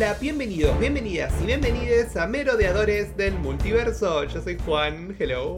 Hola, 0.00 0.16
bienvenidos, 0.18 0.78
bienvenidas 0.80 1.30
y 1.42 1.44
bienvenides 1.44 2.16
a 2.16 2.26
Merodeadores 2.26 3.14
del 3.18 3.34
Multiverso. 3.34 4.24
Yo 4.24 4.40
soy 4.40 4.56
Juan, 4.64 5.14
hello. 5.18 5.56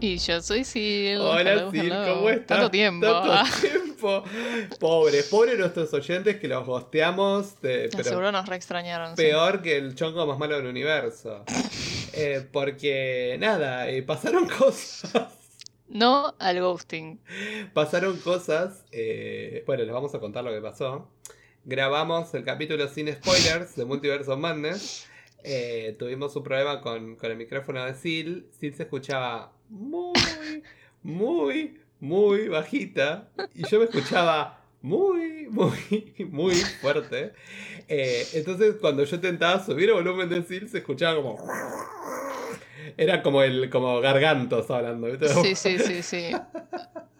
Y 0.00 0.18
yo 0.18 0.42
soy 0.42 0.64
Sil. 0.66 1.20
Hola 1.22 1.70
Sil. 1.70 1.94
¿cómo 2.04 2.28
estás? 2.28 2.46
Tanto 2.58 2.70
tiempo. 2.72 3.06
Tanto 3.06 3.32
Ah, 3.32 3.46
tiempo. 3.60 4.24
Pobres, 4.80 5.26
pobres 5.28 5.56
nuestros 5.60 5.94
oyentes 5.94 6.40
que 6.40 6.48
los 6.48 6.66
gosteamos, 6.66 7.54
pero 7.60 8.02
Seguro 8.02 8.32
nos 8.32 8.48
re 8.48 8.56
extrañaron. 8.56 9.10
sí. 9.16 9.22
peor 9.22 9.62
que 9.62 9.76
el 9.76 9.94
chongo 9.94 10.26
más 10.26 10.40
malo 10.40 10.56
del 10.56 10.66
universo. 10.66 11.44
Eh, 12.16 12.46
porque, 12.52 13.36
nada, 13.40 13.88
eh, 13.88 14.02
pasaron 14.04 14.48
cosas. 14.48 15.32
No 15.88 16.34
al 16.40 16.60
ghosting. 16.60 17.20
Pasaron 17.72 18.16
cosas. 18.18 18.84
eh, 18.90 19.62
bueno, 19.68 19.84
les 19.84 19.92
vamos 19.92 20.12
a 20.16 20.18
contar 20.20 20.42
lo 20.42 20.50
que 20.52 20.60
pasó. 20.60 21.08
Grabamos 21.66 22.34
el 22.34 22.44
capítulo 22.44 22.86
sin 22.88 23.10
spoilers 23.12 23.74
de 23.76 23.84
Multiverse 23.86 24.30
of 24.30 24.38
Madness. 24.38 25.06
Eh, 25.42 25.96
tuvimos 25.98 26.36
un 26.36 26.42
problema 26.42 26.80
con, 26.82 27.16
con 27.16 27.30
el 27.30 27.36
micrófono 27.38 27.84
de 27.84 27.94
Sil. 27.96 28.44
Sil 28.52 28.74
se 28.76 28.82
escuchaba 28.82 29.52
muy, 29.70 30.62
muy, 31.02 31.80
muy 32.00 32.48
bajita. 32.48 33.28
Y 33.54 33.66
yo 33.66 33.78
me 33.78 33.86
escuchaba 33.86 34.60
muy, 34.82 35.46
muy, 35.48 36.14
muy 36.30 36.54
fuerte. 36.54 37.32
Eh, 37.88 38.26
entonces, 38.34 38.74
cuando 38.78 39.04
yo 39.04 39.16
intentaba 39.16 39.64
subir 39.64 39.88
el 39.88 39.94
volumen 39.94 40.28
de 40.28 40.42
Sil, 40.44 40.68
se 40.68 40.78
escuchaba 40.78 41.16
como. 41.16 41.38
Era 42.98 43.22
como 43.22 43.42
el 43.42 43.70
como 43.70 44.00
gargantos 44.00 44.70
hablando. 44.70 45.08
Sí, 45.42 45.54
sí, 45.54 45.78
sí, 45.78 46.02
sí. 46.02 46.30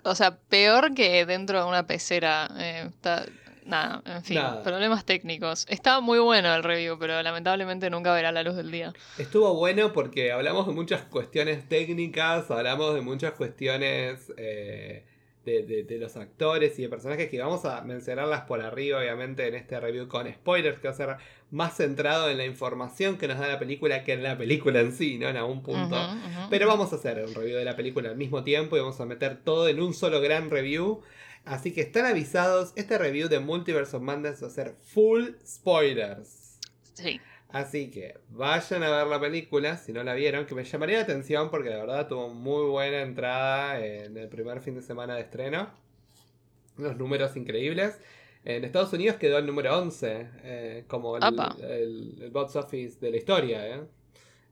O 0.02 0.14
sea, 0.14 0.36
peor 0.36 0.94
que 0.94 1.24
dentro 1.24 1.62
de 1.62 1.68
una 1.68 1.86
pecera. 1.86 2.48
eh, 2.58 2.84
está- 2.90 3.24
Nada, 3.64 4.02
en 4.04 4.22
fin, 4.22 4.36
Nada. 4.36 4.62
problemas 4.62 5.04
técnicos. 5.06 5.66
Estaba 5.70 6.00
muy 6.00 6.18
bueno 6.18 6.54
el 6.54 6.62
review, 6.62 6.98
pero 6.98 7.22
lamentablemente 7.22 7.88
nunca 7.90 8.12
verá 8.12 8.30
la 8.30 8.42
luz 8.42 8.56
del 8.56 8.70
día. 8.70 8.92
Estuvo 9.18 9.54
bueno 9.54 9.92
porque 9.92 10.32
hablamos 10.32 10.66
de 10.66 10.72
muchas 10.74 11.02
cuestiones 11.02 11.66
técnicas, 11.68 12.50
hablamos 12.50 12.94
de 12.94 13.00
muchas 13.00 13.32
cuestiones 13.32 14.32
eh, 14.36 15.04
de, 15.46 15.62
de- 15.62 15.84
de 15.84 15.98
los 15.98 16.16
actores 16.16 16.78
y 16.78 16.82
de 16.82 16.88
personajes 16.88 17.28
que 17.30 17.38
vamos 17.40 17.64
a 17.64 17.80
mencionarlas 17.82 18.42
por 18.42 18.60
arriba, 18.62 18.98
obviamente, 18.98 19.46
en 19.48 19.54
este 19.54 19.78
review 19.80 20.08
con 20.08 20.26
spoilers, 20.30 20.78
que 20.78 20.88
va 20.88 20.94
a 20.94 20.96
ser 20.96 21.16
más 21.50 21.76
centrado 21.76 22.28
en 22.30 22.38
la 22.38 22.44
información 22.46 23.16
que 23.18 23.28
nos 23.28 23.38
da 23.38 23.48
la 23.48 23.58
película 23.58 24.04
que 24.04 24.12
en 24.14 24.22
la 24.22 24.36
película 24.36 24.80
en 24.80 24.92
sí, 24.92 25.18
¿no? 25.18 25.28
En 25.28 25.36
algún 25.36 25.62
punto. 25.62 25.96
Pero 26.50 26.66
vamos 26.66 26.92
a 26.92 26.96
hacer 26.96 27.24
un 27.26 27.34
review 27.34 27.56
de 27.58 27.64
la 27.64 27.76
película 27.76 28.10
al 28.10 28.16
mismo 28.16 28.42
tiempo 28.44 28.76
y 28.76 28.80
vamos 28.80 29.00
a 29.00 29.06
meter 29.06 29.36
todo 29.42 29.68
en 29.68 29.80
un 29.80 29.94
solo 29.94 30.20
gran 30.20 30.50
review. 30.50 31.02
Así 31.44 31.72
que 31.72 31.82
están 31.82 32.06
avisados, 32.06 32.72
este 32.76 32.96
review 32.96 33.28
de 33.28 33.38
Multiverse 33.40 33.96
of 33.96 34.02
Madness 34.02 34.42
va 34.42 34.46
a 34.46 34.50
ser 34.50 34.74
full 34.82 35.30
spoilers. 35.46 36.58
Sí. 36.94 37.20
Así 37.50 37.90
que 37.90 38.18
vayan 38.30 38.82
a 38.82 38.90
ver 38.90 39.06
la 39.06 39.20
película 39.20 39.76
si 39.76 39.92
no 39.92 40.02
la 40.02 40.14
vieron, 40.14 40.46
que 40.46 40.54
me 40.54 40.64
llamaría 40.64 40.96
la 40.98 41.02
atención 41.04 41.50
porque 41.50 41.70
la 41.70 41.76
verdad 41.76 42.08
tuvo 42.08 42.28
muy 42.30 42.64
buena 42.68 43.02
entrada 43.02 43.84
en 43.84 44.16
el 44.16 44.28
primer 44.28 44.60
fin 44.60 44.74
de 44.74 44.82
semana 44.82 45.14
de 45.14 45.20
estreno. 45.22 45.68
Unos 46.78 46.96
números 46.96 47.36
increíbles. 47.36 47.98
En 48.44 48.64
Estados 48.64 48.92
Unidos 48.92 49.16
quedó 49.16 49.38
el 49.38 49.46
número 49.46 49.78
11 49.78 50.28
eh, 50.42 50.84
como 50.88 51.16
el, 51.16 51.22
el- 51.62 52.18
el 52.22 52.30
box 52.30 52.56
office 52.56 52.98
de 53.00 53.10
la 53.10 53.16
historia. 53.18 53.68
eh. 53.68 53.80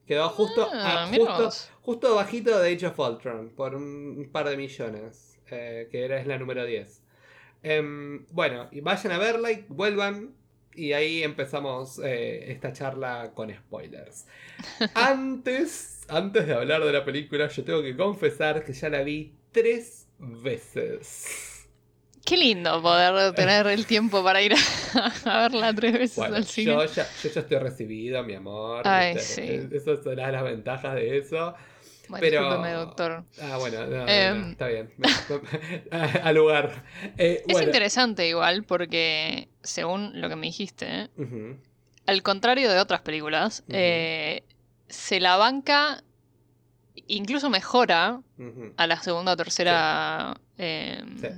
Quedó 0.07 0.29
justo, 0.29 0.69
Ah, 0.73 1.05
a- 1.05 1.07
justo, 1.09 1.51
justo 1.83 2.15
bajito 2.15 2.59
de 2.59 2.75
Age 2.75 2.87
of 2.87 2.98
Ultron 2.98 3.51
por 3.51 3.75
un 3.75 4.29
par 4.33 4.48
de 4.48 4.57
millones, 4.57 5.32
eh, 5.51 5.89
que 5.91 6.05
era, 6.05 6.19
es 6.20 6.27
la 6.27 6.39
número 6.39 6.64
10. 6.64 7.03
Em, 7.63 8.27
bueno, 8.30 8.69
y 8.73 8.80
vayan 8.80 9.13
a 9.13 9.19
verla 9.19 9.51
y 9.53 9.64
vuelvan. 9.69 10.35
Y 10.75 10.92
ahí 10.95 11.23
empezamos 11.23 12.01
eh, 12.03 12.51
esta 12.51 12.73
charla 12.73 13.33
con 13.35 13.53
spoilers. 13.55 14.27
Antes, 14.95 16.01
antes 16.08 16.47
de 16.47 16.55
hablar 16.55 16.83
de 16.85 16.92
la 16.92 17.05
película, 17.05 17.48
yo 17.48 17.63
tengo 17.64 17.83
que 17.83 17.95
confesar 17.97 18.64
que 18.64 18.73
ya 18.73 18.89
la 18.89 19.03
vi 19.03 19.35
tres 19.53 20.08
veces. 20.19 21.69
Qué 22.24 22.36
lindo 22.36 22.80
poder 22.80 23.35
tener 23.35 23.67
el 23.67 23.85
tiempo 23.85 24.23
para 24.23 24.41
ir 24.41 24.55
a, 24.95 25.13
a 25.24 25.42
verla 25.48 25.74
tres 25.74 25.92
veces 25.92 26.17
Bueno, 26.17 26.36
al 26.36 26.45
cine. 26.47 26.73
yo 26.73 26.85
ya, 26.86 27.07
yo 27.23 27.30
ya 27.30 27.41
estoy 27.41 27.59
recibido, 27.59 28.23
mi 28.23 28.35
amor. 28.35 28.86
Ay, 28.86 29.19
sí. 29.19 29.69
Esas 29.73 30.03
son 30.05 30.17
las 30.17 30.42
ventajas 30.45 30.95
de 30.95 31.19
eso. 31.19 31.55
Bueno, 32.08 32.20
pero- 32.20 32.80
doctor. 32.80 33.24
Ah, 33.40 33.57
bueno, 33.58 33.86
no, 33.86 33.96
no, 34.05 34.08
Em. 34.08 34.40
no, 34.40 34.46
está 34.51 34.67
bien. 34.68 34.92
Al 35.90 36.35
lugar. 36.35 36.85
Eh, 37.17 37.42
Es 37.46 37.63
interesante 37.63 38.29
igual 38.29 38.64
porque, 38.64 39.48
según 39.63 40.20
lo 40.20 40.29
que 40.29 40.36
me 40.36 40.46
dijiste, 40.46 41.11
al 42.07 42.23
contrario 42.23 42.70
de 42.70 42.79
otras 42.80 43.01
películas, 43.02 43.64
eh, 43.68 44.42
se 44.89 45.20
la 45.20 45.36
banca, 45.36 46.02
incluso 47.07 47.48
mejora 47.51 48.20
a 48.77 48.86
la 48.86 49.01
segunda 49.02 49.33
o 49.33 49.36
tercera 49.36 50.35
Sí. 50.57 51.29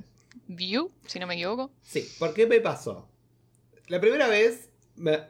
view, 0.48 0.91
si 1.06 1.19
no 1.19 1.26
me 1.26 1.34
equivoco. 1.34 1.70
Sí, 1.82 2.08
¿por 2.19 2.34
qué 2.34 2.47
me 2.47 2.60
pasó? 2.60 3.08
La 3.88 4.00
primera 4.00 4.28
vez 4.28 4.70
me, 4.97 5.20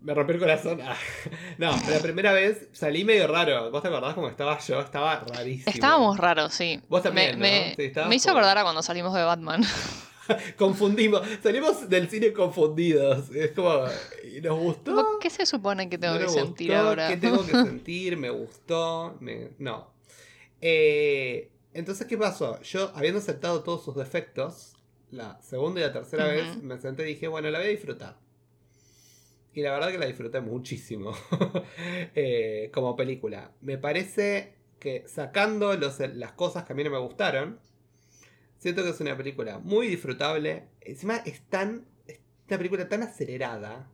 me 0.00 0.14
rompió 0.14 0.34
el 0.34 0.40
corazón. 0.40 0.80
Ah, 0.82 0.96
No, 1.58 1.70
la 1.90 1.98
primera 2.00 2.32
vez 2.32 2.68
salí 2.72 3.04
medio 3.04 3.26
raro. 3.26 3.70
¿Vos 3.70 3.82
te 3.82 3.88
acordás 3.88 4.14
cómo 4.14 4.28
estaba 4.28 4.58
yo? 4.60 4.80
Estaba 4.80 5.24
rarísimo. 5.28 5.72
Estábamos 5.74 6.16
raros, 6.18 6.54
sí. 6.54 6.80
Vos 6.88 7.02
también, 7.02 7.38
me, 7.38 7.70
¿no? 7.70 7.76
me- 7.76 7.90
Sí, 7.92 8.00
me 8.08 8.16
hizo 8.16 8.30
acordar 8.30 8.58
a 8.58 8.62
cuando 8.62 8.82
salimos 8.82 9.12
de 9.14 9.22
Batman. 9.24 9.62
Confundimos. 10.58 11.22
Salimos 11.42 11.88
del 11.88 12.08
cine 12.10 12.32
confundidos. 12.32 13.30
Es 13.34 13.52
como. 13.52 13.84
¿y 14.30 14.40
¿Nos 14.40 14.58
gustó? 14.58 15.18
¿Qué 15.20 15.30
se 15.30 15.46
supone 15.46 15.88
que 15.88 15.96
tengo 15.98 16.14
¿No 16.14 16.20
que 16.20 16.28
sentir 16.28 16.68
gustó? 16.72 16.86
ahora? 16.88 17.08
¿Qué 17.08 17.16
tengo 17.16 17.44
que 17.46 17.52
sentir? 17.64 18.16
¿Me 18.16 18.30
gustó? 18.30 19.16
Me- 19.20 19.50
No. 19.58 19.90
Eh, 20.60 21.50
entonces, 21.72 22.06
¿qué 22.06 22.18
pasó? 22.18 22.60
Yo, 22.62 22.90
habiendo 22.94 23.20
aceptado 23.20 23.62
todos 23.62 23.84
sus 23.84 23.94
defectos, 23.96 24.74
la 25.10 25.40
segunda 25.40 25.80
y 25.80 25.84
la 25.84 25.92
tercera 25.92 26.26
vez 26.26 26.62
me 26.62 26.78
senté 26.78 27.04
y 27.04 27.14
dije, 27.14 27.28
bueno, 27.28 27.48
la 27.50 27.58
voy 27.58 27.68
a 27.68 27.70
disfrutar. 27.70 28.16
Y 29.58 29.62
la 29.62 29.72
verdad 29.72 29.90
que 29.90 29.98
la 29.98 30.06
disfruté 30.06 30.40
muchísimo 30.40 31.12
eh, 32.14 32.70
como 32.72 32.94
película. 32.94 33.50
Me 33.60 33.76
parece 33.76 34.54
que 34.78 35.02
sacando 35.08 35.74
los- 35.76 35.98
las 35.98 36.30
cosas 36.34 36.62
que 36.62 36.72
a 36.74 36.76
mí 36.76 36.84
no 36.84 36.90
me 36.90 36.98
gustaron, 36.98 37.58
siento 38.58 38.84
que 38.84 38.90
es 38.90 39.00
una 39.00 39.16
película 39.16 39.58
muy 39.58 39.88
disfrutable. 39.88 40.68
Encima 40.80 41.16
es 41.26 41.42
tan, 41.48 41.86
es 42.06 42.20
una 42.48 42.56
película 42.58 42.88
tan 42.88 43.02
acelerada 43.02 43.90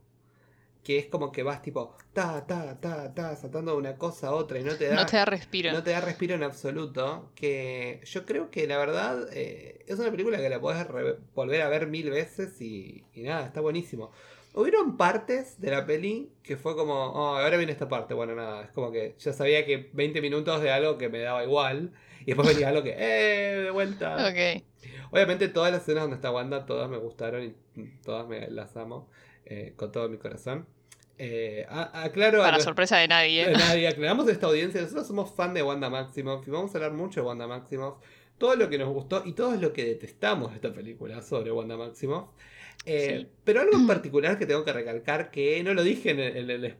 que 0.83 0.99
es 0.99 1.07
como 1.07 1.31
que 1.31 1.41
vas 1.41 1.63
tipo 1.63 1.97
ta, 2.13 2.45
ta, 2.45 2.79
ta, 2.79 3.11
ta, 3.15 3.35
saltando 3.35 3.71
de 3.71 3.77
una 3.79 3.97
cosa 3.97 4.27
a 4.27 4.31
otra 4.35 4.59
y 4.59 4.63
no 4.63 4.75
te 4.75 4.85
da, 4.87 4.97
No 4.97 5.05
te 5.07 5.17
da 5.17 5.25
respiro. 5.25 5.71
no 5.71 5.81
te 5.81 5.89
da 5.89 5.99
respiro 6.01 6.35
en 6.35 6.43
absoluto. 6.43 7.31
Que 7.33 8.01
yo 8.05 8.23
creo 8.27 8.51
que 8.51 8.67
la 8.67 8.77
verdad 8.77 9.27
eh, 9.33 9.83
es 9.87 9.97
una 9.97 10.11
película 10.11 10.37
que 10.37 10.47
la 10.47 10.61
podés 10.61 10.85
volver 11.33 11.63
a 11.63 11.69
ver 11.69 11.87
mil 11.87 12.11
veces 12.11 12.61
y, 12.61 13.03
y 13.13 13.23
nada, 13.23 13.47
está 13.47 13.61
buenísimo. 13.61 14.11
Hubieron 14.55 14.95
partes 14.97 15.59
de 15.59 15.69
la 15.71 15.85
peli 15.85 16.31
que 16.41 16.55
fue 16.57 16.75
como, 16.75 16.93
oh, 16.93 17.35
ahora 17.37 17.57
viene 17.57 17.71
esta 17.73 17.89
parte. 17.89 18.13
Bueno, 18.13 18.35
nada, 18.35 18.63
es 18.63 18.71
como 18.71 18.91
que 18.91 19.15
yo 19.19 19.33
sabía 19.33 19.65
que 19.65 19.89
20 19.93 20.21
minutos 20.21 20.61
de 20.61 20.71
algo 20.71 20.97
que 20.97 21.09
me 21.09 21.19
daba 21.19 21.43
igual. 21.43 21.91
Y 22.21 22.25
después 22.27 22.47
venía 22.47 22.69
algo 22.69 22.81
que, 22.81 22.95
¡eh! 22.97 23.63
De 23.63 23.71
vuelta. 23.71 24.15
Ok. 24.29 24.63
Obviamente 25.11 25.47
todas 25.49 25.71
las 25.71 25.81
escenas 25.83 26.03
donde 26.03 26.15
está 26.15 26.31
Wanda, 26.31 26.65
todas 26.65 26.89
me 26.89 26.97
gustaron 26.97 27.43
y 27.43 27.79
mm, 27.79 28.01
todas 28.03 28.27
me 28.27 28.49
las 28.49 28.75
amo 28.75 29.09
eh, 29.45 29.73
con 29.75 29.91
todo 29.91 30.09
mi 30.09 30.17
corazón. 30.17 30.65
Eh, 31.17 31.65
a- 31.69 32.03
aclaro 32.03 32.41
a 32.41 32.45
Para 32.45 32.57
nues- 32.57 32.63
sorpresa 32.63 32.97
de 32.97 33.07
nadie. 33.07 33.45
de 33.45 33.53
nadie, 33.53 33.87
aclaramos 33.87 34.27
a 34.27 34.31
esta 34.31 34.47
audiencia, 34.47 34.81
nosotros 34.81 35.07
somos 35.07 35.31
fan 35.33 35.53
de 35.53 35.63
Wanda 35.63 35.89
Maximoff 35.89 36.45
y 36.47 36.51
vamos 36.51 36.73
a 36.73 36.77
hablar 36.77 36.91
mucho 36.93 37.21
de 37.21 37.27
Wanda 37.27 37.47
Maximoff, 37.47 37.97
todo 38.37 38.55
lo 38.55 38.69
que 38.69 38.77
nos 38.77 38.89
gustó 38.89 39.21
y 39.25 39.31
todo 39.33 39.55
lo 39.55 39.71
que 39.71 39.85
detestamos 39.85 40.49
de 40.49 40.55
esta 40.55 40.73
película 40.73 41.21
sobre 41.21 41.51
Wanda 41.51 41.77
Maximoff. 41.77 42.29
Eh, 42.85 43.19
Sí. 43.21 43.27
Pero 43.43 43.61
algo 43.61 43.75
en 43.77 43.87
particular 43.87 44.37
que 44.39 44.45
tengo 44.45 44.63
que 44.65 44.73
recalcar, 44.73 45.31
que 45.31 45.63
no 45.63 45.73
lo 45.73 45.83
dije 45.83 46.11
en 46.11 46.19
el, 46.19 46.37
en 46.37 46.49
el- 46.49 46.75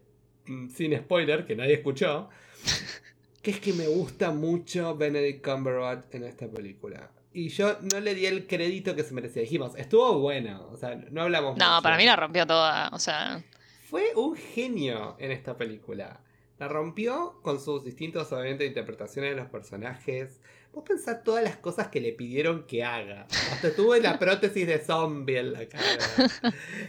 mm, 0.48 0.70
sin 0.70 0.98
spoiler, 0.98 1.46
que 1.46 1.56
nadie 1.56 1.74
escuchó, 1.76 2.30
que 3.42 3.52
es 3.52 3.60
que 3.60 3.74
me 3.74 3.88
gusta 3.88 4.32
mucho 4.32 4.96
Benedict 4.96 5.44
Cumberbatch 5.46 6.14
en 6.16 6.24
esta 6.24 6.48
película. 6.48 7.12
Y 7.34 7.50
yo 7.50 7.78
no 7.94 8.00
le 8.00 8.16
di 8.16 8.26
el 8.28 8.48
crédito 8.48 8.96
que 8.96 9.04
se 9.04 9.14
merecía. 9.14 9.42
Dijimos, 9.42 9.76
estuvo 9.76 10.20
bueno. 10.20 10.70
O 10.72 10.78
sea, 10.78 10.96
no 11.12 11.24
hablamos 11.24 11.58
No, 11.58 11.70
mucho. 11.70 11.84
para 11.84 11.98
mí 11.98 12.06
la 12.06 12.16
rompió 12.16 12.48
toda. 12.48 12.90
O 12.94 13.00
sea, 13.00 13.44
Fue 13.90 14.14
un 14.16 14.36
genio 14.38 15.18
en 15.20 15.32
esta 15.32 15.58
película. 15.58 16.22
La 16.60 16.70
rompió 16.70 17.40
con 17.42 17.60
sus 17.60 17.84
distintos, 17.84 18.32
obviamente, 18.32 18.66
interpretaciones 18.66 19.32
de 19.32 19.36
los 19.42 19.50
personajes. 19.50 20.40
Vos 20.76 20.84
pensás 20.86 21.24
todas 21.24 21.42
las 21.42 21.56
cosas 21.56 21.88
que 21.88 22.02
le 22.02 22.12
pidieron 22.12 22.64
que 22.64 22.84
haga. 22.84 23.28
Hasta 23.54 23.74
tuve 23.74 24.02
la 24.02 24.20
prótesis 24.20 24.68
de 24.68 24.80
zombie 24.80 25.40
en 25.40 25.54
la 25.54 25.66
cara. 25.70 25.84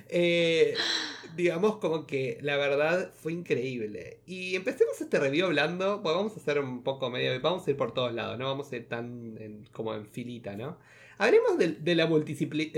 Eh, 0.08 0.74
digamos 1.36 1.76
como 1.76 2.04
que 2.04 2.38
la 2.42 2.56
verdad 2.56 3.12
fue 3.14 3.32
increíble. 3.32 4.18
Y 4.26 4.56
empecemos 4.56 5.00
este 5.00 5.20
review 5.20 5.46
hablando, 5.46 6.02
pues 6.02 6.16
vamos 6.16 6.32
a 6.32 6.40
hacer 6.40 6.58
un 6.58 6.82
poco 6.82 7.10
medio, 7.10 7.40
vamos 7.40 7.64
a 7.64 7.70
ir 7.70 7.76
por 7.76 7.94
todos 7.94 8.12
lados, 8.12 8.36
no 8.36 8.46
vamos 8.46 8.72
a 8.72 8.76
ir 8.76 8.88
tan 8.88 9.68
como 9.70 9.94
en 9.94 10.04
filita, 10.06 10.56
¿no? 10.56 10.78
Hablemos 11.18 11.56
de, 11.56 11.68
de 11.68 11.94
la 11.94 12.06
multiplicidad. 12.06 12.72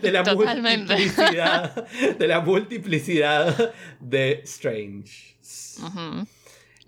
De 0.00 0.10
la 0.12 0.24
multiplicidad. 0.34 1.86
De 2.18 2.26
la 2.26 2.40
multiplicidad 2.40 3.74
de 4.00 4.40
Strange. 4.44 5.36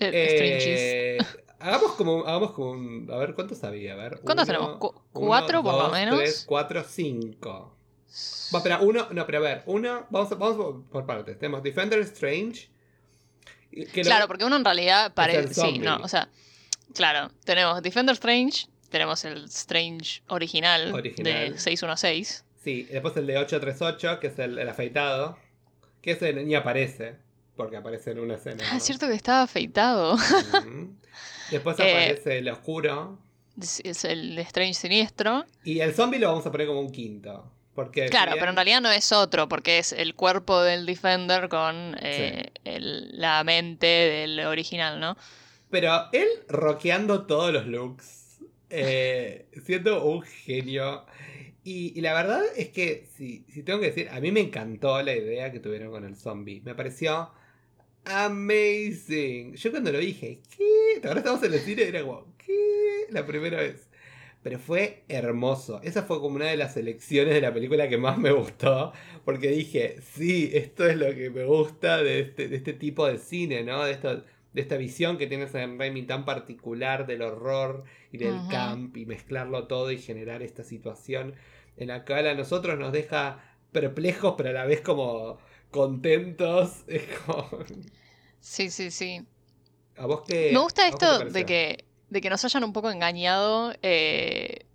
Eh, 0.00 1.18
hagamos 1.62 1.92
como, 1.92 2.26
hagamos 2.26 2.52
como 2.52 2.70
un. 2.72 3.08
A 3.12 3.16
ver, 3.16 3.34
¿cuántos 3.34 3.62
había? 3.64 3.94
A 3.94 3.96
ver. 3.96 4.20
¿Cuántos 4.22 4.46
tenemos? 4.46 4.78
¿Cuatro 5.12 5.62
por 5.62 5.74
lo 5.74 5.90
menos? 5.90 6.18
Tres, 6.18 6.44
cuatro, 6.46 6.84
cinco. 6.86 7.76
Va, 8.54 8.58
espera, 8.58 8.80
uno. 8.80 9.08
No, 9.10 9.24
pero 9.26 9.38
a 9.38 9.40
ver, 9.40 9.62
uno. 9.66 10.06
Vamos, 10.10 10.38
vamos 10.38 10.84
por 10.90 11.06
partes. 11.06 11.38
Tenemos 11.38 11.62
Defender 11.62 12.00
Strange. 12.00 12.68
claro, 13.92 14.26
porque 14.26 14.44
uno 14.44 14.56
en 14.56 14.64
realidad 14.64 15.12
parece. 15.14 15.54
Sí, 15.54 15.78
no, 15.78 15.96
o 15.96 16.08
sea. 16.08 16.28
Claro, 16.94 17.30
tenemos 17.44 17.82
Defender 17.82 18.12
Strange, 18.14 18.66
tenemos 18.90 19.24
el 19.24 19.44
Strange 19.44 20.22
original, 20.28 20.92
de 20.92 21.58
616. 21.58 22.44
Sí, 22.62 22.84
después 22.84 23.16
el 23.16 23.26
de 23.26 23.38
838, 23.38 24.20
que 24.20 24.26
es 24.28 24.38
el, 24.38 24.68
afeitado. 24.68 25.38
Que 26.02 26.12
ese 26.12 26.32
ni 26.32 26.54
aparece, 26.54 27.16
porque 27.56 27.76
aparece 27.76 28.10
en 28.10 28.18
una 28.18 28.34
escena. 28.34 28.64
Ah, 28.70 28.76
es 28.76 28.82
cierto 28.82 29.06
que 29.06 29.14
estaba 29.14 29.42
afeitado. 29.42 30.16
Después 31.52 31.78
eh, 31.78 31.82
aparece 31.82 32.38
el 32.38 32.48
oscuro. 32.48 33.18
Es 33.60 34.04
el 34.04 34.38
Strange 34.38 34.74
siniestro. 34.74 35.44
Y 35.62 35.80
el 35.80 35.94
zombie 35.94 36.18
lo 36.18 36.28
vamos 36.28 36.46
a 36.46 36.50
poner 36.50 36.66
como 36.66 36.80
un 36.80 36.90
quinto. 36.90 37.52
Porque 37.74 38.06
claro, 38.06 38.32
pero 38.38 38.50
en 38.50 38.56
realidad 38.56 38.80
no 38.80 38.90
es 38.90 39.12
otro, 39.12 39.48
porque 39.48 39.78
es 39.78 39.92
el 39.92 40.14
cuerpo 40.14 40.60
del 40.60 40.84
Defender 40.84 41.48
con 41.48 41.96
eh, 42.00 42.50
la 42.64 43.42
mente 43.44 43.86
del 43.86 44.40
original, 44.40 45.00
¿no? 45.00 45.16
Pero 45.70 46.08
él 46.12 46.28
rockeando 46.48 47.24
todos 47.26 47.50
los 47.52 47.66
looks 47.66 48.40
eh, 48.68 49.46
siendo 49.64 50.04
un 50.04 50.22
genio. 50.22 51.06
Y, 51.64 52.00
la 52.00 52.12
verdad 52.12 52.42
es 52.56 52.70
que, 52.70 53.06
si, 53.16 53.44
si 53.48 53.62
tengo 53.62 53.78
que 53.80 53.86
decir, 53.86 54.08
a 54.10 54.20
mí 54.20 54.32
me 54.32 54.40
encantó 54.40 55.00
la 55.02 55.14
idea 55.14 55.52
que 55.52 55.60
tuvieron 55.60 55.90
con 55.90 56.04
el 56.04 56.16
zombie. 56.16 56.60
Me 56.64 56.74
pareció 56.74 57.30
amazing. 58.04 59.54
Yo 59.54 59.70
cuando 59.70 59.92
lo 59.92 59.98
dije, 59.98 60.40
¿qué? 60.56 61.06
Ahora 61.06 61.20
estamos 61.20 61.42
en 61.42 61.54
el 61.54 61.60
cine 61.60 61.82
y 61.82 61.86
era 61.86 62.02
como, 62.02 62.26
¿qué? 62.38 63.06
La 63.10 63.26
primera 63.26 63.58
vez. 63.58 63.88
Pero 64.42 64.58
fue 64.58 65.04
hermoso. 65.08 65.80
Esa 65.82 66.02
fue 66.02 66.20
como 66.20 66.36
una 66.36 66.46
de 66.46 66.56
las 66.56 66.76
elecciones 66.76 67.34
de 67.34 67.40
la 67.40 67.54
película 67.54 67.88
que 67.88 67.98
más 67.98 68.18
me 68.18 68.32
gustó. 68.32 68.92
Porque 69.24 69.48
dije, 69.48 69.96
sí, 70.02 70.50
esto 70.52 70.86
es 70.86 70.96
lo 70.96 71.14
que 71.14 71.30
me 71.30 71.44
gusta 71.44 72.02
de 72.02 72.20
este, 72.20 72.48
de 72.48 72.56
este 72.56 72.72
tipo 72.72 73.06
de 73.06 73.18
cine, 73.18 73.62
¿no? 73.62 73.84
De 73.84 73.92
esto 73.92 74.24
de 74.52 74.60
esta 74.60 74.76
visión 74.76 75.18
que 75.18 75.26
tienes 75.26 75.54
en 75.54 75.78
Raimi 75.78 76.02
tan 76.02 76.24
particular 76.24 77.06
del 77.06 77.22
horror 77.22 77.84
y 78.10 78.18
del 78.18 78.36
camp 78.50 78.96
y 78.96 79.06
mezclarlo 79.06 79.66
todo 79.66 79.90
y 79.90 79.98
generar 79.98 80.42
esta 80.42 80.62
situación 80.62 81.34
en 81.76 81.88
la 81.88 82.04
cual 82.04 82.26
a 82.26 82.34
nosotros 82.34 82.78
nos 82.78 82.92
deja 82.92 83.42
perplejos 83.72 84.34
pero 84.36 84.50
a 84.50 84.52
la 84.52 84.66
vez 84.66 84.82
como 84.82 85.38
contentos. 85.72 86.84
Sí, 88.38 88.70
sí, 88.70 88.92
sí. 88.92 89.24
¿A 89.96 90.06
vos 90.06 90.22
qué? 90.26 90.50
Me 90.52 90.60
gusta 90.60 90.86
esto 90.86 91.20
de 91.24 91.44
que, 91.44 91.84
de 92.10 92.20
que 92.20 92.30
nos 92.30 92.44
hayan 92.44 92.62
un 92.62 92.72
poco 92.72 92.90
engañado 92.90 93.72
eh, 93.82 94.66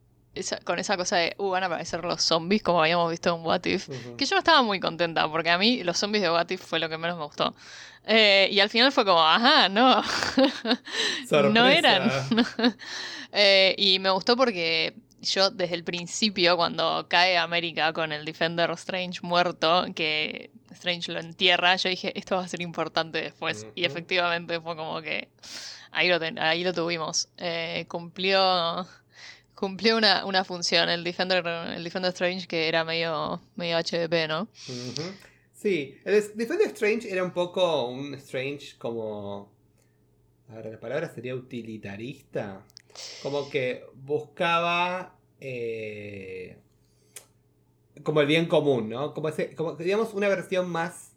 con 0.63 0.79
esa 0.79 0.97
cosa 0.97 1.17
de, 1.17 1.35
uh, 1.38 1.49
van 1.49 1.63
a 1.63 1.67
aparecer 1.67 2.03
los 2.03 2.21
zombies 2.21 2.61
como 2.61 2.81
habíamos 2.81 3.09
visto 3.09 3.35
en 3.35 3.45
What 3.45 3.65
If. 3.65 3.89
Que 4.17 4.25
yo 4.25 4.35
no 4.35 4.39
estaba 4.39 4.61
muy 4.61 4.79
contenta 4.79 5.29
porque 5.29 5.49
a 5.49 5.57
mí 5.57 5.83
los 5.83 5.97
zombies 5.97 6.23
de 6.23 6.31
What 6.31 6.49
If 6.49 6.61
fue 6.61 6.79
lo 6.79 6.89
que 6.89 6.97
menos 6.97 7.17
me 7.17 7.25
gustó. 7.25 7.55
Eh, 8.05 8.47
y 8.51 8.59
al 8.59 8.69
final 8.69 8.91
fue 8.91 9.03
como, 9.05 9.21
ajá, 9.21 9.69
no. 9.69 10.01
no 11.51 11.67
eran. 11.67 12.09
Eh, 13.33 13.75
y 13.77 14.00
me 14.00 14.09
gustó 14.09 14.38
porque 14.38 14.95
yo 15.21 15.49
desde 15.49 15.75
el 15.75 15.83
principio, 15.83 16.55
cuando 16.57 17.07
cae 17.09 17.37
América 17.37 17.93
con 17.93 18.11
el 18.11 18.25
Defender 18.25 18.69
Strange 18.71 19.19
muerto, 19.23 19.85
que 19.95 20.51
Strange 20.71 21.11
lo 21.11 21.19
entierra, 21.19 21.75
yo 21.75 21.89
dije, 21.89 22.17
esto 22.17 22.35
va 22.35 22.43
a 22.43 22.47
ser 22.47 22.61
importante 22.61 23.21
después. 23.21 23.67
Y 23.75 23.85
efectivamente 23.85 24.59
fue 24.61 24.75
como 24.75 25.01
que 25.01 25.29
ahí 25.91 26.07
lo, 26.07 26.19
ahí 26.39 26.63
lo 26.63 26.73
tuvimos. 26.73 27.29
Eh, 27.37 27.85
cumplió 27.87 28.87
cumplió 29.55 29.97
una, 29.97 30.23
una, 30.25 30.43
función, 30.43 30.87
el 30.87 31.03
Defender, 31.03 31.45
el 31.47 31.83
Defender 31.83 32.09
Strange, 32.09 32.47
que 32.47 32.67
era 32.67 32.83
medio, 32.83 33.41
medio 33.55 33.77
HDP, 33.79 34.27
¿no? 34.27 34.47
Sí, 35.51 35.97
el 36.05 36.13
Defender 36.35 36.67
Strange 36.67 37.11
era 37.11 37.23
un 37.23 37.31
poco 37.31 37.87
un 37.87 38.13
Strange 38.15 38.75
como... 38.77 39.51
A 40.49 40.55
ver, 40.55 40.67
la 40.67 40.79
palabra 40.79 41.09
sería 41.13 41.33
utilitarista. 41.33 42.63
Como 43.21 43.49
que 43.49 43.85
buscaba... 43.95 45.15
Eh, 45.39 46.57
como 48.03 48.21
el 48.21 48.27
bien 48.27 48.45
común, 48.45 48.89
¿no? 48.89 49.13
Como, 49.13 49.29
ese, 49.29 49.55
como 49.55 49.75
digamos 49.75 50.13
una 50.13 50.27
versión 50.27 50.69
más 50.69 51.15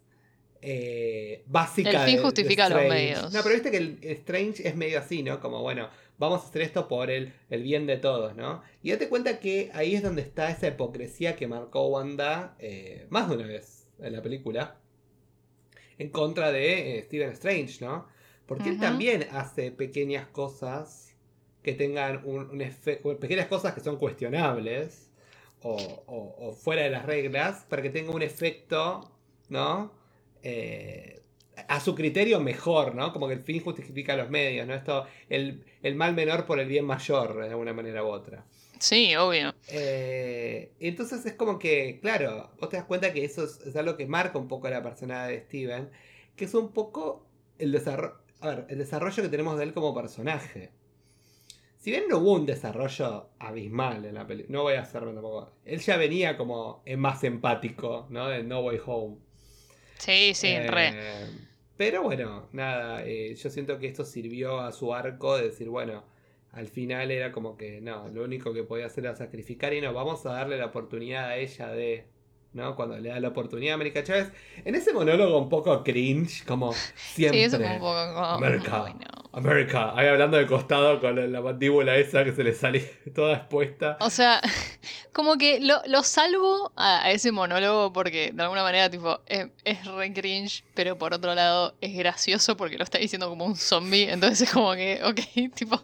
eh, 0.63 1.43
básica. 1.47 1.91
El 2.05 2.11
fin 2.11 2.23
justifica 2.23 2.69
los 2.69 2.83
medios. 2.83 3.33
No, 3.33 3.43
pero 3.43 3.55
viste 3.55 3.71
que 3.71 3.77
el 3.77 3.99
Strange 4.03 4.67
es 4.67 4.77
medio 4.77 4.99
así, 4.99 5.23
¿no? 5.23 5.41
Como 5.41 5.63
bueno, 5.63 5.89
vamos 6.19 6.43
a 6.43 6.49
hacer 6.49 6.63
esto 6.63 6.89
por 6.89 7.11
el, 7.11 7.33
el 7.49 7.63
bien 7.63 7.87
de 7.87 7.97
todos, 7.97 8.37
¿no? 8.37 8.63
Y 8.83 8.91
date 8.91 9.09
cuenta 9.09 9.41
que 9.41 9.71
ahí 9.73 9.95
es 9.95 10.03
donde 10.03 10.23
está 10.23 10.51
esa 10.51 10.69
hipocresía 10.69 11.37
que 11.37 11.47
marcó 11.47 11.89
Wanda 11.89 12.57
eh, 12.59 13.07
más 13.11 13.29
de 13.29 13.37
una 13.37 13.47
vez 13.47 13.87
en 13.99 14.13
la 14.13 14.23
película, 14.23 14.77
en 15.99 16.11
contra 16.11 16.53
de 16.53 16.99
eh, 16.99 17.03
Stephen 17.05 17.31
Strange, 17.31 17.85
¿no? 17.85 18.07
Porque 18.47 18.69
él 18.69 18.81
también 18.81 19.29
hace 19.31 19.71
pequeñas 19.71 20.27
cosas 20.27 21.10
que 21.63 21.75
tengan 21.75 22.23
un, 22.25 22.61
efecto, 22.61 23.19
pequeñas 23.19 23.47
cosas 23.47 23.75
que 23.75 23.81
son 23.81 23.97
cuestionables 23.97 25.11
o, 25.63 26.57
fuera 26.59 26.83
de 26.83 26.91
las 26.91 27.05
reglas, 27.05 27.67
para 27.69 27.83
que 27.83 27.91
tenga 27.91 28.13
un 28.13 28.23
efecto, 28.23 29.11
¿no? 29.49 29.93
Eh, 30.43 31.21
a 31.69 31.81
su 31.81 31.95
criterio 31.95 32.41
mejor, 32.41 32.95
¿no? 32.95 33.13
Como 33.13 33.29
que 33.29 33.35
el 33.35 33.43
fin 33.43 33.61
justifica 33.63 34.17
los 34.17 34.31
medios, 34.31 34.67
¿no? 34.67 34.75
Esto, 34.75 35.07
el, 35.29 35.63
el 35.83 35.95
mal 35.95 36.15
menor 36.15 36.47
por 36.47 36.59
el 36.61 36.69
bien 36.69 36.87
mayor, 36.87 37.43
de 37.43 37.51
alguna 37.51 37.75
manera 37.75 38.03
u 38.03 38.09
otra. 38.09 38.45
Sí, 38.81 39.15
obvio. 39.15 39.55
Eh, 39.69 40.73
entonces 40.81 41.25
es 41.27 41.35
como 41.35 41.59
que, 41.59 42.01
claro, 42.01 42.51
vos 42.59 42.71
te 42.71 42.79
das 42.79 42.87
cuenta 42.87 43.13
que 43.13 43.25
eso 43.25 43.45
es, 43.45 43.77
algo 43.77 43.95
que 43.97 44.07
marca 44.07 44.39
un 44.39 44.49
poco 44.49 44.71
la 44.71 44.83
personalidad 44.83 45.29
de 45.29 45.45
Steven, 45.45 45.91
que 46.35 46.47
es 46.47 46.55
un 46.55 46.73
poco 46.73 47.27
el 47.59 47.73
desarrollo, 47.73 48.15
a 48.41 48.49
ver, 48.49 48.67
el 48.71 48.79
desarrollo 48.79 49.23
que 49.23 49.29
tenemos 49.29 49.59
de 49.59 49.65
él 49.65 49.75
como 49.75 49.95
personaje. 49.95 50.71
Si 51.81 51.91
bien 51.91 52.05
no 52.11 52.19
hubo 52.19 52.35
un 52.35 52.45
desarrollo 52.45 53.31
abismal 53.39 54.05
en 54.05 54.15
la 54.15 54.27
película, 54.27 54.59
no 54.59 54.65
voy 54.65 54.75
a 54.75 54.83
hacerlo 54.83 55.15
tampoco. 55.15 55.51
Él 55.65 55.81
ya 55.81 55.97
venía 55.97 56.37
como 56.37 56.83
más 56.99 57.25
empático, 57.25 58.07
¿no? 58.11 58.29
De 58.29 58.43
No 58.43 58.61
Way 58.61 58.81
Home. 58.85 59.17
Sí, 59.97 60.33
sí, 60.35 60.59
re. 60.59 60.91
Eh, 60.93 61.27
pero 61.79 62.03
bueno, 62.03 62.49
nada, 62.53 63.03
eh, 63.07 63.35
yo 63.35 63.49
siento 63.49 63.79
que 63.79 63.87
esto 63.87 64.05
sirvió 64.05 64.61
a 64.61 64.73
su 64.73 64.93
arco 64.93 65.39
de 65.39 65.45
decir, 65.45 65.71
bueno, 65.71 66.05
al 66.53 66.69
final 66.69 67.11
era 67.11 67.33
como 67.33 67.57
que 67.57 67.81
no, 67.81 68.09
lo 68.09 68.25
único 68.25 68.53
que 68.53 68.63
podía 68.63 68.85
hacer 68.85 69.07
era 69.07 69.17
sacrificar 69.17 69.73
y 69.73 69.81
no, 69.81 69.95
vamos 69.95 70.27
a 70.27 70.33
darle 70.33 70.59
la 70.59 70.67
oportunidad 70.67 71.29
a 71.29 71.37
ella 71.39 71.69
de, 71.69 72.05
¿no? 72.53 72.77
Cuando 72.77 72.99
le 72.99 73.09
da 73.09 73.21
la 73.21 73.29
oportunidad 73.29 73.73
a 73.73 73.75
América 73.77 74.05
Chávez, 74.05 74.31
en 74.63 74.75
ese 74.75 74.93
monólogo 74.93 75.39
un 75.39 75.49
poco 75.49 75.83
cringe, 75.83 76.45
como 76.45 76.75
siempre. 76.95 77.49
Sí, 77.49 77.57
un 77.57 77.79
poco 77.79 77.95
América, 77.95 78.95
América, 79.33 79.93
ahí 79.97 80.09
hablando 80.09 80.37
de 80.37 80.47
costado 80.47 81.01
con 81.01 81.33
la 81.33 81.41
mandíbula 81.41 81.97
esa 81.97 82.25
que 82.25 82.33
se 82.33 82.43
le 82.43 82.53
sale 82.53 82.81
toda 83.15 83.37
expuesta. 83.37 83.97
O 84.01 84.11
sea, 84.11 84.41
como 85.13 85.37
que 85.37 85.61
lo, 85.61 86.03
salvo 86.03 86.73
a, 86.77 87.11
ese 87.11 87.33
monólogo 87.33 87.93
porque 87.93 88.33
de 88.33 88.43
alguna 88.43 88.63
manera, 88.63 88.91
tipo, 88.91 89.21
es, 89.27 89.85
re 89.85 90.13
cringe, 90.13 90.65
pero 90.75 90.99
por 90.99 91.15
otro 91.15 91.35
lado 91.35 91.75
es 91.81 91.97
gracioso 91.97 92.57
porque 92.57 92.77
lo 92.77 92.85
está 92.85 92.99
diciendo 92.99 93.29
como 93.29 93.45
un 93.45 93.57
zombie, 93.57 94.11
entonces 94.11 94.43
es 94.49 94.53
como 94.53 94.73
que, 94.75 95.01
ok, 95.05 95.55
tipo 95.55 95.81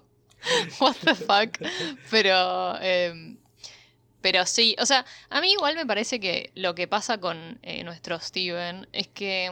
What 0.81 0.97
the 1.05 1.15
fuck. 1.15 1.59
Pero. 2.11 2.77
Em, 2.81 3.39
pero 4.21 4.45
sí, 4.45 4.75
o 4.81 4.87
sea, 4.87 5.05
a 5.31 5.41
mí 5.41 5.53
igual 5.53 5.77
me 5.77 5.87
parece 5.87 6.19
que 6.19 6.51
lo 6.55 6.75
que 6.75 6.89
pasa 6.89 7.19
con 7.19 7.59
eh, 7.63 7.85
nuestro 7.85 8.19
Steven 8.19 8.89
es 8.93 9.09
que. 9.09 9.51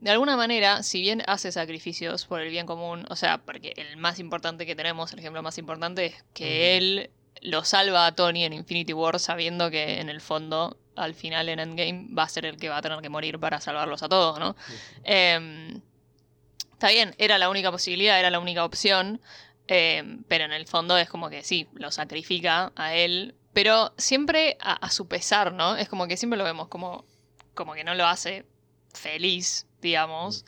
De 0.00 0.10
alguna 0.10 0.36
manera, 0.36 0.82
si 0.82 1.00
bien 1.00 1.22
hace 1.26 1.50
sacrificios 1.50 2.26
por 2.26 2.40
el 2.40 2.50
bien 2.50 2.66
común, 2.66 3.06
o 3.08 3.16
sea, 3.16 3.38
porque 3.38 3.72
el 3.76 3.96
más 3.96 4.18
importante 4.18 4.66
que 4.66 4.76
tenemos, 4.76 5.12
el 5.12 5.20
ejemplo 5.20 5.42
más 5.42 5.56
importante 5.58 6.06
es 6.06 6.24
que 6.34 6.76
él 6.76 7.10
lo 7.40 7.64
salva 7.64 8.06
a 8.06 8.14
Tony 8.14 8.44
en 8.44 8.52
Infinity 8.52 8.92
War 8.92 9.18
sabiendo 9.18 9.70
que 9.70 10.00
en 10.00 10.08
el 10.08 10.20
fondo, 10.20 10.76
al 10.96 11.14
final 11.14 11.48
en 11.48 11.58
Endgame, 11.58 12.08
va 12.16 12.24
a 12.24 12.28
ser 12.28 12.44
el 12.44 12.56
que 12.56 12.68
va 12.68 12.78
a 12.78 12.82
tener 12.82 13.00
que 13.00 13.08
morir 13.08 13.38
para 13.38 13.60
salvarlos 13.60 14.02
a 14.02 14.08
todos, 14.08 14.38
¿no? 14.38 14.56
Em, 15.04 15.80
está 16.72 16.90
bien, 16.90 17.14
era 17.18 17.38
la 17.38 17.48
única 17.48 17.70
posibilidad, 17.70 18.18
era 18.18 18.30
la 18.30 18.40
única 18.40 18.64
opción, 18.64 19.20
Em, 19.66 20.24
pero 20.24 20.44
en 20.44 20.52
el 20.52 20.66
fondo 20.66 20.96
es 20.98 21.08
como 21.08 21.30
que 21.30 21.42
sí, 21.42 21.68
lo 21.74 21.90
sacrifica 21.90 22.72
a 22.76 22.94
él, 22.94 23.34
pero 23.54 23.94
siempre 23.96 24.58
a, 24.60 24.90
su 24.90 25.08
pesar, 25.08 25.52
¿no? 25.52 25.76
Es 25.76 25.88
como 25.88 26.06
que 26.06 26.16
siempre 26.16 26.36
lo 26.38 26.44
vemos 26.44 26.68
como 26.68 27.04
como 27.54 27.74
que 27.74 27.84
no 27.84 27.94
lo 27.94 28.04
hace 28.06 28.44
feliz, 28.92 29.66
digamos. 29.84 30.44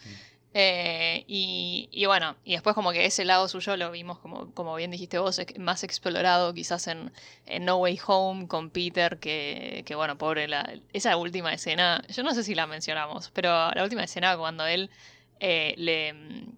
Eh, 0.58 1.24
y, 1.28 1.90
y, 1.92 2.06
bueno, 2.06 2.34
y 2.42 2.52
después 2.52 2.74
como 2.74 2.90
que 2.90 3.04
ese 3.04 3.26
lado 3.26 3.46
suyo 3.46 3.76
lo 3.76 3.90
vimos, 3.90 4.18
como, 4.18 4.54
como 4.54 4.74
bien 4.74 4.90
dijiste 4.90 5.18
vos, 5.18 5.38
más 5.58 5.84
explorado 5.84 6.54
quizás 6.54 6.86
en, 6.86 7.12
en 7.44 7.66
No 7.66 7.76
Way 7.76 8.00
Home 8.06 8.48
con 8.48 8.70
Peter, 8.70 9.18
que, 9.18 9.82
que 9.84 9.94
bueno, 9.94 10.16
pobre, 10.16 10.48
la, 10.48 10.72
esa 10.94 11.14
última 11.18 11.52
escena, 11.52 12.02
yo 12.08 12.22
no 12.22 12.32
sé 12.34 12.42
si 12.42 12.54
la 12.54 12.66
mencionamos, 12.66 13.30
pero 13.34 13.50
la 13.70 13.82
última 13.82 14.04
escena 14.04 14.34
cuando 14.38 14.66
él 14.66 14.90
eh, 15.38 15.74
le, 15.76 16.14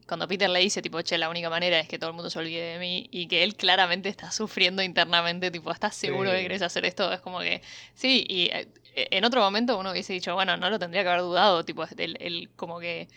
cuando 0.06 0.28
Peter 0.28 0.49
le 0.49 0.61
dice, 0.61 0.80
tipo, 0.80 1.02
che, 1.02 1.18
la 1.18 1.28
única 1.28 1.50
manera 1.50 1.80
es 1.80 1.88
que 1.88 1.99
todo 1.99 2.11
el 2.11 2.14
mundo 2.14 2.30
se 2.30 2.38
olvide 2.38 2.75
de 2.75 2.78
mí 2.78 3.08
y 3.11 3.26
que 3.26 3.42
él 3.42 3.56
claramente 3.56 4.08
está 4.08 4.30
sufriendo 4.30 4.82
internamente, 4.82 5.50
tipo, 5.50 5.73
¿estás 5.73 5.97
seguro 5.97 6.30
de 6.30 6.37
que 6.37 6.42
querés 6.44 6.62
hacer 6.62 6.85
esto? 6.85 7.12
Es 7.12 7.20
como 7.20 7.40
que, 7.40 7.62
sí, 7.94 8.25
y 8.28 8.44
eh, 8.44 8.68
en 8.95 9.25
otro 9.25 9.40
momento 9.40 9.78
uno 9.78 9.90
hubiese 9.90 10.12
dicho, 10.12 10.35
bueno, 10.35 10.57
no 10.57 10.71
lo 10.71 10.78
tendría 10.78 11.02
que 11.02 11.09
haber 11.09 11.23
dudado, 11.23 11.64
tipo, 11.64 11.85
el 11.97 12.50
como 12.57 12.80
que 12.80 13.09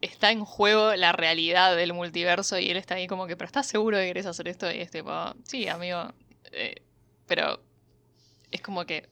está 0.00 0.30
en 0.30 0.44
juego 0.44 0.94
la 0.96 1.12
realidad 1.12 1.76
del 1.76 1.92
multiverso 1.92 2.58
y 2.58 2.70
él 2.70 2.76
está 2.76 2.94
ahí 2.94 3.06
como 3.06 3.26
que, 3.26 3.36
pero 3.36 3.46
¿estás 3.46 3.66
seguro 3.66 3.96
de 3.98 4.04
que 4.04 4.10
querés 4.10 4.26
hacer 4.26 4.48
esto? 4.48 4.70
Y 4.70 4.78
es 4.78 4.90
tipo, 4.90 5.12
sí, 5.44 5.68
amigo, 5.68 6.12
eh, 6.52 6.82
pero 7.26 7.60
es 8.56 8.62
como 8.62 8.84
que 8.84 9.08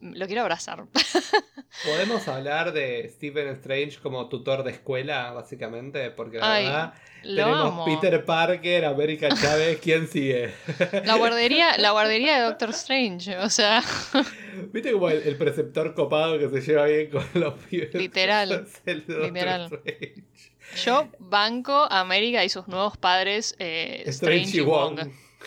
lo 0.00 0.26
quiero 0.26 0.42
abrazar. 0.42 0.84
Podemos 1.84 2.26
hablar 2.28 2.72
de 2.72 3.08
Stephen 3.14 3.48
Strange 3.48 3.98
como 4.00 4.28
tutor 4.28 4.62
de 4.62 4.72
escuela, 4.72 5.32
básicamente, 5.32 6.10
porque 6.10 6.38
la 6.38 6.58
verdad 6.58 6.94
tenemos 7.22 7.84
Peter 7.84 8.24
Parker, 8.24 8.84
América 8.84 9.28
Chávez, 9.28 9.78
¿quién 9.80 10.08
sigue? 10.08 10.54
La 11.04 11.16
guardería, 11.16 11.76
la 11.78 11.90
guardería 11.90 12.38
de 12.38 12.42
Doctor 12.44 12.70
Strange, 12.70 13.36
o 13.38 13.50
sea. 13.50 13.82
¿Viste 14.72 14.92
como 14.92 15.08
el, 15.08 15.36
preceptor 15.36 15.94
copado 15.94 16.38
que 16.38 16.48
se 16.48 16.60
lleva 16.60 16.86
bien 16.86 17.10
con 17.10 17.24
los 17.34 17.54
pibes? 17.64 17.94
Literal. 17.94 18.66
literal. 18.86 19.80
Yo 20.84 21.08
banco 21.18 21.86
a 21.90 22.00
América 22.00 22.44
y 22.44 22.48
sus 22.48 22.68
nuevos 22.68 22.96
padres 22.96 23.54
eh, 23.58 24.02
Strange, 24.06 24.58
y 24.58 24.60
Wong. 24.60 25.00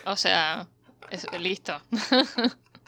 O 0.05 0.15
sea, 0.15 0.67
es, 1.09 1.27
listo. 1.39 1.79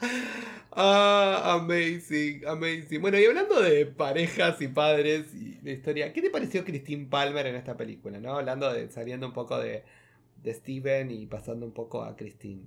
Ah, 0.76 1.54
amazing, 1.54 2.44
amazing. 2.48 3.00
Bueno, 3.00 3.16
y 3.16 3.24
hablando 3.24 3.62
de 3.62 3.86
parejas 3.86 4.60
y 4.60 4.66
padres 4.66 5.32
y 5.32 5.54
de 5.62 5.72
historia, 5.72 6.12
¿qué 6.12 6.20
te 6.20 6.30
pareció 6.30 6.64
Christine 6.64 7.06
Palmer 7.06 7.46
en 7.46 7.54
esta 7.54 7.76
película? 7.76 8.18
¿no? 8.18 8.36
Hablando 8.36 8.72
de, 8.72 8.90
saliendo 8.90 9.28
un 9.28 9.32
poco 9.32 9.56
de, 9.60 9.84
de 10.42 10.52
Steven 10.52 11.12
y 11.12 11.26
pasando 11.26 11.64
un 11.64 11.72
poco 11.72 12.02
a 12.02 12.16
Christine. 12.16 12.62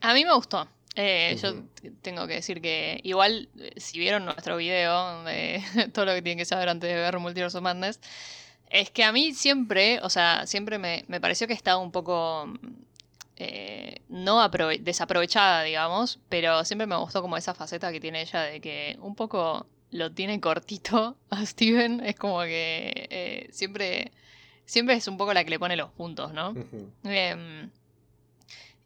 A 0.00 0.14
mí 0.14 0.24
me 0.24 0.32
gustó. 0.32 0.66
Eh, 0.96 1.36
yo 1.42 1.64
tengo 2.02 2.26
que 2.26 2.34
decir 2.34 2.62
que 2.62 3.00
igual, 3.02 3.50
eh, 3.58 3.72
si 3.76 3.98
vieron 3.98 4.24
nuestro 4.24 4.56
video 4.56 5.24
de 5.24 5.62
todo 5.92 6.06
lo 6.06 6.14
que 6.14 6.22
tienen 6.22 6.38
que 6.38 6.44
saber 6.46 6.70
antes 6.70 6.88
de 6.88 6.96
ver 6.96 7.18
Multiverse 7.18 7.58
of 7.58 7.64
Madness, 7.64 8.00
es 8.70 8.90
que 8.90 9.04
a 9.04 9.12
mí 9.12 9.34
siempre, 9.34 10.00
o 10.02 10.08
sea, 10.08 10.46
siempre 10.46 10.78
me, 10.78 11.04
me 11.08 11.20
pareció 11.20 11.46
que 11.46 11.52
estaba 11.52 11.78
un 11.78 11.92
poco 11.92 12.50
eh, 13.36 14.02
no 14.08 14.48
desaprovechada, 14.80 15.62
digamos, 15.62 16.20
pero 16.28 16.64
siempre 16.64 16.86
me 16.86 16.96
gustó 16.96 17.22
como 17.22 17.36
esa 17.36 17.54
faceta 17.54 17.90
que 17.90 18.00
tiene 18.00 18.22
ella 18.22 18.42
de 18.42 18.60
que 18.60 18.96
un 19.00 19.14
poco 19.14 19.66
lo 19.90 20.12
tiene 20.12 20.40
cortito 20.40 21.16
a 21.30 21.44
Steven, 21.44 22.00
es 22.04 22.16
como 22.16 22.40
que 22.42 23.08
eh, 23.10 23.48
siempre, 23.50 24.12
siempre 24.64 24.94
es 24.96 25.08
un 25.08 25.16
poco 25.16 25.34
la 25.34 25.44
que 25.44 25.50
le 25.50 25.58
pone 25.58 25.76
los 25.76 25.90
puntos, 25.90 26.32
¿no? 26.32 26.54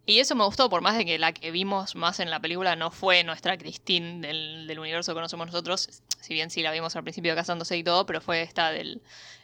Y 0.08 0.20
eso 0.20 0.34
me 0.34 0.44
gustó, 0.44 0.70
por 0.70 0.80
más 0.80 0.96
de 0.96 1.04
que 1.04 1.18
la 1.18 1.32
que 1.32 1.50
vimos 1.50 1.94
más 1.94 2.18
en 2.18 2.30
la 2.30 2.40
película 2.40 2.76
no 2.76 2.90
fue 2.90 3.24
nuestra 3.24 3.58
Christine 3.58 4.26
del, 4.26 4.66
del 4.66 4.78
universo 4.78 5.12
que 5.12 5.16
conocemos 5.16 5.48
nosotros, 5.48 6.02
si 6.20 6.32
bien 6.32 6.48
sí 6.48 6.62
la 6.62 6.72
vimos 6.72 6.96
al 6.96 7.02
principio 7.02 7.34
casándose 7.34 7.76
y 7.76 7.84
todo, 7.84 8.06
pero 8.06 8.22
fue 8.22 8.40
esta 8.40 8.70
del, 8.70 9.02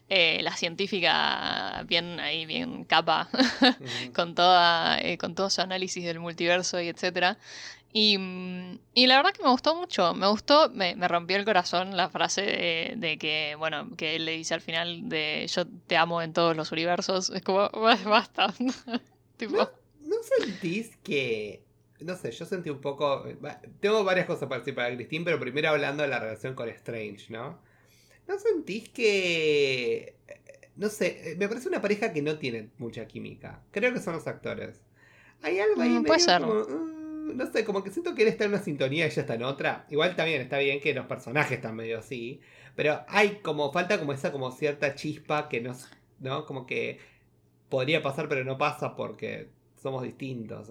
eh, 0.09 0.41
la 0.43 0.57
científica 0.57 1.85
bien 1.87 2.19
ahí, 2.19 2.47
bien 2.47 2.85
capa, 2.85 3.29
con, 4.15 4.35
toda, 4.35 4.99
eh, 5.01 5.19
con 5.19 5.35
todo 5.35 5.51
su 5.51 5.61
análisis 5.61 6.03
del 6.03 6.19
multiverso 6.19 6.81
y 6.81 6.89
etcétera. 6.89 7.37
Y, 7.93 8.17
mm, 8.17 8.79
y, 8.95 9.07
la 9.07 9.17
verdad 9.17 9.33
que 9.33 9.43
me 9.43 9.51
gustó 9.51 9.75
mucho, 9.75 10.15
me 10.15 10.27
gustó, 10.29 10.71
me, 10.71 10.97
me 10.97 11.09
rompió 11.09 11.37
el 11.37 11.45
corazón 11.45 11.97
la 11.97 12.09
frase 12.09 12.95
de, 12.97 13.19
que, 13.19 13.55
bueno, 13.59 13.95
que 13.97 14.17
él 14.17 14.25
le 14.25 14.33
dice 14.33 14.55
al 14.55 14.63
final 14.63 15.11
de 15.11 15.47
yo 15.47 15.67
te 15.87 15.99
amo 15.99 16.23
en 16.23 16.33
todos 16.33 16.57
los 16.57 16.73
universos, 16.73 17.29
es 17.29 17.43
como, 17.43 17.69
basta. 18.07 18.53
tipo... 19.37 19.71
¿No, 20.05 20.17
sentís 20.23 20.97
que 21.03 21.65
no 22.01 22.17
sé, 22.17 22.31
yo 22.33 22.45
sentí 22.45 22.71
un 22.71 22.81
poco. 22.81 23.25
Tengo 23.81 24.05
varias 24.05 24.27
cosas 24.27 24.49
para 24.49 24.61
decir 24.61 24.75
para 24.75 24.95
Christine, 24.95 25.25
pero 25.25 25.41
primero 25.41 25.71
hablando 25.71 26.03
de 26.03 26.09
la 26.09 26.19
relación 26.19 26.55
con 26.55 26.69
Strange, 26.69 27.33
¿no? 27.33 27.59
¿No 28.27 28.39
sentís 28.39 28.89
que... 28.89 30.17
No 30.77 30.89
sé, 30.89 31.37
me 31.39 31.49
parece 31.49 31.69
una 31.69 31.81
pareja 31.81 32.13
que 32.13 32.21
no 32.21 32.39
tiene 32.39 32.71
mucha 32.79 33.07
química. 33.07 33.63
Creo 33.71 33.93
que 33.93 34.01
son 34.01 34.15
los 34.15 34.27
actores. 34.27 34.81
Hay 35.43 35.61
algo 35.61 35.81
ahí 35.81 35.91
mm, 35.91 36.05
puede 36.05 36.21
ser. 36.21 36.43
Mm, 36.43 37.37
no 37.37 37.53
sé, 37.53 37.65
como 37.65 37.85
que 37.85 37.91
siento 37.91 38.15
que 38.15 38.23
él 38.23 38.29
está 38.29 38.45
en 38.45 38.51
una 38.51 38.63
sintonía 38.63 39.07
y 39.07 39.11
ella 39.11 39.23
está 39.23 39.35
en 39.35 39.45
otra. 39.45 39.87
Igual 39.91 40.17
también 40.17 40.41
está 40.41 40.59
bien 40.59 40.81
que 40.81 40.93
los 40.93 41.07
personajes 41.07 41.53
están 41.53 41.77
medio 41.77 41.99
así. 41.99 42.41
Pero 42.75 43.05
hay 43.09 43.37
como, 43.37 43.73
falta 43.73 44.01
como 44.01 44.13
esa 44.13 44.33
como 44.33 44.51
cierta 44.51 44.97
chispa 44.97 45.49
que 45.49 45.61
no, 45.61 45.77
¿no? 46.19 46.45
Como 46.45 46.67
que 46.67 46.99
podría 47.69 48.03
pasar 48.03 48.29
pero 48.29 48.45
no 48.45 48.59
pasa 48.59 48.97
porque 48.97 49.51
somos 49.85 50.03
distintos. 50.03 50.71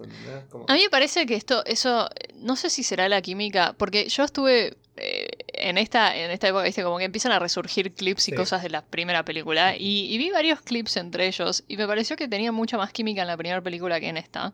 A 0.66 0.74
mí 0.74 0.80
me 0.82 0.90
parece 0.90 1.24
que 1.24 1.36
esto, 1.36 1.64
eso, 1.66 2.10
no 2.34 2.56
sé 2.56 2.68
si 2.68 2.82
será 2.82 3.08
la 3.08 3.22
química, 3.22 3.72
porque 3.78 4.08
yo 4.08 4.24
estuve 4.24 4.76
eh, 4.96 5.28
en 5.52 5.78
esta, 5.78 6.16
en 6.16 6.32
esta 6.32 6.48
época, 6.48 6.64
¿viste? 6.64 6.82
como 6.82 6.98
que 6.98 7.04
empiezan 7.04 7.30
a 7.30 7.38
resurgir 7.38 7.92
clips 7.92 8.26
y 8.26 8.32
cosas 8.32 8.64
de 8.64 8.70
la 8.70 8.84
primera 8.84 9.24
película. 9.24 9.76
Y, 9.78 10.18
vi 10.18 10.30
varios 10.30 10.62
clips 10.62 10.96
entre 10.96 11.28
ellos. 11.28 11.62
Y 11.68 11.76
me 11.76 11.86
pareció 11.86 12.16
que 12.16 12.26
tenía 12.26 12.50
mucha 12.50 12.76
más 12.76 12.92
química 12.92 13.22
en 13.22 13.28
la 13.28 13.36
primera 13.36 13.60
película 13.60 14.00
que 14.00 14.08
en 14.08 14.16
esta. 14.16 14.52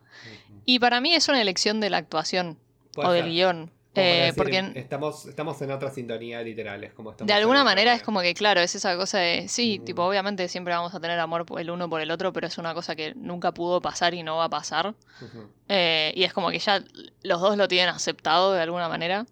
Y 0.67 0.79
para 0.79 1.01
mí 1.01 1.15
es 1.15 1.27
una 1.31 1.41
elección 1.41 1.81
de 1.81 1.89
la 1.89 1.97
actuación 1.97 2.59
o 2.97 3.13
del 3.13 3.31
guion. 3.31 3.71
Eh, 3.97 4.33
porque 4.37 4.73
estamos, 4.77 5.27
estamos 5.27 5.61
en 5.63 5.73
otra 5.73 5.91
sintonía 5.91 6.41
literal. 6.43 6.93
como 6.95 7.13
de 7.13 7.33
alguna 7.33 7.65
manera 7.65 7.93
es 7.93 8.03
como 8.03 8.21
que, 8.21 8.35
claro, 8.35 8.61
es 8.61 8.75
esa 8.75 8.97
cosa 8.97 9.19
de. 9.19 9.49
Sí, 9.49 9.81
tipo, 9.85 10.05
obviamente 10.05 10.47
siempre 10.49 10.73
vamos 10.73 10.95
a 10.95 11.01
tener 11.01 11.19
amor 11.19 11.45
el 11.59 11.71
uno 11.71 11.91
por 11.91 12.01
el 12.01 12.11
otro, 12.13 12.33
pero 12.33 12.47
es 12.47 12.57
una 12.59 12.73
cosa 12.73 12.95
que 12.95 13.15
nunca 13.17 13.53
pudo 13.53 13.81
pasar 13.81 14.15
y 14.15 14.23
no 14.23 14.37
va 14.37 14.45
a 14.45 14.49
pasar. 14.49 14.95
Eh, 15.69 16.13
y 16.15 16.23
es 16.23 16.33
como 16.33 16.51
que 16.51 16.61
ya 16.61 16.85
los 17.23 17.41
dos 17.41 17.57
lo 17.57 17.67
tienen 17.67 17.89
aceptado 17.89 18.53
de 18.53 18.63
alguna 18.63 18.89
manera. 18.89 19.27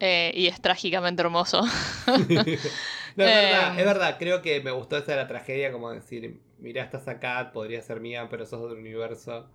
Eh, 0.00 0.32
y 0.34 0.48
es 0.48 0.60
trágicamente 0.60 1.22
hermoso. 1.22 1.62
es, 2.06 3.16
verdad, 3.16 3.78
es 3.78 3.84
verdad, 3.84 4.16
creo 4.18 4.42
que 4.42 4.60
me 4.60 4.72
gustó 4.72 4.96
esa 4.96 5.12
de 5.12 5.18
la 5.18 5.28
tragedia, 5.28 5.70
como 5.70 5.92
decir, 5.92 6.40
mira, 6.58 6.82
estás 6.82 7.06
acá, 7.06 7.52
podría 7.52 7.80
ser 7.80 8.00
mía, 8.00 8.26
pero 8.28 8.44
sos 8.44 8.58
de 8.58 8.66
otro 8.66 8.78
universo. 8.78 9.48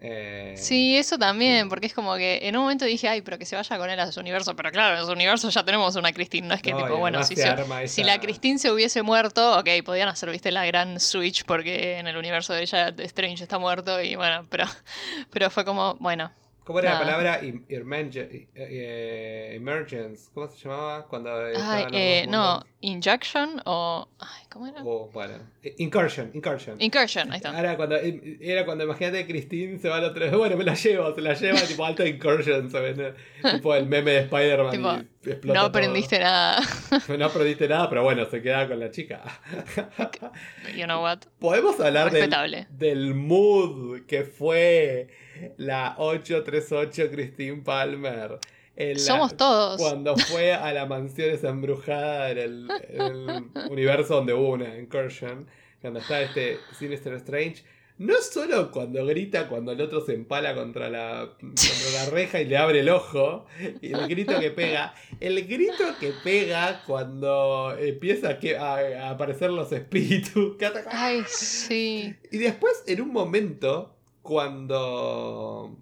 Eh, 0.00 0.54
sí, 0.56 0.96
eso 0.96 1.18
también, 1.18 1.68
porque 1.68 1.86
es 1.86 1.94
como 1.94 2.14
que 2.16 2.40
en 2.42 2.56
un 2.56 2.62
momento 2.62 2.84
dije, 2.84 3.08
ay, 3.08 3.22
pero 3.22 3.38
que 3.38 3.44
se 3.44 3.56
vaya 3.56 3.78
con 3.78 3.90
él 3.90 3.98
a 3.98 4.12
su 4.12 4.20
universo, 4.20 4.54
pero 4.54 4.70
claro, 4.70 4.98
en 4.98 5.04
su 5.04 5.12
universo 5.12 5.50
ya 5.50 5.64
tenemos 5.64 5.96
una 5.96 6.12
Christine, 6.12 6.46
no 6.46 6.54
es 6.54 6.62
que 6.62 6.72
tipo, 6.72 6.96
bueno, 6.96 7.22
si, 7.24 7.34
si, 7.86 8.04
la 8.04 8.20
Christine 8.20 8.58
se 8.58 8.70
hubiese 8.70 9.02
muerto, 9.02 9.58
ok, 9.58 9.68
podían 9.84 10.08
hacer, 10.08 10.30
viste, 10.30 10.52
la 10.52 10.64
gran 10.66 11.00
switch 11.00 11.44
porque 11.44 11.98
en 11.98 12.06
el 12.06 12.16
universo 12.16 12.52
de 12.52 12.62
ella 12.62 12.94
Strange 12.98 13.42
está 13.42 13.58
muerto 13.58 14.00
y 14.00 14.14
bueno, 14.14 14.46
pero, 14.48 14.64
pero 15.30 15.50
fue 15.50 15.64
como, 15.64 15.96
bueno, 16.00 16.30
¿Cómo 16.68 16.80
era 16.80 16.92
la 16.92 16.98
palabra 16.98 17.40
eh, 17.42 19.52
emergence? 19.54 20.28
¿Cómo 20.34 20.48
se 20.48 20.68
llamaba? 20.68 21.06
Cuando 21.06 21.34
Ay, 21.34 21.86
eh, 21.92 22.26
no, 22.28 22.62
injection 22.82 23.62
o. 23.64 24.06
Ay, 24.18 24.44
¿Cómo 24.50 24.66
era? 24.66 24.82
Oh, 24.84 25.08
bueno. 25.10 25.38
Incursion, 25.78 26.30
incursion. 26.34 26.78
Incursion, 26.78 27.32
ahí 27.32 27.38
está. 27.38 27.58
Era 27.58 27.74
cuando, 27.74 27.96
era 27.96 28.66
cuando 28.66 28.84
imagínate 28.84 29.26
Christine 29.26 29.78
se 29.78 29.88
va 29.88 29.96
al 29.96 30.04
otro. 30.04 30.28
Bueno, 30.36 30.58
me 30.58 30.64
la 30.64 30.74
llevo, 30.74 31.14
se 31.14 31.22
la 31.22 31.32
lleva, 31.32 31.58
tipo 31.62 31.86
alto 31.86 32.06
incursion, 32.06 32.70
¿sabes? 32.70 32.98
tipo 33.50 33.74
el 33.74 33.86
meme 33.86 34.10
de 34.10 34.18
Spider-Man. 34.24 35.08
no 35.44 35.60
aprendiste 35.62 36.18
nada. 36.18 36.60
no 37.18 37.24
aprendiste 37.24 37.66
nada, 37.66 37.88
pero 37.88 38.02
bueno, 38.02 38.26
se 38.26 38.42
queda 38.42 38.68
con 38.68 38.78
la 38.78 38.90
chica. 38.90 39.22
you 40.76 40.84
know 40.84 41.02
what? 41.02 41.20
Podemos 41.38 41.80
hablar 41.80 42.10
del, 42.10 42.66
del 42.68 43.14
mood 43.14 44.04
que 44.06 44.24
fue 44.24 45.08
la 45.56 45.94
838 45.98 47.10
Christine 47.10 47.62
Palmer. 47.62 48.38
Somos 48.96 49.36
todos. 49.36 49.80
Cuando 49.80 50.16
fue 50.16 50.52
a 50.52 50.72
la 50.72 50.86
mansión 50.86 51.30
esa 51.30 51.48
embrujada 51.48 52.30
en 52.30 52.38
el, 52.38 52.68
universo 53.70 54.16
donde 54.16 54.34
hubo 54.34 54.50
una 54.50 54.78
incursion, 54.78 55.48
cuando 55.80 56.00
está 56.00 56.22
este 56.22 56.58
Sinister 56.78 57.14
Strange. 57.14 57.64
No 57.98 58.14
solo 58.22 58.70
cuando 58.70 59.04
grita 59.04 59.48
cuando 59.48 59.72
el 59.72 59.80
otro 59.80 60.00
se 60.00 60.14
empala 60.14 60.54
contra 60.54 60.88
la, 60.88 61.30
contra 61.40 61.90
la 61.94 62.06
reja 62.10 62.40
y 62.40 62.44
le 62.44 62.56
abre 62.56 62.80
el 62.80 62.90
ojo, 62.90 63.46
y 63.80 63.92
el 63.92 64.06
grito 64.06 64.38
que 64.38 64.52
pega, 64.52 64.94
el 65.18 65.44
grito 65.48 65.82
que 65.98 66.12
pega 66.22 66.84
cuando 66.86 67.76
empieza 67.76 68.38
a, 68.60 69.10
aparecer 69.10 69.50
los 69.50 69.72
espíritus. 69.72 70.56
Ay, 70.92 71.24
sí. 71.26 72.14
Y 72.30 72.38
después, 72.38 72.84
en 72.86 73.00
un 73.00 73.12
momento, 73.12 73.97
cuando 74.28 75.76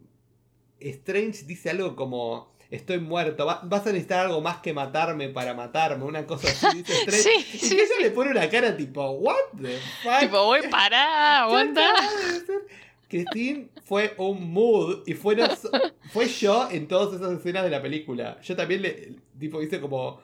Strange 0.81 1.45
dice 1.47 1.71
algo 1.71 1.97
como 1.97 2.55
estoy 2.71 2.99
muerto, 3.01 3.45
va- 3.47 3.61
vas 3.65 3.83
a 3.87 3.91
necesitar 3.91 4.27
algo 4.27 4.41
más 4.41 4.59
que 4.59 4.73
matarme 4.73 5.29
para 5.31 5.53
matarme, 5.55 6.05
una 6.05 6.25
cosa 6.27 6.49
así. 6.49 6.79
Dice 6.83 6.93
Strange. 7.07 7.23
Sí, 7.23 7.47
y 7.55 7.59
sí, 7.59 7.75
ella 7.75 7.95
le 8.03 8.11
pone 8.13 8.31
una 8.31 8.49
cara 8.49 8.77
tipo, 8.77 9.11
what 9.11 9.35
the 9.61 9.79
fuck. 10.03 10.21
Tipo, 10.21 10.45
voy, 10.45 10.61
pará, 10.71 11.43
aguanta. 11.45 11.93
Christine 13.09 13.69
fue 13.85 14.15
un 14.19 14.53
mood 14.53 15.03
y 15.07 15.15
fue, 15.15 15.37
fue 16.13 16.27
yo 16.29 16.69
en 16.71 16.89
todas 16.89 17.15
esas 17.21 17.39
escenas 17.39 17.63
de 17.65 17.71
la 17.71 17.81
película. 17.81 18.41
Yo 18.43 18.57
también 18.57 18.83
le 18.83 19.13
tipo 19.39 19.63
hice 19.63 19.81
como 19.81 20.21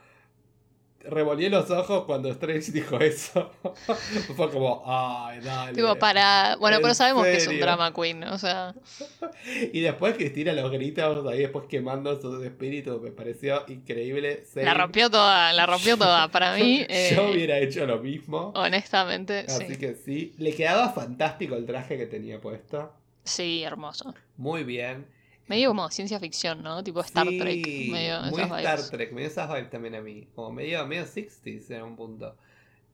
revolví 1.09 1.49
los 1.49 1.71
ojos 1.71 2.05
cuando 2.05 2.31
Strange 2.31 2.73
dijo 2.73 2.99
eso. 2.99 3.51
fue 4.37 4.51
como, 4.51 4.83
ay, 4.87 5.41
dale. 5.41 5.83
Para. 5.97 6.57
Bueno, 6.57 6.77
¿En 6.77 6.83
pero 6.83 6.95
sabemos 6.95 7.25
que 7.25 7.37
es 7.37 7.47
un 7.47 7.59
drama 7.61 7.93
queen, 7.93 8.25
o 8.25 8.39
sea. 8.39 8.75
Y 9.73 9.81
después 9.81 10.15
Cristina 10.15 10.53
los 10.53 10.71
gritos 10.71 11.27
ahí 11.27 11.41
después 11.41 11.65
quemando 11.69 12.21
sus 12.21 12.45
espíritus 12.45 13.01
me 13.01 13.11
pareció 13.11 13.65
increíble. 13.69 14.45
La 14.55 14.75
rompió 14.75 15.11
toda, 15.11 15.53
la 15.53 15.67
rompió 15.67 15.97
toda. 15.97 16.29
Para 16.29 16.55
mí, 16.55 16.85
eh, 16.89 17.13
Yo 17.15 17.31
hubiera 17.31 17.59
hecho 17.59 17.87
lo 17.87 17.99
mismo. 17.99 18.53
honestamente, 18.55 19.45
Así 19.49 19.67
sí. 19.67 19.77
que 19.77 19.95
sí, 19.95 20.35
le 20.39 20.55
quedaba 20.55 20.93
fantástico 20.93 21.57
el 21.57 21.67
traje 21.67 21.97
que 21.97 22.07
tenía 22.07 22.41
puesto. 22.41 22.93
Sí, 23.25 23.63
hermoso. 23.63 24.15
Muy 24.37 24.65
bien. 24.65 25.07
Medio 25.53 25.69
como 25.69 25.91
ciencia 25.91 26.19
ficción, 26.19 26.63
¿no? 26.63 26.83
Tipo 26.83 27.01
Star 27.03 27.29
Sí, 27.29 27.39
Trek. 27.39 27.67
Medio 27.91 28.21
muy 28.23 28.41
esas 28.43 28.59
Star 28.59 28.77
vibes. 28.79 28.91
Trek, 28.91 29.13
medio 29.13 29.29
esas 29.29 29.49
vibes 29.53 29.69
también 29.71 29.95
a 29.97 30.01
mí. 30.01 30.27
Como 30.35 30.51
medio, 30.51 30.87
medio 30.87 31.05
60s 31.05 31.71
en 31.71 31.83
un 31.83 31.95
punto. 31.95 32.37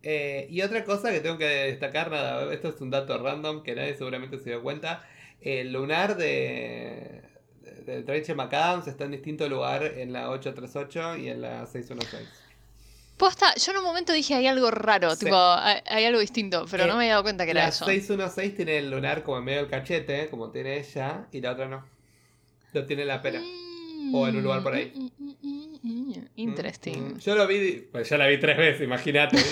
Eh, 0.03 0.49
y 0.51 0.63
otra 0.63 0.83
cosa 0.85 1.13
que 1.13 1.21
tengo 1.21 1.39
que 1.39 1.45
destacar, 1.45 2.11
nada, 2.11 2.53
esto 2.53 2.69
es 2.71 2.81
un 2.81 2.91
dato 2.91 3.17
random 3.17 3.63
que 3.63 3.77
nadie 3.77 3.95
seguramente 3.95 4.39
se 4.39 4.51
dio 4.51 4.61
cuenta. 4.61 5.05
El 5.41 5.73
lunar 5.73 6.17
de, 6.17 7.23
de, 7.87 8.03
de 8.03 8.35
McAdams 8.35 8.89
está 8.89 9.05
en 9.05 9.13
distinto 9.13 9.49
lugar 9.49 9.85
en 9.85 10.13
la 10.13 10.31
838 10.31 11.17
y 11.19 11.29
en 11.29 11.43
la 11.43 11.65
616. 11.67 12.29
Posta, 13.17 13.55
yo 13.55 13.71
en 13.73 13.79
un 13.79 13.85
momento 13.85 14.13
dije 14.13 14.35
hay 14.35 14.47
algo 14.49 14.71
raro, 14.73 15.15
Sí. 15.15 15.25
tipo, 15.27 15.37
hay, 15.37 15.81
hay 15.87 16.05
algo 16.05 16.19
distinto, 16.21 16.67
pero 16.71 16.85
Eh, 16.85 16.87
no 16.89 16.95
me 16.97 17.05
había 17.05 17.13
dado 17.15 17.23
cuenta 17.25 17.45
que 17.45 17.51
era 17.53 17.63
la 17.63 17.69
eso. 17.69 17.85
616 17.85 18.57
tiene 18.57 18.79
el 18.79 18.91
lunar 18.91 19.23
como 19.23 19.39
en 19.39 19.45
medio 19.45 19.59
del 19.61 19.69
cachete, 19.69 20.29
como 20.29 20.51
tiene 20.51 20.79
ella, 20.79 21.27
y 21.33 21.41
la 21.41 21.53
otra 21.53 21.69
no. 21.69 21.85
Lo 22.73 22.85
tiene 22.87 23.03
en 23.03 23.09
la 23.09 23.23
pera. 23.23 23.41
O 24.13 24.27
en 24.29 24.37
un 24.37 24.43
lugar 24.43 24.63
por 24.63 24.75
ahí. 24.75 24.93
Mm, 24.95 25.05
mm, 25.19 25.35
mm, 25.43 25.79
mm, 25.83 26.09
mm. 26.11 26.29
Interesting. 26.37 27.15
Mm, 27.15 27.19
Yo 27.19 27.35
lo 27.35 27.47
vi, 27.47 27.87
pues 27.93 28.09
ya 28.09 28.17
la 28.17 28.27
vi 28.27 28.39
tres 28.39 28.57
veces, 28.57 28.83
imagínate. 28.83 29.37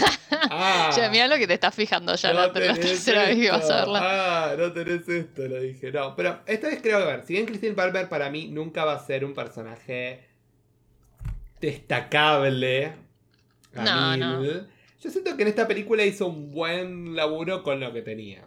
Ah, 0.49 0.91
Che, 0.95 1.09
mira 1.11 1.27
lo 1.27 1.37
que 1.37 1.47
te 1.47 1.55
estás 1.55 1.75
fijando 1.75 2.15
ya 2.15 2.33
la, 2.33 2.47
la 2.47 2.53
tenés 2.53 2.79
tercera 2.81 3.25
vez 3.27 3.37
que 3.37 3.51
vas 3.51 3.69
a 3.69 3.77
verla. 3.77 4.01
Ah, 4.03 4.55
no 4.57 4.73
tenés 4.73 5.09
esto, 5.09 5.43
lo 5.49 5.61
dije. 5.61 5.91
No, 5.91 6.15
pero 6.15 6.41
esta 6.47 6.69
vez 6.69 6.81
creo 6.81 6.99
que, 6.99 7.05
a 7.05 7.17
ver, 7.17 7.27
si 7.27 7.33
bien 7.35 7.47
Christine 7.47 7.75
Palmer 7.75 8.09
para 8.09 8.31
mí 8.31 8.49
nunca 8.49 8.85
va 8.85 8.95
a 8.95 8.99
ser 9.05 9.25
un 9.25 9.35
personaje 9.35 10.25
destacable. 11.61 12.93
a 13.75 14.17
No, 14.17 14.39
mil, 14.39 14.67
Yo 15.01 15.11
siento 15.11 15.37
que 15.37 15.43
en 15.43 15.49
esta 15.49 15.67
película 15.67 16.05
hizo 16.05 16.27
un 16.27 16.51
buen 16.53 17.15
laburo 17.17 17.63
con 17.63 17.81
lo 17.81 17.93
que 17.93 18.03
tenía. 18.03 18.45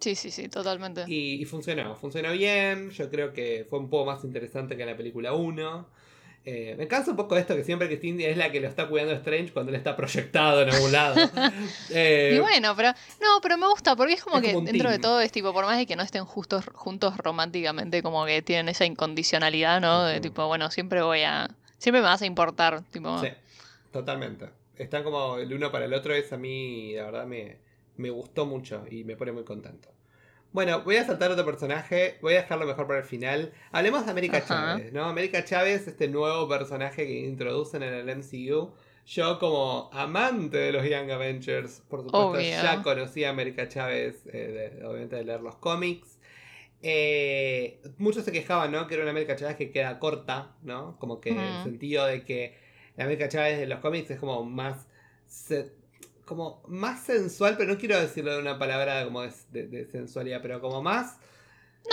Sí, 0.00 0.14
sí, 0.14 0.30
sí, 0.30 0.48
totalmente. 0.48 1.04
Y, 1.08 1.40
y 1.42 1.44
funcionó, 1.44 1.96
funcionó 1.96 2.32
bien. 2.32 2.90
Yo 2.90 3.10
creo 3.10 3.32
que 3.32 3.66
fue 3.68 3.78
un 3.78 3.90
poco 3.90 4.06
más 4.06 4.24
interesante 4.24 4.76
que 4.76 4.86
la 4.86 4.96
película 4.96 5.32
1. 5.32 5.98
Eh, 6.44 6.76
me 6.78 6.88
cansa 6.88 7.10
un 7.10 7.16
poco 7.16 7.36
esto 7.36 7.54
que 7.54 7.62
siempre 7.64 7.88
Christine 7.88 8.30
es 8.30 8.36
la 8.38 8.50
que 8.50 8.60
lo 8.60 8.68
está 8.68 8.88
cuidando 8.88 9.12
Strange 9.12 9.52
cuando 9.52 9.70
él 9.70 9.76
está 9.76 9.94
proyectado 9.96 10.62
en 10.62 10.70
algún 10.70 10.92
lado. 10.92 11.16
Eh, 11.90 12.34
Y 12.36 12.38
bueno, 12.38 12.74
pero 12.76 12.92
no, 13.20 13.40
pero 13.42 13.58
me 13.58 13.66
gusta 13.66 13.96
porque 13.96 14.14
es 14.14 14.22
como 14.22 14.36
es 14.38 14.44
que 14.44 14.52
como 14.54 14.64
dentro 14.66 14.90
de 14.90 14.98
todo 14.98 15.20
es 15.20 15.30
tipo, 15.32 15.52
por 15.52 15.66
más 15.66 15.76
de 15.76 15.84
que 15.86 15.96
no 15.96 16.02
estén 16.02 16.24
justos, 16.24 16.64
juntos 16.72 17.16
románticamente, 17.18 18.02
como 18.02 18.24
que 18.24 18.40
tienen 18.40 18.68
esa 18.68 18.86
incondicionalidad, 18.86 19.80
¿no? 19.80 20.04
De 20.04 20.20
tipo, 20.20 20.46
bueno, 20.46 20.70
siempre 20.70 21.02
voy 21.02 21.22
a, 21.22 21.50
siempre 21.76 22.00
me 22.00 22.06
vas 22.08 22.22
a 22.22 22.26
importar, 22.26 22.82
tipo. 22.92 23.20
Sí, 23.20 23.28
totalmente. 23.92 24.46
Están 24.76 25.02
como 25.02 25.36
el 25.38 25.52
uno 25.52 25.70
para 25.70 25.84
el 25.86 25.92
otro, 25.92 26.14
es 26.14 26.32
a 26.32 26.38
mí, 26.38 26.94
la 26.94 27.04
verdad, 27.04 27.26
me, 27.26 27.58
me 27.98 28.10
gustó 28.10 28.46
mucho 28.46 28.84
y 28.90 29.04
me 29.04 29.16
pone 29.16 29.32
muy 29.32 29.44
contento. 29.44 29.90
Bueno, 30.50 30.80
voy 30.82 30.96
a 30.96 31.04
saltar 31.04 31.30
otro 31.30 31.44
personaje, 31.44 32.16
voy 32.22 32.32
a 32.34 32.40
dejarlo 32.42 32.64
mejor 32.66 32.86
para 32.86 33.00
el 33.00 33.04
final. 33.04 33.52
Hablemos 33.70 34.06
de 34.06 34.10
América. 34.10 34.42
Chávez, 34.44 34.92
¿no? 34.94 35.04
América 35.04 35.44
Chávez, 35.44 35.86
este 35.86 36.08
nuevo 36.08 36.48
personaje 36.48 37.06
que 37.06 37.20
introducen 37.20 37.82
en 37.82 37.92
el 37.92 38.08
MCU. 38.08 38.72
Yo 39.06 39.38
como 39.38 39.90
amante 39.92 40.56
de 40.58 40.72
los 40.72 40.84
Young 40.88 41.10
Avengers, 41.10 41.82
por 41.88 42.00
supuesto, 42.02 42.28
Obvio. 42.30 42.40
ya 42.50 42.82
conocí 42.82 43.24
a 43.24 43.30
América 43.30 43.68
Chávez, 43.68 44.26
eh, 44.26 44.72
de- 44.78 44.84
obviamente 44.86 45.16
de 45.16 45.24
leer 45.24 45.40
los 45.42 45.56
cómics. 45.56 46.18
Eh, 46.82 47.80
muchos 47.98 48.24
se 48.24 48.32
quejaban, 48.32 48.70
¿no? 48.72 48.86
Que 48.86 48.94
era 48.94 49.02
una 49.02 49.10
América 49.10 49.36
Chávez 49.36 49.56
que 49.56 49.70
queda 49.70 49.98
corta, 49.98 50.54
¿no? 50.62 50.96
Como 50.98 51.20
que 51.20 51.30
en 51.30 51.38
el 51.40 51.62
sentido 51.64 52.06
de 52.06 52.24
que 52.24 52.56
la 52.96 53.04
América 53.04 53.28
Chávez 53.28 53.58
de 53.58 53.66
los 53.66 53.80
cómics 53.80 54.10
es 54.10 54.18
como 54.20 54.44
más. 54.44 54.86
se- 55.26 55.72
como 56.28 56.62
más 56.68 57.00
sensual, 57.02 57.56
pero 57.56 57.72
no 57.72 57.78
quiero 57.78 57.98
decirlo 58.00 58.32
de 58.34 58.38
una 58.40 58.58
palabra 58.58 59.04
como 59.04 59.22
de, 59.22 59.32
de- 59.50 59.66
de 59.66 59.86
sensualidad, 59.86 60.40
pero 60.42 60.60
como 60.60 60.82
más. 60.82 61.18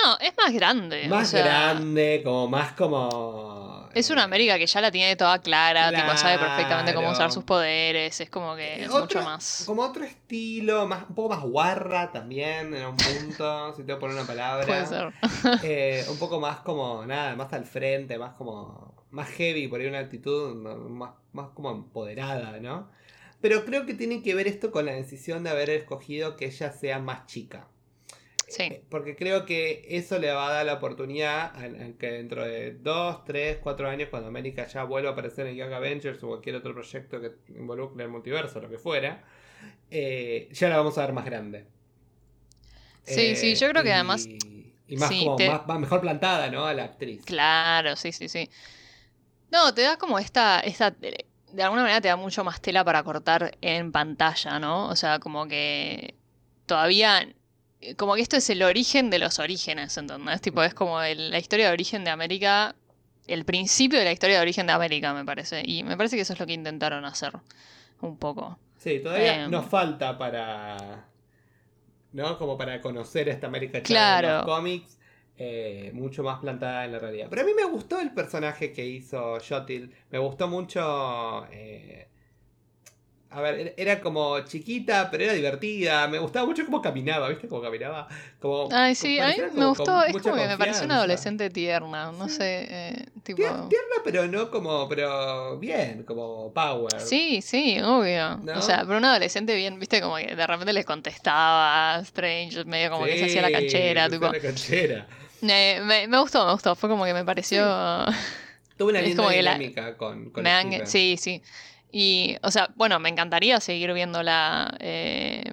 No, 0.04 0.17
es 0.19 0.34
más 0.38 0.52
grande. 0.54 1.08
Más 1.08 1.30
o 1.30 1.32
sea, 1.32 1.43
grande, 1.45 2.21
como 2.24 2.48
más 2.50 2.74
como. 2.74 3.89
Es 3.93 4.10
una 4.10 4.21
eh, 4.21 4.26
América 4.26 4.58
que 4.58 4.67
ya 4.67 4.82
la 4.82 4.91
tiene 4.91 5.15
toda 5.15 5.39
clara, 5.41 5.89
tipo, 5.93 6.17
sabe 6.17 6.38
perfectamente 6.38 6.93
cómo 6.93 7.12
usar 7.12 7.32
sus 7.32 7.45
poderes, 7.45 8.19
es 8.19 8.30
como 8.30 8.56
que 8.58 8.84
es 8.84 8.89
Otro- 8.89 9.02
mucho 9.02 9.21
más. 9.24 9.63
Como 9.65 9.84
otro 9.84 10.04
estilo, 10.04 10.86
más, 10.86 11.06
un 11.08 11.15
poco 11.15 11.30
más 11.30 11.41
guarra 11.43 12.12
también, 12.12 12.74
en 12.76 12.86
un 12.88 12.98
punto, 12.98 13.71
si 13.74 13.84
te 13.84 13.93
voy 13.93 13.95
a 13.95 14.00
poner 14.00 14.17
una 14.17 14.28
palabra. 14.28 14.65
Puede 14.65 14.86
ser. 14.86 15.13
Eh, 15.63 16.06
un 16.10 16.17
poco 16.17 16.41
más 16.41 16.58
como, 16.58 17.06
nada, 17.06 17.36
más 17.38 17.54
al 17.54 17.63
frente, 17.63 18.17
más 18.17 18.34
como, 18.34 18.93
más 19.12 19.30
heavy, 19.30 19.69
por 19.69 19.80
ahí 19.80 19.88
una 19.88 20.00
actitud 20.00 20.54
más, 20.56 21.12
más 21.32 21.48
como 21.54 21.71
empoderada, 21.71 22.60
¿no? 22.60 22.89
Pero 23.48 23.64
creo 23.64 23.86
que 23.86 23.94
tiene 23.94 24.24
que 24.24 24.34
ver 24.34 24.48
esto 24.48 24.72
con 24.72 24.88
la 24.88 24.94
decisión 24.94 25.44
de 25.44 25.52
haber 25.52 25.70
escogido 25.70 26.36
que 26.36 26.46
ella 26.46 26.72
sea 26.72 26.98
más 26.98 27.28
chica. 27.28 27.68
Sí. 28.48 28.64
Eh, 28.64 28.84
Porque 28.90 29.16
creo 29.16 29.46
que 29.46 29.86
eso 29.88 30.18
le 30.18 30.32
va 30.32 30.50
a 30.50 30.52
dar 30.54 30.66
la 30.66 30.74
oportunidad 30.74 31.56
a, 31.56 31.60
a 31.66 31.94
que 32.00 32.08
dentro 32.12 32.44
de 32.44 32.72
2, 32.74 33.24
3, 33.24 33.60
4 33.62 33.88
años, 33.88 34.10
cuando 34.10 34.30
América 34.30 34.66
ya 34.66 34.84
vuelva 34.84 35.12
a 35.12 35.14
aparecer 35.14 35.46
en 35.46 35.58
Young 35.58 35.74
Avengers 35.74 36.24
o 36.24 36.28
cualquier 36.30 36.56
otro 36.56 36.74
proyecto 36.74 37.22
que 37.22 37.34
involucre 37.56 38.04
el 38.06 38.10
multiverso, 38.10 38.60
lo 38.60 38.68
que 38.68 38.80
fuera, 38.80 39.24
eh, 39.92 40.50
ya 40.52 40.68
la 40.68 40.78
vamos 40.78 40.98
a 40.98 41.02
ver 41.06 41.14
más 41.14 41.26
grande. 41.26 41.68
Sí, 43.04 43.36
sí, 43.36 43.54
yo 43.54 43.70
creo 43.70 43.84
que 43.84 43.90
y- 43.90 43.92
además- 43.92 44.28
Y 44.88 44.98
más 44.98 45.10
sí, 45.10 45.20
como 45.24 45.36
te- 45.36 45.50
más, 45.52 45.68
más 45.68 45.80
mejor 45.80 46.02
plantada, 46.02 46.50
¿no? 46.50 46.66
A 46.66 46.74
la 46.74 46.86
actriz. 46.86 47.24
Claro, 47.26 47.96
sí, 47.96 48.12
sí, 48.12 48.28
sí. 48.28 48.50
No, 49.52 49.72
te 49.72 49.84
da 49.84 49.98
como 49.98 50.18
esta, 50.18 50.62
esta, 50.62 50.96
de 51.56 51.58
de 51.58 51.63
alguna 51.63 51.82
manera 51.84 52.02
te 52.02 52.08
da 52.10 52.15
mucho 52.15 52.44
más 52.44 52.62
tela 52.62 52.84
para 52.84 53.04
cortar 53.04 53.58
en 53.62 53.91
pantalla, 53.91 54.60
¿no? 54.60 54.88
O 54.88 54.96
sea, 54.96 55.20
como 55.20 55.48
que 55.48 56.15
todavía, 56.65 57.28
como 57.98 58.15
que 58.15 58.22
esto 58.22 58.36
es 58.38 58.50
el 58.50 58.62
origen 58.63 59.10
de 59.10 59.20
los 59.20 59.39
orígenes, 59.39 59.96
¿entendés? 59.98 60.41
Tipo, 60.41 60.63
es 60.63 60.74
como 60.74 61.02
el- 61.02 61.32
la 61.32 61.39
historia 61.39 61.68
de 61.68 61.74
origen 61.74 62.04
de 62.04 62.12
América, 62.12 62.76
el 63.28 63.46
principio 63.46 63.98
de 64.00 64.06
la 64.06 64.12
historia 64.12 64.36
de 64.38 64.41
origen 64.41 64.68
de 64.68 64.74
América, 64.74 65.13
me 65.13 65.26
parece. 65.26 65.63
Y 65.65 65.84
me 65.84 65.96
parece 65.98 66.15
que 66.15 66.22
eso 66.24 66.34
es 66.34 66.39
lo 66.39 66.46
que 66.46 66.54
intentaron 66.54 67.06
hacer, 67.06 67.34
un 68.02 68.18
poco. 68.18 68.58
Sí, 68.78 69.00
todavía 69.00 69.46
Em. 69.46 69.52
nos 69.52 69.65
falta 69.65 70.18
para. 70.18 71.06
¿No? 72.13 72.38
Como 72.38 72.58
para 72.58 72.80
conocer 72.82 73.28
esta 73.30 73.48
América 73.48 73.82
Claro. 73.82 74.38
los 74.38 74.46
cómics. 74.46 74.95
Eh, 75.38 75.91
mucho 75.93 76.24
más 76.24 76.39
plantada 76.39 76.86
en 76.86 76.91
la 76.93 77.00
realidad. 77.00 77.28
Pero 77.30 77.41
a 77.41 77.45
mí 77.45 77.52
me 77.56 77.65
gustó 77.65 78.00
el 78.00 78.12
personaje 78.13 78.71
que 78.71 78.86
hizo 78.86 79.38
Jotil. 79.48 79.93
Me 80.10 80.19
gustó 80.19 80.48
mucho. 80.48 81.45
eh, 81.52 82.08
a 83.32 83.41
ver, 83.41 83.74
era- 83.76 84.00
como 84.00 84.39
chiquita, 84.45 85.10
pero 85.12 85.26
era 85.26 85.34
divertida. 85.34 86.08
Me 86.08 86.19
gustaba 86.19 86.45
mucho 86.45 86.63
cómo 86.63 86.82
caminaba, 86.82 87.28
¿viste? 87.28 87.50
Cómo 87.50 87.62
caminaba. 87.62 88.08
Como, 88.39 88.69
Ay, 88.71 88.95
sí, 88.95 89.19
a 89.19 89.28
mí 89.28 89.34
me 89.38 89.50
como 89.50 89.69
gustó, 89.69 89.84
con 89.84 90.04
es 90.08 90.13
como 90.24 90.36
que 90.36 90.48
me 90.48 90.58
pareció 90.58 90.86
una 90.86 90.95
adolescente 90.98 91.50
tierna, 91.50 92.13
no 92.13 92.30
Sí. 92.30 92.36
sé, 92.36 92.67
eh, 92.69 93.06
tipo... 93.24 93.41
Tier- 93.41 93.67
Tierna, 93.67 93.95
pero 94.06 94.26
no 94.28 94.50
como. 94.50 94.88
Pero 94.88 95.60
bien, 95.60 96.04
como 96.04 96.54
power. 96.54 97.02
Sí, 97.02 97.41
sí, 97.41 97.78
obvio. 97.82 98.38
¿No? 98.38 98.58
O 98.58 98.62
sea, 98.62 98.86
pero 98.86 99.00
un 99.00 99.06
adolescente 99.06 99.54
bien, 99.54 99.80
viste, 99.80 100.00
como 100.00 100.15
que 100.15 100.34
de 100.34 100.48
repente 100.48 100.71
les 100.71 100.86
contestaba 100.86 102.00
Strange, 102.04 102.63
medio 102.63 102.89
como 102.89 103.04
que 103.04 103.17
se 103.17 103.26
hacía 103.26 103.41
la 103.41 103.52
canchera, 103.52 104.10
tipo. 104.10 104.28
hacía 104.28 104.39
la 104.41 104.48
canchera. 104.48 105.08
Eh, 105.41 105.82
me, 105.84 106.08
me 106.08 106.19
gustó, 106.19 106.45
me 106.45 106.52
gustó. 106.54 106.76
Fue 106.76 106.89
como 106.89 107.06
que 107.06 107.13
me 107.13 107.24
pareció. 107.26 107.63
Tuvo 108.78 108.89
una 108.89 109.00
Es 109.00 109.08
linda 109.10 109.24
la- 109.41 109.54
dinámica 109.58 109.98
con, 109.98 110.32
con 110.32 110.43
me 110.43 110.50
Steven. 110.60 110.88
sí, 110.88 111.15
sí. 111.17 111.41
Y, 111.91 112.36
o 112.43 112.52
sea, 112.52 112.69
bueno, 112.76 113.00
me 113.00 113.10
encantaría 113.10 113.60
seguir 113.62 113.93
viéndola 113.93 114.76
eh, 114.80 115.43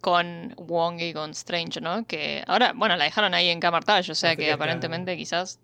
con 0.00 0.52
Wong 0.56 1.00
y 1.00 1.12
con 1.12 1.30
Strange, 1.30 1.80
¿no? 1.80 2.06
Que 2.06 2.42
ahora, 2.46 2.72
bueno, 2.74 2.96
la 2.96 3.04
dejaron 3.04 3.34
ahí 3.34 3.48
en 3.50 3.60
Camartage, 3.60 4.10
o 4.10 4.14
sea 4.14 4.30
Así 4.30 4.38
que 4.38 4.50
aparentemente 4.52 5.16
quizás 5.16 5.60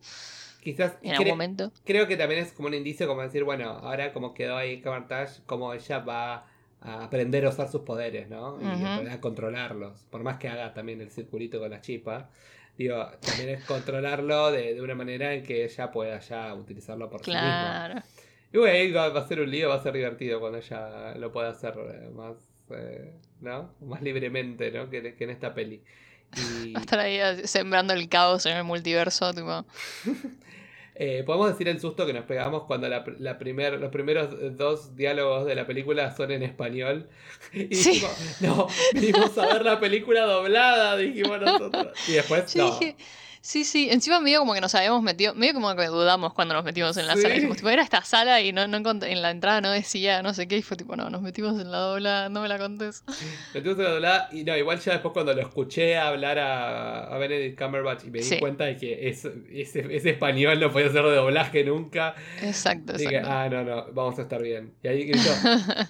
Quizás 0.62 0.92
en 1.02 1.12
algún 1.12 1.28
momento. 1.28 1.72
creo 1.84 2.06
que 2.06 2.16
también 2.16 2.42
es 2.42 2.52
como 2.52 2.68
un 2.68 2.74
indicio 2.74 3.08
como 3.08 3.22
decir, 3.22 3.44
bueno, 3.44 3.70
ahora 3.70 4.12
como 4.12 4.32
quedó 4.34 4.56
ahí 4.56 4.80
Camartage, 4.80 5.40
como 5.46 5.72
ella 5.74 5.98
va 6.00 6.46
a 6.82 7.04
aprender 7.04 7.44
a 7.46 7.48
usar 7.48 7.68
sus 7.68 7.80
poderes, 7.82 8.28
¿no? 8.28 8.60
Y 8.62 8.64
Ujú. 8.66 8.86
aprender 8.86 9.14
a 9.14 9.20
controlarlos. 9.20 10.04
Por 10.10 10.22
más 10.22 10.38
que 10.38 10.48
haga 10.48 10.72
también 10.72 11.00
el 11.00 11.10
circulito 11.10 11.58
con 11.58 11.70
la 11.70 11.80
chipa. 11.80 12.30
Digo, 12.80 13.10
también 13.20 13.50
es 13.50 13.64
controlarlo 13.66 14.50
de, 14.50 14.72
de 14.72 14.80
una 14.80 14.94
manera 14.94 15.34
en 15.34 15.42
que 15.42 15.64
ella 15.64 15.90
pueda 15.90 16.18
ya 16.18 16.54
utilizarlo 16.54 17.10
por 17.10 17.22
sí 17.22 17.30
misma. 17.30 17.90
Claro. 17.90 18.02
Y 18.54 18.56
bueno, 18.56 19.12
va 19.14 19.20
a 19.20 19.28
ser 19.28 19.40
un 19.40 19.50
lío, 19.50 19.68
va 19.68 19.74
a 19.74 19.82
ser 19.82 19.92
divertido 19.92 20.40
cuando 20.40 20.56
ella 20.56 21.14
lo 21.16 21.30
pueda 21.30 21.50
hacer 21.50 21.74
eh, 21.76 22.08
más, 22.14 22.36
eh, 22.70 23.12
¿no? 23.42 23.74
Más 23.82 24.00
libremente, 24.00 24.70
¿no? 24.70 24.88
Que, 24.88 25.14
que 25.14 25.24
en 25.24 25.28
esta 25.28 25.52
peli. 25.52 25.82
Y 26.64 26.72
Va 26.72 26.78
a 26.80 26.82
estar 26.82 27.00
ahí 27.00 27.18
eh, 27.18 27.46
sembrando 27.46 27.92
el 27.92 28.08
caos 28.08 28.46
en 28.46 28.56
el 28.56 28.64
multiverso, 28.64 29.34
tipo. 29.34 29.66
eh, 31.02 31.22
podemos 31.24 31.48
decir 31.48 31.66
el 31.66 31.80
susto 31.80 32.04
que 32.04 32.12
nos 32.12 32.26
pegamos 32.26 32.64
cuando 32.64 32.86
la, 32.86 33.02
la 33.18 33.38
primer, 33.38 33.80
los 33.80 33.90
primeros 33.90 34.28
dos 34.58 34.94
diálogos 34.96 35.46
de 35.46 35.54
la 35.54 35.66
película 35.66 36.14
son 36.14 36.30
en 36.30 36.42
español. 36.42 37.08
Y 37.54 37.74
Sí. 37.74 37.92
dijimos, 37.92 38.36
no, 38.42 38.66
vinimos 38.92 39.38
a 39.38 39.46
ver 39.46 39.64
la 39.64 39.80
película 39.80 40.22
doblada, 40.26 40.96
dijimos 40.98 41.40
nosotros. 41.40 41.88
Y 42.06 42.12
después, 42.12 42.52
Yo 42.52 42.66
no. 42.68 42.78
dije, 42.78 42.96
sí, 43.42 43.64
sí, 43.64 43.88
encima 43.90 44.20
medio 44.20 44.40
como 44.40 44.54
que 44.54 44.60
nos 44.60 44.74
habíamos 44.74 45.02
metido, 45.02 45.34
medio 45.34 45.54
como 45.54 45.74
que 45.74 45.86
dudamos 45.86 46.32
cuando 46.34 46.54
nos 46.54 46.64
metimos 46.64 46.96
en 46.96 47.06
la 47.06 47.16
Sí. 47.16 47.22
sala. 47.22 47.34
Dijimos, 47.34 47.56
tipo, 47.56 47.68
era 47.70 47.82
esta 47.82 48.02
sala 48.04 48.40
y 48.40 48.52
no, 48.52 48.66
no 48.68 48.76
en 49.02 49.22
la 49.22 49.30
entrada 49.30 49.60
no 49.60 49.70
decía 49.70 50.22
no 50.22 50.34
sé 50.34 50.46
qué, 50.48 50.58
y 50.58 50.62
fue 50.62 50.76
tipo, 50.76 50.96
no, 50.96 51.08
nos 51.10 51.22
metimos 51.22 51.60
en 51.60 51.70
la 51.70 51.78
dobla, 51.78 52.28
no 52.28 52.42
me 52.42 52.48
la 52.48 52.58
contes. 52.58 53.02
Metimos 53.54 53.78
en 53.78 53.84
la 53.84 53.90
doblada 53.90 54.28
y 54.32 54.44
no, 54.44 54.56
igual 54.56 54.78
ya 54.80 54.92
después 54.92 55.12
cuando 55.12 55.32
lo 55.34 55.40
escuché 55.42 55.96
hablar 55.98 56.38
a, 56.38 57.04
a 57.14 57.18
Benedict 57.18 57.58
Cumberbatch 57.58 58.04
y 58.04 58.10
me 58.10 58.20
di 58.20 58.38
cuenta 58.38 58.64
de 58.64 58.76
que 58.76 59.08
es, 59.08 59.24
ese, 59.50 59.86
ese 59.94 60.10
español 60.10 60.60
no 60.60 60.70
podía 60.70 60.90
ser 60.92 61.02
de 61.04 61.14
doblaje 61.16 61.64
nunca. 61.64 62.14
Exacto, 62.42 62.92
Dije, 62.94 63.16
exacto. 63.16 63.30
ah, 63.32 63.48
no, 63.48 63.64
no, 63.64 63.86
vamos 63.92 64.18
a 64.18 64.22
estar 64.22 64.42
bien. 64.42 64.74
Y 64.82 64.88
ahí 64.88 65.04
gritó, 65.04 65.30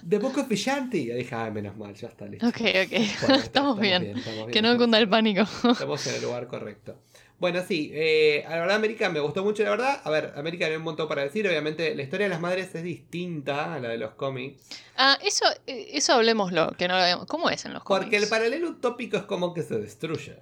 The 0.07 0.17
Book 0.19 0.37
of 0.37 0.47
Vishanti. 0.47 0.99
Y 1.11 1.13
dije, 1.13 1.35
ah, 1.35 1.49
menos 1.51 1.75
mal, 1.77 1.93
ya 1.95 2.07
está 2.07 2.25
listo. 2.25 2.47
Ok, 2.47 2.55
ok. 2.61 2.91
Bueno, 2.91 3.35
está- 3.35 3.35
estamos, 3.35 3.79
bien. 3.79 4.03
estamos 4.17 4.35
bien, 4.45 4.51
Que 4.51 4.61
no 4.61 4.77
cunda 4.77 4.97
el 4.99 5.09
pánico. 5.09 5.41
Estamos 5.69 6.05
en 6.07 6.15
el 6.15 6.21
lugar 6.21 6.47
correcto. 6.47 6.99
Bueno, 7.41 7.63
sí, 7.67 7.89
eh, 7.91 8.45
a 8.45 8.51
la 8.51 8.59
verdad 8.59 8.75
América 8.75 9.09
me 9.09 9.19
gustó 9.19 9.43
mucho, 9.43 9.63
la 9.63 9.71
verdad. 9.71 9.99
A 10.03 10.09
ver, 10.11 10.31
América 10.35 10.65
no 10.67 10.71
hay 10.73 10.77
un 10.77 10.83
montón 10.83 11.07
para 11.07 11.23
decir. 11.23 11.47
Obviamente, 11.47 11.95
la 11.95 12.03
historia 12.03 12.25
de 12.27 12.29
las 12.29 12.39
madres 12.39 12.73
es 12.75 12.83
distinta 12.83 13.73
a 13.73 13.79
la 13.79 13.89
de 13.89 13.97
los 13.97 14.11
cómics. 14.11 14.61
Ah, 14.95 15.17
eso, 15.23 15.45
eh, 15.65 15.89
eso 15.93 16.13
hablemoslo, 16.13 16.69
que 16.77 16.87
no 16.87 16.93
lo 16.95 17.01
habíamos- 17.01 17.25
¿Cómo 17.25 17.49
es 17.49 17.65
en 17.65 17.73
los 17.73 17.83
cómics? 17.83 18.03
Porque 18.05 18.17
el 18.17 18.29
paralelo 18.29 18.69
utópico 18.69 19.17
es 19.17 19.23
como 19.23 19.55
que 19.55 19.63
se 19.63 19.79
destruye. 19.79 20.37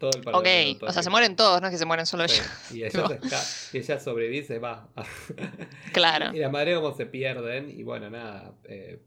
Todo 0.00 0.10
el 0.16 0.24
paralelo 0.24 0.72
Ok, 0.78 0.82
o 0.82 0.92
sea, 0.92 1.04
se 1.04 1.10
mueren 1.10 1.36
todos, 1.36 1.60
no 1.62 1.68
es 1.68 1.72
que 1.72 1.78
se 1.78 1.84
mueren 1.86 2.06
solo 2.06 2.26
Sí, 2.26 2.34
ellos. 2.40 2.50
Y 2.72 2.82
ella, 2.98 3.06
Tipo. 3.20 3.28
se 3.30 3.78
y 3.78 3.80
ella 3.80 4.00
sobrevive 4.00 4.58
va. 4.58 4.88
Claro. 5.92 6.34
Y 6.34 6.40
la 6.40 6.48
madre 6.48 6.74
como 6.74 6.92
se 6.92 7.06
pierden. 7.06 7.70
Y 7.70 7.82
bueno, 7.84 8.10
nada. 8.10 8.52
eh, 8.64 8.98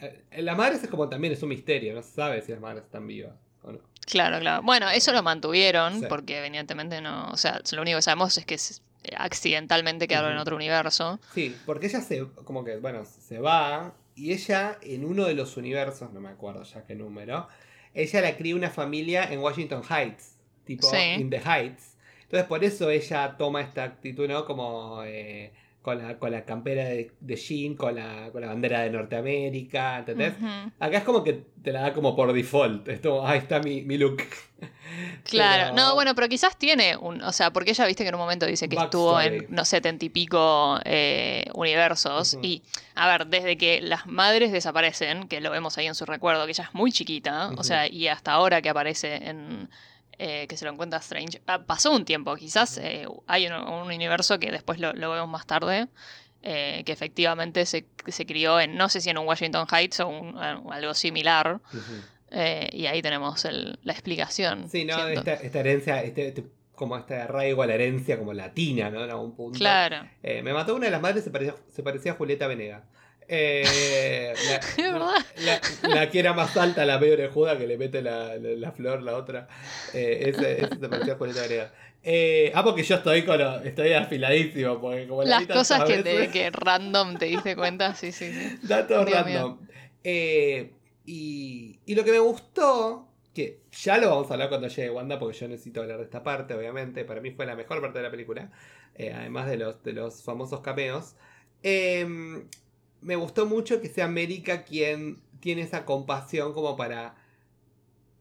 eh, 0.00 0.42
las 0.42 0.56
madres 0.56 0.82
es 0.84 0.90
como 0.90 1.08
también 1.08 1.32
es 1.32 1.42
un 1.42 1.48
misterio. 1.48 1.94
No 1.94 2.02
se 2.02 2.12
sabe 2.12 2.42
si 2.42 2.52
las 2.52 2.60
madres 2.60 2.84
están 2.84 3.06
vivas 3.06 3.32
o 3.62 3.72
no. 3.72 3.80
Claro, 4.06 4.38
claro. 4.40 4.62
Bueno, 4.62 4.88
eso 4.88 5.12
lo 5.12 5.22
mantuvieron 5.22 6.00
Sí. 6.00 6.06
porque 6.08 6.38
evidentemente 6.44 7.00
no, 7.00 7.28
o 7.30 7.36
sea, 7.36 7.60
lo 7.72 7.82
único 7.82 7.98
que 7.98 8.02
sabemos 8.02 8.36
es 8.38 8.46
que 8.46 8.54
s- 8.54 8.80
accidentalmente 9.16 10.08
quedaron 10.08 10.32
en 10.32 10.38
otro 10.38 10.56
universo. 10.56 11.18
Sí, 11.34 11.56
porque 11.66 11.86
ella 11.86 12.00
se, 12.00 12.24
como 12.44 12.64
que, 12.64 12.76
bueno, 12.78 13.04
se 13.04 13.38
va 13.38 13.94
y 14.14 14.32
ella 14.32 14.78
en 14.82 15.04
uno 15.04 15.24
de 15.26 15.34
los 15.34 15.56
universos, 15.56 16.12
no 16.12 16.20
me 16.20 16.28
acuerdo 16.30 16.62
ya 16.62 16.84
qué 16.84 16.94
número, 16.94 17.48
ella 17.94 18.20
la 18.20 18.36
cría 18.36 18.56
una 18.56 18.70
familia 18.70 19.24
en 19.30 19.40
Washington 19.40 19.82
Heights, 19.88 20.36
tipo 20.64 20.88
Sí. 20.88 20.96
in 21.18 21.30
the 21.30 21.38
Heights. 21.44 21.96
Entonces 22.22 22.46
por 22.48 22.64
eso 22.64 22.90
ella 22.90 23.36
toma 23.36 23.60
esta 23.60 23.84
actitud, 23.84 24.26
¿no? 24.28 24.44
Como 24.44 25.02
eh, 25.04 25.52
con, 25.86 25.98
la, 26.02 26.18
con 26.18 26.32
la 26.32 26.44
campera 26.44 26.82
de, 26.86 27.12
de 27.20 27.36
jean, 27.36 27.76
con 27.76 27.94
la, 27.94 28.30
con 28.32 28.40
la 28.40 28.48
bandera 28.48 28.80
de 28.80 28.90
Norteamérica, 28.90 30.00
¿entendés? 30.00 30.34
Acá 30.80 30.98
es 30.98 31.04
como 31.04 31.22
que 31.22 31.44
te 31.62 31.70
la 31.70 31.80
da 31.82 31.92
como 31.92 32.16
por 32.16 32.32
default, 32.32 32.88
es 32.88 32.98
como, 32.98 33.24
ahí 33.24 33.38
está 33.38 33.60
mi, 33.60 33.82
mi 33.82 33.96
look. 33.96 34.20
Claro, 35.24 35.72
Pero- 35.74 35.76
no, 35.76 35.94
bueno, 35.94 36.14
pero 36.14 36.28
quizás 36.28 36.56
tiene 36.58 36.96
un, 36.96 37.20
o 37.22 37.32
sea, 37.32 37.52
porque 37.52 37.70
ella 37.72 37.86
viste 37.86 38.02
que 38.04 38.08
en 38.08 38.14
un 38.14 38.20
momento 38.20 38.46
dice 38.46 38.68
que 38.68 38.76
estuvo 38.76 39.20
en, 39.20 39.46
no 39.50 39.64
sé, 39.64 39.76
setenta 39.76 40.04
y 40.04 40.08
pico 40.08 40.78
eh, 40.84 41.44
universos. 41.54 42.38
Y, 42.42 42.62
a 42.94 43.06
ver, 43.06 43.26
desde 43.26 43.58
que 43.58 43.80
las 43.82 44.06
madres 44.06 44.52
desaparecen, 44.52 45.28
que 45.28 45.40
lo 45.40 45.50
vemos 45.50 45.76
ahí 45.76 45.86
en 45.86 45.94
su 45.94 46.06
recuerdo, 46.06 46.46
que 46.46 46.52
ella 46.52 46.64
es 46.64 46.74
muy 46.74 46.90
chiquita, 46.92 47.50
o 47.58 47.62
sea, 47.64 47.86
y 47.88 48.08
hasta 48.08 48.32
ahora 48.32 48.62
que 48.62 48.70
aparece 48.70 49.16
en, 49.28 49.68
eh, 50.18 50.46
que 50.48 50.56
se 50.56 50.64
lo 50.64 50.72
encuentra 50.72 50.98
Strange, 51.00 51.40
ah, 51.46 51.60
pasó 51.66 51.90
un 51.92 52.04
tiempo, 52.04 52.34
quizás 52.36 52.78
eh, 52.78 53.06
hay 53.26 53.46
un, 53.46 53.52
un 53.54 53.82
universo 53.92 54.38
que 54.38 54.50
después 54.50 54.78
lo, 54.80 54.92
lo 54.92 55.10
vemos 55.12 55.28
más 55.28 55.46
tarde. 55.46 55.88
eh, 56.48 56.84
que 56.86 56.92
efectivamente 56.92 57.66
se, 57.66 57.86
se 58.06 58.24
crió 58.24 58.60
en, 58.60 58.76
no 58.76 58.88
sé 58.88 59.00
si 59.00 59.10
en 59.10 59.18
un 59.18 59.26
Washington 59.26 59.66
Heights 59.68 59.98
o 60.00 60.06
un- 60.08 60.38
algo 60.38 60.94
similar, 60.94 61.60
y 62.72 62.86
ahí 62.86 63.02
tenemos 63.02 63.44
el- 63.44 63.78
la 63.82 63.92
explicación. 63.92 64.68
Sí, 64.68 64.84
no, 64.84 65.06
esta, 65.08 65.34
esta 65.34 65.60
herencia, 65.60 66.02
este, 66.02 66.28
este- 66.28 66.44
como 66.74 66.96
este 66.98 67.14
arraigo 67.16 67.62
a 67.62 67.66
la 67.66 67.74
herencia 67.74 68.18
como 68.18 68.32
latina, 68.34 68.90
¿no? 68.90 69.02
En 69.02 69.10
algún 69.10 69.34
punto. 69.34 69.58
Claro. 69.58 70.06
Me 70.22 70.52
mató 70.52 70.74
una 70.76 70.84
de 70.86 70.90
las 70.92 71.00
madres, 71.00 71.24
se 71.24 71.30
parecía, 71.30 71.54
se 71.70 71.82
parecía 71.82 72.12
a 72.12 72.14
Julieta 72.16 72.46
Venega. 72.46 72.84
Eh, 73.28 74.32
la, 75.82 76.10
que 76.10 76.18
era 76.18 76.32
más 76.32 76.56
alta, 76.56 76.84
la 76.84 76.98
medio 76.98 77.14
orejuda, 77.14 77.58
que 77.58 77.66
le 77.66 77.76
mete 77.76 78.02
la, 78.02 78.36
la- 78.36 78.72
flor, 78.72 79.02
la 79.02 79.16
otra. 79.16 79.48
Eh, 79.92 80.30
ese, 80.30 80.64
ese 80.64 80.78
se 80.78 80.88
parecía 80.88 81.16
Julieta. 81.16 81.72
Eh, 82.02 82.52
ah, 82.54 82.62
porque 82.62 82.84
yo 82.84 82.96
estoy 82.96 83.24
con 83.24 83.38
lo- 83.38 83.60
estoy 83.62 83.92
afiladísimo, 83.92 84.80
porque 84.80 85.08
como 85.08 85.24
Las 85.24 85.46
cosas 85.46 85.84
que, 85.84 86.02
te, 86.02 86.30
que 86.30 86.50
random 86.50 87.16
te 87.16 87.26
diste 87.26 87.56
cuenta, 87.56 87.94
sí, 87.94 88.12
sí, 88.12 88.32
sí. 88.32 88.58
Datos 88.62 89.04
Dios 89.06 89.24
random. 89.24 89.58
Eh, 90.04 90.72
y, 91.04 91.80
y 91.84 91.94
lo 91.96 92.04
que 92.04 92.12
me 92.12 92.20
gustó, 92.20 93.08
que 93.34 93.60
ya 93.72 93.98
lo 93.98 94.10
vamos 94.10 94.30
a 94.30 94.34
hablar 94.34 94.48
cuando 94.48 94.68
llegue 94.68 94.90
Wanda, 94.90 95.18
porque 95.18 95.36
yo 95.36 95.48
necesito 95.48 95.80
hablar 95.82 95.98
de 95.98 96.04
esta 96.04 96.22
parte, 96.22 96.54
obviamente. 96.54 97.04
Para 97.04 97.20
mí 97.20 97.32
fue 97.32 97.44
la 97.44 97.56
mejor 97.56 97.80
parte 97.80 97.98
de 97.98 98.04
la 98.04 98.10
película, 98.10 98.52
además 98.96 99.48
de 99.48 99.56
los, 99.56 99.82
de 99.82 99.92
los 99.92 100.22
famosos 100.22 100.60
cameos. 100.60 101.16
Eh, 101.64 102.06
me 103.06 103.14
gustó 103.16 103.46
mucho 103.46 103.80
que 103.80 103.88
sea 103.88 104.04
América 104.06 104.64
quien 104.64 105.18
tiene 105.40 105.62
esa 105.62 105.84
compasión 105.84 106.52
como 106.52 106.76
para 106.76 107.14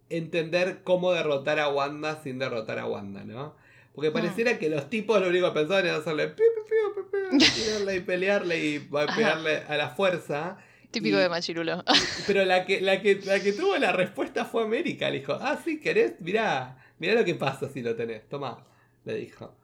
entender 0.09 0.81
cómo 0.83 1.11
derrotar 1.11 1.59
a 1.59 1.69
Wanda 1.69 2.21
sin 2.23 2.37
derrotar 2.37 2.77
a 2.79 2.85
Wanda, 2.85 3.23
¿no? 3.23 3.55
Porque 3.95 4.11
pareciera 4.11 4.59
que 4.59 4.69
los 4.69 4.89
tipos 4.89 5.19
lo 5.21 5.29
único 5.29 5.47
que 5.51 5.59
pensaban 5.59 5.85
era 5.87 5.95
hacerle 5.97 6.27
piu, 6.27 6.45
piu, 6.67 7.09
piu, 7.09 7.39
tirarle 7.55 7.95
y 7.95 7.99
pelearle 8.01 8.65
y 8.65 8.79
pegarle 8.79 9.63
a 9.67 9.77
la 9.77 9.89
fuerza. 9.89 10.57
Típico 10.91 11.17
Y- 11.17 11.21
de 11.21 11.29
Machirulo. 11.29 11.83
Pero 12.27 12.45
la 12.45 12.65
que, 12.65 12.81
la, 12.81 13.01
que, 13.01 13.19
la 13.25 13.39
que 13.39 13.53
tuvo 13.53 13.75
la 13.77 13.91
respuesta 13.93 14.45
fue 14.45 14.63
América. 14.63 15.09
Le 15.09 15.19
dijo, 15.19 15.33
ah, 15.41 15.59
sí, 15.63 15.79
querés, 15.79 16.13
mirá, 16.19 16.77
mirá 16.99 17.15
lo 17.15 17.25
que 17.25 17.35
pasa 17.35 17.69
si 17.69 17.81
lo 17.81 17.95
tenés, 17.95 18.27
toma, 18.29 18.63
le 19.05 19.15
dijo. 19.15 19.55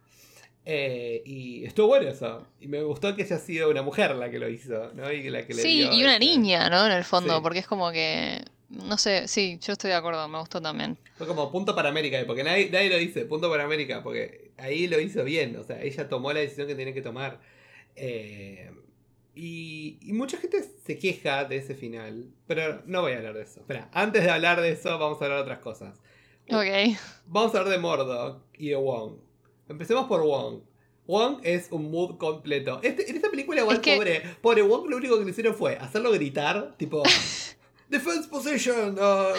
Eh, 0.65 1.23
y 1.25 1.65
estuvo 1.65 1.87
bueno 1.87 2.07
eso. 2.07 2.45
Y 2.59 2.67
me 2.67 2.83
gustó 2.83 3.15
que 3.15 3.23
haya 3.23 3.39
sido 3.39 3.69
una 3.69 3.81
mujer 3.81 4.15
la 4.15 4.29
que 4.29 4.37
lo 4.39 4.47
hizo, 4.47 4.91
¿no? 4.93 5.11
Y 5.11 5.29
la 5.29 5.45
que 5.45 5.53
le 5.55 5.61
Sí, 5.63 5.79
dio 5.79 5.93
y 5.93 6.03
una 6.03 6.17
ese- 6.17 6.19
niña, 6.25 6.69
¿no? 6.69 6.85
En 6.85 6.91
el 6.91 7.03
fondo, 7.03 7.35
Sí. 7.35 7.39
porque 7.41 7.59
es 7.59 7.67
como 7.67 7.91
que. 7.91 8.43
No 8.69 8.97
sé, 8.97 9.27
sí, 9.27 9.59
yo 9.61 9.73
estoy 9.73 9.89
de 9.89 9.95
acuerdo, 9.97 10.25
me 10.29 10.39
gustó 10.39 10.61
también. 10.61 10.97
Fue 11.15 11.27
como 11.27 11.51
punto 11.51 11.75
para 11.75 11.89
América, 11.89 12.23
porque 12.25 12.43
nadie, 12.43 12.69
nadie 12.69 12.89
lo 12.89 12.97
dice, 12.97 13.25
punto 13.25 13.49
para 13.49 13.65
América, 13.65 14.01
porque 14.01 14.51
ahí 14.57 14.87
lo 14.87 14.97
hizo 15.01 15.25
bien, 15.25 15.57
o 15.57 15.63
sea, 15.63 15.81
ella 15.81 16.07
tomó 16.07 16.31
la 16.31 16.39
decisión 16.39 16.67
que 16.67 16.75
tenía 16.75 16.93
que 16.93 17.01
tomar. 17.01 17.41
Eh, 17.97 18.71
y, 19.35 19.97
y 20.01 20.13
mucha 20.13 20.37
gente 20.37 20.63
se 20.85 20.97
queja 20.97 21.43
de 21.45 21.57
ese 21.57 21.75
final, 21.75 22.27
pero 22.47 22.81
no 22.85 23.01
voy 23.01 23.11
a 23.13 23.17
hablar 23.17 23.33
de 23.33 23.43
eso. 23.43 23.59
Espera, 23.61 23.89
antes 23.93 24.23
de 24.23 24.29
hablar 24.29 24.61
de 24.61 24.71
eso, 24.71 24.97
vamos 24.97 25.21
a 25.21 25.25
hablar 25.25 25.39
de 25.39 25.43
otras 25.43 25.59
cosas. 25.59 25.97
Ok. 26.49 26.97
Vamos 27.25 27.53
a 27.53 27.59
hablar 27.59 27.73
de 27.73 27.79
Mordok 27.79 28.43
y 28.57 28.69
de 28.69 28.75
Wong. 28.75 29.15
Empecemos 29.71 30.05
por 30.07 30.21
Wong. 30.21 30.61
Wong 31.07 31.39
es 31.43 31.67
un 31.71 31.91
mood 31.91 32.17
completo. 32.17 32.79
Este- 32.83 33.09
en 33.09 33.15
esta 33.15 33.29
película, 33.29 33.61
igual, 33.61 33.77
Es 33.77 33.81
que- 33.81 33.95
pobre, 33.95 34.21
pobre 34.41 34.61
Wong, 34.61 34.89
lo 34.89 34.97
único 34.97 35.17
que 35.17 35.25
le 35.25 35.31
hicieron 35.31 35.55
fue 35.55 35.77
hacerlo 35.77 36.11
gritar, 36.11 36.75
tipo. 36.77 37.03
Defense 37.89 38.29
position, 38.29 38.97
uh, 38.97 39.33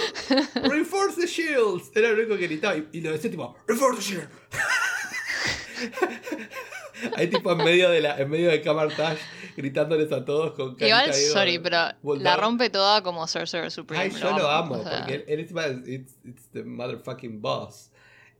reinforce 0.68 1.18
the 1.18 1.26
shields. 1.26 1.90
Era 1.94 2.10
lo 2.10 2.16
único 2.18 2.36
que 2.36 2.46
gritaba 2.46 2.76
y, 2.76 2.86
y 2.92 3.00
lo 3.00 3.10
decía 3.10 3.30
tipo, 3.30 3.56
reinforce 3.66 4.02
the 4.02 4.04
shield. 4.04 4.28
Ahí 7.16 7.28
tipo 7.28 7.52
en 7.52 7.58
medio 7.58 7.90
de 7.90 8.00
la, 8.00 8.18
en 8.18 8.30
medio 8.30 8.50
de 8.50 8.60
Camartage 8.60 9.18
gritándoles 9.56 10.10
a 10.12 10.24
todos 10.24 10.52
con 10.52 10.74
carita 10.76 11.04
Igual, 11.04 11.14
sorry, 11.14 11.58
pero 11.58 11.78
la 12.18 12.36
rompe 12.36 12.70
toda 12.70 13.02
como 13.02 13.26
Sorcerer 13.26 13.70
Supreme. 13.70 14.04
Ay, 14.04 14.10
yo 14.10 14.36
lo 14.36 14.48
amo, 14.48 14.76
o 14.76 14.82
sea, 14.82 14.98
porque 14.98 15.24
él, 15.26 15.40
es 15.40 15.50
it's, 15.88 16.14
it's 16.24 16.48
the 16.52 16.62
motherfucking 16.62 17.40
boss. 17.40 17.90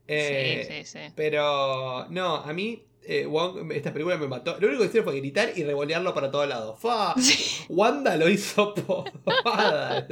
Eh, 0.07 0.65
sí, 0.67 0.83
sí, 0.83 0.99
sí. 0.99 1.13
Pero 1.15 2.07
no, 2.09 2.35
a 2.37 2.53
mí 2.53 2.83
eh, 3.05 3.25
Wong, 3.25 3.71
esta 3.71 3.91
película 3.91 4.17
me 4.17 4.27
mató. 4.27 4.57
Lo 4.59 4.67
único 4.67 4.81
que 4.81 4.87
hicieron 4.87 5.05
fue 5.09 5.19
gritar 5.19 5.51
y 5.55 5.63
revolearlo 5.63 6.13
para 6.13 6.31
todos 6.31 6.47
lados. 6.47 6.79
¡Fa! 6.79 7.13
Sí. 7.19 7.65
Wanda 7.69 8.15
lo 8.17 8.29
hizo 8.29 8.73
pomada. 9.23 10.07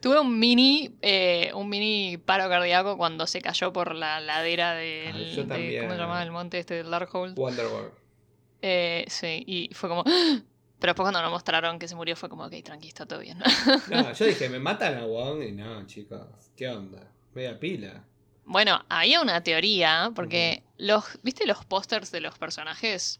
Tuve 0.00 0.20
un 0.20 0.38
mini, 0.38 0.96
eh, 1.02 1.50
un 1.54 1.68
mini 1.68 2.16
paro 2.16 2.48
cardíaco 2.48 2.96
cuando 2.96 3.26
se 3.26 3.42
cayó 3.42 3.72
por 3.72 3.94
la 3.94 4.20
ladera 4.20 4.74
del, 4.74 5.14
Ay, 5.14 5.34
yo 5.34 5.44
de-. 5.44 5.78
¿cómo 5.80 5.92
se 5.92 5.98
llamaba 5.98 6.22
el 6.22 6.30
monte 6.30 6.58
este 6.58 6.74
del 6.74 6.90
Darkhold? 6.90 7.38
Wonderworld. 7.38 7.92
Eh, 8.62 9.04
sí, 9.08 9.42
y 9.46 9.70
fue 9.74 9.88
como, 9.88 10.04
¡Ah! 10.06 10.40
pero 10.78 10.92
después 10.92 11.04
cuando 11.04 11.20
nos 11.20 11.30
mostraron 11.30 11.78
que 11.78 11.88
se 11.88 11.94
murió 11.94 12.16
fue 12.16 12.28
como, 12.28 12.44
ok, 12.44 12.54
tranqui, 12.64 12.88
está 12.88 13.04
todo 13.06 13.18
bien. 13.18 13.38
No, 13.90 14.12
yo 14.14 14.24
dije, 14.24 14.48
me 14.48 14.58
matan 14.58 14.96
a 14.98 15.04
Wong 15.04 15.42
y 15.42 15.52
no, 15.52 15.86
chicos, 15.86 16.26
¿qué 16.56 16.68
onda? 16.68 17.10
Media 17.34 17.58
pila. 17.58 18.04
Bueno, 18.52 18.84
había 18.90 19.22
una 19.22 19.42
teoría, 19.42 20.12
porque 20.14 20.62
los, 20.76 21.04
¿viste 21.22 21.46
los 21.46 21.64
pósters 21.64 22.10
de 22.12 22.20
los 22.20 22.36
personajes? 22.38 23.18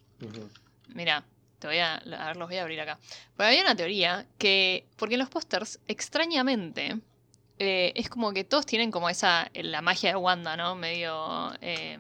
Mira, 0.89 1.25
te 1.59 1.67
voy 1.69 1.79
a, 1.79 1.95
a 1.97 2.27
ver, 2.27 2.37
los 2.37 2.49
voy 2.49 2.59
a 2.59 2.63
abrir 2.63 2.81
acá. 2.83 2.99
Porque 3.35 3.49
había 3.49 3.63
una 3.63 3.75
teoría 3.75 4.27
que, 4.37 4.85
porque 4.97 5.15
en 5.15 5.21
los 5.21 5.31
pósters, 5.31 5.81
extrañamente, 5.89 6.99
eh, 7.59 7.93
es 7.97 8.11
como 8.11 8.33
que 8.33 8.45
todos 8.45 8.67
tienen 8.67 8.91
como 8.91 9.09
esa, 9.09 9.51
la 9.55 9.81
magia 9.81 10.11
de 10.11 10.17
Wanda, 10.17 10.55
¿no? 10.57 10.75
Medio, 10.75 11.53
eh, 11.63 11.99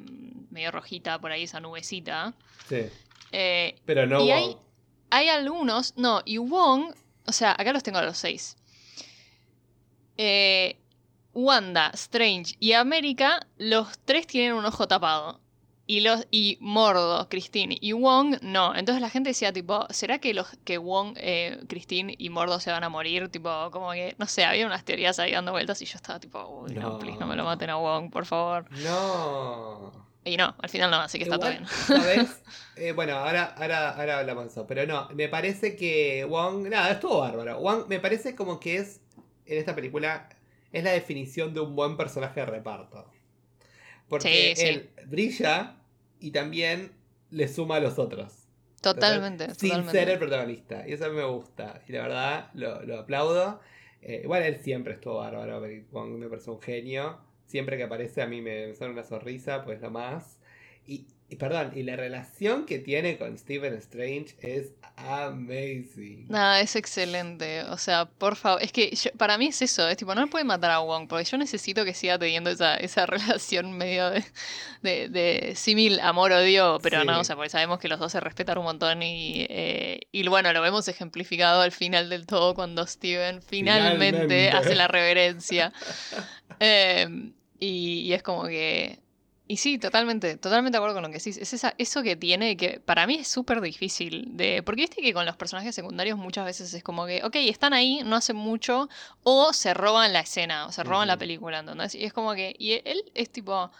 medio 0.50 0.70
rojita 0.70 1.18
por 1.18 1.32
ahí, 1.32 1.44
esa 1.44 1.58
nubecita. 1.58 2.34
Sí. 2.68 2.82
Eh, 3.32 3.76
Pero 3.86 4.06
no 4.06 4.20
Y 4.20 4.28
Wong. 4.28 4.32
hay- 4.36 4.56
hay 5.10 5.28
algunos, 5.30 5.94
no, 5.96 6.20
y 6.26 6.36
Wong, 6.36 6.92
o 7.26 7.32
sea, 7.32 7.52
acá 7.52 7.72
los 7.72 7.82
tengo 7.82 7.96
a 7.98 8.02
los 8.02 8.18
seis. 8.18 8.56
Eh, 10.18 10.76
Wanda, 11.34 11.90
Strange 11.94 12.54
y 12.60 12.72
América, 12.72 13.46
los 13.58 13.98
tres 14.04 14.26
tienen 14.26 14.52
un 14.54 14.64
ojo 14.64 14.86
tapado. 14.88 15.40
Y 15.84 16.00
los 16.00 16.26
y 16.30 16.58
Mordo, 16.60 17.28
Christine 17.28 17.76
y 17.80 17.92
Wong 17.92 18.36
no. 18.40 18.74
Entonces 18.74 19.02
la 19.02 19.10
gente 19.10 19.30
decía 19.30 19.52
tipo, 19.52 19.84
¿será 19.90 20.18
que 20.20 20.32
los 20.32 20.46
que 20.64 20.78
Wong, 20.78 21.14
eh, 21.18 21.58
Christine 21.68 22.14
y 22.16 22.30
Mordo 22.30 22.60
se 22.60 22.70
van 22.70 22.84
a 22.84 22.88
morir? 22.88 23.28
Tipo, 23.30 23.70
como 23.72 23.90
que 23.92 24.14
no 24.16 24.26
sé, 24.26 24.44
había 24.44 24.64
unas 24.64 24.84
teorías 24.84 25.18
ahí 25.18 25.32
dando 25.32 25.50
vueltas 25.52 25.82
y 25.82 25.84
yo 25.84 25.96
estaba 25.96 26.20
tipo, 26.20 26.46
uy, 26.46 26.72
no, 26.74 26.80
No. 26.82 26.98
please, 26.98 27.18
no 27.18 27.26
me 27.26 27.34
lo 27.34 27.44
maten 27.44 27.68
a 27.70 27.76
Wong, 27.76 28.10
por 28.10 28.24
favor. 28.26 28.64
No. 28.80 29.92
Y 30.24 30.36
no, 30.36 30.54
al 30.62 30.68
final 30.68 30.90
no, 30.90 30.98
así 30.98 31.18
que 31.18 31.24
está 31.24 31.36
todo 31.38 31.50
bien. 31.50 31.66
¿sabes? 31.66 32.40
Eh, 32.76 32.92
bueno, 32.92 33.16
ahora, 33.16 33.54
ahora, 33.58 33.90
ahora 33.90 34.20
hablamos 34.20 34.44
de 34.44 34.50
eso. 34.50 34.66
Pero 34.66 34.86
no, 34.86 35.06
me 35.10 35.28
parece 35.28 35.76
que 35.76 36.24
Wong. 36.24 36.68
Nada, 36.68 36.92
estuvo 36.92 37.18
bárbaro. 37.20 37.58
Wong 37.60 37.84
me 37.88 38.00
parece 38.00 38.34
como 38.34 38.58
que 38.60 38.76
es. 38.76 39.00
En 39.44 39.58
esta 39.58 39.74
película. 39.74 40.26
Es 40.72 40.84
la 40.84 40.92
definición 40.92 41.54
de 41.54 41.60
un 41.60 41.76
buen 41.76 41.96
personaje 41.96 42.40
de 42.40 42.46
reparto. 42.46 43.06
Porque 44.08 44.54
Sí, 44.56 44.62
sí. 44.62 44.66
él 44.68 44.90
brilla 45.06 45.76
y 46.20 46.30
también 46.30 46.92
le 47.30 47.48
suma 47.48 47.76
a 47.76 47.80
los 47.80 47.98
otros. 47.98 48.48
Totalmente, 48.80 49.54
Sin 49.54 49.70
totalmente. 49.70 49.92
ser 49.92 50.08
el 50.10 50.18
protagonista. 50.18 50.88
Y 50.88 50.92
eso 50.92 51.04
a 51.06 51.08
mí 51.08 51.16
me 51.16 51.24
gusta. 51.24 51.82
Y 51.86 51.92
la 51.92 52.02
verdad, 52.02 52.50
lo, 52.54 52.82
lo 52.82 52.98
aplaudo. 53.00 53.60
Eh, 54.02 54.22
igual 54.24 54.42
él 54.42 54.56
siempre 54.56 54.94
estuvo 54.94 55.16
bárbaro. 55.18 55.60
me 55.60 56.28
parece 56.28 56.50
un 56.50 56.60
genio. 56.60 57.20
Siempre 57.46 57.76
que 57.76 57.84
aparece 57.84 58.22
a 58.22 58.26
mí 58.26 58.40
me, 58.40 58.68
me 58.68 58.74
sale 58.74 58.92
una 58.92 59.04
sonrisa, 59.04 59.64
pues 59.64 59.80
lo 59.80 59.90
más. 59.90 60.38
Y, 60.86 61.06
y 61.32 61.36
perdón, 61.36 61.72
y 61.74 61.82
la 61.82 61.96
relación 61.96 62.66
que 62.66 62.78
tiene 62.78 63.16
con 63.16 63.38
Stephen 63.38 63.74
Strange 63.74 64.34
es 64.42 64.72
amazing. 64.96 66.26
Nada, 66.28 66.60
es 66.60 66.76
excelente. 66.76 67.62
O 67.64 67.78
sea, 67.78 68.04
por 68.04 68.36
favor. 68.36 68.62
Es 68.62 68.70
que 68.72 68.90
yo- 68.94 69.10
para 69.16 69.38
mí 69.38 69.46
es 69.46 69.62
eso. 69.62 69.88
Es 69.88 69.96
tipo, 69.96 70.14
no 70.14 70.28
puede 70.28 70.44
matar 70.44 70.70
a 70.72 70.80
Wong. 70.80 71.08
Porque 71.08 71.24
yo 71.24 71.38
necesito 71.38 71.84
que 71.84 71.94
siga 71.94 72.18
teniendo 72.18 72.50
esa, 72.50 72.76
esa 72.76 73.06
relación 73.40 73.72
medio 73.72 74.10
de, 74.10 74.24
de, 74.82 75.08
de 75.08 75.54
símil 75.56 76.00
amor-odio. 76.00 76.78
Pero 76.82 77.00
Sí. 77.00 77.06
no, 77.06 77.20
o 77.20 77.24
sea, 77.24 77.36
porque 77.36 77.50
sabemos 77.50 77.78
que 77.78 77.88
los 77.88 77.98
dos 77.98 78.12
se 78.12 78.20
respetan 78.20 78.58
un 78.58 78.64
montón. 78.64 79.02
Y, 79.02 79.46
eh, 79.48 80.00
y 80.12 80.26
bueno, 80.28 80.52
lo 80.52 80.60
vemos 80.60 80.86
ejemplificado 80.88 81.62
al 81.62 81.72
final 81.72 82.10
del 82.10 82.26
todo 82.26 82.54
cuando 82.54 82.86
Steven 82.86 83.40
finalmente, 83.42 84.10
Finalmente. 84.26 84.50
hace 84.50 84.74
la 84.74 84.88
reverencia. 84.88 85.72
Eh, 86.60 87.08
y, 87.58 88.00
y 88.02 88.12
es 88.12 88.22
como 88.22 88.44
que. 88.46 88.98
Y 89.52 89.58
sí, 89.58 89.76
totalmente, 89.76 90.38
totalmente 90.38 90.76
de 90.76 90.78
acuerdo 90.78 90.94
con 90.94 91.02
lo 91.02 91.08
que 91.10 91.18
decís. 91.18 91.36
Es 91.36 91.52
esa, 91.52 91.74
eso 91.76 92.02
que 92.02 92.16
tiene 92.16 92.56
que 92.56 92.80
para 92.80 93.06
mí 93.06 93.16
es 93.16 93.28
súper 93.28 93.60
difícil 93.60 94.28
de. 94.34 94.62
Porque 94.62 94.80
viste 94.80 95.02
que 95.02 95.12
con 95.12 95.26
los 95.26 95.36
personajes 95.36 95.74
secundarios 95.74 96.16
muchas 96.16 96.46
veces 96.46 96.72
es 96.72 96.82
como 96.82 97.04
que, 97.04 97.22
ok, 97.22 97.36
están 97.36 97.74
ahí, 97.74 98.00
no 98.02 98.16
hacen 98.16 98.36
mucho, 98.36 98.88
o 99.24 99.52
se 99.52 99.74
roban 99.74 100.10
la 100.14 100.20
escena, 100.20 100.64
o 100.64 100.72
se 100.72 100.82
roban 100.84 101.06
la 101.06 101.18
película, 101.18 101.58
¿entendés? 101.58 101.94
Y 101.94 102.04
es 102.04 102.14
como 102.14 102.32
que. 102.32 102.54
Y 102.58 102.80
él 102.86 103.04
es 103.14 103.28
tipo. 103.30 103.70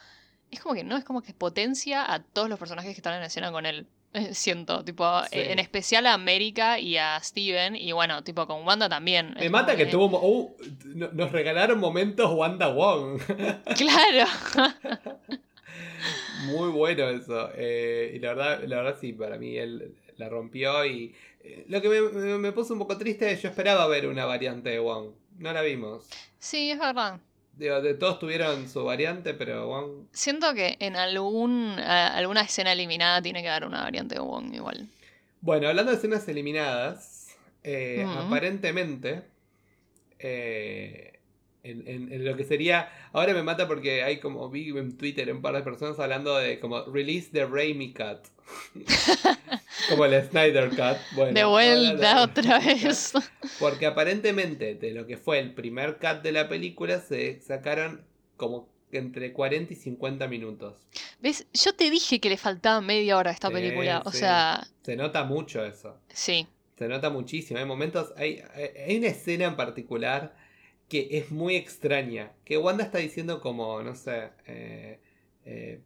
Es 0.51 0.61
como 0.61 0.75
que 0.75 0.85
no, 0.85 0.99
es 0.99 1.05
como 1.05 1.23
que 1.23 1.33
potencia 1.33 2.13
a 2.13 2.23
todos 2.23 2.51
los 2.51 2.59
personajes 2.59 2.93
que 2.93 2.99
están 2.99 3.15
en 3.15 3.21
la 3.21 3.29
escena 3.29 3.51
con 3.51 3.65
él. 3.65 3.87
Siento, 4.33 4.85
tipo, 4.85 5.07
Sí. 5.33 5.39
en 5.41 5.59
especial 5.59 6.05
a 6.05 6.13
América 6.13 6.79
y 6.79 6.99
a 6.99 7.19
Steven, 7.23 7.77
y 7.77 7.93
bueno, 7.93 8.23
tipo 8.25 8.47
con 8.47 8.67
Wanda 8.67 8.91
también. 8.91 9.33
Me 9.39 9.49
mata 9.49 9.75
que 9.75 9.87
tuvo. 9.87 10.21
uh, 10.21 10.55
no- 10.85 11.09
nos 11.13 11.33
regalaron 11.33 11.79
momentos 11.81 12.31
Wanda 12.31 12.69
Wong. 12.69 13.23
Claro. 13.75 14.27
Muy 16.43 16.71
bueno 16.71 17.09
eso. 17.09 17.51
eh, 17.55 18.13
y 18.15 18.19
la 18.19 18.35
verdad, 18.35 18.65
la 18.65 18.77
verdad 18.83 18.99
sí, 19.01 19.13
para 19.13 19.39
mí 19.39 19.57
él 19.57 19.95
la 20.17 20.29
rompió 20.29 20.85
y 20.85 21.15
eh, 21.43 21.65
lo 21.69 21.81
que 21.81 21.89
me, 21.89 22.01
me- 22.03 22.39
me 22.39 22.53
puso 22.53 22.73
un 22.75 22.79
poco 22.81 22.99
triste, 22.99 23.37
yo 23.37 23.49
esperaba 23.49 23.87
ver 23.87 24.07
una 24.07 24.25
variante 24.27 24.71
de 24.71 24.79
Wong. 24.79 25.11
No 25.39 25.53
la 25.53 25.63
vimos. 25.63 26.09
Sí, 26.39 26.71
es 26.71 26.79
verdad. 26.79 27.21
Digo, 27.57 27.81
de 27.81 27.95
todos 27.95 28.19
tuvieron 28.19 28.69
su 28.69 28.83
variante, 28.85 29.35
pero 29.35 29.69
Wong... 29.69 30.07
Siento 30.13 30.55
que 30.55 30.77
en 30.81 30.97
algún, 30.97 31.79
alguna 31.79 32.43
escena 32.43 32.73
eliminada 32.73 33.21
tiene 33.23 33.43
que 33.43 33.49
haber 33.49 33.67
una 33.69 33.83
variante 33.83 34.15
de 34.17 34.21
Wong 34.21 34.55
igual. 34.55 34.89
Bueno, 35.41 35.69
hablando 35.69 35.91
de 35.93 35.99
escenas 35.99 36.27
eliminadas, 36.29 37.37
eh, 37.63 38.05
aparentemente, 38.27 39.23
eh, 40.19 41.19
en, 41.65 41.87
en- 41.87 42.13
en 42.13 42.25
lo 42.25 42.37
que 42.37 42.45
sería... 42.45 42.91
Ahora 43.13 43.35
me 43.35 43.43
mata 43.43 43.69
porque 43.69 44.03
hay 44.03 44.19
como, 44.19 44.49
vi 44.51 44.71
en 44.71 44.97
Twitter 44.97 45.33
un 45.33 45.43
par 45.43 45.55
de 45.55 45.63
personas 45.63 45.99
hablando 45.99 46.37
de 46.37 46.59
como 46.61 46.85
release 46.87 47.29
the 47.33 47.45
Raimi 47.47 47.93
Cut. 47.93 48.19
como 49.89 50.05
el 50.05 50.23
Snyder 50.29 50.71
Cut. 50.71 50.97
Bueno, 51.15 51.33
de 51.33 51.45
vuelta 51.45 52.23
otra 52.23 52.59
vez. 52.65 53.13
Porque 53.59 53.87
aparentemente 53.87 54.75
de 54.75 54.93
lo 54.93 55.07
que 55.07 55.17
fue 55.17 55.39
el 55.39 55.53
primer 55.55 55.97
cut 55.99 56.23
de 56.23 56.33
la 56.33 56.49
película 56.49 57.01
se 57.01 57.41
sacaron 57.41 58.03
como 58.37 58.69
entre 58.91 59.33
40 59.33 59.73
y 59.73 59.77
50 59.77 60.29
minutos. 60.29 60.77
¿Ves? 61.21 61.47
Yo 61.55 61.75
te 61.75 61.91
dije 61.91 62.21
que 62.21 62.29
le 62.29 62.37
faltaba 62.37 62.81
media 62.81 63.17
hora 63.17 63.31
a 63.31 63.35
esta 63.35 63.49
Sí, 63.49 63.55
película. 63.55 64.03
O 64.05 64.13
sí. 64.13 64.19
sea, 64.19 64.67
Se 64.85 64.97
nota 64.97 65.25
mucho 65.25 65.65
eso. 65.65 65.97
sí. 66.09 66.47
Se 66.79 66.89
nota 66.89 67.11
muchísimo. 67.11 67.61
Hay 67.61 67.65
momentos, 67.67 68.13
hay 68.17 68.43
hay 68.87 68.97
una 68.99 69.07
escena 69.07 69.45
en 69.45 69.55
particular 69.57 70.35
que 70.93 71.09
es 71.11 71.31
muy 71.31 71.57
extraña. 71.57 72.33
Que 72.45 72.59
Wanda 72.59 72.85
está 72.85 72.99
diciendo 72.99 73.41
como, 73.41 73.83
no 73.83 73.95
sé, 73.95 74.29
eh, 74.47 75.01
eh, 75.47 75.81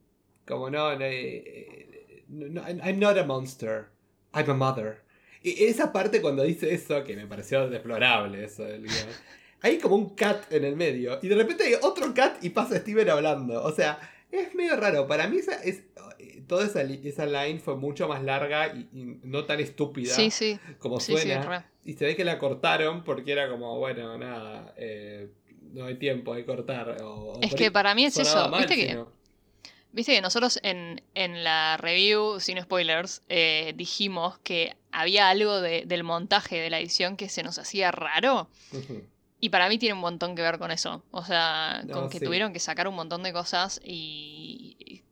como 0.45 0.69
no, 0.69 0.97
no, 0.97 1.05
eh, 1.05 2.25
no, 2.27 2.61
I'm 2.61 2.99
not 2.99 3.17
a 3.17 3.23
monster, 3.23 3.87
I'm 4.35 4.51
a 4.51 4.55
mother. 4.55 5.03
Y 5.45 5.63
esa 5.63 5.93
parte 5.93 6.21
cuando 6.21 6.43
dice 6.43 6.75
eso, 6.75 7.05
que 7.05 7.15
me 7.15 7.25
pareció 7.29 7.71
deplorable 7.71 8.43
eso 8.43 8.65
del 8.65 8.83
guion, 8.83 9.07
Hay 9.63 9.79
como 9.79 9.95
un 9.95 10.17
cat 10.17 10.53
en 10.53 10.65
el 10.65 10.75
medio. 10.75 11.21
Y 11.23 11.29
de 11.29 11.37
repente 11.37 11.63
hay 11.63 11.75
otro 11.81 12.13
cat 12.13 12.43
y 12.43 12.51
pasa 12.51 12.77
Steven 12.77 13.09
hablando. 13.09 13.63
O 13.63 13.71
sea, 13.71 14.01
es 14.31 14.55
medio 14.55 14.77
raro. 14.77 15.07
Para 15.07 15.27
mí 15.29 15.39
esa, 15.39 15.55
es, 15.63 15.83
toda 16.47 16.65
esa, 16.67 16.83
esa 16.83 17.27
line 17.27 17.61
fue 17.61 17.77
mucho 17.77 18.09
más 18.09 18.23
larga 18.23 18.69
y, 18.75 18.89
y 18.93 19.21
no 19.25 19.45
tan 19.45 19.61
estúpida 19.61 20.15
Sí, 20.15 20.31
sí. 20.31 20.59
como 20.79 21.01
Sí, 21.01 21.13
suena. 21.13 21.71
y 21.85 21.95
se 21.95 22.05
ve 22.05 22.17
que 22.17 22.25
la 22.25 22.39
cortaron 22.39 23.05
porque 23.05 23.33
era 23.33 23.49
como, 23.49 23.79
bueno, 23.79 24.17
nada, 24.19 24.75
eh, 24.77 25.29
no 25.73 25.85
hay 25.87 25.97
tiempo 25.99 26.35
de 26.35 26.45
cortar. 26.45 26.97
O, 27.03 27.39
Es 27.43 27.55
que 27.55 27.71
para 27.71 27.95
mí 27.95 28.05
es 28.05 28.17
eso. 28.19 28.49
mal, 28.49 28.61
Viste 28.67 28.77
que, 28.77 29.05
viste 29.93 30.15
que 30.15 30.21
nosotros 30.21 30.59
en, 30.63 31.03
en 31.15 31.43
la 31.45 31.77
review, 31.77 32.39
sin 32.41 32.61
spoilers, 32.61 33.23
eh, 33.29 33.73
dijimos 33.77 34.39
que 34.41 34.77
había 34.93 35.29
algo 35.29 35.61
de- 35.61 35.85
del 35.87 36.05
montaje 36.05 36.57
de 36.61 36.71
la 36.71 36.79
edición 36.81 37.17
que 37.17 37.29
se 37.29 37.43
nos 37.43 37.59
hacía 37.59 37.91
raro. 37.93 38.49
Ujú. 38.73 39.03
Y 39.41 39.51
para 39.51 39.69
mí 39.69 39.79
tiene 39.79 39.95
un 39.95 40.01
montón 40.01 40.35
que 40.35 40.43
ver 40.43 40.59
con 40.59 40.71
eso. 40.71 41.03
O 41.11 41.25
sea, 41.25 41.83
No, 41.87 41.93
con 41.93 42.09
que 42.11 42.19
sí. 42.19 42.25
tuvieron 42.25 42.53
que 42.53 42.59
sacar 42.59 42.89
un 42.89 42.95
montón 42.95 43.23
de 43.23 43.33
cosas 43.33 43.81
y, 43.85 44.77
y 44.79 45.03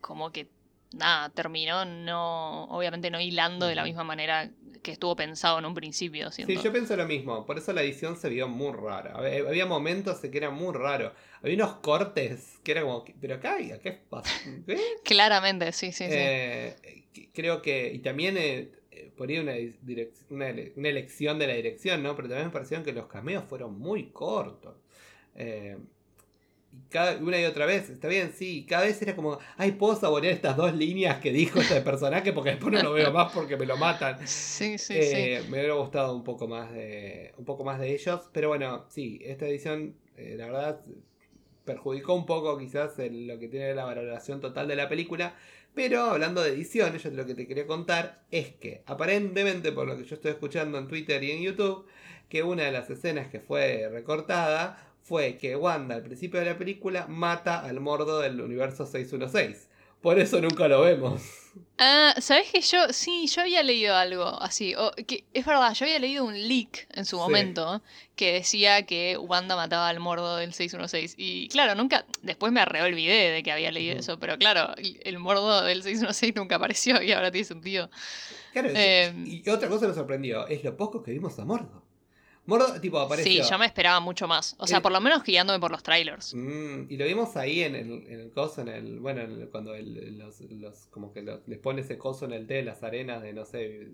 como 0.00 0.30
que 0.30 0.46
nada, 0.92 1.30
terminó 1.30 1.84
no, 1.84 2.64
obviamente 2.64 3.10
no 3.10 3.20
hilando 3.20 3.66
de 3.66 3.74
la 3.74 3.84
misma 3.84 4.04
manera 4.04 4.50
que 4.82 4.92
estuvo 4.92 5.14
pensado 5.16 5.58
en 5.58 5.64
un 5.64 5.74
principio. 5.74 6.30
Sí, 6.32 6.44
yo 6.60 6.72
pienso 6.72 6.96
lo 6.96 7.06
mismo. 7.06 7.46
Por 7.46 7.56
eso 7.58 7.72
la 7.72 7.82
edición 7.82 8.16
se 8.16 8.28
vio 8.28 8.48
muy 8.48 8.72
rara. 8.72 9.14
Hab- 9.14 9.48
Había 9.48 9.64
momentos 9.66 10.22
en 10.24 10.30
que 10.30 10.38
era 10.38 10.50
muy 10.50 10.74
raro. 10.74 11.12
Había 11.40 11.54
unos 11.56 11.74
cortes 11.76 12.58
que 12.64 12.72
era 12.72 12.82
como, 12.82 13.04
pero 13.20 13.36
acá, 13.36 13.56
¿qué 13.82 13.92
pasa? 13.92 14.30
Claramente, 15.04 15.72
sí, 15.72 15.92
sí, 15.92 16.04
sí. 16.04 16.10
Eh, 16.10 17.06
que- 17.12 17.30
creo 17.32 17.62
que, 17.62 17.92
y 17.92 17.98
también 18.00 18.36
eh, 18.38 18.70
eh, 18.92 19.12
por 19.16 19.28
ahí 19.28 19.38
una, 19.38 19.54
una, 20.30 20.48
ele- 20.50 20.72
una 20.76 20.88
elección 20.88 21.38
de 21.38 21.46
la 21.48 21.54
dirección, 21.54 22.02
¿no? 22.02 22.14
Pero 22.16 22.28
también 22.28 22.48
me 22.48 22.52
parecieron 22.52 22.84
que 22.84 22.92
los 22.92 23.06
cameos 23.06 23.44
fueron 23.48 23.78
muy 23.78 24.10
cortos. 24.10 24.76
Eh, 25.34 25.76
y 26.72 26.88
cada, 26.88 27.18
una 27.18 27.38
y 27.38 27.44
otra 27.44 27.66
vez, 27.66 27.90
está 27.90 28.08
bien, 28.08 28.32
sí, 28.32 28.64
cada 28.66 28.84
vez 28.84 29.00
era 29.02 29.14
como, 29.14 29.38
ay, 29.58 29.72
puedo 29.72 29.94
saborear 29.94 30.32
estas 30.32 30.56
dos 30.56 30.74
líneas 30.74 31.18
que 31.20 31.30
dijo 31.30 31.60
este 31.60 31.82
personaje 31.82 32.32
porque 32.32 32.50
después 32.50 32.72
no 32.72 32.82
lo 32.82 32.92
veo 32.94 33.12
más 33.12 33.30
porque 33.32 33.56
me 33.58 33.66
lo 33.66 33.76
matan. 33.76 34.18
Sí, 34.26 34.78
sí, 34.78 34.94
Eh, 34.94 35.42
Me 35.50 35.58
hubiera 35.58 35.74
gustado 35.74 36.16
un 36.16 36.24
poco 36.24 36.48
más 36.48 36.72
de 36.72 37.34
un 37.36 37.44
poco 37.44 37.62
más 37.64 37.78
de 37.78 37.92
ellos, 37.92 38.30
pero 38.32 38.48
bueno, 38.48 38.86
sí, 38.88 39.20
esta 39.22 39.46
edición 39.46 39.96
eh, 40.16 40.34
la 40.38 40.46
verdad 40.46 40.80
perjudicó 41.64 42.14
un 42.14 42.26
poco 42.26 42.58
quizás 42.58 42.98
en 42.98 43.26
lo 43.28 43.38
que 43.38 43.48
tiene 43.48 43.74
la 43.74 43.84
valoración 43.84 44.40
total 44.40 44.66
de 44.66 44.76
la 44.76 44.88
película, 44.88 45.36
pero 45.74 46.02
hablando 46.02 46.42
de 46.42 46.50
edición, 46.50 46.96
yo 46.96 47.10
lo 47.10 47.24
que 47.24 47.34
te 47.34 47.46
quería 47.46 47.66
contar 47.66 48.22
es 48.30 48.48
que 48.54 48.82
aparentemente 48.86 49.72
por 49.72 49.86
lo 49.86 49.96
que 49.96 50.04
yo 50.04 50.14
estoy 50.16 50.32
escuchando 50.32 50.78
en 50.78 50.88
Twitter 50.88 51.22
y 51.24 51.30
en 51.30 51.42
YouTube, 51.42 51.86
que 52.28 52.42
una 52.42 52.64
de 52.64 52.72
las 52.72 52.90
escenas 52.90 53.28
que 53.28 53.40
fue 53.40 53.88
recortada 53.90 54.92
fue 55.02 55.36
que 55.36 55.56
Wanda 55.56 55.94
al 55.94 56.02
principio 56.02 56.40
de 56.40 56.46
la 56.46 56.58
película 56.58 57.06
mata 57.08 57.60
al 57.60 57.80
mordo 57.80 58.20
del 58.20 58.40
universo 58.40 58.86
616. 58.86 59.68
Por 60.02 60.18
eso 60.18 60.40
nunca 60.40 60.68
lo 60.68 60.82
vemos. 60.82 61.22
Ah, 61.78 62.14
¿sabes 62.20 62.50
que 62.52 62.60
yo, 62.60 62.92
sí, 62.92 63.26
yo 63.26 63.42
había 63.42 63.62
leído 63.62 63.96
algo 63.96 64.24
así, 64.40 64.74
o 64.74 64.92
que 65.06 65.24
es 65.32 65.44
verdad, 65.44 65.74
yo 65.74 65.84
había 65.84 65.98
leído 65.98 66.24
un 66.24 66.34
leak 66.34 66.86
en 66.94 67.04
su 67.04 67.16
Sí. 67.16 67.22
momento 67.22 67.82
que 68.14 68.34
decía 68.34 68.84
que 68.86 69.16
Wanda 69.16 69.56
mataba 69.56 69.88
al 69.88 69.98
mordo 69.98 70.36
del 70.36 70.52
616 70.52 71.14
y 71.18 71.48
claro, 71.48 71.74
nunca, 71.74 72.04
después 72.22 72.52
me 72.52 72.64
re 72.64 72.82
olvidé 72.82 73.30
de 73.30 73.42
que 73.42 73.50
había 73.50 73.72
leído 73.72 73.98
eso, 73.98 74.18
pero 74.18 74.38
claro, 74.38 74.74
el, 74.76 75.00
el 75.02 75.18
mordo 75.18 75.62
del 75.62 75.82
616 75.82 76.34
nunca 76.36 76.56
apareció 76.56 77.02
y 77.02 77.10
ahora 77.12 77.30
tiene 77.32 77.44
sentido. 77.46 77.90
Claro, 78.52 78.68
Eh, 78.74 79.12
y 79.24 79.48
otra 79.48 79.68
cosa 79.68 79.82
que 79.82 79.88
nos 79.88 79.96
sorprendió 79.96 80.46
es 80.46 80.62
lo 80.62 80.76
poco 80.76 81.02
que 81.02 81.10
vimos 81.10 81.38
a 81.38 81.44
Mordo. 81.44 81.82
Mordo, 82.44 82.80
tipo, 82.80 82.98
apareció. 82.98 83.44
Sí, 83.44 83.48
yo 83.48 83.58
me 83.58 83.66
esperaba 83.66 84.00
mucho 84.00 84.26
más, 84.26 84.56
o 84.58 84.66
sea, 84.66 84.78
El- 84.78 84.82
por 84.82 84.90
lo 84.90 85.00
menos 85.00 85.22
guiándome 85.22 85.60
por 85.60 85.70
los 85.70 85.82
trailers. 85.82 86.34
Mm, 86.34 86.86
y 86.90 86.96
lo 86.96 87.04
vimos 87.04 87.36
ahí 87.36 87.62
en 87.62 87.76
el, 87.76 87.90
en 88.08 88.20
el 88.20 88.30
coso, 88.32 88.62
en 88.62 88.68
el. 88.68 88.98
Bueno, 88.98 89.20
en 89.22 89.30
el- 89.42 89.48
cuando 89.48 89.74
el- 89.74 90.18
los, 90.18 90.40
los- 90.40 90.86
Como 90.90 91.12
que 91.12 91.22
los- 91.22 91.46
les 91.46 91.58
pone 91.58 91.82
ese 91.82 91.98
coso 91.98 92.24
en 92.24 92.32
el 92.32 92.46
té, 92.48 92.62
las 92.62 92.82
arenas 92.82 93.22
de 93.22 93.32
no 93.32 93.44
sé. 93.44 93.88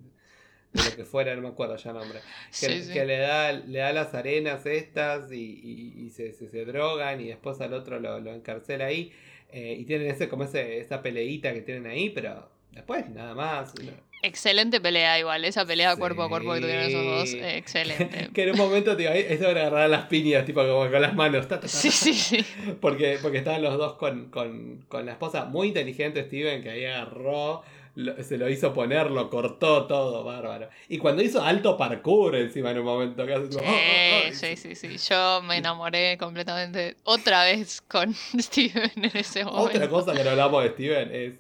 De 0.73 0.85
lo 0.85 0.97
que 0.97 1.05
fuera, 1.07 1.35
no 1.35 1.41
me 1.41 1.49
acuerdo 1.49 1.77
ya 1.77 1.91
el 1.93 1.97
nombre. 1.97 2.21
Que, 2.61 2.67
Sí, 2.69 2.83
sí. 2.85 2.93
que 2.93 3.05
le 3.07 3.19
da 3.19 3.53
le 3.53 3.79
da 3.79 3.93
las 3.93 4.13
arenas 4.15 4.65
estas 4.67 5.33
y, 5.33 5.37
y- 5.37 6.05
y 6.07 6.11
se, 6.11 6.33
se, 6.35 6.49
se 6.49 6.65
drogan 6.67 7.21
y 7.23 7.29
después 7.29 7.59
al 7.63 7.73
otro 7.73 7.99
lo, 8.01 8.21
lo 8.21 8.35
encarcela 8.35 8.87
ahí. 8.87 9.13
eh, 9.51 9.77
y 9.79 9.85
tienen 9.87 10.09
ese 10.11 10.29
como 10.29 10.45
ese, 10.45 10.79
esa 10.81 11.01
peleita 11.03 11.55
que 11.55 11.63
tienen 11.63 11.87
ahí, 11.87 12.11
pero 12.11 12.51
después 12.73 13.09
nada 13.11 13.35
más. 13.35 13.75
no. 13.83 13.93
Excelente 14.23 14.81
pelea 14.81 15.19
igual, 15.19 15.45
esa 15.45 15.65
pelea 15.65 15.95
cuerpo 15.97 16.23
a 16.23 16.29
cuerpo 16.29 16.53
que 16.55 16.61
tuvieron 16.61 16.85
esos 16.85 17.05
dos, 17.05 17.29
Sí. 17.31 17.39
eh, 17.43 17.57
excelente. 17.57 18.29
Que 18.35 18.43
en 18.45 18.51
un 18.53 18.59
momento, 18.59 18.97
tío, 18.97 19.11
ahí 19.11 19.25
eso 19.29 19.49
era 19.49 19.63
agarrar 19.63 19.91
las 19.91 20.07
piñas, 20.07 20.45
tipo 20.45 20.61
como 20.61 20.91
con 20.91 21.01
las 21.03 21.15
manos. 21.15 21.47
ta, 21.47 21.57
ta, 21.57 21.63
ta, 21.63 21.69
Sí, 21.69 21.91
sí, 21.91 22.13
sí. 22.15 22.45
Porque, 22.81 23.19
porque 23.23 23.39
estaban 23.39 23.63
los 23.63 23.77
dos 23.79 23.95
con, 23.95 24.31
con, 24.31 24.85
con 24.89 25.07
la 25.07 25.13
esposa. 25.13 25.45
Muy 25.45 25.69
inteligente 25.69 26.25
Steven, 26.25 26.63
que 26.63 26.71
ahí 26.71 26.85
agarró, 26.85 27.63
lo- 27.95 28.23
se 28.23 28.39
lo 28.39 28.49
hizo 28.49 28.73
poner, 28.73 29.11
lo 29.11 29.31
cortó 29.31 29.87
todo, 29.87 30.25
bárbaro. 30.25 30.69
Y 30.89 30.99
cuando 30.99 31.23
hizo 31.23 31.43
alto 31.43 31.77
parkour 31.77 32.35
encima 32.37 32.71
en 32.73 32.79
un 32.79 32.85
momento, 32.85 33.25
que 33.27 33.35
hace 33.35 33.49
como, 33.57 33.69
"Oh, 33.69 33.73
oh, 33.73 34.29
oh", 34.29 34.33
Sí, 34.35 34.57
sí, 34.57 34.75
sí, 34.75 34.97
sí. 34.99 35.09
Yo 35.15 35.43
me 35.43 35.57
enamoré 35.59 36.17
completamente 36.19 36.97
otra 37.05 37.45
vez 37.45 37.81
con 37.83 38.13
Steven 38.39 38.91
en 38.97 39.17
ese 39.17 39.45
momento. 39.45 39.77
Otra 39.77 39.89
cosa 39.89 40.13
que 40.13 40.25
no 40.25 40.31
hablamos 40.31 40.63
de 40.65 40.71
Steven 40.71 41.11
es 41.15 41.33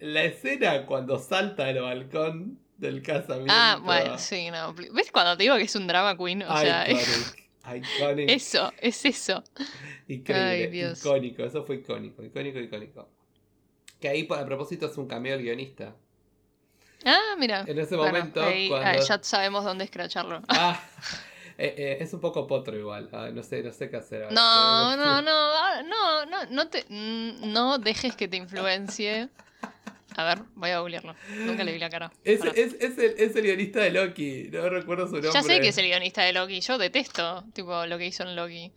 la 0.00 0.24
escena 0.24 0.86
cuando 0.86 1.18
salta 1.18 1.66
del 1.66 1.82
balcón 1.82 2.58
del 2.76 3.02
casamiento. 3.02 3.52
Ah, 3.54 3.78
bueno, 3.82 4.18
sí, 4.18 4.50
no. 4.50 4.74
¿Ves 4.74 5.10
cuando 5.12 5.36
te 5.36 5.42
digo 5.44 5.56
que 5.56 5.62
es 5.64 5.76
un 5.76 5.86
drama 5.86 6.16
queen? 6.16 6.42
O 6.42 6.56
sea, 6.56 6.88
Iconic. 6.90 7.48
Iconic. 7.98 8.30
eso, 8.30 8.72
es 8.80 9.04
eso. 9.04 9.44
Increíble, 10.08 10.84
Ay, 10.86 10.92
icónico, 10.98 11.44
eso 11.44 11.62
fue 11.62 11.76
icónico, 11.76 12.24
icónico, 12.24 12.58
icónico. 12.58 13.08
Que 14.00 14.08
ahí 14.08 14.26
a 14.30 14.44
propósito 14.46 14.86
es 14.86 14.96
un 14.96 15.06
cameo 15.06 15.34
el 15.34 15.42
guionista. 15.42 15.94
Ah, 17.04 17.34
mira. 17.38 17.64
En 17.66 17.78
ese 17.78 17.96
Bueno, 17.96 18.12
momento, 18.12 18.42
ahí- 18.42 18.68
cuando... 18.68 18.88
ah, 18.88 18.96
ya 18.96 19.20
sabemos 19.22 19.64
dónde 19.64 19.84
escracharlo. 19.84 20.42
Ah, 20.48 20.80
eh, 21.58 21.74
eh, 21.76 21.96
es 22.00 22.14
un 22.14 22.20
poco 22.20 22.46
potro 22.46 22.74
igual. 22.74 23.10
Ah, 23.12 23.28
no 23.30 23.42
sé, 23.42 23.62
no 23.62 23.70
sé 23.70 23.90
qué 23.90 23.98
hacer. 23.98 24.22
ahora. 24.22 24.34
No, 24.34 24.96
no, 24.96 25.20
no, 25.20 25.30
ah, 25.30 25.82
no, 25.82 26.24
no, 26.24 26.46
no 26.46 26.68
te, 26.68 26.86
no 26.88 27.76
dejes 27.76 28.16
que 28.16 28.28
te 28.28 28.38
influencie. 28.38 29.28
A 30.16 30.24
ver, 30.24 30.42
voy 30.54 30.70
a 30.70 30.80
googlearlo. 30.80 31.14
Nunca 31.38 31.62
le 31.64 31.72
vi 31.72 31.78
la 31.78 31.88
cara. 31.88 32.12
Es, 32.24 32.44
es, 32.44 32.74
es 32.80 32.98
el, 32.98 33.14
es 33.16 33.36
el 33.36 33.42
guionista 33.42 33.80
de 33.80 33.90
Loki, 33.90 34.48
no 34.52 34.68
recuerdo 34.68 35.06
su 35.06 35.12
nombre. 35.14 35.30
Ya 35.32 35.42
sé 35.42 35.60
que 35.60 35.68
es 35.68 35.78
el 35.78 35.86
guionista 35.86 36.22
de 36.22 36.32
Loki. 36.32 36.60
Yo 36.60 36.78
detesto, 36.78 37.44
tipo, 37.54 37.86
lo 37.86 37.96
que 37.96 38.06
hizo 38.06 38.24
en 38.24 38.34
Loki. 38.36 38.72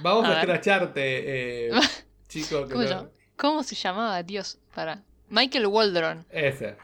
Vamos 0.00 0.24
A 0.26 0.30
a, 0.30 0.40
escracharte, 0.40 1.68
eh, 1.68 1.70
chico. 2.28 2.66
¿Cómo, 2.68 2.82
no- 2.82 2.88
se 2.88 2.88
llama? 2.94 3.08
¿Cómo 3.36 3.62
se 3.62 3.74
llamaba? 3.74 4.22
Dios, 4.22 4.58
para. 4.74 5.02
Michael 5.28 5.66
Waldron. 5.66 6.26
Ese. 6.30 6.76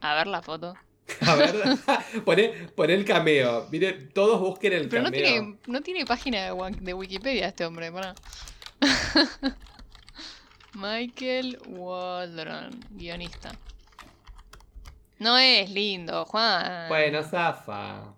A 0.00 0.14
ver 0.14 0.26
la 0.26 0.42
foto. 0.42 0.74
A 1.22 1.34
ver, 1.36 1.54
poné, 2.24 2.48
poné 2.76 2.94
el 2.94 3.04
cameo. 3.04 3.66
Miren, 3.70 4.10
todos 4.12 4.40
busquen 4.40 4.72
el 4.74 4.88
Pero 4.88 5.02
no 5.02 5.10
cameo. 5.10 5.22
tiene, 5.24 5.56
no 5.66 5.80
tiene 5.80 6.04
página 6.04 6.42
de, 6.52 6.76
de 6.80 6.94
Wikipedia 6.94 7.48
este 7.48 7.64
hombre, 7.64 7.90
para. 7.90 8.14
Michael 10.82 11.58
Waldron, 11.66 12.70
guionista. 12.90 13.50
No 15.18 15.36
es 15.36 15.68
lindo, 15.70 16.24
Juan. 16.26 16.88
Bueno, 16.88 17.22
zafa. 17.24 18.14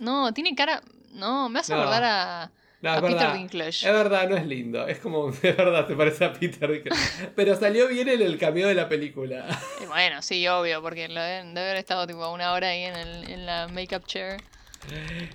No, 0.00 0.32
tiene 0.34 0.56
cara. 0.56 0.82
No, 1.12 1.48
me 1.48 1.60
hace 1.60 1.72
No. 1.72 1.82
acordar 1.82 2.02
a, 2.04 2.50
No, 2.82 2.90
a 2.90 2.94
es 2.96 3.00
Peter 3.02 3.16
verdad. 3.18 3.34
Dinklage. 3.34 3.86
Es 3.86 3.92
verdad, 3.92 4.28
no 4.28 4.36
es 4.36 4.46
lindo. 4.46 4.86
Es 4.88 4.98
como, 4.98 5.28
es 5.42 5.42
verdad, 5.42 5.86
se 5.86 5.94
parece 5.94 6.24
a 6.24 6.32
Peter 6.32 6.70
Dinklage. 6.72 7.28
Pero 7.36 7.54
salió 7.54 7.86
bien 7.86 8.08
en 8.08 8.20
el 8.20 8.36
cameo 8.36 8.66
de 8.66 8.74
la 8.74 8.88
película. 8.88 9.46
Bueno, 9.86 10.20
sí, 10.22 10.46
obvio, 10.48 10.82
porque 10.82 11.06
lo 11.08 11.20
deben 11.20 11.54
de 11.54 11.60
haber 11.60 11.76
estado 11.76 12.04
tipo 12.08 12.28
una 12.32 12.52
hora 12.52 12.70
ahí 12.70 12.82
en, 12.82 12.96
el, 12.96 13.30
en 13.30 13.46
la 13.46 13.68
make-up 13.68 14.04
chair. 14.06 14.42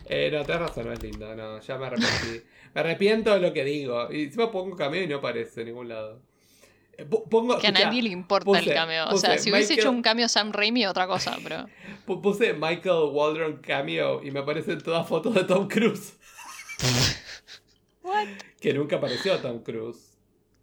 Eh, 0.10 0.30
no, 0.34 0.44
tenés 0.44 0.62
razón, 0.62 0.86
no 0.88 0.92
es 0.94 1.02
lindo. 1.02 1.34
No, 1.34 1.62
ya 1.62 1.78
me 1.78 1.86
arrepentí. 1.88 2.44
me 2.74 2.82
arrepiento 2.82 3.34
de 3.34 3.40
lo 3.40 3.54
que 3.54 3.64
digo. 3.64 4.12
Y 4.12 4.26
encima 4.26 4.52
pongo 4.52 4.76
cameo 4.76 5.02
y 5.04 5.08
no 5.08 5.18
aparece 5.18 5.62
en 5.62 5.68
ningún 5.68 5.88
lado. 5.88 6.20
Eh, 7.02 7.06
po- 7.06 7.24
Pongo, 7.30 7.58
Que 7.58 7.68
a 7.68 7.72
nadie 7.72 8.02
le 8.02 8.10
importa 8.10 8.46
puse- 8.46 8.70
el 8.70 8.74
cameo. 8.74 9.06
O 9.08 9.10
puse 9.12 9.28
sea, 9.28 9.38
si 9.38 9.52
hubiese 9.52 9.74
Michael- 9.74 9.80
hecho 9.80 9.90
un 9.92 10.02
cameo 10.02 10.28
Sam 10.30 10.52
Raimi, 10.52 10.86
otra 10.86 11.08
cosa, 11.08 11.38
pero. 11.44 11.66
pu- 12.08 12.22
Puse 12.22 12.54
Michael 12.54 13.10
Waldron 13.12 13.58
cameo 13.58 14.24
y 14.24 14.32
me 14.32 14.40
aparecen 14.40 14.82
todas 14.82 15.08
fotos 15.08 15.34
de 15.34 15.44
Tom 15.44 15.68
Cruise. 15.68 16.14
What? 18.04 18.28
Que 18.60 18.74
nunca 18.74 18.98
apareció 18.98 19.38
Tom 19.40 19.60
Cruise. 19.64 20.18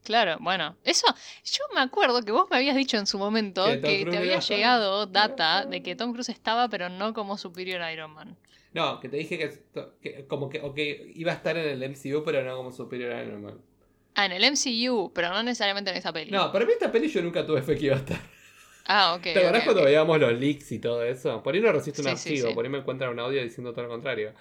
Claro, 0.04 0.36
bueno. 0.40 0.76
Eso, 0.84 1.06
yo 1.44 1.64
me 1.74 1.80
acuerdo 1.80 2.22
que 2.22 2.32
vos 2.32 2.48
me 2.50 2.56
habías 2.56 2.76
dicho 2.76 2.96
en 2.96 3.06
su 3.06 3.18
momento 3.18 3.66
Que 3.66 3.76
te 3.78 4.16
había 4.16 4.38
llegado 4.40 5.06
data 5.06 5.64
de 5.66 5.82
que 5.82 5.94
Tom 5.96 6.12
Cruise 6.12 6.30
estaba, 6.30 6.68
pero 6.68 6.88
no 6.88 7.12
como 7.12 7.36
Superior 7.36 7.80
Iron 7.92 8.12
Man. 8.12 8.36
No, 8.72 9.00
que 9.00 9.08
te 9.08 9.16
dije 9.16 9.38
que, 9.38 9.62
que 10.00 10.26
como 10.26 10.48
que 10.50 11.12
iba 11.14 11.32
a 11.32 11.34
estar 11.34 11.56
en 11.56 11.68
el 11.68 11.82
MCU, 11.90 12.22
pero 12.24 12.42
no 12.44 12.56
como 12.56 12.70
superior 12.72 13.12
Iron 13.26 13.42
Man. 13.42 13.58
Ah, 14.20 14.26
en 14.26 14.32
el 14.32 14.42
MCU, 14.50 15.12
pero 15.14 15.28
no 15.28 15.40
necesariamente 15.44 15.92
en 15.92 15.96
esa 15.96 16.12
peli. 16.12 16.32
No, 16.32 16.50
para 16.50 16.64
mí 16.66 16.72
esta 16.72 16.90
peli 16.90 17.08
yo 17.08 17.22
nunca 17.22 17.46
tuve 17.46 17.62
fe 17.62 17.76
que 17.78 17.86
iba 17.86 17.94
a 17.94 17.98
estar. 17.98 18.18
Ah, 18.90 19.14
ok. 19.14 19.22
¿Te 19.22 19.38
acordás 19.38 19.62
cuando 19.64 19.84
veíamos 19.84 20.18
los 20.18 20.32
leaks 20.32 20.72
y 20.72 20.78
todo 20.80 21.04
eso? 21.04 21.40
Por 21.42 21.54
ahí 21.54 21.60
no 21.60 21.70
resiste 21.70 22.00
un 22.02 22.08
Sí, 22.08 22.16
sí, 22.16 22.28
archivo, 22.30 22.48
sí. 22.48 22.54
por 22.54 22.64
ahí 22.64 22.70
me 22.70 22.78
encuentran 22.78 23.10
un 23.10 23.20
audio 23.20 23.40
diciendo 23.42 23.72
todo 23.72 23.82
lo 23.84 23.90
contrario. 23.90 24.32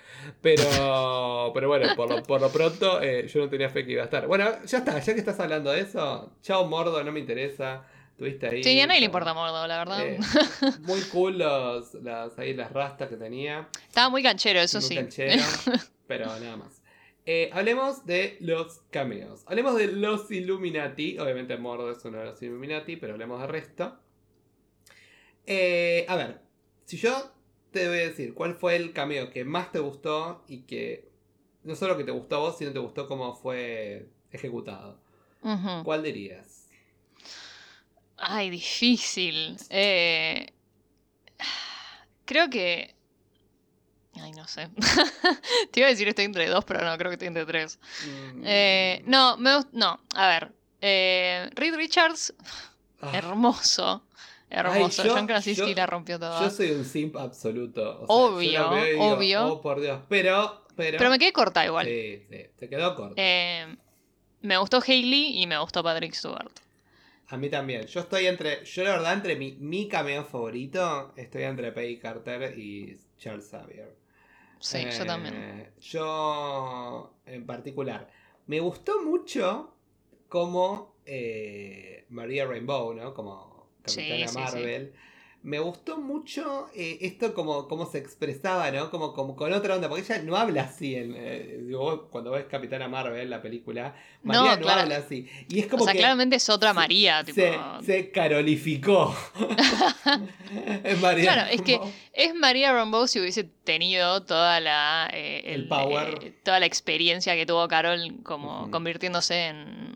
Pero, 0.42 0.63
pero 1.54 1.68
bueno, 1.68 1.90
por 1.96 2.10
lo, 2.10 2.24
por 2.24 2.42
lo 2.42 2.50
pronto 2.50 3.02
eh, 3.04 3.28
yo 3.28 3.40
no 3.42 3.50
tenía 3.50 3.70
fe 3.70 3.86
que 3.86 3.92
iba 3.92 4.02
a 4.02 4.06
estar. 4.06 4.26
Bueno, 4.26 4.50
ya 4.66 4.80
está, 4.80 4.98
ya 5.00 5.13
que 5.13 5.20
estás 5.20 5.40
hablando 5.40 5.70
de 5.72 5.82
eso, 5.82 6.32
chao 6.42 6.66
Mordo, 6.66 7.04
no 7.04 7.12
me 7.12 7.20
interesa. 7.20 7.86
Tuviste 8.18 8.48
ahí. 8.48 8.63
Sí, 8.63 8.80
a 8.80 8.88
nadie 8.88 9.02
le 9.02 9.06
importa 9.06 9.36
Mordo, 9.36 9.68
la 9.68 9.78
verdad. 9.78 10.08
eh, 10.08 10.18
muy 10.82 11.02
cool 11.12 11.38
los, 11.38 11.94
las, 11.96 12.40
ahí 12.40 12.56
las 12.56 12.72
rastas 12.72 13.10
que 13.10 13.16
tenía. 13.16 13.68
Estaba 13.88 14.10
muy 14.10 14.24
canchero, 14.24 14.60
eso 14.60 14.80
muy 14.80 14.88
sí. 14.88 14.96
canchero, 14.96 15.44
pero 16.08 16.26
nada 16.40 16.58
más. 16.58 16.77
Eh, 17.30 17.50
hablemos 17.52 18.06
de 18.06 18.38
los 18.40 18.80
cameos. 18.90 19.44
Hablemos 19.48 19.76
de 19.76 19.88
los 19.88 20.32
Illuminati. 20.32 21.20
Obviamente 21.20 21.58
Mordo 21.58 21.92
es 21.92 22.04
uno 22.06 22.20
de 22.20 22.26
los 22.26 22.42
Illuminati, 22.42 22.96
pero 22.96 23.13
hablemos 23.13 23.42
del 23.42 23.50
resto. 23.50 24.00
Eh, 25.46 26.06
a 26.08 26.16
ver, 26.16 26.40
si 26.86 26.96
yo 26.96 27.34
te 27.72 27.86
voy 27.90 27.98
a 27.98 28.08
decir 28.08 28.34
cuál 28.34 28.56
fue 28.56 28.78
el 28.78 28.94
cameo 28.94 29.30
que 29.30 29.44
más 29.44 29.74
te 29.74 29.80
gustó 29.80 30.46
y 30.48 30.62
que 30.62 31.10
no 31.63 31.76
solo 31.76 31.98
que 31.98 32.06
te 32.06 32.12
gustó 32.12 32.38
a 32.38 32.40
vos, 32.40 32.58
sino 32.58 32.72
te 32.72 32.80
gustó 32.80 33.10
cómo 33.10 33.36
fue 33.36 34.08
ejecutado. 34.32 34.98
¿Cuál 35.84 36.04
dirías? 36.04 36.70
Ay, 38.16 38.50
difícil. 38.50 39.58
Eh, 39.70 40.48
creo 42.24 42.50
que. 42.50 42.96
Ay, 44.21 44.32
no 44.34 44.47
sé. 44.47 44.69
Te 45.71 45.80
iba 45.80 45.88
a 45.88 45.91
decir 45.91 46.08
estoy 46.08 46.25
entre 46.25 46.47
dos, 46.47 46.65
pero 46.65 46.84
no, 46.84 46.97
creo 46.97 47.10
que 47.10 47.15
estoy 47.15 47.27
entre 47.27 47.45
tres. 47.45 47.80
Mm, 48.06 48.43
Eh, 48.45 49.01
no, 49.06 49.38
me 49.38 49.51
no, 49.73 49.99
a 50.15 50.27
ver. 50.27 50.51
Eh, 50.82 51.50
Reed 51.56 51.75
Richards, 51.75 52.33
ah, 53.02 53.12
hermoso. 53.13 54.04
Hermoso. 54.50 55.04
yo- 55.04 55.13
John 55.15 55.27
Krasinski 55.27 55.69
yo- 55.71 55.75
la 55.75 55.85
rompió 55.85 56.17
toda. 56.19 56.39
Yo 56.42 56.50
soy 56.50 56.71
un 56.71 56.85
simp 56.85 57.17
absoluto. 57.17 58.02
o 58.02 58.08
sea, 58.08 58.15
Obvio, 58.15 58.69
digo, 58.85 59.04
obvio. 59.13 59.46
Oh, 59.48 59.62
por 59.62 59.81
Dios. 59.81 60.02
Pero, 60.08 60.65
pero. 60.75 60.98
Pero 60.98 61.10
me 61.10 61.19
quedé 61.19 61.33
corta 61.33 61.65
igual. 61.65 61.85
Sí, 61.85 62.23
sí, 62.29 62.46
se 62.58 62.69
quedó 62.69 62.96
corto. 62.96 63.15
Eh, 63.17 63.75
me 64.42 64.58
gustó 64.58 64.81
Hailey 64.85 65.42
y 65.42 65.48
me 65.48 65.58
gustó 65.58 65.83
Patrick 65.83 66.13
Stewart. 66.13 66.52
A 67.29 67.35
mí 67.35 67.50
también. 67.50 67.85
Yo 67.87 68.00
estoy 68.00 68.27
entre. 68.27 68.63
Yo, 68.63 68.83
la 68.85 68.92
verdad, 68.92 69.13
entre 69.13 69.35
mi, 69.35 69.52
mi 69.60 69.89
cameo 69.89 70.23
favorito, 70.23 71.12
estoy 71.17 71.44
entre 71.44 71.73
Peggy 71.73 71.98
Carter 72.00 72.58
y 72.58 72.98
Charles 73.19 73.50
Xavier. 73.52 73.94
Sí, 74.60 74.79
yo 74.83 75.03
Eh, 75.03 75.05
también. 75.05 75.73
Yo, 75.79 77.13
en 77.25 77.45
particular, 77.45 78.10
me 78.47 78.60
gustó 78.60 79.01
mucho 79.03 79.73
como 80.29 80.95
eh, 81.05 82.05
María 82.10 82.45
Rainbow, 82.45 82.93
¿no? 82.93 83.13
Como 83.13 83.69
Capitana 83.81 84.27
Sí, 84.27 84.43
sí, 84.47 84.58
sí. 84.63 84.91
Me 85.48 85.60
gustó 85.60 85.95
mucho 85.98 86.67
eh, 86.75 86.98
esto 87.00 87.33
como, 87.33 87.69
como 87.69 87.85
se 87.89 88.00
expresaba, 88.00 88.69
¿no? 88.69 88.91
Como, 88.91 89.13
como 89.13 89.33
con 89.37 89.54
otra 89.54 89.75
onda, 89.75 89.87
porque 89.87 90.04
ella 90.04 90.21
no 90.21 90.35
habla 90.35 90.63
así. 90.63 90.93
En, 90.95 91.13
eh, 91.15 91.60
vos 91.71 92.02
cuando 92.12 92.31
ves 92.31 92.48
Capitana 92.52 92.89
Marvel, 92.89 93.29
la 93.29 93.41
película, 93.41 93.95
María 94.23 94.58
no, 94.58 94.62
claro. 94.62 94.81
habla 94.81 94.98
así. 94.98 95.25
Y 95.48 95.60
es 95.60 95.67
como 95.67 95.83
o 95.83 95.85
sea, 95.85 95.93
que 95.93 96.00
claramente 96.00 96.35
es 96.35 96.50
otra 96.50 96.71
se- 96.71 96.75
María. 96.75 97.23
Tipo... 97.23 97.39
se, 97.39 97.58
se 97.85 98.12
carolificó. 98.12 99.15
es 100.83 101.00
María. 101.00 101.31
Claro, 101.31 101.50
es 101.50 101.62
que 101.62 101.79
es 102.12 102.35
María 102.35 102.73
Rambeau 102.73 103.08
si 103.08 103.21
hubiese 103.21 103.45
tenido 103.45 104.23
toda 104.23 104.60
la 104.60 105.10
eh, 105.13 105.43
El 105.45 105.69
power. 105.69 106.19
eh, 106.23 106.33
toda 106.43 106.60
la 106.60 106.65
experiencia 106.65 107.35
que 107.35 107.45
tuvo 107.45 107.65
Carol 107.69 108.15
como 108.23 108.69
convirtiéndose 108.69 109.48
en 109.48 109.87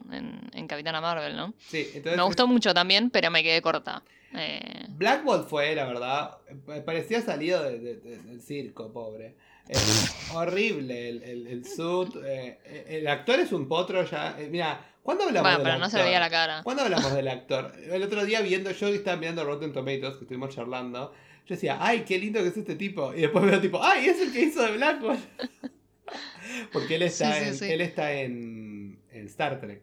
Capitana 0.72 1.00
Marvel, 1.02 1.36
¿no? 1.36 1.54
Sí, 1.60 1.88
entonces 1.94 2.18
Me 2.18 2.24
gustó 2.24 2.48
mucho 2.48 2.74
también, 2.74 3.10
pero 3.10 3.30
me 3.30 3.44
quedé 3.44 3.62
corta. 3.62 4.04
Eh, 4.34 4.86
Black 4.90 5.24
Bolt 5.24 5.48
fue, 5.48 5.76
la 5.76 5.86
verdad, 5.86 6.38
eh, 6.70 6.82
parecía 6.86 7.22
salido 7.22 7.62
de- 7.64 7.80
de- 7.80 7.96
de- 7.98 8.18
del 8.24 8.42
circo, 8.42 8.92
pobre. 8.92 9.36
Es 9.68 9.78
horrible 10.34 11.10
el, 11.10 11.24
el, 11.24 11.48
el 11.48 11.66
suit. 11.66 12.16
eh, 12.26 12.60
eh, 12.66 12.86
el 13.00 13.08
actor 13.08 13.40
es 13.40 13.52
un 13.52 13.68
potro 13.68 14.04
ya. 14.06 14.36
eh, 14.40 14.48
mira, 14.50 14.86
¿cuándo 15.04 15.26
hablamos 15.26 15.44
bueno, 15.52 15.58
del 15.60 15.66
pero 15.68 15.78
no 15.80 15.90
se 15.90 15.98
actor? 15.98 16.06
veía 16.08 16.20
la 16.20 16.30
cara. 16.30 16.64
¿Cuándo 16.64 16.84
hablamos 16.84 17.14
del 17.20 17.28
actor? 17.28 17.74
El 17.90 18.02
otro 18.04 18.24
día 18.26 18.42
viendo, 18.42 18.72
yo 18.72 18.88
estaba 18.88 19.18
mirando 19.18 19.44
Rotten 19.44 19.74
Tomatoes, 19.74 20.16
que 20.16 20.24
estuvimos 20.24 20.56
charlando. 20.56 21.14
Yo 21.46 21.56
decía, 21.56 21.78
ay, 21.82 22.02
qué 22.08 22.18
lindo 22.18 22.42
que 22.42 22.48
es 22.50 22.58
este 22.58 22.76
tipo. 22.76 23.14
Y 23.14 23.22
después 23.22 23.44
veo 23.46 23.60
tipo, 23.60 23.84
ay, 23.84 24.08
es 24.08 24.22
el 24.22 24.32
que 24.32 24.42
hizo 24.44 24.64
de 24.64 24.72
Black 24.78 25.02
Bolt. 25.02 25.20
Porque 26.74 26.96
él 26.96 27.02
está, 27.04 27.34
Sí, 27.34 27.40
sí, 27.42 27.48
en, 27.50 27.56
sí. 27.56 27.66
Él 27.72 27.82
está 27.82 28.14
en, 28.14 29.00
en 29.12 29.26
Star 29.28 29.60
Trek. 29.60 29.82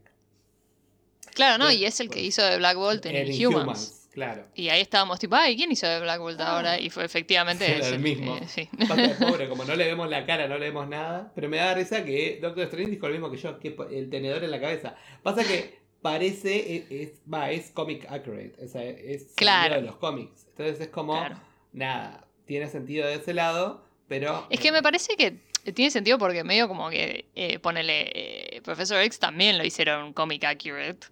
Claro, 1.39 1.65
¿no? 1.65 1.71
Y 1.73 1.85
es 1.85 1.99
el 2.01 2.09
que 2.09 2.15
pues, 2.17 2.25
hizo 2.27 2.43
de 2.45 2.59
Black 2.59 2.77
Bolt 2.77 3.07
en, 3.07 3.33
Inhumans. 3.33 4.09
claro. 4.13 4.45
Y 4.55 4.69
ahí 4.69 4.81
estábamos 4.81 5.19
tipo, 5.21 5.37
ay, 5.37 5.57
¿quién 5.57 5.71
hizo 5.73 5.87
de 5.87 6.01
Black 6.01 6.21
Bolt 6.21 6.41
Ah. 6.41 6.57
ahora? 6.57 6.81
Y 6.81 6.91
fue 6.91 7.05
efectivamente 7.05 7.65
Era 7.71 7.79
es 7.87 7.93
el 7.93 8.01
mismo. 8.01 8.37
eh, 8.37 8.47
sí. 8.49 8.69
Pasa 8.89 9.17
pobre, 9.21 9.49
como 9.49 9.65
no 9.65 9.75
le 9.77 9.85
vemos 9.85 10.11
la 10.11 10.27
cara, 10.27 10.49
no 10.49 10.59
le 10.59 10.67
vemos 10.67 10.89
nada. 10.89 11.33
Pero 11.35 11.49
me 11.49 11.57
da 11.59 11.73
risa 11.75 12.05
que 12.05 12.39
Doctor 12.43 12.65
Strange 12.65 12.91
dijo 12.91 13.07
lo 13.07 13.13
mismo 13.15 13.31
que 13.31 13.37
yo, 13.39 13.59
que 13.61 13.77
el 13.93 14.11
tenedor 14.11 14.43
en 14.45 14.51
la 14.51 14.61
cabeza. 14.61 14.97
Pasa 15.23 15.45
que 15.45 15.79
parece, 16.03 16.77
es, 16.77 16.91
es- 16.91 17.21
va, 17.33 17.51
es 17.51 17.71
comic 17.71 18.05
accurate. 18.11 18.55
O 18.65 18.69
sea, 18.69 18.83
es 18.83 19.23
salido 19.23 19.35
Claro. 19.37 19.75
de 19.77 19.83
los 19.83 19.97
cómics. 19.97 20.47
Entonces 20.51 20.81
es 20.81 20.89
como, 20.89 21.13
Claro. 21.19 21.41
nada, 21.73 22.27
tiene 22.47 22.69
sentido 22.69 23.07
de 23.07 23.15
ese 23.15 23.35
lado, 23.35 23.85
pero. 24.09 24.47
Es 24.51 24.59
que 24.61 24.73
me 24.73 24.83
parece 24.83 25.15
que 25.17 25.39
tiene 25.73 25.91
sentido 25.91 26.19
porque 26.19 26.45
medio 26.45 26.69
como 26.69 26.91
que, 26.91 27.27
eh, 27.35 27.59
ponele, 27.59 28.11
eh, 28.15 28.61
Professor 28.63 29.01
X 29.03 29.19
también 29.19 29.59
lo 29.59 29.65
hicieron 29.65 30.13
comic 30.13 30.45
accurate 30.45 31.07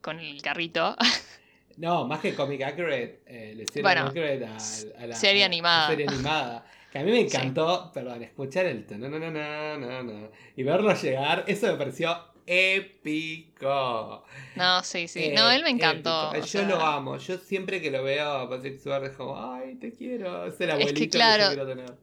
con 0.00 0.20
el 0.20 0.40
carrito. 0.42 0.96
No, 1.76 2.06
más 2.06 2.20
que 2.20 2.36
comic 2.36 2.62
accurate, 2.62 3.22
eh, 3.26 3.52
le 3.56 3.64
hicieron 3.64 3.82
Bueno, 3.82 4.06
accurate 4.06 4.46
a, 4.46 5.02
a 5.02 5.06
la 5.08 5.16
serie 5.16 5.42
a 5.42 5.46
la 5.46 5.46
animada. 5.46 5.88
serie 5.88 6.06
animada. 6.08 6.64
Que 6.92 7.00
a 7.00 7.02
mí 7.02 7.10
me 7.10 7.22
encantó, 7.22 7.90
perdón, 7.92 8.22
escuchar 8.22 8.66
el 8.66 8.86
no, 8.90 9.08
no, 9.08 9.18
no, 9.18 9.28
no, 9.28 9.76
no, 9.78 10.02
no, 10.04 10.30
y 10.54 10.62
verlo 10.62 10.94
llegar, 10.94 11.42
eso 11.48 11.66
me 11.66 11.74
pareció 11.74 12.16
épico. 12.46 14.24
No, 14.56 14.82
sí, 14.82 15.08
sí. 15.08 15.24
Eh, 15.24 15.34
no, 15.34 15.50
él 15.50 15.62
me 15.62 15.70
encantó. 15.70 16.32
Yo 16.34 16.46
sea, 16.46 16.68
lo 16.68 16.80
amo. 16.80 17.16
Yo 17.18 17.38
siempre 17.38 17.80
que 17.80 17.90
lo 17.90 18.02
veo 18.04 18.30
a 18.30 18.48
Patrick 18.48 18.78
Stewart 18.78 19.04
es 19.04 19.16
como, 19.16 19.36
ay, 19.52 19.74
te 19.76 19.92
quiero. 19.92 20.46
Es 20.46 20.60
el 20.60 20.70
abuelito 20.70 21.00
que, 21.00 21.08
claro, 21.08 21.44
yo 21.44 21.48
quiero 21.50 21.66
tener. 21.66 21.94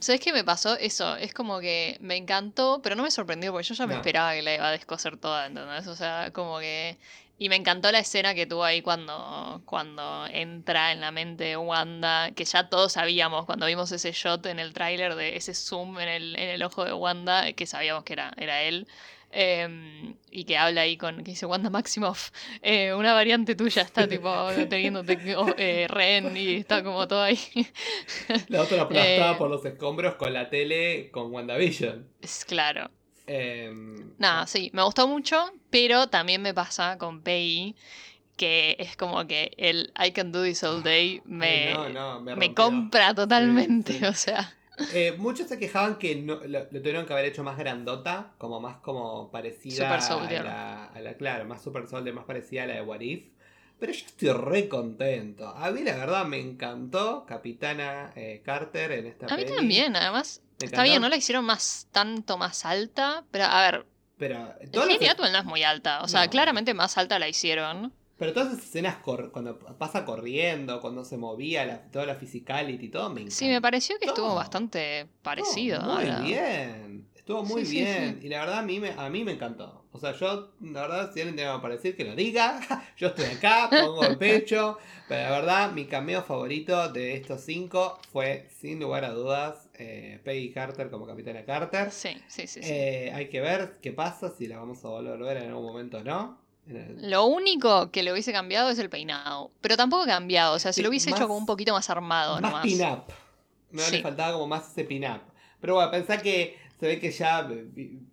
¿Sabes 0.00 0.20
qué 0.20 0.32
me 0.32 0.44
pasó? 0.44 0.76
Eso, 0.76 1.16
es 1.16 1.34
como 1.34 1.58
que 1.60 1.98
me 2.00 2.16
encantó, 2.16 2.80
pero 2.82 2.94
no 2.94 3.02
me 3.02 3.10
sorprendió 3.10 3.50
porque 3.52 3.66
yo 3.66 3.74
ya 3.74 3.86
me 3.86 3.94
No. 3.94 4.00
esperaba 4.00 4.32
que 4.34 4.42
la 4.42 4.54
iba 4.54 4.68
a 4.68 4.70
descoser 4.72 5.16
toda, 5.16 5.46
¿entendés? 5.46 5.86
O 5.86 5.96
sea, 5.96 6.30
como 6.32 6.58
que... 6.60 6.98
Y 7.40 7.48
me 7.48 7.56
encantó 7.56 7.92
la 7.92 8.00
escena 8.00 8.34
que 8.34 8.46
tuvo 8.46 8.64
ahí 8.64 8.82
cuando, 8.82 9.62
cuando 9.64 10.26
entra 10.26 10.90
en 10.92 11.00
la 11.00 11.12
mente 11.12 11.44
de 11.44 11.56
Wanda, 11.56 12.32
que 12.32 12.44
ya 12.44 12.68
todos 12.68 12.92
sabíamos 12.92 13.46
cuando 13.46 13.66
vimos 13.66 13.92
ese 13.92 14.10
shot 14.12 14.44
en 14.46 14.58
el 14.58 14.72
tráiler 14.72 15.14
de 15.14 15.36
ese 15.36 15.54
zoom 15.54 16.00
en 16.00 16.08
el, 16.08 16.36
en 16.36 16.48
el 16.50 16.62
ojo 16.64 16.84
de 16.84 16.92
Wanda, 16.92 17.52
que 17.52 17.66
sabíamos 17.66 18.02
que 18.02 18.14
era, 18.14 18.32
era 18.38 18.62
él. 18.62 18.88
Eh, 19.30 20.14
y 20.30 20.44
que 20.44 20.56
habla 20.56 20.82
ahí 20.82 20.96
con, 20.96 21.18
que 21.18 21.30
dice 21.32 21.46
Wanda 21.46 21.70
Maximoff, 21.70 22.30
eh, 22.62 22.92
una 22.94 23.12
variante 23.12 23.54
tuya 23.54 23.82
está 23.82 24.06
tipo 24.08 24.30
teniéndote 24.68 25.18
eh, 25.56 25.86
rehén 25.88 26.36
y 26.36 26.54
está 26.56 26.82
como 26.82 27.06
todo 27.08 27.22
ahí. 27.22 27.38
La 28.48 28.62
otra 28.62 28.82
aplastada 28.82 29.32
Eh. 29.32 29.34
por 29.36 29.50
los 29.50 29.64
escombros 29.64 30.14
con 30.16 30.32
la 30.32 30.48
tele 30.50 31.10
con 31.10 31.32
WandaVision. 31.32 32.08
es 32.20 32.44
claro. 32.44 32.90
Em, 33.26 34.14
Nada, 34.18 34.46
sí, 34.46 34.70
me 34.72 34.82
gustó 34.82 35.06
mucho, 35.06 35.52
pero 35.68 36.06
también 36.08 36.40
me 36.40 36.54
pasa 36.54 36.96
con 36.96 37.22
Peggy 37.22 37.76
que 38.38 38.76
es 38.78 38.96
como 38.96 39.26
que 39.26 39.50
el 39.58 39.92
I 40.02 40.12
can 40.12 40.30
do 40.30 40.44
this 40.44 40.62
all 40.62 40.80
day 40.82 41.20
me, 41.24 41.74
ay, 41.74 41.92
no, 41.92 42.20
no, 42.20 42.36
me, 42.36 42.54
compra 42.54 43.12
totalmente, 43.12 43.94
Sí, 43.94 43.98
sí. 43.98 44.04
o 44.04 44.12
sea, 44.14 44.56
Eh, 44.92 45.14
muchos 45.18 45.48
se 45.48 45.58
quejaban 45.58 45.96
que 45.98 46.14
no, 46.16 46.36
lo, 46.36 46.60
lo 46.60 46.66
tuvieron 46.80 47.04
que 47.06 47.12
haber 47.12 47.26
hecho 47.26 47.42
más 47.44 47.58
grandota, 47.58 48.32
como 48.38 48.60
más 48.60 48.76
como 48.78 49.30
parecida 49.30 50.00
Super 50.00 50.38
a 50.38 50.42
la, 50.42 50.84
a 50.86 51.00
la, 51.00 51.14
claro, 51.14 51.44
más 51.46 51.62
Super 51.62 51.86
Soldier, 51.86 52.14
más 52.14 52.24
parecida 52.24 52.62
a 52.62 52.66
la 52.66 52.74
de 52.74 52.82
What 52.82 53.00
If. 53.00 53.24
Pero 53.78 53.92
yo 53.92 54.06
estoy 54.06 54.30
re 54.32 54.68
contento. 54.68 55.48
A 55.48 55.70
mí 55.70 55.82
la 55.82 55.96
verdad 55.96 56.24
me 56.26 56.40
encantó 56.40 57.24
Capitana 57.26 58.12
eh, 58.16 58.42
Carter 58.44 58.90
en 58.92 59.06
esta 59.06 59.26
a 59.26 59.36
mí 59.36 59.44
peli. 59.44 59.56
también, 59.56 59.94
además, 59.96 60.42
está 60.60 60.82
bien, 60.82 61.00
no 61.00 61.08
la 61.08 61.16
hicieron 61.16 61.44
más 61.44 61.86
tanto 61.92 62.38
más 62.38 62.64
alta, 62.64 63.24
pero 63.30 63.44
a 63.44 63.62
ver, 63.62 63.86
Pero 64.16 64.52
Lady 64.72 64.98
las, 65.04 65.10
Atwell 65.14 65.30
no 65.32 65.38
es 65.38 65.44
muy 65.44 65.62
alta, 65.62 66.02
o 66.02 66.08
sea, 66.08 66.24
No. 66.24 66.30
claramente 66.30 66.74
más 66.74 66.98
alta 66.98 67.18
la 67.20 67.28
hicieron. 67.28 67.92
Pero 68.18 68.32
todas 68.32 68.52
esas 68.52 68.64
escenas 68.64 68.96
cor- 68.96 69.30
cuando 69.32 69.58
pasa 69.58 70.04
corriendo, 70.04 70.80
cuando 70.80 71.04
se 71.04 71.16
movía, 71.16 71.64
la, 71.64 71.82
toda 71.90 72.04
la 72.06 72.16
physicality 72.16 72.86
y 72.86 72.88
todo, 72.90 73.08
me 73.10 73.20
encantó. 73.22 73.36
Sí, 73.36 73.48
me 73.48 73.60
pareció 73.62 73.98
que 73.98 74.06
estuvo 74.06 74.28
No. 74.28 74.34
bastante 74.34 75.06
parecido. 75.22 75.80
muy 75.82 76.04
ahora. 76.04 76.20
bien. 76.20 77.08
Estuvo 77.14 77.42
muy 77.44 77.64
Sí, 77.66 77.72
sí, 77.72 77.80
bien. 77.82 78.20
Y 78.22 78.28
la 78.28 78.40
verdad 78.40 78.58
a 78.60 78.62
mí, 78.62 78.80
me, 78.80 78.90
a 78.96 79.08
mí 79.10 79.22
me 79.22 79.32
encantó. 79.32 79.84
O 79.92 79.98
sea, 79.98 80.12
yo, 80.12 80.52
la 80.62 80.82
verdad, 80.82 81.12
si 81.12 81.20
alguien 81.20 81.36
tiene 81.36 81.50
algo 81.50 81.60
para 81.60 81.74
decir, 81.74 81.94
que 81.94 82.04
lo 82.04 82.14
diga. 82.14 82.58
Yo 82.96 83.08
estoy 83.08 83.26
acá, 83.26 83.68
pongo 83.70 84.06
el 84.06 84.16
pecho. 84.16 84.78
Pero 85.08 85.22
la 85.24 85.30
verdad, 85.30 85.72
mi 85.72 85.84
cameo 85.86 86.22
favorito 86.22 86.88
de 86.90 87.14
estos 87.16 87.42
cinco 87.42 87.98
fue, 88.12 88.48
sin 88.60 88.80
lugar 88.80 89.04
a 89.04 89.10
dudas, 89.10 89.68
eh, 89.74 90.20
Peggy 90.24 90.52
Carter 90.52 90.90
como 90.90 91.06
Capitana 91.06 91.44
Carter. 91.44 91.90
Sí, 91.90 92.10
sí, 92.28 92.46
sí. 92.46 92.62
sí. 92.62 92.70
Eh, 92.70 93.12
hay 93.14 93.28
que 93.28 93.40
ver 93.42 93.78
qué 93.82 93.92
pasa, 93.92 94.30
si 94.30 94.46
la 94.46 94.58
vamos 94.58 94.82
a 94.84 94.88
volver 94.88 95.14
a 95.20 95.24
ver 95.24 95.36
en 95.38 95.48
algún 95.50 95.66
momento 95.66 95.98
o 95.98 96.04
no. 96.04 96.38
Lo 97.00 97.24
único 97.26 97.90
que 97.90 98.02
le 98.02 98.12
hubiese 98.12 98.32
cambiado 98.32 98.70
es 98.70 98.78
el 98.78 98.90
peinado. 98.90 99.50
Pero 99.60 99.76
tampoco 99.76 100.04
cambiado. 100.06 100.54
O 100.54 100.58
sea, 100.58 100.72
si 100.72 100.76
Sí, 100.78 100.82
lo 100.82 100.88
hubiese 100.90 101.10
más- 101.10 101.18
hecho 101.20 101.26
como 101.28 101.38
un 101.38 101.46
poquito 101.46 101.72
más 101.72 101.88
armado 101.90 102.40
más 102.40 102.62
pin-up. 102.62 103.02
No 103.70 103.82
le 103.82 103.88
Sí. 103.88 104.02
faltaba 104.02 104.32
como 104.32 104.46
más 104.46 104.70
ese 104.70 104.84
pin-up. 104.84 105.20
Pero 105.60 105.74
bueno, 105.74 105.90
pensá 105.90 106.18
que 106.18 106.56
se 106.78 106.86
ve 106.86 107.00
que 107.00 107.10
ya 107.10 107.48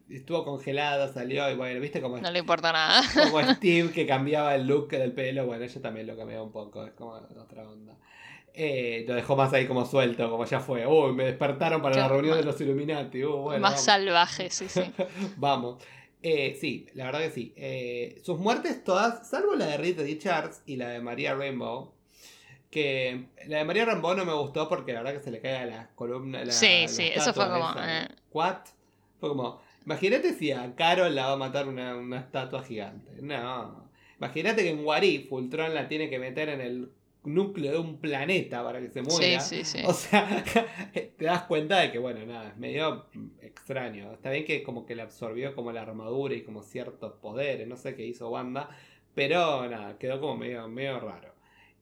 estuvo 0.10 0.44
congelada, 0.44 1.12
salió 1.14 1.50
y 1.52 1.56
bueno, 1.56 1.80
viste 1.80 2.02
como, 2.02 2.18
No 2.18 2.32
le 2.32 2.40
importa 2.40 2.72
nada. 2.72 3.02
como 3.14 3.40
Steve 3.60 3.92
que 3.92 4.06
cambiaba 4.08 4.56
el 4.56 4.66
look 4.68 4.90
del 4.90 5.12
pelo. 5.14 5.46
Bueno, 5.46 5.64
ella 5.64 5.82
también 5.82 6.08
lo 6.08 6.18
cambiaba 6.18 6.44
un 6.44 6.52
poco, 6.52 6.86
es 6.86 6.94
como 6.94 7.12
otra 7.12 7.68
onda. 7.70 7.96
Eh, 8.58 9.04
lo 9.08 9.16
dejó 9.16 9.36
más 9.36 9.52
ahí 9.52 9.68
como 9.68 9.86
suelto, 9.86 10.30
como 10.32 10.46
ya 10.46 10.62
fue. 10.62 10.88
Uy, 10.88 11.12
me 11.14 11.26
despertaron 11.26 11.82
para 11.82 11.96
la 11.96 12.02
Claro, 12.04 12.14
reunión 12.16 12.38
de 12.38 12.44
más- 12.46 12.54
los 12.54 12.62
Illuminati. 12.62 13.24
Uh, 13.24 13.36
bueno, 13.38 13.60
más 13.62 13.72
vamos. 13.72 13.84
salvaje, 13.86 14.50
sí, 14.50 14.68
sí. 14.70 14.82
Vamos. 15.38 15.84
Eh, 16.28 16.58
sí, 16.60 16.88
la 16.96 17.06
verdad 17.06 17.20
que 17.20 17.30
sí. 17.30 17.54
Eh, 17.56 18.20
sus 18.24 18.40
muertes 18.40 18.84
todas, 18.84 19.30
salvo 19.30 19.54
la 19.54 19.68
de 19.68 19.78
Reed 19.78 20.02
Richards 20.02 20.64
y 20.66 20.76
la 20.76 20.90
de 20.90 21.00
María 21.00 21.36
Rainbow. 21.36 21.94
Que 22.72 23.28
la 23.46 23.60
de 23.60 23.64
María 23.64 23.86
Rainbow 23.86 24.16
no 24.16 24.26
me 24.26 24.34
gustó 24.34 24.68
porque 24.68 24.92
la 24.92 25.04
verdad 25.04 25.20
que 25.20 25.24
se 25.24 25.30
le 25.30 25.40
cae 25.40 25.58
a 25.58 25.66
la 25.68 25.90
columna. 25.94 26.44
La, 26.44 26.52
Sí, 26.52 26.82
la 26.82 26.88
sí, 26.88 27.12
eso 27.14 27.32
fue 27.32 27.48
como, 27.48 27.70
eh. 27.80 28.08
¿What? 28.32 28.58
Fue 29.20 29.30
como. 29.30 29.62
Imagínate 29.86 30.34
si 30.34 30.52
a 30.52 30.74
Carol 30.74 31.14
la 31.14 31.28
va 31.28 31.34
a 31.34 31.38
matar 31.38 31.68
una, 31.68 31.96
una 31.96 32.22
estatua 32.22 32.64
gigante. 32.64 33.22
No. 33.22 33.88
Imagínate 34.18 34.64
que 34.64 34.72
en 34.72 34.84
Warif 34.84 35.32
Ultron 35.32 35.76
la 35.76 35.88
tiene 35.88 36.10
que 36.10 36.18
meter 36.18 36.50
en 36.50 36.62
el 36.62 36.92
núcleo 37.26 37.72
de 37.74 37.78
un 37.80 37.98
planeta 38.00 38.64
para 38.64 38.80
que 38.80 38.90
se 38.90 39.04
Sí, 39.04 39.10
muera. 39.10 39.40
sí, 39.40 39.64
sí. 39.64 39.80
O 39.86 39.94
sea, 39.94 40.44
te 40.94 41.26
das 41.26 41.44
cuenta 41.44 41.80
de 41.80 41.92
que, 41.92 42.00
bueno, 42.00 42.26
nada, 42.26 42.50
es 42.50 42.58
medio 42.58 43.08
extraño. 43.42 44.14
Está 44.14 44.30
bien 44.32 44.46
que 44.46 44.64
como 44.64 44.86
que 44.86 44.96
le 44.96 45.02
absorbió 45.02 45.56
como 45.56 45.72
la 45.72 45.82
armadura 45.82 46.36
y 46.36 46.44
como 46.44 46.64
ciertos 46.64 47.14
poderes, 47.14 47.68
no 47.68 47.78
sé 47.78 47.96
qué 47.96 48.06
hizo 48.06 48.30
Wanda, 48.30 48.70
pero 49.14 49.68
nada, 49.70 49.98
quedó 49.98 50.20
como 50.20 50.38
medio, 50.38 50.68
medio 50.68 51.00
raro. 51.00 51.34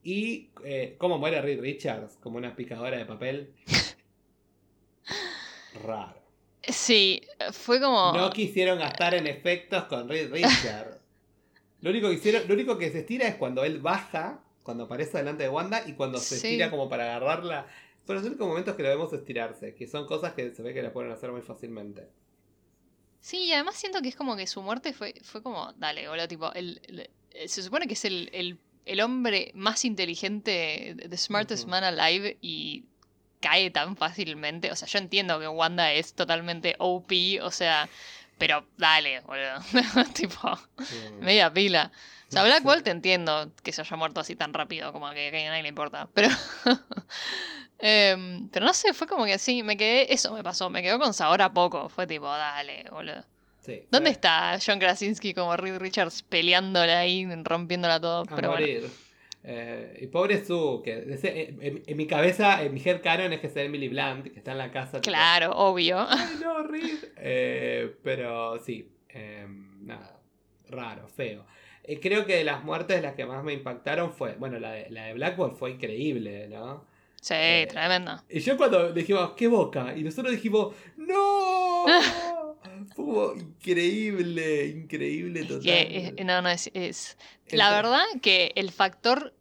Y 0.03 0.49
eh, 0.65 0.95
cómo 0.97 1.17
muere 1.17 1.41
Reed 1.41 1.61
Richards, 1.61 2.17
como 2.21 2.37
una 2.37 2.55
picadora 2.55 2.97
de 2.97 3.05
papel. 3.05 3.53
Raro. 5.83 6.21
Sí, 6.61 7.21
fue 7.51 7.81
como. 7.81 8.13
No 8.13 8.29
quisieron 8.29 8.79
gastar 8.79 9.15
en 9.15 9.27
efectos 9.27 9.83
con 9.85 10.07
Reed 10.07 10.31
Richards. 10.31 10.97
Lo 11.81 11.89
único 11.89 12.07
que 12.07 12.13
hicieron, 12.15 12.47
lo 12.47 12.53
único 12.53 12.77
que 12.77 12.89
se 12.91 12.99
estira 12.99 13.27
es 13.27 13.35
cuando 13.35 13.65
él 13.65 13.81
baja, 13.81 14.41
cuando 14.63 14.85
aparece 14.85 15.17
delante 15.17 15.43
de 15.43 15.49
Wanda 15.49 15.83
y 15.85 15.93
cuando 15.93 16.17
se 16.17 16.37
Sí. 16.39 16.47
estira 16.47 16.71
como 16.71 16.89
para 16.89 17.03
agarrarla. 17.15 17.67
Son 18.05 18.15
los 18.15 18.25
únicos 18.25 18.47
momentos 18.47 18.75
que 18.75 18.83
lo 18.83 18.89
vemos 18.89 19.13
estirarse, 19.13 19.75
que 19.75 19.87
son 19.87 20.05
cosas 20.07 20.33
que 20.33 20.53
se 20.53 20.61
ve 20.63 20.73
que 20.73 20.81
la 20.81 20.91
pueden 20.91 21.11
hacer 21.11 21.31
muy 21.31 21.41
fácilmente. 21.41 22.09
Sí, 23.19 23.45
y 23.45 23.53
además 23.53 23.75
siento 23.75 24.01
que 24.01 24.09
es 24.09 24.15
como 24.15 24.35
que 24.35 24.47
su 24.47 24.61
muerte 24.61 24.91
fue, 24.93 25.13
fue 25.23 25.41
como, 25.41 25.71
dale, 25.73 26.07
boludo, 26.09 26.27
tipo, 26.27 26.51
el, 26.53 26.81
el- 26.87 27.09
eh, 27.31 27.47
se 27.47 27.63
supone 27.63 27.87
que 27.87 27.93
es 27.93 28.05
el, 28.05 28.29
el 28.33 28.59
el 28.85 28.99
hombre 28.99 29.51
más 29.55 29.85
inteligente, 29.85 30.97
the 31.09 31.17
smartest 31.17 31.67
man 31.69 31.85
alive, 31.85 32.37
y 32.41 32.83
cae 33.39 33.71
tan 33.71 33.95
fácilmente. 33.95 34.71
O 34.73 34.75
sea, 34.75 34.89
yo 34.89 34.99
entiendo 34.99 35.39
que 35.39 35.47
Wanda 35.47 35.93
es 35.93 36.13
totalmente 36.13 36.75
OP, 36.79 37.39
o 37.41 37.49
sea, 37.49 37.87
pero 38.37 38.65
dale, 38.77 39.21
boludo. 39.21 39.59
tipo, 40.13 40.37
Mm. 40.77 41.19
media 41.23 41.53
pila. 41.53 41.91
O 42.27 42.31
sea, 42.33 42.41
Sí. 42.41 42.47
Black 42.47 42.63
Bolt 42.63 42.87
entiendo 42.87 43.51
que 43.63 43.71
se 43.71 43.81
haya 43.81 43.95
muerto 43.95 44.19
así 44.21 44.35
tan 44.35 44.53
rápido, 44.53 44.91
como 44.91 45.09
que, 45.11 45.29
que 45.31 45.45
a 45.45 45.49
nadie 45.51 45.63
le 45.63 45.69
importa. 45.69 46.07
Pero. 46.13 46.29
em, 47.79 48.49
pero 48.49 48.65
no 48.65 48.73
sé, 48.73 48.93
fue 48.93 49.07
como 49.07 49.25
que 49.25 49.37
sí, 49.37 49.63
me 49.63 49.77
quedé. 49.77 50.13
Eso 50.13 50.33
me 50.33 50.43
pasó, 50.43 50.69
me 50.69 50.81
quedó 50.81 50.99
con 50.99 51.13
sabor 51.13 51.41
a 51.41 51.53
poco. 51.53 51.89
Fue 51.89 52.07
tipo, 52.07 52.25
dale, 52.27 52.85
boludo. 52.91 53.23
Sí, 53.61 53.83
¿Dónde 53.89 54.09
está 54.09 54.57
John 54.65 54.77
Krasinski 54.79 55.33
como 55.33 55.55
Reed 55.55 55.77
Richards 55.77 56.21
peleándola 56.23 56.99
ahí, 56.99 57.25
rompiéndola 57.43 57.99
todo? 58.01 58.21
A 58.29 58.35
Pero 58.35 58.51
bueno. 58.51 58.87
Eh, 59.45 59.99
y 60.01 60.07
pobre 60.07 60.43
Sue, 60.45 60.81
que 60.83 61.05
ese- 61.13 61.55
en, 61.85 61.97
mi 61.97 62.07
cabeza, 62.07 62.63
en 62.63 62.73
mi 62.73 62.81
head 62.83 63.01
canon 63.01 63.33
es 63.33 63.39
que 63.41 63.47
es 63.47 63.55
Emily 63.57 63.89
Blunt, 63.89 64.27
que 64.31 64.39
está 64.39 64.53
en 64.53 64.57
la 64.57 64.71
casa. 64.71 65.01
tipo, 65.01 65.11
Claro, 65.11 65.51
obvio. 65.51 65.99
Ay, 66.09 66.37
no, 66.41 66.63
Reed. 66.63 66.97
Eh, 67.17 67.95
pero 68.03 68.57
sí, 68.63 68.89
eh, 69.09 69.45
nada, 69.81 70.17
raro, 70.69 71.07
feo. 71.09 71.45
Eh, 71.83 71.99
creo 71.99 72.25
que 72.25 72.37
de 72.37 72.45
las 72.45 72.63
muertes 72.63 73.01
las 73.01 73.15
que 73.15 73.25
más 73.25 73.43
me 73.43 73.51
impactaron 73.51 74.13
fue, 74.13 74.35
bueno, 74.35 74.57
la 74.59 74.71
de, 74.71 74.89
la 74.89 75.05
de 75.07 75.13
Black 75.15 75.35
Bolt 75.35 75.57
fue 75.57 75.71
increíble, 75.71 76.47
¿no? 76.47 76.85
Sí, 77.19 77.33
Eh, 77.37 77.67
tremendo. 77.69 78.21
Y 78.29 78.39
yo 78.39 78.55
cuando 78.57 78.91
dijimos, 78.93 79.31
¿qué 79.35 79.47
boca? 79.47 79.93
Y 79.95 80.03
nosotros 80.03 80.31
dijimos, 80.33 80.73
¡No! 80.95 81.85
Fue 82.95 83.05
como 83.05 83.33
increíble, 83.33 84.67
increíble 84.67 85.41
Es 85.41 85.47
total. 85.47 85.63
que, 85.63 86.13
eh, 86.17 86.23
no, 86.23 86.41
no, 86.41 86.49
es, 86.49 87.17
La 87.49 87.71
verdad 87.71 88.03
que 88.21 88.51
el 88.55 88.71
factor 88.71 89.33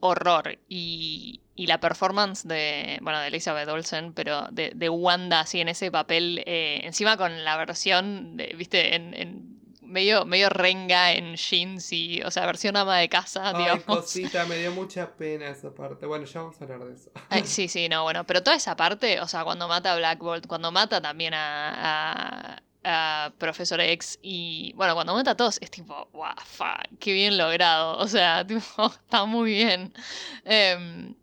horror 0.00 0.58
y, 0.68 1.40
y 1.54 1.66
la 1.66 1.80
performance 1.80 2.46
de, 2.46 2.98
bueno, 3.02 3.20
de 3.20 3.28
Elizabeth 3.28 3.68
Olsen, 3.68 4.12
pero 4.12 4.48
de, 4.50 4.72
de 4.74 4.88
Wanda 4.88 5.40
así 5.40 5.60
en 5.60 5.68
ese 5.68 5.90
papel, 5.90 6.42
eh, 6.46 6.80
encima 6.84 7.16
con 7.16 7.44
la 7.44 7.56
versión, 7.56 8.36
de, 8.36 8.54
viste, 8.56 8.94
en, 8.94 9.14
en 9.14 9.54
medio, 9.80 10.24
medio 10.26 10.48
renga 10.48 11.12
en 11.12 11.36
jeans 11.36 11.92
y, 11.92 12.20
o 12.22 12.30
sea, 12.30 12.44
versión 12.46 12.76
ama 12.76 12.98
de 12.98 13.08
casa, 13.08 13.50
Ay, 13.50 13.56
digamos. 13.62 13.84
cosita, 13.84 14.44
me 14.46 14.56
dio 14.58 14.72
mucha 14.72 15.14
pena 15.16 15.48
esa 15.48 15.72
parte. 15.72 16.04
Bueno, 16.06 16.24
ya 16.26 16.40
vamos 16.40 16.60
a 16.60 16.64
hablar 16.64 16.84
de 16.84 16.94
eso. 16.94 17.10
Ay, 17.30 17.44
sí, 17.46 17.68
sí, 17.68 17.88
no, 17.88 18.02
bueno, 18.02 18.24
pero 18.26 18.42
toda 18.42 18.56
esa 18.56 18.76
parte, 18.76 19.20
o 19.20 19.28
sea, 19.28 19.44
cuando 19.44 19.68
mata 19.68 19.92
a 19.92 19.96
Black 19.96 20.18
Bolt, 20.18 20.46
cuando 20.46 20.72
mata 20.72 21.00
también 21.00 21.32
a, 21.34 22.56
a, 22.56 22.62
a 22.84 23.32
Profesor 23.38 23.80
X 23.80 24.18
y, 24.22 24.72
bueno, 24.76 24.94
cuando 24.94 25.14
mata 25.14 25.32
a 25.32 25.36
todos, 25.36 25.58
es 25.60 25.70
tipo, 25.70 26.08
wow, 26.12 26.34
fuck, 26.44 26.98
qué 27.00 27.12
bien 27.12 27.38
logrado, 27.38 27.98
o 27.98 28.06
sea, 28.06 28.46
tipo, 28.46 28.62
está 28.86 29.24
muy 29.24 29.52
bien. 29.52 29.92
Em, 30.44 31.14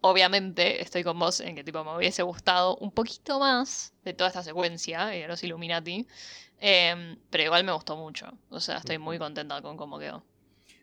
obviamente 0.00 0.82
estoy 0.82 1.04
con 1.04 1.18
vos 1.18 1.40
en 1.40 1.54
que, 1.54 1.62
tipo, 1.64 1.84
me 1.84 1.96
hubiese 1.96 2.22
gustado 2.22 2.76
un 2.76 2.90
poquito 2.90 3.38
más 3.38 3.92
de 4.04 4.14
toda 4.14 4.28
esta 4.28 4.42
secuencia, 4.42 5.14
eh, 5.14 5.28
los 5.28 5.44
Illuminati, 5.44 6.06
em, 6.58 7.16
pero 7.30 7.44
igual 7.44 7.64
me 7.64 7.72
gustó 7.72 7.96
mucho, 7.96 8.26
o 8.48 8.60
sea, 8.60 8.78
estoy 8.78 8.98
muy 8.98 9.18
contenta 9.18 9.60
con 9.62 9.76
cómo 9.76 9.98
quedó. 9.98 10.24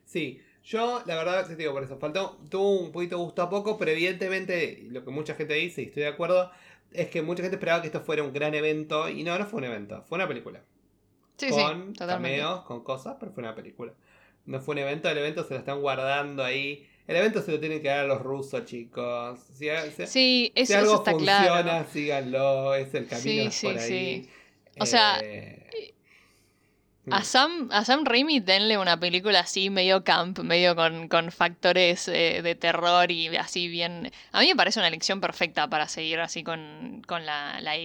Sí, 0.05 0.41
yo 0.63 1.01
la 1.05 1.15
verdad 1.15 1.47
te 1.47 1.55
digo 1.55 1.73
por 1.73 1.83
eso, 1.83 1.97
faltó, 1.97 2.37
tuvo 2.49 2.79
un 2.79 2.91
poquito 2.91 3.17
gusto 3.17 3.41
a 3.41 3.49
poco, 3.49 3.77
pero 3.77 3.91
evidentemente 3.91 4.85
lo 4.89 5.03
que 5.03 5.11
mucha 5.11 5.33
gente 5.33 5.53
dice, 5.53 5.81
y 5.81 5.85
estoy 5.85 6.03
de 6.03 6.09
acuerdo, 6.09 6.51
es 6.91 7.07
que 7.09 7.21
mucha 7.21 7.41
gente 7.43 7.55
esperaba 7.57 7.81
que 7.81 7.87
esto 7.87 8.01
fuera 8.01 8.23
un 8.23 8.33
gran 8.33 8.53
evento, 8.53 9.09
y 9.09 9.23
no, 9.23 9.37
no 9.37 9.45
fue 9.45 9.59
un 9.59 9.65
evento, 9.65 10.03
fue 10.07 10.17
una 10.17 10.27
película. 10.27 10.61
Sí, 11.37 11.49
con 11.49 11.87
sí, 11.87 11.93
totalmente. 11.93 12.39
cameos, 12.39 12.61
con 12.65 12.83
cosas, 12.83 13.17
pero 13.19 13.31
fue 13.31 13.43
una 13.43 13.55
película. 13.55 13.93
No 14.45 14.59
fue 14.61 14.73
un 14.75 14.79
evento, 14.79 15.09
el 15.09 15.17
evento 15.17 15.43
se 15.43 15.53
lo 15.53 15.59
están 15.59 15.81
guardando 15.81 16.43
ahí. 16.43 16.87
El 17.05 17.15
evento 17.17 17.41
se 17.41 17.51
lo 17.51 17.59
tienen 17.59 17.81
que 17.81 17.87
dar 17.89 17.99
a 17.99 18.07
los 18.07 18.21
rusos, 18.21 18.65
chicos. 18.65 19.39
Si, 19.53 19.67
si- 19.95 20.07
Sí, 20.07 20.51
si 20.55 20.61
eso, 20.63 20.73
eso 20.73 20.77
algo 20.79 20.95
está 20.95 21.11
funciona, 21.11 21.63
claro. 21.63 21.87
síganlo, 21.91 22.75
es 22.75 22.93
el 22.93 23.07
camino 23.07 23.51
Sí, 23.51 23.67
por 23.67 23.77
ahí. 23.77 24.23
sí. 24.23 24.29
O 24.79 24.85
sea, 24.85 25.19
Eh, 25.21 25.93
A 27.11 27.23
Sam, 27.23 27.69
a 27.71 27.85
Sam 27.85 28.03
Raimi 28.05 28.39
denle 28.39 28.77
una 28.77 28.99
película 28.99 29.39
así, 29.41 29.69
medio 29.69 30.03
camp, 30.03 30.39
medio 30.39 30.75
con, 30.75 31.07
con 31.07 31.31
factores 31.31 32.07
eh, 32.07 32.41
de 32.41 32.55
terror 32.55 33.09
y 33.11 33.35
así 33.37 33.67
bien... 33.67 34.11
A 34.31 34.41
mí 34.41 34.47
me 34.47 34.55
parece 34.55 34.79
una 34.79 34.87
elección 34.89 35.21
perfecta 35.21 35.69
para 35.69 35.87
seguir 35.87 36.19
así 36.19 36.43
con, 36.43 37.01
con 37.07 37.25
la, 37.25 37.59
la- 37.61 37.77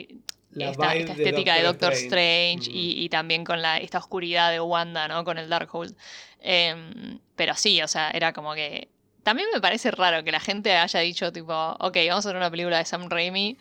la 0.54 0.70
esta, 0.70 0.94
estética 0.94 1.54
de 1.54 1.62
Doctor 1.62 1.92
Strange, 1.94 2.68
Ujú. 2.68 2.78
y, 2.78 3.04
y 3.04 3.08
también 3.08 3.44
con 3.44 3.62
la, 3.62 3.78
esta 3.78 3.98
oscuridad 3.98 4.50
de 4.50 4.60
Wanda, 4.60 5.08
¿no? 5.08 5.24
Con 5.24 5.38
el 5.38 5.48
Darkhold. 5.48 5.96
Em, 6.40 7.18
pero 7.36 7.54
sí, 7.54 7.80
o 7.80 7.88
sea, 7.88 8.10
era 8.10 8.32
como 8.32 8.54
que... 8.54 8.88
También 9.22 9.48
me 9.54 9.60
parece 9.60 9.92
raro 9.92 10.24
que 10.24 10.32
la 10.32 10.40
gente 10.40 10.76
haya 10.76 10.98
dicho 11.00 11.32
tipo, 11.32 11.54
ok, 11.78 11.96
vamos 12.08 12.26
a 12.26 12.28
hacer 12.30 12.36
una 12.36 12.50
película 12.50 12.78
de 12.78 12.84
Sam 12.84 13.08
Raimi 13.08 13.56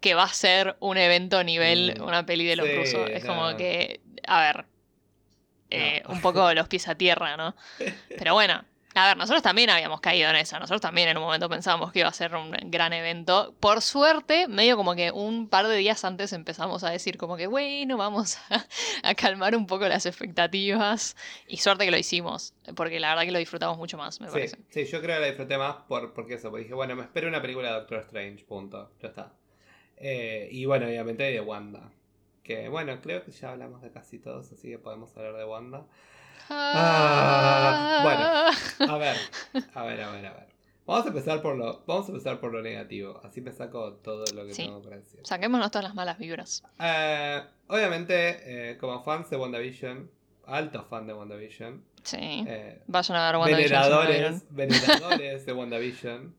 que 0.00 0.14
va 0.14 0.24
a 0.24 0.28
ser 0.32 0.76
un 0.80 0.96
evento 0.96 1.42
nivel 1.42 1.96
Mm, 1.98 2.02
una 2.04 2.24
peli 2.26 2.44
de 2.44 2.56
los 2.56 2.66
sí, 2.68 2.74
rusos. 2.76 3.10
Es 3.10 3.24
no. 3.24 3.34
como 3.34 3.56
que, 3.56 4.00
a 4.28 4.40
ver, 4.42 4.64
eh, 5.70 6.02
No. 6.06 6.14
un 6.14 6.20
poco 6.20 6.52
los 6.54 6.68
pies 6.68 6.88
a 6.88 6.94
tierra, 6.94 7.36
¿no? 7.36 7.54
Pero 8.16 8.34
bueno, 8.34 8.64
a 8.94 9.06
ver, 9.06 9.16
nosotros 9.16 9.42
también 9.42 9.68
habíamos 9.70 10.00
caído 10.00 10.28
en 10.30 10.36
esa. 10.36 10.58
Nosotros 10.58 10.80
también 10.80 11.08
en 11.08 11.18
un 11.18 11.22
momento 11.22 11.48
pensábamos 11.48 11.92
que 11.92 12.00
iba 12.00 12.08
a 12.08 12.12
ser 12.12 12.34
un 12.34 12.50
gran 12.64 12.92
evento. 12.92 13.54
Por 13.60 13.80
suerte, 13.82 14.48
medio 14.48 14.76
como 14.76 14.94
que 14.96 15.12
un 15.12 15.48
par 15.48 15.68
de 15.68 15.76
días 15.76 16.04
antes 16.04 16.32
empezamos 16.32 16.82
a 16.84 16.90
decir 16.90 17.16
como 17.18 17.36
que, 17.36 17.46
bueno, 17.46 17.96
vamos 17.96 18.38
a, 18.50 18.64
a 19.08 19.14
calmar 19.14 19.54
un 19.54 19.66
poco 19.66 19.86
las 19.88 20.04
expectativas. 20.06 21.16
Y 21.46 21.58
suerte 21.58 21.84
que 21.84 21.90
lo 21.90 21.98
hicimos, 21.98 22.54
porque 22.74 22.98
la 22.98 23.10
verdad 23.10 23.24
que 23.24 23.30
lo 23.32 23.38
disfrutamos 23.38 23.76
mucho 23.78 23.98
más, 23.98 24.20
me 24.20 24.28
Sí, 24.28 24.32
parece. 24.32 24.56
sí, 24.70 24.84
yo 24.86 25.00
creo 25.02 25.16
que 25.16 25.20
la 25.20 25.26
disfruté 25.26 25.58
más 25.58 25.76
por, 25.86 26.12
porque 26.14 26.34
eso, 26.34 26.48
porque 26.50 26.62
dije, 26.64 26.74
bueno, 26.74 26.96
me 26.96 27.02
espero 27.02 27.28
una 27.28 27.42
película 27.42 27.68
de 27.68 27.74
Doctor 27.74 27.98
Strange, 28.00 28.44
punto, 28.46 28.90
ya 29.02 29.08
está. 29.08 29.32
Eh, 29.98 30.48
y 30.50 30.64
bueno, 30.64 30.86
obviamente 30.86 31.24
de 31.24 31.40
Wanda. 31.40 31.90
Que 32.48 32.66
bueno, 32.70 32.98
creo 33.02 33.22
que 33.26 33.30
ya 33.30 33.50
hablamos 33.50 33.82
de 33.82 33.90
casi 33.90 34.18
todos, 34.18 34.50
así 34.52 34.70
que 34.70 34.78
podemos 34.78 35.14
hablar 35.18 35.34
de 35.36 35.44
Wanda. 35.44 35.84
Ah, 36.48 38.00
bueno. 38.78 38.90
A 38.94 38.96
ver, 38.96 39.16
a 39.74 39.82
ver, 39.84 40.00
a 40.00 40.10
ver, 40.12 40.26
a 40.26 40.32
ver. 40.32 40.48
Vamos 40.86 41.04
a 41.04 41.08
empezar 41.08 41.42
por 41.42 41.56
lo, 41.58 41.84
vamos 41.86 42.06
a 42.06 42.12
empezar 42.12 42.40
por 42.40 42.50
lo 42.50 42.62
negativo, 42.62 43.20
así 43.22 43.42
me 43.42 43.52
saco 43.52 43.96
todo 43.96 44.24
lo 44.34 44.46
que 44.46 44.54
Sí. 44.54 44.64
tengo 44.64 44.80
para 44.80 44.96
decir. 44.96 45.20
Saquémonos 45.24 45.70
todas 45.70 45.84
las 45.84 45.94
malas 45.94 46.16
vibras. 46.16 46.62
Eh, 46.80 47.42
obviamente, 47.66 48.70
eh, 48.70 48.78
como 48.78 49.02
fans 49.04 49.28
de 49.28 49.36
WandaVision, 49.36 50.10
alto 50.46 50.84
fan 50.84 51.06
de 51.06 51.12
WandaVision, 51.12 51.84
Sí. 52.02 52.44
eh, 52.48 52.80
Vayan 52.86 53.18
a 53.18 53.26
ver 53.26 53.36
WandaVision 53.40 53.70
veneradores, 53.82 54.44
veneradores 54.54 55.44
de 55.44 55.52
WandaVision. 55.52 56.34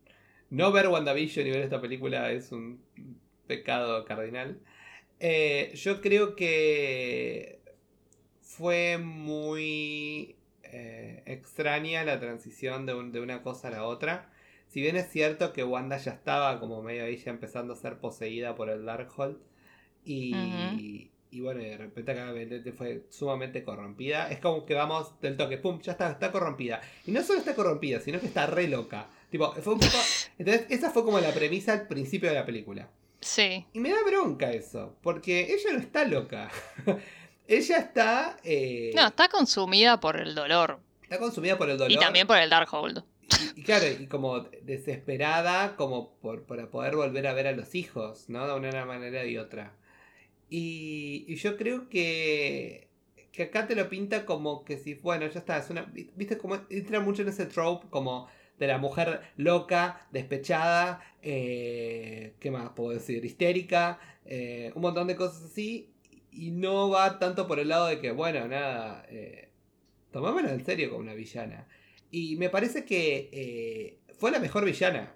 No 0.50 0.72
ver 0.72 0.88
WandaVision 0.88 1.46
y 1.46 1.52
ver 1.52 1.62
esta 1.62 1.80
película 1.80 2.32
es 2.32 2.52
un 2.52 2.84
pecado 3.46 4.04
cardinal. 4.06 4.60
Eh, 5.20 5.72
yo 5.76 6.02
creo 6.02 6.36
que 6.36 7.60
fue 8.42 8.98
muy 8.98 10.36
eh, 10.64 11.24
extraña 11.26 12.04
la 12.04 12.20
transición 12.20 12.86
de, 12.86 12.94
un- 12.94 13.12
de 13.12 13.20
una 13.22 13.42
cosa 13.42 13.68
a 13.70 13.72
la 13.72 13.84
otra. 13.86 14.32
Si 14.68 14.82
bien 14.82 14.96
es 14.98 15.10
cierto 15.10 15.52
que 15.54 15.64
Wanda 15.64 15.98
ya 15.98 16.12
estaba 16.12 16.60
como 16.60 16.82
medio 16.84 17.04
ahí 17.06 17.18
ya 17.18 17.32
empezando 17.32 17.74
a 17.74 17.76
ser 17.76 17.98
poseída 17.98 18.56
por 18.56 18.70
el 18.70 18.86
Darkhold. 18.86 19.38
Y, 20.06 21.12
y 21.32 21.40
bueno, 21.42 21.62
de 21.62 21.78
repente 21.78 22.12
acá 22.12 22.32
Vendette 22.32 22.74
fue 22.74 23.04
sumamente 23.10 23.64
corrompida. 23.64 24.30
Es 24.32 24.40
como 24.40 24.66
que 24.66 24.74
vamos 24.76 25.20
del 25.22 25.38
toque, 25.38 25.58
pum, 25.58 25.80
ya 25.82 25.94
está, 25.94 26.12
está 26.12 26.32
corrompida. 26.32 26.82
Y 27.06 27.12
no 27.12 27.24
solo 27.24 27.40
está 27.40 27.56
corrompida, 27.56 28.00
sino 28.00 28.20
que 28.20 28.28
está 28.28 28.46
re 28.46 28.68
loca. 28.68 29.10
Tipo, 29.32 29.52
fue 29.54 29.74
un 29.74 29.80
poco. 29.80 29.98
Entonces, 30.38 30.66
esa 30.70 30.92
fue 30.92 31.04
como 31.04 31.20
la 31.20 31.32
premisa 31.34 31.74
al 31.74 31.88
principio 31.88 32.30
de 32.30 32.36
la 32.36 32.46
película. 32.46 32.90
Sí. 33.22 33.66
Y 33.74 33.80
me 33.80 33.90
da 33.92 33.98
bronca 34.06 34.52
eso, 34.52 34.96
porque 35.02 35.54
ella 35.54 35.74
no 35.74 35.80
está 35.80 36.06
loca. 36.06 36.50
ella 37.48 37.78
está. 37.78 38.38
eh, 38.44 38.92
No, 38.96 39.08
está 39.08 39.28
consumida 39.30 40.00
por 40.00 40.18
el 40.20 40.36
dolor. 40.36 40.80
está 41.04 41.20
consumida 41.20 41.58
por 41.58 41.70
el 41.70 41.78
dolor. 41.78 41.92
Y 41.92 41.98
también 41.98 42.28
por 42.28 42.38
el 42.38 42.50
Darkhold. 42.50 43.04
Y, 43.56 43.60
y 43.62 43.64
claro, 43.64 43.86
y 43.88 44.08
como 44.08 44.40
desesperada, 44.64 45.76
como 45.76 46.14
por, 46.16 46.44
para 46.44 46.70
poder 46.70 46.96
volver 46.96 47.28
a 47.28 47.34
ver 47.34 47.48
a 47.48 47.52
los 47.52 47.76
hijos, 47.76 48.26
¿no? 48.30 48.48
De 48.48 48.54
una 48.54 48.86
manera 48.86 49.26
y 49.26 49.38
otra. 49.38 49.74
Y, 50.50 51.26
y 51.28 51.36
yo 51.36 51.58
creo 51.58 51.90
que, 51.90 52.88
que 53.32 53.44
acá 53.44 53.68
te 53.68 53.76
lo 53.76 53.88
pinta 53.90 54.26
como 54.26 54.64
que 54.66 54.78
si, 54.78 54.96
bueno, 54.96 55.28
ya 55.28 55.40
está, 55.40 55.58
es 55.58 55.70
una, 55.70 55.84
viste, 56.16 56.38
como 56.38 56.60
entra 56.70 57.00
mucho 57.02 57.22
en 57.22 57.28
ese 57.30 57.46
trope 57.46 57.88
como 57.90 58.28
de 58.60 58.68
la 58.68 58.78
mujer 58.78 59.22
loca, 59.38 60.06
despechada, 60.12 61.02
eh, 61.22 62.36
¿qué 62.40 62.52
más 62.52 62.70
puedo 62.76 62.92
decir? 62.92 63.24
Histérica, 63.26 64.00
eh, 64.26 64.72
un 64.76 64.82
montón 64.82 65.08
de 65.08 65.16
cosas 65.16 65.44
así, 65.44 65.92
y 66.32 66.52
no 66.52 66.90
va 66.90 67.18
tanto 67.20 67.48
por 67.48 67.60
el 67.60 67.70
lado 67.70 67.88
de 67.88 68.00
que, 68.00 68.12
bueno, 68.12 68.48
nada, 68.48 69.06
eh, 69.10 69.50
tomámoslo 70.12 70.50
en 70.50 70.64
serio 70.66 70.90
como 70.90 71.02
una 71.02 71.14
villana. 71.14 71.68
Y 72.12 72.36
me 72.36 72.50
parece 72.50 72.86
que 72.86 73.30
eh, 73.32 74.00
fue 74.18 74.32
la 74.32 74.40
mejor 74.40 74.66
villana 74.66 75.16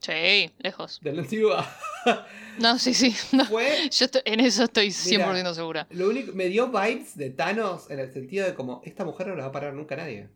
Sí, 0.00 0.50
lejos. 0.58 1.00
del 1.02 1.18
MCU. 1.20 1.50
No, 2.58 2.78
sí, 2.78 2.94
sí. 2.94 3.14
no. 3.32 3.44
fue 3.46 3.90
Yo 3.90 4.06
estoy- 4.06 4.22
en 4.24 4.40
eso 4.40 4.64
estoy 4.64 4.86
Mira. 5.06 5.26
100% 5.34 5.54
segura. 5.54 5.86
lo 5.90 6.08
único, 6.08 6.32
me 6.32 6.46
dio 6.46 6.68
vibes 6.68 7.16
de 7.16 7.28
Thanos 7.30 7.90
en 7.90 7.98
el 7.98 8.12
sentido 8.12 8.46
de 8.46 8.54
como 8.54 8.80
esta 8.84 9.04
mujer 9.04 9.26
no 9.26 9.34
la 9.34 9.42
va 9.42 9.48
a 9.48 9.52
parar 9.52 9.74
nunca 9.74 9.94
nadie. 9.96 10.28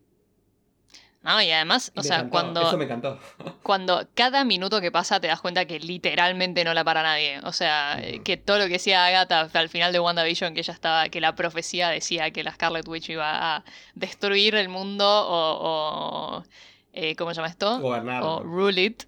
No, 1.22 1.42
y 1.42 1.50
además, 1.50 1.92
o 1.96 2.00
Me 2.00 2.04
sea, 2.04 2.16
encantó, 2.16 2.30
cuando, 2.30 2.62
Eso 2.62 2.78
me 2.78 2.84
encantó. 2.84 3.18
cuando 3.62 4.08
cada 4.14 4.42
minuto 4.44 4.80
que 4.80 4.90
pasa 4.90 5.20
te 5.20 5.26
das 5.26 5.40
cuenta 5.42 5.66
que 5.66 5.78
literalmente 5.78 6.64
no 6.64 6.72
la 6.72 6.82
para 6.82 7.02
nadie. 7.02 7.40
O 7.44 7.52
sea, 7.52 7.98
eh, 8.02 8.22
que 8.22 8.38
todo 8.38 8.58
lo 8.58 8.64
que 8.64 8.74
decía 8.74 9.04
Agatha 9.04 9.48
el 9.60 9.68
final 9.68 9.92
de 9.92 10.00
WandaVision, 10.00 10.54
que 10.54 10.60
ella 10.60 10.72
estaba, 10.72 11.08
que 11.10 11.20
la 11.20 11.34
profecía 11.34 11.90
decía 11.90 12.30
que 12.30 12.42
la 12.42 12.52
Scarlet 12.52 12.88
Witch 12.88 13.10
iba 13.10 13.56
a 13.56 13.64
destruir 13.94 14.54
el 14.54 14.70
mundo 14.70 15.04
o, 15.06 16.38
o 16.38 16.44
eh, 16.92 17.14
¿cómo 17.16 17.30
se 17.32 17.36
llama 17.36 17.48
esto? 17.48 17.78
Gobernar. 17.80 18.22
O 18.24 18.42
rule 18.42 18.82
it, 18.82 19.02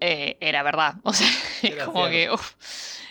eh, 0.00 0.38
era 0.40 0.62
verdad. 0.62 0.94
O 1.04 1.12
sea, 1.12 1.28
es 1.62 1.84
como 1.84 2.06
que, 2.06 2.28
cierto. 2.28 2.34
uff, 2.34 2.54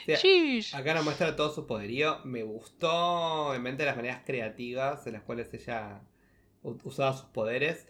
sea. 0.05 0.79
Acá 0.79 0.93
nos 0.95 1.03
muestra 1.03 1.35
todo 1.35 1.53
su 1.53 1.67
poderío. 1.67 2.19
Me 2.23 2.43
gustó, 2.43 3.49
obviamente, 3.49 3.85
las 3.85 3.95
maneras 3.95 4.23
creativas 4.25 5.05
en 5.07 5.13
las 5.13 5.21
cuales 5.23 5.53
ella 5.53 6.01
usaba 6.63 7.13
sus 7.13 7.25
poderes. 7.27 7.87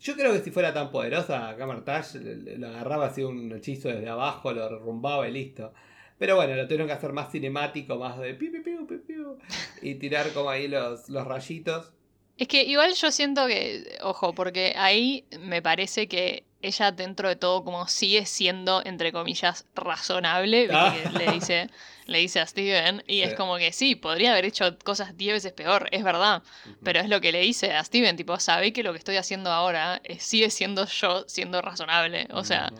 Yo 0.00 0.14
creo 0.14 0.32
que 0.32 0.40
si 0.40 0.50
fuera 0.50 0.72
tan 0.72 0.90
poderosa, 0.90 1.48
acá 1.48 1.66
Martash 1.66 2.14
le- 2.16 2.36
le- 2.36 2.58
lo 2.58 2.68
agarraba 2.68 3.06
así 3.06 3.22
un 3.22 3.50
hechizo 3.52 3.88
desde 3.88 4.08
abajo, 4.08 4.52
lo 4.52 4.62
derrumbaba 4.68 5.28
y 5.28 5.32
listo. 5.32 5.72
Pero 6.18 6.36
bueno, 6.36 6.54
lo 6.56 6.64
tuvieron 6.66 6.86
que 6.86 6.92
hacer 6.94 7.12
más 7.12 7.30
cinemático, 7.30 7.96
más 7.96 8.18
de 8.18 8.34
piu, 8.34 8.50
piu, 8.52 8.62
piu, 8.62 8.86
piu, 8.86 9.02
piu, 9.06 9.38
y 9.82 9.94
tirar 9.96 10.32
como 10.32 10.50
ahí 10.50 10.68
los, 10.68 11.08
los 11.08 11.26
rayitos. 11.26 11.92
Es 12.36 12.46
que 12.48 12.62
igual 12.64 12.94
yo 12.94 13.10
siento 13.10 13.46
que, 13.48 13.98
ojo, 14.02 14.32
porque 14.34 14.72
ahí 14.76 15.24
me 15.40 15.60
parece 15.62 16.06
que 16.08 16.44
ella 16.60 16.90
dentro 16.92 17.28
de 17.28 17.36
todo 17.36 17.62
como 17.64 17.86
sigue 17.86 18.26
siendo, 18.26 18.82
entre 18.84 19.12
comillas, 19.12 19.66
razonable. 19.74 20.68
Ah. 20.72 20.94
le 21.16 21.32
dice, 21.32 21.68
le 22.06 22.18
dice 22.18 22.40
a 22.40 22.46
Steven, 22.46 23.02
y 23.06 23.20
es 23.20 23.34
como 23.34 23.56
que 23.58 23.72
sí, 23.72 23.94
podría 23.94 24.32
haber 24.32 24.44
hecho 24.46 24.76
cosas 24.78 25.16
10 25.16 25.34
veces 25.34 25.52
peor, 25.52 25.88
es 25.92 26.02
verdad, 26.02 26.42
pero 26.82 27.00
es 27.00 27.08
lo 27.08 27.20
que 27.20 27.32
le 27.32 27.40
dice 27.40 27.72
a 27.72 27.84
Steven, 27.84 28.16
tipo, 28.16 28.38
sabe 28.40 28.72
que 28.72 28.82
lo 28.82 28.92
que 28.92 28.98
estoy 28.98 29.16
haciendo 29.16 29.50
ahora 29.50 30.00
eh, 30.04 30.18
sigue 30.18 30.50
siendo 30.50 30.86
yo 30.86 31.24
siendo 31.28 31.60
razonable, 31.62 32.26
o 32.32 32.44
sea, 32.44 32.72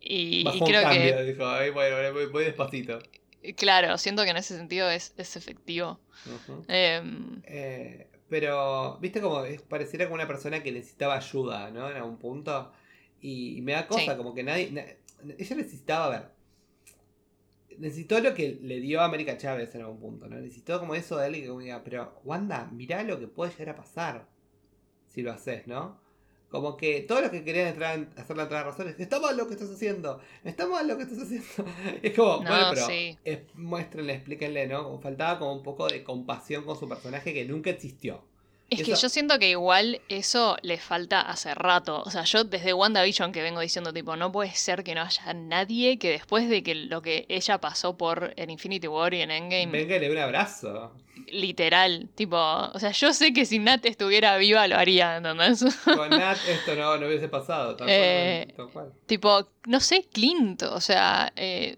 y, 0.00 0.48
y 0.48 0.60
creo 0.60 0.82
cambio, 0.82 1.16
que, 1.16 1.22
dijo, 1.24 1.46
"Ay, 1.46 1.70
bueno, 1.70 2.12
voy, 2.14 2.26
voy 2.26 2.44
despacito. 2.44 2.98
claro, 3.56 3.98
siento 3.98 4.24
que 4.24 4.30
en 4.30 4.38
ese 4.38 4.56
sentido 4.56 4.88
es, 4.90 5.12
es 5.18 5.36
efectivo. 5.36 6.00
Em, 6.68 7.42
Eh, 7.44 8.06
pero, 8.28 8.98
viste 9.00 9.20
como 9.20 9.44
es- 9.44 9.62
pareciera 9.62 10.06
como 10.06 10.14
una 10.14 10.26
persona 10.26 10.62
que 10.62 10.72
necesitaba 10.72 11.16
ayuda, 11.16 11.70
¿no? 11.70 11.90
En 11.90 11.96
algún 11.96 12.16
punto. 12.18 12.72
Y, 13.20 13.58
y 13.58 13.62
me 13.62 13.72
da 13.72 13.86
cosa, 13.86 14.12
Sí. 14.12 14.16
como 14.16 14.34
que 14.34 14.42
nadie. 14.42 14.70
na- 14.72 14.84
ella 15.38 15.56
necesitaba, 15.56 16.06
a 16.06 16.10
ver. 16.10 16.28
Necesitó 17.78 18.20
lo 18.20 18.34
que 18.34 18.58
le 18.62 18.80
dio 18.80 19.00
a 19.00 19.04
América 19.04 19.38
Chávez 19.38 19.74
en 19.74 19.82
algún 19.82 20.00
punto, 20.00 20.26
¿no? 20.28 20.36
Necesitó 20.36 20.80
como 20.80 20.94
eso 20.94 21.16
de 21.16 21.26
alguien 21.26 21.44
que 21.44 21.48
como 21.48 21.60
diga, 21.60 21.82
pero 21.84 22.20
Wanda, 22.24 22.68
mirá 22.72 23.02
lo 23.04 23.18
que 23.18 23.26
puede 23.28 23.52
llegar 23.52 23.70
a 23.70 23.76
pasar 23.76 24.26
si 25.08 25.22
lo 25.22 25.32
haces, 25.32 25.66
¿no? 25.66 25.98
Como 26.50 26.76
que 26.76 27.02
todos 27.02 27.22
los 27.22 27.30
que 27.30 27.44
querían 27.44 27.68
entrar 27.68 27.96
en- 27.96 28.10
hacer 28.16 28.36
la 28.36 28.42
entrada 28.42 28.64
de 28.64 28.70
razones, 28.70 28.98
está 28.98 29.20
mal 29.20 29.36
lo 29.36 29.46
que 29.46 29.54
estás 29.54 29.70
haciendo, 29.70 30.20
está 30.44 30.66
mal 30.66 30.88
lo 30.88 30.96
que 30.96 31.04
estás 31.04 31.20
haciendo. 31.22 31.46
Es 32.02 32.14
como, 32.14 32.42
No, 32.42 32.50
bueno, 32.50 32.66
pero 32.74 32.86
sí. 32.86 33.16
es- 33.24 33.40
muéstrenle, 33.54 34.14
explíquenle, 34.14 34.66
¿no? 34.66 34.98
Faltaba 35.00 35.38
como 35.38 35.52
un 35.54 35.62
poco 35.62 35.86
de 35.86 36.02
compasión 36.02 36.64
con 36.64 36.76
su 36.78 36.88
personaje 36.88 37.32
que 37.32 37.44
nunca 37.44 37.70
existió. 37.70 38.24
Es 38.70 38.84
que 38.84 38.92
Eso- 38.92 39.02
yo 39.02 39.08
siento 39.08 39.38
que 39.40 39.50
igual 39.50 40.00
eso 40.08 40.56
le 40.62 40.78
falta 40.78 41.20
hace 41.22 41.54
rato. 41.54 42.02
O 42.06 42.10
sea, 42.10 42.22
yo 42.22 42.44
desde 42.44 42.72
WandaVision 42.72 43.32
que 43.32 43.42
vengo 43.42 43.58
diciendo, 43.60 43.92
tipo, 43.92 44.14
no 44.14 44.30
puede 44.30 44.54
ser 44.54 44.84
que 44.84 44.94
no 44.94 45.02
haya 45.02 45.32
nadie 45.34 45.98
que 45.98 46.10
después 46.10 46.48
de 46.48 46.62
que 46.62 46.74
lo 46.76 47.02
que 47.02 47.26
ella 47.28 47.58
pasó 47.58 47.96
por 47.96 48.32
en 48.36 48.48
Infinity 48.50 48.86
War 48.86 49.12
y 49.12 49.22
en 49.22 49.32
Endgame, 49.32 49.66
Venga 49.72 49.96
y 49.96 49.98
le 49.98 50.06
dé 50.08 50.12
un 50.12 50.18
abrazo. 50.18 50.92
literal, 51.32 52.08
tipo, 52.14 52.36
o 52.38 52.78
sea, 52.78 52.92
yo 52.92 53.12
sé 53.12 53.32
que 53.32 53.44
si 53.44 53.58
Nat 53.58 53.84
estuviera 53.86 54.36
viva 54.36 54.66
lo 54.68 54.76
haría, 54.76 55.16
¿entendés? 55.16 55.64
Con 55.84 56.10
Nat 56.10 56.38
esto 56.48 56.74
no, 56.76 56.96
no 56.96 57.06
hubiese 57.08 57.28
pasado, 57.28 57.76
tal 57.76 57.86
cual. 57.86 57.90
Eh, 57.90 58.54
tal 58.56 58.68
cual. 58.70 58.92
tipo, 59.06 59.48
no 59.66 59.80
sé, 59.80 60.06
Clint, 60.12 60.62
o 60.62 60.80
sea, 60.80 61.32
eh, 61.36 61.76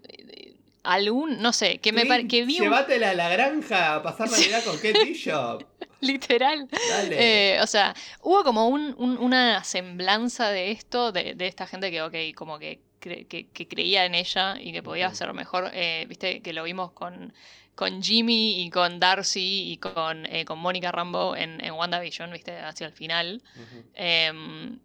algún, 0.83 1.41
no 1.41 1.53
sé, 1.53 1.77
que 1.79 1.91
me 1.91 2.01
Sí, 2.01 2.07
pare- 2.07 2.27
que 2.27 2.45
vi 2.45 2.57
un- 2.59 2.63
Llévatela 2.65 3.11
a 3.11 3.13
la 3.13 3.29
granja 3.29 3.95
a 3.95 4.03
pasar 4.03 4.29
Navidad 4.31 4.63
con 4.63 4.75
Kate 4.77 5.03
Bishop. 5.05 5.63
Literal. 6.03 6.67
Dale. 6.89 7.55
Eh, 7.55 7.61
o 7.61 7.67
sea, 7.67 7.93
hubo 8.21 8.43
como 8.43 8.67
un- 8.67 8.93
un- 8.97 9.17
una 9.17 9.63
semblanza 9.63 10.49
de 10.49 10.71
esto, 10.71 11.11
de, 11.11 11.33
de 11.35 11.47
esta 11.47 11.65
gente 11.67 11.89
que, 11.91 12.01
ok, 12.01 12.15
como 12.35 12.59
que, 12.59 12.81
cre- 13.01 13.27
que, 13.27 13.49
que 13.49 13.67
creía 13.67 14.05
en 14.05 14.15
ella 14.15 14.55
y 14.59 14.71
que 14.71 14.83
podía 14.83 15.07
hacer 15.07 15.33
mejor. 15.33 15.69
eh, 15.73 16.05
Viste 16.07 16.41
que 16.41 16.53
lo 16.53 16.63
vimos 16.63 16.91
con, 16.91 17.33
con 17.75 18.03
Jimmy 18.03 18.61
y 18.63 18.69
con 18.69 18.99
Darcy 18.99 19.71
y 19.71 19.77
con, 19.77 20.25
eh, 20.27 20.45
con 20.45 20.59
Mónica 20.59 20.91
Rambo 20.91 21.35
en, 21.35 21.63
en 21.65 21.73
WandaVision, 21.73 22.31
viste, 22.31 22.57
hacia 22.59 22.85
el 22.87 22.93
final. 22.93 23.41
Em, 23.95 24.79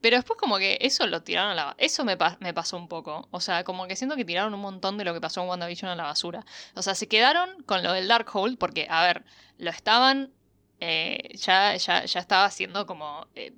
pero 0.00 0.16
después 0.16 0.38
como 0.38 0.56
que 0.56 0.78
eso 0.80 1.06
lo 1.06 1.22
tiraron 1.22 1.50
a 1.50 1.54
la... 1.54 1.74
Eso 1.76 2.06
me, 2.06 2.16
pa- 2.16 2.38
me 2.40 2.54
pasó 2.54 2.78
un 2.78 2.88
poco. 2.88 3.28
O 3.32 3.40
sea, 3.40 3.64
como 3.64 3.86
que 3.86 3.96
siento 3.96 4.16
que 4.16 4.24
tiraron 4.24 4.54
un 4.54 4.60
montón 4.60 4.96
de 4.96 5.04
lo 5.04 5.12
que 5.12 5.20
pasó 5.20 5.42
en 5.42 5.48
WandaVision 5.48 5.90
a 5.90 5.94
la 5.94 6.04
basura. 6.04 6.42
O 6.74 6.80
sea, 6.80 6.94
se 6.94 7.06
quedaron 7.06 7.62
con 7.64 7.82
lo 7.82 7.92
del 7.92 8.08
Darkhold 8.08 8.56
porque, 8.56 8.86
a 8.88 9.02
ver, 9.04 9.24
lo 9.58 9.68
estaban... 9.70 10.32
eh, 10.80 11.30
ya, 11.34 11.76
ya, 11.76 12.04
ya 12.04 12.20
estaba 12.20 12.50
siendo 12.50 12.86
como... 12.86 13.26
eh, 13.34 13.52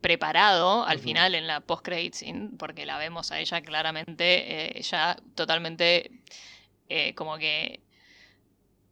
preparado 0.00 0.84
al 0.84 1.00
final 1.00 1.34
en 1.34 1.48
la 1.48 1.60
post-credit 1.60 2.14
scene, 2.14 2.50
porque 2.58 2.86
la 2.86 2.96
vemos 2.96 3.32
a 3.32 3.40
ella 3.40 3.60
claramente 3.60 4.78
eh, 4.78 4.82
ya 4.82 5.16
totalmente 5.34 6.22
como 7.16 7.38
que 7.38 7.80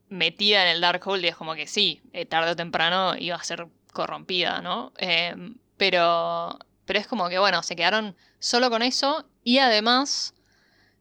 metida 0.09 0.63
en 0.65 0.69
el 0.71 0.81
Darkhold 0.81 1.25
y 1.25 1.29
es 1.29 1.37
como 1.37 1.55
que 1.55 1.69
sí, 1.69 2.03
tarde 2.29 2.51
o 2.53 2.57
temprano 2.57 3.15
iba 3.17 3.37
a 3.37 3.45
ser 3.45 3.69
corrompida, 3.93 4.61
¿no? 4.61 4.93
Eh, 4.99 5.37
pero, 5.77 6.59
pero 6.85 6.99
es 6.99 7.07
como 7.07 7.29
que, 7.29 7.39
bueno, 7.39 7.63
se 7.63 7.77
quedaron 7.77 8.17
solo 8.41 8.69
con 8.69 8.83
eso 8.83 9.25
y 9.45 9.59
además 9.59 10.34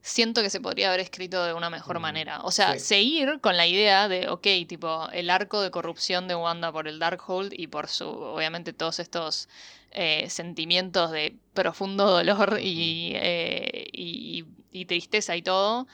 siento 0.03 0.41
que 0.43 0.49
se 0.51 0.61
podría 0.61 0.89
haber 0.89 0.99
escrito 0.99 1.43
de 1.45 1.53
una 1.53 1.69
mejor 1.71 1.97
Mm, 1.97 2.01
manera. 2.01 2.41
O 2.43 2.51
sea, 2.51 2.73
sí. 2.73 2.79
seguir 2.79 3.39
con 3.41 3.57
la 3.57 3.65
idea 3.67 4.07
de, 4.09 4.27
ok, 4.29 4.43
tipo, 4.67 5.09
el 5.13 5.29
arco 5.31 5.61
de 5.61 5.71
corrupción 5.71 6.27
de 6.27 6.35
Wanda 6.35 6.71
por 6.71 6.87
el 6.87 6.99
Darkhold 6.99 7.53
y 7.57 7.67
por 7.67 7.87
su, 7.87 8.07
obviamente, 8.09 8.73
todos 8.73 8.99
estos 8.99 9.49
eh, 9.91 10.29
sentimientos 10.29 11.11
de 11.11 11.35
profundo 11.53 12.05
dolor 12.07 12.59
y, 12.61 13.13
eh, 13.15 13.87
y, 13.93 14.45
tristeza 14.85 15.35
y 15.37 15.41
todo. 15.41 15.87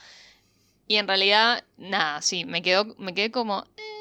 Y 0.88 0.96
en 0.98 1.08
realidad, 1.08 1.64
nada, 1.78 2.22
sí, 2.22 2.46
me 2.46 2.62
quedó, 2.64 2.86
me 2.98 3.14
quedé 3.14 3.32
como. 3.32 3.66
eh, 3.78 3.99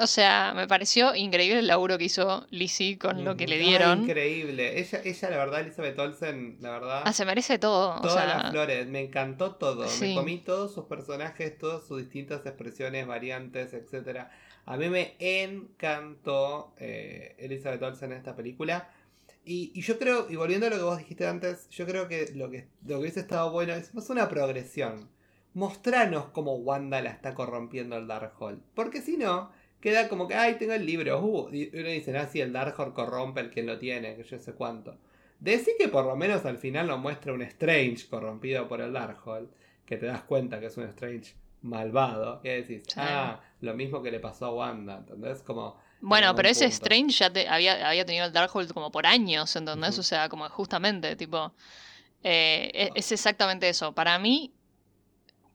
O 0.00 0.06
sea, 0.06 0.52
me 0.54 0.66
pareció 0.66 1.14
increíble 1.14 1.58
el 1.60 1.66
laburo 1.66 1.98
que 1.98 2.04
hizo 2.04 2.46
Lizzie 2.50 2.98
con 2.98 3.24
lo 3.24 3.36
que 3.36 3.46
le 3.46 3.58
dieron. 3.58 4.02
increíble. 4.02 4.78
Ella, 4.78 5.00
ella, 5.04 5.30
la 5.30 5.36
verdad, 5.36 5.60
Elizabeth 5.60 5.98
Olsen, 5.98 6.58
la 6.60 6.70
verdad. 6.70 7.02
Ah, 7.04 7.12
se 7.12 7.24
merece 7.24 7.58
todo. 7.58 7.96
o 7.96 8.00
Todas 8.00 8.24
sea, 8.24 8.38
las 8.38 8.50
flores, 8.50 8.86
me 8.86 9.00
encantó 9.00 9.56
todo. 9.56 9.86
Me 10.00 10.14
comí 10.14 10.38
todos 10.38 10.72
sus 10.74 10.84
personajes, 10.86 11.56
todas 11.58 11.86
sus 11.86 11.98
distintas 11.98 12.44
expresiones, 12.46 13.06
variantes, 13.06 13.72
etcétera. 13.74 14.30
A 14.66 14.76
mí 14.76 14.88
me 14.88 15.16
encantó 15.18 16.74
eh, 16.78 17.34
Elizabeth 17.38 17.82
Olsen 17.82 18.12
en 18.12 18.18
esta 18.18 18.36
película. 18.36 18.90
Y, 19.44 19.72
y 19.74 19.80
yo 19.80 19.98
creo, 19.98 20.26
y 20.28 20.36
volviendo 20.36 20.66
a 20.66 20.70
lo 20.70 20.76
que 20.76 20.82
vos 20.82 20.98
dijiste 20.98 21.26
antes, 21.26 21.68
yo 21.70 21.86
creo 21.86 22.06
que 22.06 22.30
lo 22.34 22.50
que, 22.50 22.68
lo 22.84 22.96
que 22.96 22.96
hubiese 22.96 23.20
estado 23.20 23.50
bueno 23.50 23.72
es 23.72 23.94
más 23.94 24.10
una 24.10 24.28
progresión. 24.28 25.08
Mostranos 25.54 26.26
cómo 26.26 26.54
Wanda 26.56 27.00
la 27.00 27.10
está 27.10 27.34
corrompiendo 27.34 27.96
el 27.96 28.06
Darkhold. 28.06 28.60
Porque 28.74 29.00
si 29.00 29.16
no, 29.16 29.50
queda 29.80 30.08
como 30.08 30.28
que, 30.28 30.34
ay, 30.34 30.56
tengo 30.58 30.72
el 30.74 30.84
libro. 30.86 31.20
Uh, 31.20 31.48
y 31.52 31.70
uno 31.74 31.88
dice, 31.88 32.16
ah, 32.16 32.26
sí, 32.26 32.40
el 32.40 32.52
Darkhold 32.52 32.94
corrompe 32.94 33.40
el 33.40 33.50
quien 33.50 33.66
lo 33.66 33.78
tiene, 33.78 34.16
que 34.16 34.24
yo 34.24 34.38
sé 34.38 34.54
cuánto. 34.54 34.96
Decir 35.40 35.74
que 35.78 35.88
por 35.88 36.04
lo 36.06 36.16
menos 36.16 36.44
al 36.46 36.58
final 36.58 36.86
nos 36.88 36.98
muestra 36.98 37.32
un 37.32 37.42
Strange 37.42 38.06
corrompido 38.08 38.68
por 38.68 38.80
el 38.80 38.92
Darkhold, 38.92 39.48
que 39.86 39.96
te 39.96 40.06
das 40.06 40.22
cuenta 40.22 40.58
que 40.60 40.66
es 40.66 40.76
un 40.76 40.84
Strange 40.84 41.34
malvado, 41.62 42.40
y 42.44 42.48
decís, 42.48 42.84
ah, 42.96 43.40
lo 43.60 43.74
mismo 43.74 44.02
que 44.02 44.10
le 44.10 44.20
pasó 44.20 44.46
a 44.46 44.54
Wanda, 44.54 44.98
¿entendés? 44.98 45.42
Como, 45.42 45.78
Bueno, 46.00 46.34
pero 46.34 46.48
ese 46.48 46.64
punto. 46.66 46.74
Strange 46.74 47.10
ya 47.18 47.32
te- 47.32 47.48
había, 47.48 47.88
había 47.88 48.04
tenido 48.04 48.26
el 48.26 48.32
Darkhold 48.32 48.72
como 48.72 48.90
por 48.90 49.06
años, 49.06 49.54
¿entendés? 49.56 49.90
Ujú. 49.92 50.00
O 50.00 50.04
sea, 50.04 50.28
como 50.28 50.48
justamente, 50.48 51.16
tipo. 51.16 51.52
eh, 52.22 52.70
e- 52.74 52.90
es 52.94 53.12
exactamente 53.12 53.68
eso. 53.68 53.92
Para 53.94 54.18
mí, 54.18 54.52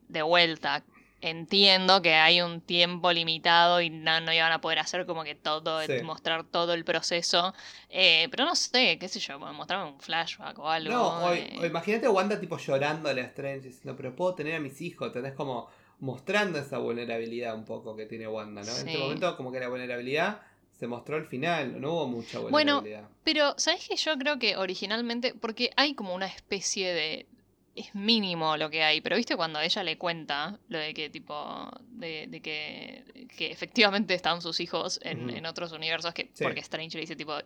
de 0.08 0.22
vuelta, 0.22 0.82
entiendo 1.30 2.02
que 2.02 2.14
hay 2.14 2.40
un 2.42 2.60
tiempo 2.60 3.12
limitado 3.12 3.80
y 3.80 3.90
no, 3.90 4.20
no 4.20 4.32
iban 4.32 4.52
a 4.52 4.60
poder 4.60 4.78
hacer 4.78 5.06
como 5.06 5.24
que 5.24 5.34
todo, 5.34 5.82
Sí. 5.82 6.02
mostrar 6.02 6.44
todo 6.44 6.74
el 6.74 6.84
proceso. 6.84 7.54
eh, 7.88 8.28
pero 8.30 8.44
no 8.44 8.54
sé, 8.56 8.98
qué 8.98 9.08
sé 9.08 9.20
yo, 9.20 9.38
mostrarme 9.38 9.90
un 9.92 10.00
flashback 10.00 10.58
o 10.58 10.68
algo. 10.68 10.92
no, 10.92 11.24
o, 11.26 11.32
eh. 11.32 11.56
o 11.60 11.64
imagínate 11.66 12.06
a 12.06 12.10
Wanda 12.10 12.38
tipo 12.40 12.58
llorando 12.58 13.08
a 13.08 13.14
la 13.14 13.22
Strange, 13.22 13.68
diciendo, 13.68 13.94
pero 13.96 14.14
puedo 14.14 14.34
tener 14.34 14.54
a 14.56 14.60
mis 14.60 14.80
hijos, 14.80 15.12
tenés 15.12 15.32
como 15.34 15.68
mostrando 16.00 16.58
esa 16.58 16.78
vulnerabilidad 16.78 17.54
un 17.54 17.64
poco 17.64 17.96
que 17.96 18.06
tiene 18.06 18.26
Wanda, 18.28 18.62
¿no? 18.62 18.70
En 18.78 18.88
este 18.88 18.98
momento 18.98 19.36
como 19.36 19.50
que 19.52 19.60
la 19.60 19.68
vulnerabilidad 19.68 20.42
se 20.72 20.88
mostró 20.88 21.16
al 21.16 21.24
final, 21.26 21.80
no 21.80 21.92
hubo 21.92 22.06
mucha 22.08 22.40
Bueno, 22.40 22.80
vulnerabilidad. 22.80 23.08
Pero, 23.22 23.54
¿sabes 23.56 23.86
qué? 23.88 23.96
Yo 23.96 24.18
creo 24.18 24.38
que 24.40 24.56
originalmente, 24.56 25.32
porque 25.34 25.70
hay 25.76 25.94
como 25.94 26.14
una 26.14 26.26
especie 26.26 26.92
de 26.92 27.26
es 27.76 27.94
mínimo 27.94 28.56
lo 28.56 28.70
que 28.70 28.82
hay, 28.84 29.00
pero 29.00 29.16
viste 29.16 29.36
cuando 29.36 29.60
ella 29.60 29.82
le 29.82 29.98
cuenta 29.98 30.58
lo 30.68 30.78
de 30.78 30.94
que 30.94 31.10
tipo, 31.10 31.70
de, 31.88 32.26
de 32.28 32.40
que, 32.40 33.28
que 33.36 33.50
efectivamente 33.50 34.14
están 34.14 34.40
sus 34.42 34.60
hijos 34.60 35.00
en, 35.02 35.28
en 35.30 35.44
otros 35.46 35.72
universos, 35.72 36.14
que 36.14 36.30
Sí. 36.34 36.44
porque 36.44 36.60
Strange 36.60 36.96
le 36.96 37.00
dice 37.00 37.16
tipo, 37.16 37.36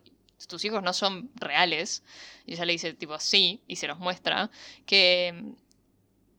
tus 0.48 0.64
hijos 0.64 0.82
no 0.82 0.92
son 0.92 1.30
reales, 1.34 2.02
y 2.46 2.52
ella 2.54 2.64
le 2.64 2.72
dice 2.72 2.92
tipo, 2.94 3.18
sí, 3.18 3.62
y 3.66 3.76
se 3.76 3.86
los 3.86 3.98
muestra, 3.98 4.50
que, 4.86 5.52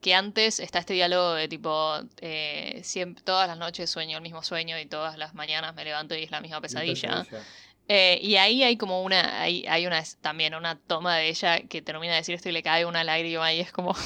que 0.00 0.14
antes 0.14 0.60
está 0.60 0.78
este 0.78 0.94
diálogo 0.94 1.34
de 1.34 1.48
tipo, 1.48 1.98
eh, 2.20 2.80
siempre, 2.84 3.22
todas 3.24 3.48
las 3.48 3.58
noches 3.58 3.90
sueño 3.90 4.16
el 4.16 4.22
mismo 4.22 4.42
sueño 4.42 4.78
y 4.78 4.86
todas 4.86 5.18
las 5.18 5.34
mañanas 5.34 5.74
me 5.74 5.84
levanto 5.84 6.14
y 6.14 6.22
es 6.22 6.30
la 6.30 6.40
misma 6.40 6.60
pesadilla. 6.60 7.26
Eh, 7.92 8.20
y 8.22 8.36
ahí 8.36 8.62
hay 8.62 8.76
como 8.76 9.02
una, 9.02 9.40
hay, 9.40 9.66
hay 9.66 9.84
una 9.84 10.00
también 10.20 10.54
una 10.54 10.78
toma 10.78 11.16
de 11.16 11.28
ella 11.28 11.62
que 11.62 11.82
termina 11.82 12.12
de 12.12 12.20
decir 12.20 12.36
esto 12.36 12.48
y 12.48 12.52
le 12.52 12.62
cae 12.62 12.84
una 12.84 13.02
lágrima 13.02 13.52
y 13.52 13.58
es 13.58 13.72
como, 13.72 13.96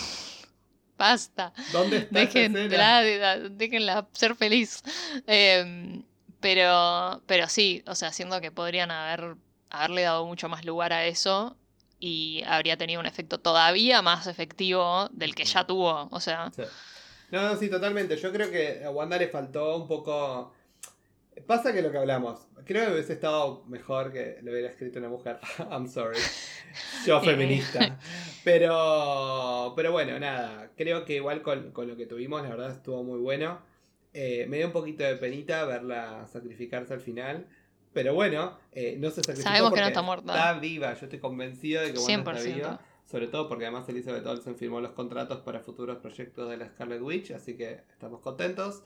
basta, 0.96 1.52
¿Dónde 1.70 1.98
está 1.98 2.22
escena? 2.22 3.02
déjenla, 3.50 4.08
ser 4.14 4.36
feliz. 4.36 4.82
Eh, 5.26 6.00
pero, 6.40 7.22
pero 7.26 7.46
sí, 7.50 7.82
o 7.86 7.94
sea, 7.94 8.10
siento 8.10 8.40
que 8.40 8.50
podrían 8.50 8.90
haber, 8.90 9.36
haberle 9.68 10.00
dado 10.00 10.24
mucho 10.24 10.48
más 10.48 10.64
lugar 10.64 10.94
a 10.94 11.04
eso 11.04 11.58
y 12.00 12.42
habría 12.46 12.78
tenido 12.78 13.00
un 13.00 13.06
efecto 13.06 13.38
todavía 13.38 14.00
más 14.00 14.26
efectivo 14.26 15.10
del 15.12 15.34
que 15.34 15.44
ya 15.44 15.66
tuvo. 15.66 16.08
O 16.10 16.20
sea, 16.20 16.50
Sí. 16.56 16.62
No, 17.30 17.42
no, 17.42 17.56
sí, 17.58 17.68
totalmente. 17.68 18.16
Yo 18.16 18.32
creo 18.32 18.50
que 18.50 18.82
a 18.82 18.90
Wanda 18.90 19.18
le 19.18 19.28
faltó 19.28 19.76
un 19.76 19.88
poco. 19.88 20.53
Pasa 21.46 21.72
que 21.72 21.82
lo 21.82 21.90
que 21.90 21.98
hablamos, 21.98 22.46
creo 22.64 22.86
que 22.86 22.92
hubiese 22.94 23.14
estado 23.14 23.64
mejor 23.66 24.12
que 24.12 24.38
lo 24.42 24.52
hubiera 24.52 24.68
escrito 24.68 24.98
una 24.98 25.08
mujer. 25.08 25.38
I'm 25.70 25.88
sorry. 25.88 26.18
Yo 27.06 27.20
feminista. 27.20 27.98
Pero, 28.44 29.72
pero 29.74 29.92
bueno, 29.92 30.18
nada. 30.18 30.70
Creo 30.76 31.04
que 31.04 31.14
igual 31.16 31.42
con, 31.42 31.72
con 31.72 31.88
lo 31.88 31.96
que 31.96 32.06
tuvimos, 32.06 32.42
la 32.42 32.50
verdad 32.50 32.70
estuvo 32.70 33.02
muy 33.02 33.18
bueno. 33.20 33.58
Eh, 34.12 34.46
me 34.48 34.58
dio 34.58 34.66
un 34.66 34.72
poquito 34.72 35.02
de 35.02 35.16
penita 35.16 35.64
verla 35.64 36.26
sacrificarse 36.26 36.94
al 36.94 37.00
final. 37.00 37.46
Pero 37.92 38.14
bueno, 38.14 38.58
eh, 38.72 38.96
no 38.98 39.10
se 39.10 39.22
sacrificó 39.22 39.48
Sabemos 39.48 39.72
que 39.72 39.80
no 39.80 39.86
está 39.86 40.02
muerta. 40.02 40.32
Está 40.34 40.58
viva. 40.58 40.94
Yo 40.94 41.06
estoy 41.06 41.18
convencido 41.18 41.82
de 41.82 41.92
que 41.92 41.98
Wanda 41.98 42.32
está 42.32 42.50
100%. 42.50 42.54
viva. 42.54 42.80
Sobre 43.04 43.26
todo 43.28 43.48
porque 43.48 43.66
además 43.66 43.88
Elizabeth 43.88 44.26
Olsen 44.26 44.56
firmó 44.56 44.80
los 44.80 44.92
contratos 44.92 45.40
para 45.42 45.60
futuros 45.60 45.98
proyectos 45.98 46.48
de 46.48 46.56
la 46.56 46.68
Scarlet 46.68 47.02
Witch, 47.02 47.32
así 47.32 47.56
que 47.56 47.82
estamos 47.92 48.20
contentos. 48.20 48.82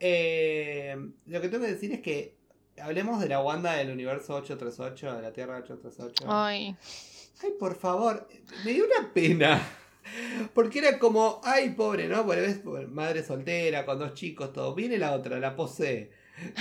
Eh, 0.00 0.96
lo 1.26 1.40
que 1.40 1.48
tengo 1.48 1.64
que 1.64 1.72
decir 1.72 1.92
es 1.92 2.00
que 2.00 2.36
hablemos 2.80 3.20
de 3.20 3.28
la 3.28 3.40
Wanda 3.40 3.74
del 3.74 3.90
universo 3.90 4.34
838, 4.34 5.16
de 5.16 5.22
la 5.22 5.32
Tierra 5.32 5.58
838. 5.58 6.24
ay, 6.28 6.76
Ay, 7.42 7.50
por 7.58 7.76
favor, 7.76 8.28
me 8.64 8.72
dio 8.72 8.84
una 8.84 9.12
pena. 9.12 9.60
Porque 10.54 10.80
era 10.80 10.98
como, 10.98 11.40
ay, 11.44 11.70
pobre, 11.70 12.08
¿no? 12.08 12.24
Bueno, 12.24 12.42
ves, 12.42 12.88
madre 12.90 13.22
soltera, 13.24 13.84
con 13.84 13.98
dos 13.98 14.14
chicos, 14.14 14.52
todo. 14.52 14.74
Viene 14.74 14.98
la 14.98 15.12
otra, 15.12 15.38
la 15.38 15.54
posee. 15.56 16.10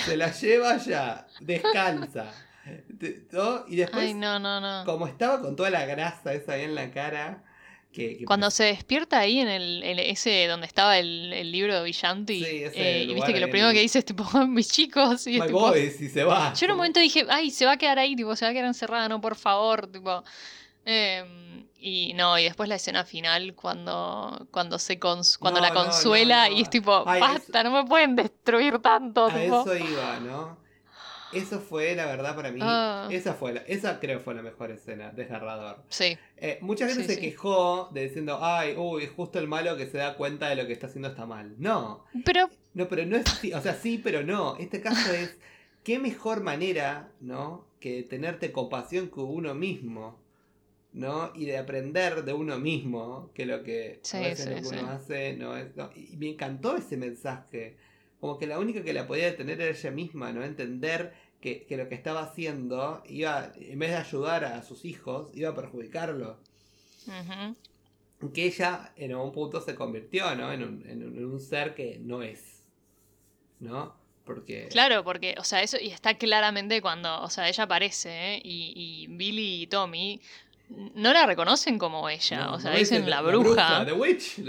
Se 0.06 0.16
la 0.18 0.32
lleva 0.32 0.78
ya, 0.78 1.28
descalza. 1.40 2.32
Te- 3.00 3.26
¿no? 3.32 3.66
Y 3.68 3.76
después, 3.78 4.04
ay, 4.06 4.14
no, 4.14 4.38
no, 4.40 4.60
no. 4.62 4.86
como 4.86 5.08
estaba 5.08 5.42
con 5.42 5.56
toda 5.56 5.70
la 5.72 5.86
grasa 5.86 6.34
esa 6.34 6.54
ahí 6.54 6.64
en 6.64 6.76
la 6.76 6.92
cara, 6.92 7.44
que, 7.92 8.18
que 8.20 8.26
Cuando 8.26 8.50
se 8.52 8.64
despierta 8.64 9.20
ahí 9.20 9.40
en 9.40 9.48
el, 9.50 9.84
ese 10.00 10.48
donde 10.48 10.66
estaba 10.68 10.98
el, 10.98 11.34
el 11.34 11.52
libro 11.52 11.76
de 11.76 11.84
Villanti, 11.84 12.40
Sí, 12.44 12.64
eh, 12.74 13.06
y 13.10 13.14
viste 13.14 13.34
que 13.34 13.40
lo 13.40 13.50
primero 13.50 13.72
que 13.74 13.82
dice 13.82 14.00
es 14.00 14.06
tipo, 14.06 14.24
mis 14.48 14.70
chicos, 14.72 15.28
y 15.28 15.36
es 15.36 15.42
My 15.42 15.48
tipo, 15.48 15.60
boys, 15.60 16.00
y 16.02 16.10
se 16.10 16.24
va. 16.24 16.54
Yo 16.54 16.66
en 16.66 16.72
un 16.72 16.78
momento 16.78 17.00
dije, 17.00 17.26
ay, 17.30 17.52
se 17.52 17.66
va 17.66 17.74
a 17.74 17.78
quedar 17.78 18.00
ahí, 18.00 18.16
tipo, 18.16 18.36
se 18.36 18.46
va 18.46 18.52
a 18.52 18.54
quedar 18.54 18.66
encerrada, 18.66 19.10
no, 19.10 19.20
por 19.20 19.36
favor, 19.36 19.88
tipo. 19.88 20.24
Em, 20.86 21.66
y 21.80 22.14
no, 22.14 22.38
y 22.40 22.44
después 22.44 22.70
la 22.70 22.76
escena 22.76 23.04
final 23.06 23.54
cuando, 23.56 24.48
cuando 24.52 24.78
se 24.80 25.00
cons- 25.00 25.38
cuando 25.38 25.60
No, 25.62 25.68
la 25.68 25.74
consuela 25.74 26.46
no, 26.48 26.52
no. 26.54 26.58
y 26.58 26.62
es 26.62 26.70
tipo, 26.70 27.04
Ay, 27.06 27.20
basta, 27.22 27.64
no 27.64 27.72
me 27.72 27.84
pueden 27.86 28.16
destruir 28.16 28.80
tanto, 28.80 29.26
A 29.26 29.34
tipo. 29.34 29.62
eso 29.62 29.76
iba, 29.76 30.20
¿no? 30.20 30.61
Eso 31.34 31.60
fue, 31.60 31.96
la 31.96 32.06
verdad, 32.06 32.36
para 32.36 32.52
mí. 32.52 32.60
Ah. 32.62 33.08
Esa 33.12 33.34
fue 33.34 33.54
la, 33.54 33.62
esa 33.62 34.00
creo 34.00 34.20
fue 34.20 34.34
la 34.36 34.42
mejor 34.42 34.72
escena, 34.72 35.12
desgarrador. 35.12 35.84
Sí, 35.90 36.18
Eh, 36.38 36.58
mucha 36.62 36.88
gente 36.88 37.04
Sí, 37.04 37.08
se 37.10 37.16
sí. 37.16 37.22
quejó 37.22 37.90
de 37.94 38.04
diciendo, 38.08 38.40
ay, 38.42 38.76
uy, 38.78 39.04
es 39.04 39.12
justo 39.12 39.40
el 39.40 39.48
malo 39.48 39.78
que 39.78 39.88
se 39.88 39.98
da 39.98 40.16
cuenta 40.18 40.50
de 40.50 40.56
lo 40.56 40.66
que 40.68 40.74
está 40.74 40.88
haciendo 40.88 41.10
está 41.10 41.26
mal. 41.26 41.54
No, 41.58 42.06
pero 42.26 42.50
no, 42.74 42.88
pero 42.88 43.06
no 43.06 43.16
es 43.18 43.26
así, 43.28 43.54
o 43.54 43.62
sea, 43.62 43.74
sí, 43.76 44.00
pero 44.04 44.24
no. 44.24 44.58
Este 44.58 44.82
caso 44.82 45.12
es, 45.14 45.38
qué 45.84 46.00
mejor 46.00 46.42
manera, 46.42 47.12
¿no? 47.20 47.66
Que 47.80 48.04
tenerte 48.04 48.52
compasión 48.52 49.08
con 49.08 49.26
uno 49.26 49.54
mismo, 49.56 50.20
¿no? 50.94 51.32
Y 51.36 51.46
de 51.46 51.58
aprender 51.58 52.24
de 52.26 52.34
uno 52.34 52.58
mismo, 52.60 53.30
que 53.34 53.46
lo 53.46 53.64
que 53.64 54.00
Sí, 54.04 54.18
a 54.18 54.22
veces 54.22 54.46
sí, 54.46 54.50
lo 54.64 54.70
que 54.70 54.78
uno 54.80 54.90
hace 54.92 55.34
no 55.38 55.56
es... 55.58 55.76
no. 55.76 55.90
Y 55.96 56.18
me 56.18 56.30
encantó 56.30 56.76
ese 56.78 56.98
mensaje. 56.98 57.78
Como 58.22 58.38
que 58.38 58.48
la 58.48 58.60
única 58.60 58.84
que 58.84 58.94
la 58.94 59.08
podía 59.08 59.26
detener 59.26 59.60
era 59.60 59.72
ella 59.78 59.92
misma, 59.92 60.32
¿no? 60.32 60.44
Entender 60.44 61.14
que, 61.42 61.66
que 61.66 61.76
lo 61.76 61.90
que 61.90 61.96
estaba 61.96 62.22
haciendo 62.22 63.04
iba, 63.08 63.52
en 63.58 63.80
vez 63.80 63.90
de 63.92 63.98
ayudar 63.98 64.46
a 64.46 64.64
sus 64.64 64.86
hijos, 64.86 65.32
iba 65.36 65.50
a 65.50 65.56
perjudicarlo 65.56 66.38
que 68.34 68.46
ella 68.46 68.94
en 68.96 69.12
algún 69.14 69.32
punto 69.32 69.60
se 69.62 69.74
convirtió, 69.76 70.36
¿no? 70.36 70.52
En 70.54 70.64
un, 70.64 70.88
en 70.88 71.04
un- 71.04 71.18
en 71.18 71.26
un 71.26 71.40
ser 71.40 71.74
que 71.74 71.98
no 72.00 72.22
es, 72.22 72.64
¿no? 73.60 73.96
Porque... 74.24 74.68
Claro, 74.70 75.04
porque, 75.04 75.34
o 75.40 75.44
sea, 75.44 75.64
eso, 75.64 75.78
y 75.82 75.88
está 75.88 76.14
claramente 76.20 76.80
cuando, 76.82 77.22
o 77.24 77.30
sea, 77.32 77.50
ella 77.50 77.64
aparece, 77.64 78.36
¿eh? 78.36 78.42
y, 78.44 78.74
y 78.76 79.08
Billy 79.08 79.64
y 79.64 79.68
Tommy 79.68 80.22
no 80.96 81.14
la 81.14 81.26
reconocen 81.26 81.78
como 81.78 82.08
ella, 82.10 82.46
no- 82.46 82.54
o 82.56 82.60
sea, 82.60 82.72
no 82.72 82.78
dicen 82.78 83.10
la 83.10 83.22
bruja. 83.22 83.86
The 83.86 83.94
Witch. 83.94 84.40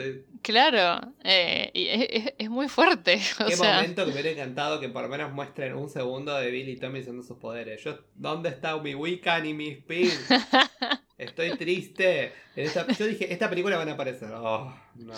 Claro, 0.42 1.12
eh, 1.22 1.70
y 1.72 1.86
es, 1.86 2.32
es- 2.38 2.50
muy 2.50 2.68
fuerte, 2.68 3.20
o 3.40 3.46
Qué 3.46 3.56
sea. 3.56 3.76
momento 3.76 4.04
que 4.04 4.12
me 4.12 4.20
hubiera 4.20 4.30
encantado 4.30 4.80
que 4.80 4.88
por 4.88 5.02
lo 5.02 5.08
menos 5.08 5.32
muestren 5.32 5.74
un 5.74 5.88
segundo 5.88 6.34
de 6.36 6.50
Billy 6.50 6.72
y 6.72 6.76
Tommy 6.76 7.00
usando 7.00 7.22
sus 7.22 7.38
poderes. 7.38 7.82
Yo, 7.84 7.98
¿dónde 8.14 8.48
está 8.48 8.76
mi 8.78 8.94
Wiccan 8.94 9.46
y 9.46 9.54
mi 9.54 9.68
Speed? 9.70 10.10
Estoy 11.18 11.56
triste. 11.56 12.32
En 12.56 12.66
esta- 12.66 12.86
yo 12.92 13.06
dije, 13.06 13.32
esta 13.32 13.48
película 13.48 13.76
van 13.76 13.88
a 13.88 13.92
aparecer. 13.92 14.30
Oh, 14.32 14.74
no. 14.96 15.12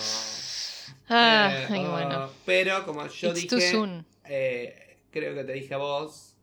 Ah, 1.09 1.51
Eh, 1.53 1.67
ay, 1.71 1.85
oh, 1.87 1.91
bueno. 1.91 2.31
Pero 2.45 2.85
como 2.85 3.07
yo 3.07 3.31
It's 3.31 3.51
dije, 3.51 3.95
eh, 4.27 4.99
creo 5.11 5.35
que 5.35 5.45
te 5.45 5.53
dije 5.53 5.75
a 5.75 5.79
vos, 5.79 6.34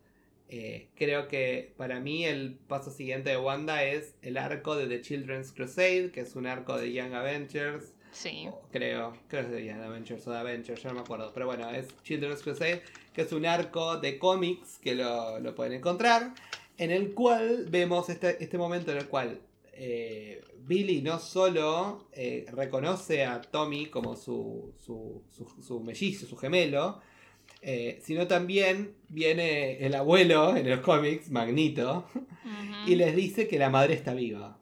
eh, 0.54 0.90
creo 0.96 1.28
que 1.28 1.74
para 1.78 2.00
mí 2.02 2.26
el 2.26 2.56
paso 2.68 2.92
siguiente 2.92 3.30
de 3.32 3.38
Wanda 3.38 3.84
es 3.86 4.16
el 4.22 4.38
arco 4.38 4.76
de 4.76 4.86
The 4.86 5.02
Children's 5.02 5.52
Crusade, 5.54 6.12
que 6.12 6.20
es 6.22 6.36
un 6.36 6.46
arco 6.46 6.78
de 6.78 6.92
Young 6.94 7.14
Avengers, 7.14 7.94
Sí. 8.12 8.50
creo, 8.72 9.14
creo 9.30 9.44
que 9.44 9.48
es 9.48 9.52
de 9.52 9.66
Young 9.66 9.82
Avengers 9.82 10.28
o 10.28 10.32
de 10.32 10.38
Avengers, 10.38 10.84
ya 10.84 10.90
no 10.90 10.96
me 10.96 11.02
acuerdo, 11.02 11.32
pero 11.34 11.46
bueno, 11.46 11.70
es 11.72 11.88
Children's 12.04 12.44
Crusade, 12.44 12.82
que 13.14 13.22
es 13.22 13.32
un 13.32 13.46
arco 13.46 13.98
de 13.98 14.20
cómics 14.20 14.78
que 14.84 14.94
lo, 14.96 15.40
lo 15.40 15.56
pueden 15.56 15.72
encontrar, 15.74 16.34
en 16.78 16.92
el 16.92 17.14
cual 17.14 17.68
vemos 17.70 18.10
este, 18.10 18.44
este 18.44 18.58
momento 18.58 18.92
en 18.92 18.98
el 18.98 19.08
cual 19.08 19.40
eh, 19.74 20.42
Billy 20.68 21.02
no 21.02 21.20
solo 21.20 22.08
eh, 22.12 22.46
reconoce 22.52 23.24
a 23.24 23.42
Tommy 23.42 23.86
como 23.86 24.16
su, 24.18 24.74
su, 24.78 25.24
su, 25.30 25.46
su 25.64 25.80
mellizo, 25.80 26.26
su 26.28 26.36
gemelo, 26.36 27.00
eh, 27.62 28.00
sino 28.04 28.28
también 28.28 28.96
viene 29.08 29.86
el 29.86 29.94
abuelo 29.94 30.56
en 30.56 30.68
los 30.68 30.80
cómics, 30.80 31.30
Magnito, 31.30 32.08
y 32.88 32.96
les 32.96 33.16
dice 33.16 33.48
que 33.48 33.60
la 33.60 33.70
madre 33.70 33.94
está 33.94 34.14
viva. 34.16 34.58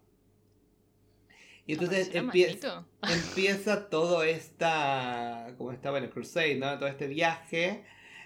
Y 1.66 1.74
entonces 1.74 2.12
empieza 3.04 3.90
todo 3.90 4.24
esta, 4.24 5.54
como 5.58 5.72
estaba 5.72 6.00
en 6.00 6.06
el 6.06 6.10
Crusade, 6.10 6.56
¿no? 6.56 6.78
Todo 6.78 6.90
este 6.90 7.08
viaje 7.08 7.84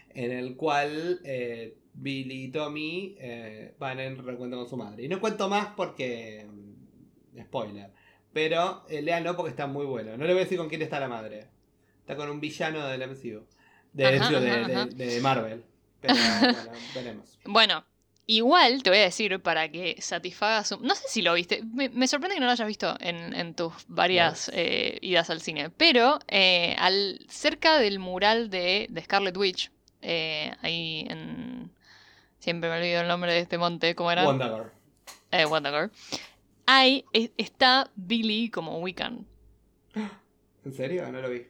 en 0.10 0.32
el 0.32 0.56
cual 0.56 1.20
eh, 1.24 1.76
Billy 1.94 2.46
y 2.46 2.48
Tommy 2.50 3.16
eh, 3.20 3.76
van 3.78 4.00
en 4.00 4.26
reencuentro 4.26 4.60
con 4.60 4.70
su 4.70 4.78
madre. 4.78 5.04
Y 5.04 5.08
no 5.08 5.20
cuento 5.20 5.50
más 5.50 5.68
porque... 5.76 6.48
mm, 6.50 7.42
Spoiler. 7.42 7.90
Pero 8.32 8.84
léanlo 8.90 9.36
porque 9.36 9.50
está 9.50 9.68
muy 9.68 9.86
bueno. 9.86 10.18
No 10.18 10.26
le 10.26 10.34
voy 10.34 10.42
a 10.42 10.44
decir 10.46 10.58
con 10.58 10.70
quién 10.70 10.82
está 10.82 11.00
la 11.00 11.08
madre. 11.08 11.48
Está 12.00 12.16
con 12.16 12.30
un 12.30 12.40
villano 12.40 12.88
del 12.88 13.08
MCU. 13.10 13.44
De, 13.94 14.06
Ajá, 14.08 14.30
de- 14.30 14.40
de- 14.42 14.52
ajá, 14.52 14.68
de- 14.68 14.74
ajá. 14.76 14.86
de 14.88 15.22
Marvel. 15.22 15.64
Pero 16.02 16.14
bueno, 16.42 16.58
veremos. 16.96 17.40
Bueno, 17.46 17.86
igual 18.26 18.84
te 18.84 18.90
voy 18.90 19.00
a 19.00 19.04
decir 19.04 19.40
para 19.42 19.70
que 19.70 19.96
satisfagas 20.02 20.68
su... 20.70 20.80
No 20.82 20.96
sé 20.96 21.04
si 21.08 21.22
lo 21.22 21.34
viste. 21.34 21.64
Me, 21.74 21.90
me 21.90 22.08
sorprende 22.08 22.36
que 22.36 22.40
no 22.40 22.48
lo 22.48 22.52
hayas 22.52 22.68
visto 22.68 22.96
en, 23.00 23.34
en 23.36 23.54
tus 23.54 23.74
varias 23.88 24.52
eh, 24.54 24.98
idas 25.02 25.30
al 25.30 25.42
cine. 25.42 25.70
Pero 25.70 26.20
eh, 26.28 26.76
al, 26.80 27.20
cerca 27.30 27.78
del 27.78 28.00
mural 28.00 28.50
de, 28.50 28.88
de 28.90 29.02
Scarlet 29.04 29.38
Witch, 29.38 29.72
eh, 30.02 30.54
ahí 30.62 31.06
en... 31.10 31.72
Siempre 32.40 32.70
me 32.70 32.78
olvido 32.78 33.00
el 33.02 33.08
nombre 33.08 33.32
de 33.32 33.40
este 33.40 33.58
monte, 33.58 33.96
¿cómo 33.96 34.12
era? 34.12 34.26
Wonder. 34.26 34.72
Eh. 35.32 35.46
Ahí 36.66 37.06
es- 37.14 37.32
está 37.38 37.90
Billy 37.96 38.50
como 38.50 38.80
Wiccan. 38.80 39.26
¿En 40.66 40.74
serio? 40.74 41.10
No 41.12 41.22
lo 41.22 41.30
vi. 41.30 41.46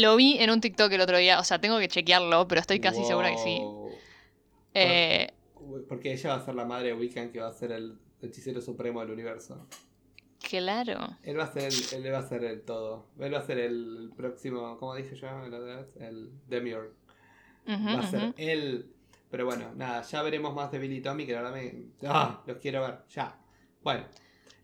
Lo 0.00 0.16
vi 0.16 0.38
en 0.38 0.50
un 0.50 0.60
TikTok 0.60 0.92
el 0.92 1.00
otro 1.00 1.18
día, 1.18 1.38
o 1.40 1.44
sea, 1.44 1.60
tengo 1.60 1.78
que 1.78 1.88
chequearlo, 1.88 2.46
pero 2.48 2.60
estoy 2.60 2.80
casi 2.80 3.04
segura 3.04 3.30
que 3.30 3.38
sí. 3.38 3.60
Eh, 4.74 5.32
Porque 5.88 6.12
ella 6.12 6.30
va 6.30 6.36
a 6.36 6.44
ser 6.44 6.54
la 6.54 6.64
madre 6.64 6.88
de 6.88 6.94
Wiccan 6.94 7.30
que 7.32 7.40
va 7.40 7.48
a 7.48 7.52
ser 7.52 7.72
el 7.72 7.98
hechicero 8.20 8.60
supremo 8.60 9.00
del 9.00 9.10
universo. 9.10 9.66
Claro. 10.48 11.16
Él 11.22 11.38
va 11.38 11.44
a 11.44 11.52
ser 11.52 11.64
el, 11.64 12.04
él 12.06 12.12
va 12.12 12.18
a 12.18 12.28
ser 12.28 12.44
el 12.44 12.62
todo. 12.62 13.06
Él 13.18 13.34
va 13.34 13.38
a 13.38 13.46
ser 13.46 13.58
el 13.58 14.12
próximo, 14.16 14.76
¿cómo 14.78 14.94
dije 14.94 15.16
yo 15.16 15.26
la 15.26 15.56
otra 15.58 15.76
vez? 15.76 15.86
El 15.98 16.30
Demiurge. 16.46 16.92
Va 17.68 17.98
a 18.00 18.10
ser 18.10 18.20
ujú. 18.22 18.34
él. 18.36 18.92
Pero 19.30 19.44
bueno, 19.44 19.72
nada, 19.74 20.02
ya 20.02 20.22
veremos 20.22 20.54
más 20.54 20.70
de 20.70 20.78
Billy 20.78 20.98
y 20.98 21.00
Tommy, 21.00 21.26
que 21.26 21.32
la 21.32 21.42
verdad 21.42 21.56
me. 21.56 21.74
¡Ah! 22.06 22.42
Los 22.46 22.58
quiero 22.58 22.82
ver, 22.82 22.98
ya. 23.10 23.36
Bueno. 23.82 24.04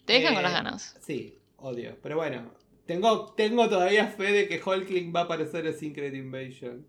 Te 0.04 0.12
dejan 0.14 0.32
Eh, 0.32 0.34
con 0.36 0.42
las 0.44 0.52
ganas. 0.52 0.96
Sí, 1.00 1.36
odio. 1.56 1.96
Pero 2.00 2.16
bueno, 2.16 2.52
tengo, 2.86 3.32
tengo 3.34 3.68
todavía 3.68 4.06
fe 4.08 4.32
de 4.32 4.48
que 4.48 4.60
Hulkling 4.64 5.12
va 5.14 5.20
a 5.20 5.24
aparecer 5.24 5.66
en 5.66 5.78
Secret 5.78 6.14
Invasion. 6.14 6.86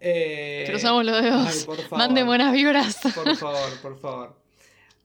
Eh, 0.00 0.64
Cruzamos 0.68 1.04
los 1.04 1.16
ay, 1.16 1.24
dedos. 1.24 1.64
por 1.64 1.76
favor. 1.82 1.98
Mande 1.98 2.22
buenas 2.22 2.52
vibras. 2.52 2.98
Por 3.14 3.36
favor, 3.36 3.80
por 3.82 3.98
favor. 3.98 4.36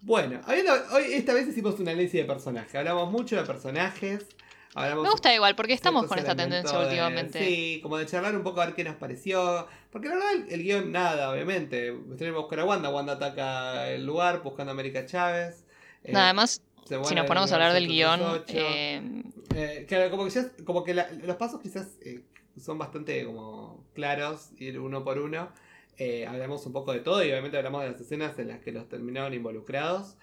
Bueno, 0.01 0.41
hoy 0.47 1.13
esta 1.13 1.33
vez 1.33 1.47
hicimos 1.47 1.79
un 1.79 1.87
análisis 1.87 2.13
de 2.13 2.25
personajes. 2.25 2.73
Hablamos 2.73 3.11
mucho 3.11 3.35
de 3.35 3.43
personajes. 3.43 4.25
Hablamos 4.73 5.03
Me 5.03 5.09
gusta 5.11 5.33
igual, 5.35 5.55
porque 5.55 5.73
estamos 5.73 6.05
con 6.07 6.17
esta 6.17 6.33
tendencia 6.35 6.77
de- 6.77 6.85
últimamente. 6.85 7.45
Sí, 7.45 7.79
como 7.83 7.97
de 7.97 8.05
charlar 8.05 8.35
un 8.35 8.41
poco 8.43 8.61
a 8.61 8.67
ver 8.67 8.75
qué 8.75 8.85
nos 8.85 8.95
pareció. 8.95 9.67
Porque 9.91 10.07
la 10.07 10.15
verdad, 10.15 10.31
el, 10.47 10.53
el 10.53 10.63
guion, 10.63 10.91
nada, 10.93 11.29
obviamente. 11.31 11.93
Tenemos 12.17 12.17
que 12.17 12.31
buscar 12.41 12.59
a 12.61 12.65
Wanda. 12.65 12.89
Wanda 12.89 13.13
ataca 13.13 13.89
el 13.89 14.05
lugar 14.05 14.41
buscando 14.41 14.71
a 14.71 14.73
América 14.73 15.05
Chávez. 15.05 15.65
Eh, 16.05 16.13
Nada 16.13 16.31
más, 16.33 16.51
se 16.51 16.61
si 16.85 17.15
nos 17.15 17.25
ponemos 17.25 17.51
a 17.51 17.55
hablar 17.55 17.73
del 17.73 17.87
guion, 17.87 18.19
328. 18.19 18.53
eh, 18.59 19.23
Eh, 19.53 19.85
claro, 19.87 20.09
como 20.11 20.23
que, 20.25 20.29
ya- 20.31 20.51
como 20.65 20.83
que 20.83 20.93
la- 20.93 21.09
los 21.11 21.35
pasos 21.35 21.59
quizás 21.61 21.97
eh, 22.05 22.21
son 22.59 22.77
bastante 22.77 23.23
como 23.25 23.85
claros, 23.93 24.51
ir 24.57 24.79
uno 24.79 25.03
por 25.03 25.19
uno. 25.19 25.49
Eh, 25.97 26.25
hablamos 26.25 26.65
un 26.65 26.73
poco 26.73 26.93
de 26.93 26.99
todo 27.01 27.23
y 27.23 27.29
obviamente 27.31 27.57
hablamos 27.57 27.83
de 27.83 27.91
las 27.91 28.01
escenas 28.01 28.37
en 28.39 28.47
las 28.47 28.59
que 28.59 28.71
los 28.71 28.87
terminaron 28.89 29.33
involucrados. 29.33 30.17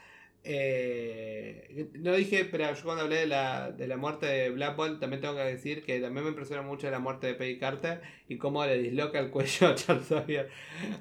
Eh, 0.45 1.89
no 1.95 2.13
dije, 2.15 2.45
pero 2.47 2.73
yo 2.75 2.83
cuando 2.85 3.03
hablé 3.05 3.17
de 3.17 3.27
la, 3.27 3.71
de 3.71 3.87
la 3.87 3.97
muerte 3.97 4.27
de 4.27 4.51
Black 4.51 4.77
Bolt 4.77 5.01
también 5.01 5.21
tengo 5.21 5.35
que 5.35 5.43
decir 5.43 5.85
que 5.85 6.01
también 6.01 6.25
me 6.25 6.31
impresiona 6.31 6.63
mucho 6.63 6.91
la 6.91 6.99
muerte 6.99 7.27
de 7.27 7.35
Peggy 7.35 7.59
Carter 7.59 8.01
y 8.29 8.39
cómo 8.39 8.65
le 8.65 8.79
disloca 8.79 9.19
el 9.19 9.31
cuello 9.31 9.69
a 9.69 9.75
Charles 9.75 10.07
Xavier. 10.09 10.49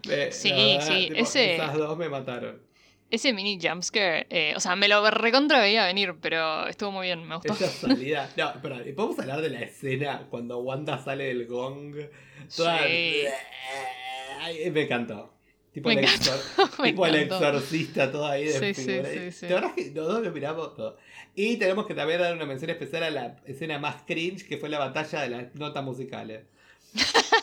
Eh, 0.10 0.30
Sí, 0.32 0.78
sí, 0.82 1.08
tipo, 1.10 1.20
ese- 1.22 1.56
Esas 1.56 1.74
dos 1.78 1.98
me 1.98 2.10
mataron. 2.10 2.62
Ese 3.10 3.34
mini 3.34 3.58
jumpscare, 3.62 4.28
eh, 4.30 4.54
o 4.56 4.60
sea, 4.60 4.76
me 4.76 4.88
lo 4.88 5.10
recontra 5.12 5.60
veía 5.60 5.86
venir, 5.86 6.16
pero 6.22 6.68
estuvo 6.68 6.92
muy 6.92 7.08
bien, 7.08 7.28
me 7.28 7.36
gustó. 7.36 7.54
Esa 7.54 7.68
salida. 7.88 8.30
No, 8.36 8.50
espera, 8.50 8.78
¿podemos 8.96 9.20
hablar 9.20 9.42
de 9.42 9.50
la 9.50 9.62
escena 9.62 10.28
cuando 10.30 10.60
Wanda 10.60 11.02
sale 11.04 11.26
del 11.26 11.46
gong? 11.48 11.96
Toda- 12.56 12.80
Sí. 12.88 13.24
Ay, 14.42 14.70
me 14.72 14.82
encantó. 14.84 15.34
Tipo, 15.74 15.90
Me 15.90 15.96
el, 15.96 16.00
encantó, 16.06 16.32
exor- 16.32 16.80
me 16.82 16.90
tipo 16.90 17.06
el 17.06 17.16
exorcista, 17.16 18.12
todo 18.12 18.26
ahí 18.28 18.46
de 18.46 18.54
Sí, 18.74 18.74
sí, 18.74 18.90
figura. 18.92 19.10
sí, 19.12 19.32
sí. 19.32 19.46
La 19.48 19.56
verdad 19.56 19.72
es 19.78 19.86
que 19.86 19.92
los 19.94 20.08
dos 20.08 20.24
lo 20.24 20.32
miramos 20.32 20.76
todo. 20.76 20.98
Y 21.36 21.58
tenemos 21.58 21.86
que 21.86 21.94
también 21.94 22.20
dar 22.20 22.34
una 22.36 22.46
mención 22.46 22.72
especial 22.72 23.04
a 23.04 23.10
la 23.12 23.36
escena 23.46 23.78
más 23.78 24.02
cringe, 24.08 24.48
que 24.48 24.58
fue 24.58 24.70
la 24.70 24.80
batalla 24.80 25.22
de 25.22 25.30
las 25.30 25.56
notas 25.56 25.84
musicales. 25.84 26.46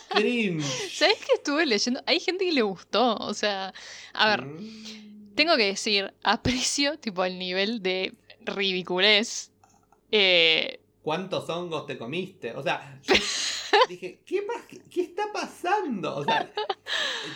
cringe. 0.08 0.64
¿Sabes 0.92 1.16
qué 1.18 1.34
estuve 1.34 1.66
leyendo? 1.66 2.02
Hay 2.06 2.18
gente 2.20 2.44
que 2.44 2.52
le 2.52 2.62
gustó, 2.62 3.14
o 3.16 3.34
sea, 3.34 3.72
a 4.12 4.28
ver, 4.30 4.42
Mm. 4.46 5.13
Tengo 5.34 5.56
que 5.56 5.66
decir, 5.66 6.12
aprecio 6.22 6.98
tipo 6.98 7.24
el 7.24 7.38
nivel 7.38 7.82
de 7.82 8.14
ridiculez. 8.40 9.50
Eh, 10.10 10.80
¿Cuántos 11.02 11.48
hongos 11.50 11.86
te 11.86 11.98
comiste? 11.98 12.52
O 12.54 12.62
sea, 12.62 13.00
yo 13.08 13.14
dije, 13.88 14.20
¿qué, 14.24 15.00
está 15.02 15.24
pasando? 15.32 16.16
O 16.16 16.24
sea, 16.24 16.50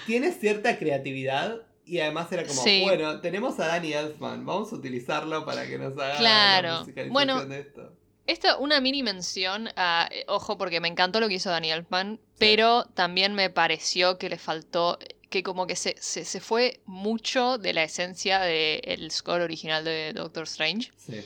tiene 0.07 0.33
cierta 0.33 0.79
creatividad 0.79 1.63
y 1.85 2.01
además 2.01 2.31
era 2.33 2.47
como, 2.47 2.63
Sí. 2.63 2.83
bueno, 2.83 3.21
tenemos 3.21 3.59
a 3.61 3.67
Danny 3.67 3.93
Elfman, 3.93 4.45
vamos 4.45 4.73
a 4.73 4.77
utilizarlo 4.77 5.45
para 5.45 5.67
que 5.67 5.79
nos 5.79 5.93
haga 5.95 6.17
Claro. 6.19 6.69
la 6.69 6.79
musicalización 6.81 7.13
Bueno, 7.13 7.45
de 7.47 7.61
esto. 7.61 7.93
Esta, 8.27 8.59
una 8.59 8.81
mini 8.83 9.03
mención 9.03 9.71
a, 9.75 10.07
eh, 10.13 10.25
ojo, 10.29 10.59
porque 10.59 10.81
me 10.81 10.89
encantó 10.89 11.19
lo 11.19 11.29
que 11.29 11.35
hizo 11.35 11.49
Daniel 11.49 11.79
Elfman, 11.79 12.21
pero 12.39 12.85
también 12.93 13.33
me 13.35 13.49
pareció 13.49 14.19
que 14.19 14.29
le 14.29 14.37
faltó, 14.37 14.99
que 15.31 15.43
como 15.43 15.67
que 15.67 15.77
se, 15.77 15.97
se, 16.01 16.25
se 16.25 16.41
fue 16.41 16.81
mucho 16.87 17.59
de 17.59 17.73
la 17.73 17.85
esencia 17.85 18.41
del 18.41 19.11
score 19.11 19.43
original 19.43 19.85
de 19.85 20.13
Doctor 20.15 20.45
Strange, 20.45 20.91
Sí. 20.97 21.23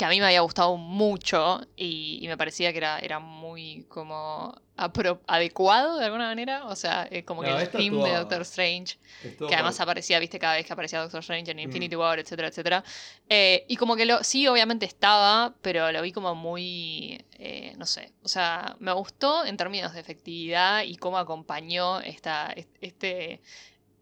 Que 0.00 0.06
a 0.06 0.08
mí 0.08 0.18
me 0.18 0.24
había 0.26 0.40
gustado 0.40 0.76
mucho 0.78 1.60
y, 1.76 2.18
y 2.22 2.26
me 2.28 2.36
parecía 2.38 2.72
que 2.72 2.78
era, 2.78 2.98
era 3.00 3.18
muy 3.18 3.84
como 3.88 4.58
apro- 4.76 5.20
adecuado 5.26 5.98
de 5.98 6.06
alguna 6.06 6.24
manera, 6.28 6.64
o 6.64 6.74
sea, 6.74 7.06
eh, 7.10 7.22
como 7.24 7.42
que 7.42 7.50
el 7.50 7.68
theme 7.68 7.98
de 7.98 8.02
estuvo- 8.04 8.18
Doctor 8.18 8.40
Strange 8.42 8.98
que 9.46 9.54
además 9.54 9.76
por- 9.76 9.82
aparecía, 9.82 10.18
viste, 10.18 10.38
cada 10.38 10.54
vez 10.54 10.64
que 10.66 10.72
aparecía 10.72 11.00
Doctor 11.00 11.20
Strange 11.20 11.50
en 11.50 11.58
Mm. 11.58 11.60
Infinity 11.60 11.96
War, 11.96 12.18
etcétera, 12.18 12.48
etcétera. 12.48 12.82
Eh, 13.28 13.66
y 13.68 13.76
como 13.76 13.94
que 13.94 14.06
lo, 14.06 14.24
sí, 14.24 14.48
obviamente 14.48 14.86
estaba, 14.86 15.54
pero 15.60 15.92
lo 15.92 16.00
vi 16.00 16.12
como 16.12 16.34
muy, 16.34 17.22
eh, 17.38 17.74
no 17.76 17.84
sé, 17.84 18.12
o 18.22 18.28
sea, 18.28 18.76
me 18.78 18.92
gustó 18.92 19.44
en 19.44 19.58
términos 19.58 19.92
de 19.92 20.00
efectividad 20.00 20.82
y 20.82 20.96
cómo 20.96 21.18
acompañó 21.18 22.00
esta, 22.00 22.50
est- 22.56 22.74
este, 22.80 23.42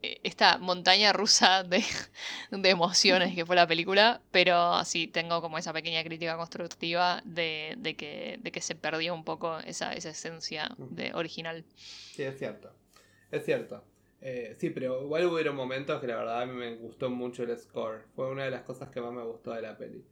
esta 0.03 0.59
montaña 0.59 1.13
rusa 1.13 1.63
de, 1.65 1.83
de 2.51 2.71
emociones 2.71 3.35
que 3.35 3.45
fue 3.47 3.57
la 3.57 3.67
película, 3.67 4.21
pero 4.31 4.85
sí 4.85 5.07
tengo 5.09 5.41
como 5.41 5.59
esa 5.59 5.73
pequeña 5.73 6.03
crítica 6.05 6.37
constructiva 6.37 7.21
de, 7.25 7.75
de 7.79 7.97
que, 7.97 8.39
de 8.43 8.53
que 8.53 8.61
se 8.61 8.75
perdió 8.75 9.15
un 9.15 9.25
poco 9.25 9.59
esa, 9.61 9.93
esa 9.95 10.11
esencia 10.11 10.71
de, 10.79 11.13
original. 11.15 11.65
Sí, 12.11 12.23
es 12.23 12.39
cierto. 12.39 12.73
Es 13.31 13.45
cierto. 13.45 13.85
Eh, 14.21 14.55
sí, 14.59 14.71
pero 14.71 15.03
igual 15.03 15.27
hubieron 15.27 15.55
momentos 15.57 16.01
que 16.01 16.07
la 16.09 16.17
verdad 16.17 16.43
a 16.43 16.47
mí 16.47 16.53
me 16.55 16.77
gustó 16.77 17.11
mucho 17.11 17.43
el 17.45 17.57
score. 17.59 18.05
Fue 18.15 18.29
una 18.31 18.45
de 18.45 18.51
las 18.51 18.63
cosas 18.63 18.89
que 18.91 19.01
más 19.01 19.13
me 19.13 19.23
gustó 19.25 19.53
de 19.53 19.63
la 19.63 19.77
peli. 19.77 20.05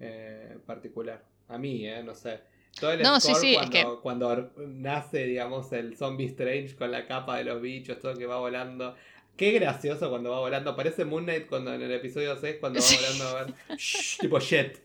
eh, 0.00 0.50
en 0.52 0.60
particular. 0.62 1.24
A 1.48 1.58
mí, 1.58 1.86
¿eh? 1.86 2.02
No 2.02 2.14
sé. 2.14 2.40
Todo 2.78 2.92
el 2.92 3.06
No, 3.06 3.18
score 3.18 3.50
sí, 3.50 3.50
cuando, 3.50 4.00
que- 4.00 4.00
cuando 4.02 4.52
nace, 4.58 5.24
digamos, 5.26 5.72
el 5.72 5.96
zombie 5.96 6.26
strange 6.28 6.76
con 6.76 6.90
la 6.90 7.06
capa 7.06 7.36
de 7.38 7.44
los 7.44 7.60
bichos, 7.60 7.98
todo 8.00 8.16
que 8.16 8.26
va 8.26 8.38
volando. 8.38 8.96
Qué 9.40 9.52
gracioso 9.52 10.10
cuando 10.10 10.28
va 10.32 10.40
volando. 10.40 10.76
Parece 10.76 11.06
Moon 11.06 11.24
Knight 11.24 11.46
cuando 11.48 11.72
en 11.72 11.80
el 11.80 11.90
episodio 11.92 12.36
6 12.38 12.56
cuando 12.60 12.78
va 12.78 12.82
Sí. 12.84 12.96
volando 12.96 13.24
a 13.38 13.44
ver. 13.44 13.54
shh, 13.78 14.18
tipo 14.20 14.38
jet. 14.38 14.82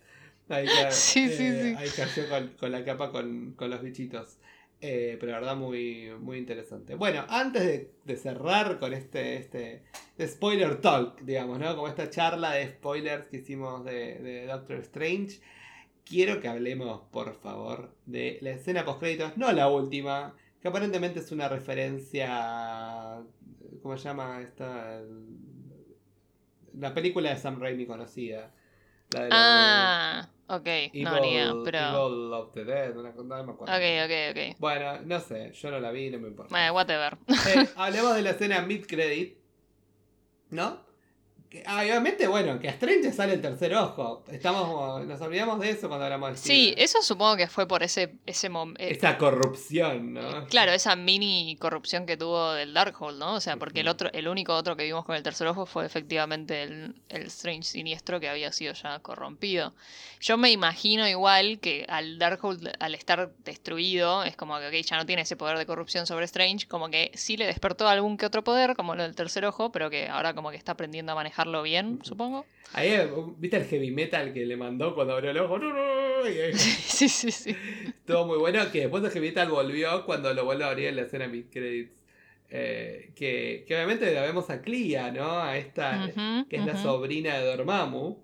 Ahí, 0.48 0.66
ca- 0.66 0.92
Sí, 0.92 1.26
eh, 1.30 1.30
sí. 1.76 1.76
ahí 1.78 1.90
cayó 1.94 2.30
con, 2.30 2.48
con 2.58 2.72
la 2.72 2.86
capa 2.86 3.12
con, 3.12 3.52
con 3.58 3.70
los 3.70 3.82
bichitos. 3.82 4.38
Eh, 4.80 5.18
pero 5.20 5.34
la 5.34 5.40
verdad 5.40 5.56
muy, 5.58 6.10
muy 6.22 6.38
interesante. 6.38 6.96
Bueno, 6.96 7.26
antes 7.28 7.64
de, 7.66 7.92
de 8.06 8.16
cerrar 8.16 8.80
con 8.80 8.94
este, 8.94 9.36
este 9.36 9.84
spoiler 10.26 10.80
talk, 10.80 11.20
digamos, 11.20 11.60
¿no? 11.60 11.76
Como 11.76 11.90
esta 11.90 12.10
charla 12.10 12.54
de 12.54 12.68
spoilers 12.70 13.28
que 13.28 13.38
hicimos 13.38 13.84
de, 13.84 14.20
de 14.20 14.46
Doctor 14.46 14.78
Strange, 14.78 15.42
quiero 16.06 16.40
que 16.40 16.48
hablemos, 16.48 17.02
por 17.12 17.36
favor, 17.36 17.94
de 18.06 18.38
la 18.42 18.52
escena 18.52 18.86
post 18.86 19.00
créditos, 19.02 19.36
no 19.36 19.52
la 19.52 19.68
última, 19.68 20.34
que 20.62 20.70
aparentemente 20.70 21.20
es 21.20 21.30
una 21.34 21.50
referencia 21.50 23.20
¿cómo 23.86 23.96
se 24.00 24.06
llama 24.06 24.42
esta? 24.42 25.00
La 26.74 26.92
película 26.96 27.30
de 27.30 27.38
Sam 27.38 27.60
Raimi 27.62 27.86
conocida. 27.86 28.52
La 29.12 29.26
de 29.26 29.30
la- 29.30 29.38
Ah, 30.22 30.30
ok, 30.48 30.66
no, 30.96 31.20
ni 31.22 31.30
idea, 31.34 31.50
Evil- 31.52 31.62
pero... 31.64 31.78
Evil 31.78 32.34
of 32.34 32.52
the 32.54 32.66
Dead, 32.66 32.98
una- 32.98 33.12
no 33.12 33.24
me 33.44 33.52
acuerdo. 33.52 33.66
Ok, 33.76 33.84
ok, 34.06 34.12
ok. 34.32 34.60
Bueno, 34.60 35.02
no 35.04 35.20
sé, 35.20 35.52
yo 35.54 35.70
no 35.70 35.80
la 35.80 35.92
vi, 35.92 36.10
no 36.10 36.18
me 36.18 36.30
importa. 36.30 36.50
Bueno, 36.52 36.74
whatever. 36.74 37.16
Eh, 37.48 37.70
hablemos 37.76 38.16
de 38.16 38.24
la 38.24 38.32
escena 38.32 38.62
mid-credit, 38.62 39.38
¿no? 40.50 40.84
Ah, 41.66 41.82
obviamente, 41.82 42.28
bueno, 42.28 42.60
que 42.60 42.68
a 42.68 42.72
Strange 42.72 43.04
le 43.04 43.14
sale 43.14 43.34
el 43.34 43.42
tercer 43.42 43.74
ojo. 43.76 44.24
Estamos, 44.30 45.06
nos 45.06 45.22
olvidamos 45.22 45.60
de 45.60 45.70
eso 45.70 45.88
cuando 45.88 46.06
hablamos 46.06 46.32
de 46.32 46.38
Sí, 46.38 46.68
Steven. 46.72 46.84
eso 46.84 47.02
supongo 47.02 47.38
que 47.38 47.48
fue 47.48 47.68
por 47.68 47.82
ese, 47.84 48.16
ese 48.26 48.50
momento. 48.50 48.82
Esa 48.84 49.18
corrupción, 49.18 50.14
¿no? 50.14 50.48
Claro, 50.48 50.72
esa 50.74 50.96
mini 50.96 51.56
corrupción 51.60 52.06
que 52.06 52.18
tuvo 52.18 52.52
del 52.54 52.74
Darkhold, 52.74 53.20
¿no? 53.20 53.36
O 53.36 53.40
sea, 53.40 53.58
porque 53.58 53.82
el 53.82 53.88
otro, 53.88 54.10
el 54.14 54.28
único 54.28 54.54
otro 54.54 54.76
que 54.76 54.84
vimos 54.84 55.06
con 55.06 55.16
el 55.16 55.24
tercer 55.24 55.48
ojo 55.48 55.66
fue 55.66 55.86
efectivamente 55.86 56.64
el, 56.64 56.96
el 57.10 57.24
Strange 57.28 57.64
siniestro 57.64 58.20
que 58.20 58.28
había 58.30 58.52
sido 58.52 58.74
ya 58.74 59.00
corrompido. 59.00 59.74
Yo 60.20 60.38
me 60.38 60.52
imagino 60.52 61.08
igual 61.08 61.60
que 61.60 61.86
al 61.88 62.18
Darkhold, 62.18 62.70
al 62.80 62.96
estar 62.96 63.32
destruido, 63.44 64.24
es 64.24 64.36
como 64.36 64.58
que, 64.60 64.84
ya 64.84 64.98
no 64.98 65.06
tiene 65.06 65.22
ese 65.22 65.36
poder 65.36 65.58
de 65.58 65.66
corrupción 65.66 66.06
sobre 66.06 66.26
Strange, 66.26 66.68
como 66.68 66.90
que 66.90 67.12
sí 67.14 67.38
le 67.38 67.46
despertó 67.46 67.88
algún 67.88 68.18
que 68.18 68.26
otro 68.26 68.44
poder, 68.44 68.76
como 68.76 68.96
lo 68.96 69.04
del 69.04 69.16
tercer 69.16 69.46
ojo, 69.46 69.72
pero 69.72 69.90
que 69.90 70.08
ahora 70.08 70.34
como 70.34 70.52
que 70.52 70.58
está 70.58 70.74
aprendiendo 70.74 71.12
a 71.12 71.16
manejarlo 71.36 71.64
bien, 71.64 72.00
supongo. 72.04 72.46
Ahí, 72.74 72.90
eh, 72.90 73.10
¿viste 73.38 73.58
el 73.58 73.66
heavy 73.66 73.92
metal 73.92 74.34
que 74.34 74.46
le 74.46 74.58
mandó 74.58 74.96
cuando 74.96 75.14
abrió 75.14 75.32
el 75.32 75.38
ojo? 75.40 75.60
Sí, 76.26 77.08
sí, 77.08 77.30
sí. 77.32 77.56
Estuvo 77.86 78.26
muy 78.26 78.38
bueno 78.40 78.72
que 78.72 78.80
después 78.82 79.04
el 79.04 79.12
heavy 79.12 79.28
metal 79.28 79.50
volvió 79.50 80.06
cuando 80.06 80.34
lo 80.34 80.44
vuelve 80.46 80.64
a 80.64 80.70
abrir 80.70 80.88
en 80.88 80.96
la 80.96 81.04
escena 81.04 81.28
mid-credits. 81.28 82.02
Eh, 82.50 83.12
que, 83.16 83.64
que 83.68 83.76
obviamente 83.76 84.12
la 84.12 84.22
vemos 84.24 84.50
a 84.50 84.62
Clea, 84.62 85.12
¿no? 85.12 85.40
A 85.40 85.56
esta, 85.58 86.10
que 86.50 86.56
es 86.56 86.66
la 86.66 86.78
sobrina 86.82 87.38
de 87.38 87.46
Dormammu. 87.46 88.18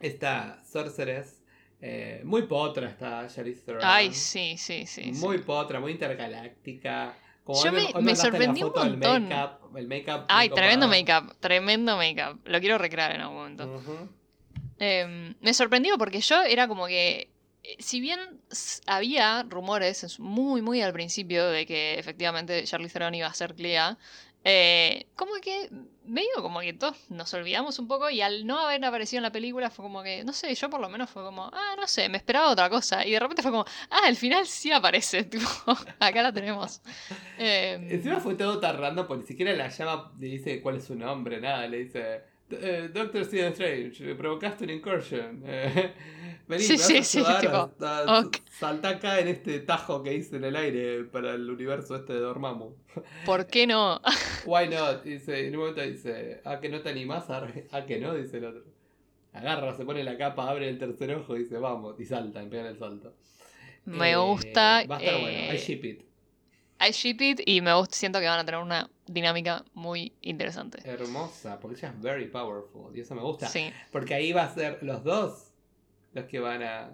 Esta 0.00 0.62
sorceress. 0.64 1.42
eh, 1.80 2.20
muy 2.24 2.42
potra 2.42 2.88
está 2.88 3.26
Charlize 3.28 3.62
Theron. 3.64 3.80
Ay, 3.84 4.12
sí, 4.12 4.56
sí, 4.58 4.84
sí. 4.86 5.14
sí. 5.14 5.20
Muy 5.20 5.38
potra, 5.38 5.80
muy 5.80 5.92
intergaláctica. 5.92 7.16
Como 7.44 7.62
Yo 7.62 7.70
hoy 7.70 7.76
me- 7.76 7.92
hoy 7.94 8.02
me 8.02 8.16
sorprendí 8.16 8.62
un 8.62 8.68
foto 8.72 8.84
montón. 8.86 9.32
el 9.76 9.86
make-up 9.86 10.24
Ay, 10.28 10.48
tremendo 10.48 10.88
make-up, 10.88 11.36
tremendo 11.40 11.96
make-up. 11.96 12.40
Lo 12.46 12.58
quiero 12.60 12.78
recrear 12.78 13.12
en 13.14 13.20
algún 13.20 13.36
momento. 13.36 13.82
Em, 14.78 15.34
me 15.40 15.54
sorprendió 15.54 15.96
porque 15.98 16.20
yo 16.20 16.42
era 16.42 16.66
como 16.68 16.86
que. 16.86 17.30
eh, 17.62 17.76
Si 17.78 18.00
bien 18.00 18.18
había 18.86 19.42
rumores 19.48 20.18
muy, 20.18 20.62
muy 20.62 20.80
al 20.82 20.92
principio 20.92 21.46
de 21.46 21.64
que 21.66 21.98
efectivamente 21.98 22.64
Charlize 22.64 22.92
Theron 22.94 23.14
iba 23.14 23.26
a 23.26 23.34
ser 23.34 23.54
Clea, 23.54 23.98
eh, 24.44 25.06
como 25.16 25.32
que 25.42 25.70
medio 26.06 26.42
como 26.42 26.60
que 26.60 26.74
todos 26.74 27.10
nos 27.10 27.32
olvidamos 27.32 27.78
un 27.78 27.88
poco 27.88 28.10
y 28.10 28.20
al 28.20 28.46
no 28.46 28.58
haber 28.58 28.84
aparecido 28.84 29.18
en 29.18 29.22
la 29.22 29.32
película 29.32 29.70
fue 29.70 29.84
como 29.84 30.02
que, 30.02 30.22
no 30.22 30.34
sé, 30.34 30.54
yo 30.54 30.68
por 30.68 30.80
lo 30.80 30.88
menos 30.90 31.08
fue 31.08 31.22
como, 31.22 31.50
ah, 31.52 31.74
no 31.78 31.86
sé, 31.86 32.08
me 32.10 32.18
esperaba 32.18 32.50
otra 32.50 32.68
cosa 32.68 33.06
y 33.06 33.12
de 33.12 33.20
repente 33.20 33.40
fue 33.40 33.50
como, 33.50 33.64
ah, 33.90 34.00
al 34.04 34.16
final 34.16 34.46
sí 34.46 34.70
aparece, 34.70 35.24
tipo, 35.24 35.46
acá 35.98 36.22
la 36.22 36.32
tenemos. 36.32 36.82
Em, 37.38 37.90
Encima 37.90 38.20
fue 38.20 38.34
todo 38.34 38.60
tan 38.60 38.78
random, 38.78 39.06
porque 39.06 39.22
ni 39.22 39.26
siquiera 39.26 39.52
la 39.54 39.68
llama, 39.68 40.12
le 40.18 40.26
dice 40.26 40.60
cuál 40.60 40.76
es 40.76 40.84
su 40.84 40.94
nombre, 40.94 41.40
nada, 41.40 41.66
le 41.66 41.84
dice, 41.84 42.22
eh, 42.50 42.90
Doctor 42.92 43.24
Stephen 43.24 43.52
Strange, 43.52 44.14
provocaste 44.14 44.64
una 44.64 44.74
incursion. 44.74 45.42
eh, 46.44 46.46
vení, 46.48 46.62
Sí, 46.64 46.78
sí, 46.78 46.98
a 46.98 47.04
sí, 47.04 47.22
tipo, 47.40 47.56
a- 47.80 47.98
a- 48.06 48.20
ok. 48.20 48.36
saltá 48.50 48.88
acá 48.90 49.18
en 49.20 49.28
este 49.28 49.60
tajo 49.60 50.02
que 50.02 50.14
hice 50.14 50.36
en 50.36 50.44
el 50.44 50.56
aire 50.56 51.04
para 51.04 51.34
el 51.34 51.48
universo 51.50 51.96
este 51.96 52.12
de 52.14 52.20
Dormammu. 52.20 52.74
¿Por 53.24 53.46
qué 53.46 53.66
no? 53.66 54.00
Why 54.46 54.68
not? 54.68 55.02
Dice, 55.04 55.46
en 55.46 55.54
un 55.54 55.60
momento 55.60 55.80
dice, 55.82 56.40
ah, 56.44 56.60
que 56.60 56.68
no 56.68 56.80
te 56.80 56.90
animás, 56.90 57.28
a 57.30 57.40
re- 57.40 57.66
ah, 57.72 57.84
que 57.86 57.98
no, 57.98 58.14
dice 58.14 58.38
el 58.38 58.44
otro. 58.46 58.64
Agarra, 59.32 59.74
se 59.76 59.84
pone 59.84 60.04
la 60.04 60.16
capa, 60.16 60.48
abre 60.48 60.68
el 60.68 60.78
tercer 60.78 61.12
ojo 61.14 61.36
y 61.36 61.40
dice, 61.40 61.58
vamos, 61.58 61.98
y 61.98 62.04
saltan, 62.04 62.48
pegan 62.50 62.66
el 62.66 62.78
salto. 62.78 63.14
Me 63.86 64.12
Eh, 64.12 64.16
gusta. 64.16 64.84
Va 64.86 64.96
a 64.96 65.00
estar 65.00 65.14
eh, 65.14 65.20
bueno, 65.20 65.54
I 65.54 65.56
ship 65.58 65.84
it. 65.84 66.02
I 66.80 66.90
ship 66.92 67.20
it 67.20 67.40
y 67.46 67.60
me 67.60 67.72
gusta, 67.74 67.96
siento 67.96 68.20
que 68.20 68.26
van 68.26 68.40
a 68.40 68.44
tener 68.44 68.60
una 68.60 68.90
dinámica 69.06 69.64
muy 69.74 70.12
interesante. 70.22 70.78
Hermosa, 70.84 71.58
porque 71.60 71.76
ella 71.78 71.88
es 71.96 72.00
very 72.02 72.26
powerful 72.28 72.96
y 72.96 73.00
eso 73.00 73.14
me 73.14 73.22
gusta. 73.22 73.48
Sí. 73.48 73.72
Porque 73.90 74.14
ahí 74.14 74.32
va 74.32 74.44
a 74.44 74.54
ser 74.54 74.78
los 74.82 75.02
dos 75.04 75.52
los 76.14 76.24
que 76.26 76.40
van 76.40 76.62
a 76.62 76.90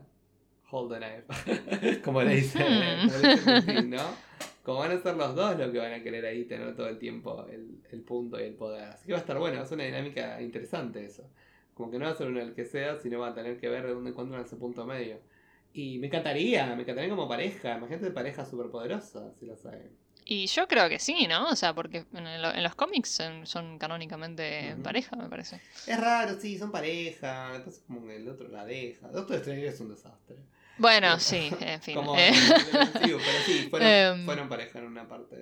hold 0.71 0.93
the 0.93 0.99
knife. 0.99 2.01
como 2.05 2.23
le 2.23 2.37
dice, 2.37 2.59
Hmm. 2.59 3.91
¿no? 3.91 4.31
Como 4.63 4.81
van 4.81 4.93
a 4.93 5.01
ser 5.01 5.17
los 5.17 5.35
dos 5.35 5.59
los 5.59 5.71
que 5.71 5.79
van 5.79 5.93
a 5.93 6.03
querer 6.03 6.25
ahí 6.27 6.45
tener 6.45 6.75
todo 6.77 6.89
el 6.89 6.99
tiempo 6.99 7.47
el, 7.51 7.81
el 7.91 8.03
punto 8.03 8.39
y 8.39 8.45
el 8.45 8.55
poder. 8.55 8.85
Así 8.85 9.07
que 9.07 9.13
va 9.13 9.19
a 9.19 9.21
estar 9.23 9.39
bueno, 9.39 9.63
es 9.63 9.71
una 9.71 9.85
dinámica 9.85 10.41
interesante 10.41 11.05
eso. 11.05 11.29
Como 11.75 11.91
que 11.91 11.99
no 11.99 12.05
va 12.05 12.11
a 12.13 12.15
ser 12.15 12.29
uno 12.29 12.41
el 12.41 12.55
que 12.55 12.65
sea, 12.67 12.99
sino 12.99 13.21
va 13.21 13.29
a 13.29 13.35
tener 13.35 13.59
que 13.59 13.69
ver 13.69 13.87
de 13.87 13.95
dónde 13.95 14.11
encuentran 14.11 14.43
ese 14.43 14.57
punto 14.57 14.85
medio. 14.85 15.19
Y 15.73 15.99
me 15.99 16.09
encantaría, 16.09 16.75
me 16.75 16.83
encantaría 16.83 17.11
como 17.11 17.29
pareja. 17.29 17.79
Imagínate 17.79 18.11
pareja 18.11 18.45
superpoderosa, 18.45 19.33
si 19.39 19.47
lo 19.47 19.57
saben. 19.57 19.91
Y 20.33 20.47
yo 20.47 20.69
creo 20.69 20.89
que 20.89 21.01
sí, 21.01 21.27
¿no? 21.27 21.49
O 21.49 21.57
sea, 21.57 21.75
porque 21.75 22.05
en, 22.15 22.25
el- 22.25 22.45
en 22.45 22.63
los 22.63 22.77
cómics 22.77 23.11
son, 23.11 23.49
son 23.49 23.79
canónicamente 23.81 24.77
pareja, 24.81 25.17
me 25.17 25.29
parece. 25.29 25.61
Es 25.89 25.99
raro, 25.99 26.39
sí, 26.41 26.57
son 26.57 26.71
pareja. 26.71 27.51
Entonces, 27.57 27.83
como 27.85 28.07
que 28.07 28.15
el 28.15 28.29
otro 28.29 28.47
la 28.49 28.65
deja. 28.65 29.09
Doctor 29.09 29.39
Strange 29.39 29.67
es 29.67 29.81
un 29.81 29.89
desastre. 29.91 30.37
Bueno, 30.79 31.19
Sí. 31.19 31.51
en 31.61 31.83
fin. 31.83 31.97
Como, 31.97 32.17
eh. 32.17 32.31
pero 33.03 33.19
sí, 33.45 33.67
fueron, 33.69 33.89
Em. 33.89 34.25
fueron 34.25 34.49
pareja 34.49 34.79
en 34.79 34.87
una 34.87 35.09
parte. 35.09 35.37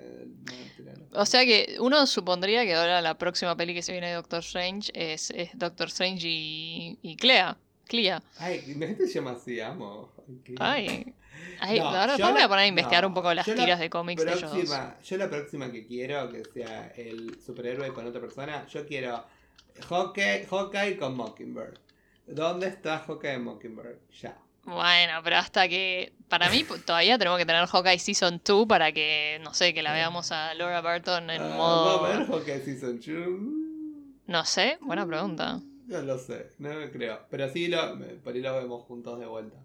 O 1.12 1.26
sea 1.26 1.44
que 1.44 1.76
uno 1.80 2.06
supondría 2.06 2.64
que 2.64 2.74
ahora 2.74 3.02
la 3.02 3.18
próxima 3.18 3.54
peli 3.56 3.74
que 3.74 3.82
se 3.82 3.92
viene 3.92 4.08
de 4.08 4.14
Doctor 4.14 4.40
Strange 4.40 4.90
es, 4.94 5.30
es 5.30 5.50
Doctor 5.54 5.88
Strange 5.88 6.26
y, 6.26 6.98
y 7.02 7.16
Clea. 7.16 7.58
Clea. 7.84 8.22
Ay, 8.38 8.74
la 8.78 8.86
gente 8.86 9.06
se 9.06 9.14
llama 9.14 9.32
así, 9.32 9.60
amo. 9.60 10.10
Ay. 10.58 11.12
Ay, 11.60 11.78
No, 11.80 11.86
ahora 11.88 12.16
yo 12.16 12.26
me 12.26 12.32
voy 12.32 12.42
a 12.42 12.48
poner 12.48 12.64
a 12.64 12.66
investigar 12.66 13.02
no, 13.02 13.08
un 13.08 13.14
poco 13.14 13.32
las 13.34 13.46
yo 13.46 13.54
la 13.54 13.64
tiras 13.64 13.80
de 13.80 13.90
cómics 13.90 14.24
de 14.24 14.32
ellos 14.32 14.52
dos. 14.52 15.04
yo 15.04 15.16
la 15.16 15.28
próxima 15.28 15.70
que 15.72 15.86
quiero 15.86 16.28
que 16.30 16.44
sea 16.44 16.92
el 16.96 17.38
superhéroe 17.44 17.92
con 17.92 18.06
otra 18.06 18.20
persona, 18.20 18.66
yo 18.66 18.86
quiero 18.86 19.24
Hawkeye, 19.88 20.46
Hawkeye 20.46 20.96
con 20.96 21.16
Mockingbird. 21.16 21.78
¿Dónde 22.26 22.66
está 22.68 22.98
Hawkeye 22.98 23.34
y 23.34 23.38
Mockingbird? 23.38 23.98
Ya. 24.20 24.36
Bueno, 24.64 25.20
pero 25.24 25.36
hasta 25.38 25.66
que. 25.68 26.12
Para 26.28 26.50
mí, 26.50 26.62
todavía 26.84 27.16
tenemos 27.16 27.38
que 27.38 27.46
tener 27.46 27.64
Hawkeye 27.66 27.98
Season 27.98 28.40
2 28.44 28.66
para 28.66 28.92
que, 28.92 29.40
no 29.42 29.54
sé, 29.54 29.72
que 29.72 29.82
la 29.82 29.94
veamos 29.94 30.30
a 30.30 30.52
Laura 30.54 30.82
Barton 30.82 31.30
en 31.30 31.40
Ah, 31.40 31.54
modo. 31.56 32.02
¿Va 32.02 32.08
a 32.10 32.14
haber 32.14 32.26
Hawkeye 32.28 32.60
Season 32.60 33.00
2? 33.00 33.06
No 34.26 34.44
sé, 34.44 34.76
buena 34.82 35.06
pregunta. 35.06 35.60
No 35.86 36.02
lo 36.02 36.18
sé, 36.18 36.50
no 36.58 36.74
lo 36.74 36.90
creo. 36.90 37.20
Pero 37.30 37.48
sí, 37.50 37.68
lo, 37.68 37.98
por 38.22 38.34
ahí 38.34 38.42
lo 38.42 38.54
vemos 38.56 38.82
juntos 38.84 39.18
de 39.18 39.24
vuelta. 39.24 39.56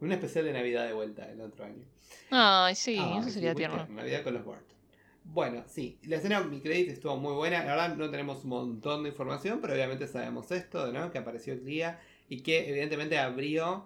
Un 0.00 0.12
especial 0.12 0.44
de 0.46 0.52
Navidad 0.52 0.86
de 0.86 0.92
vuelta 0.92 1.30
el 1.30 1.40
otro 1.40 1.64
año. 1.64 1.84
Ay, 2.30 2.74
sí, 2.74 2.96
Ah, 2.98 3.18
eso 3.20 3.30
sería 3.30 3.54
tierno. 3.54 3.86
Navidad 3.88 4.22
con 4.22 4.34
los 4.34 4.44
Barton. 4.44 4.76
Bueno, 5.24 5.62
sí, 5.66 5.98
la 6.04 6.16
escena 6.16 6.40
mi 6.40 6.60
crédito 6.60 6.92
estuvo 6.92 7.16
muy 7.16 7.34
buena. 7.34 7.58
La 7.64 7.72
verdad 7.76 7.96
no 7.96 8.10
tenemos 8.10 8.42
un 8.44 8.50
montón 8.50 9.02
de 9.02 9.10
información, 9.10 9.60
pero 9.60 9.74
obviamente 9.74 10.08
sabemos 10.08 10.50
esto, 10.50 10.90
¿no? 10.92 11.10
Que 11.10 11.18
apareció 11.18 11.60
Clea 11.60 12.00
y 12.28 12.40
que 12.40 12.68
evidentemente 12.70 13.18
abrió. 13.18 13.84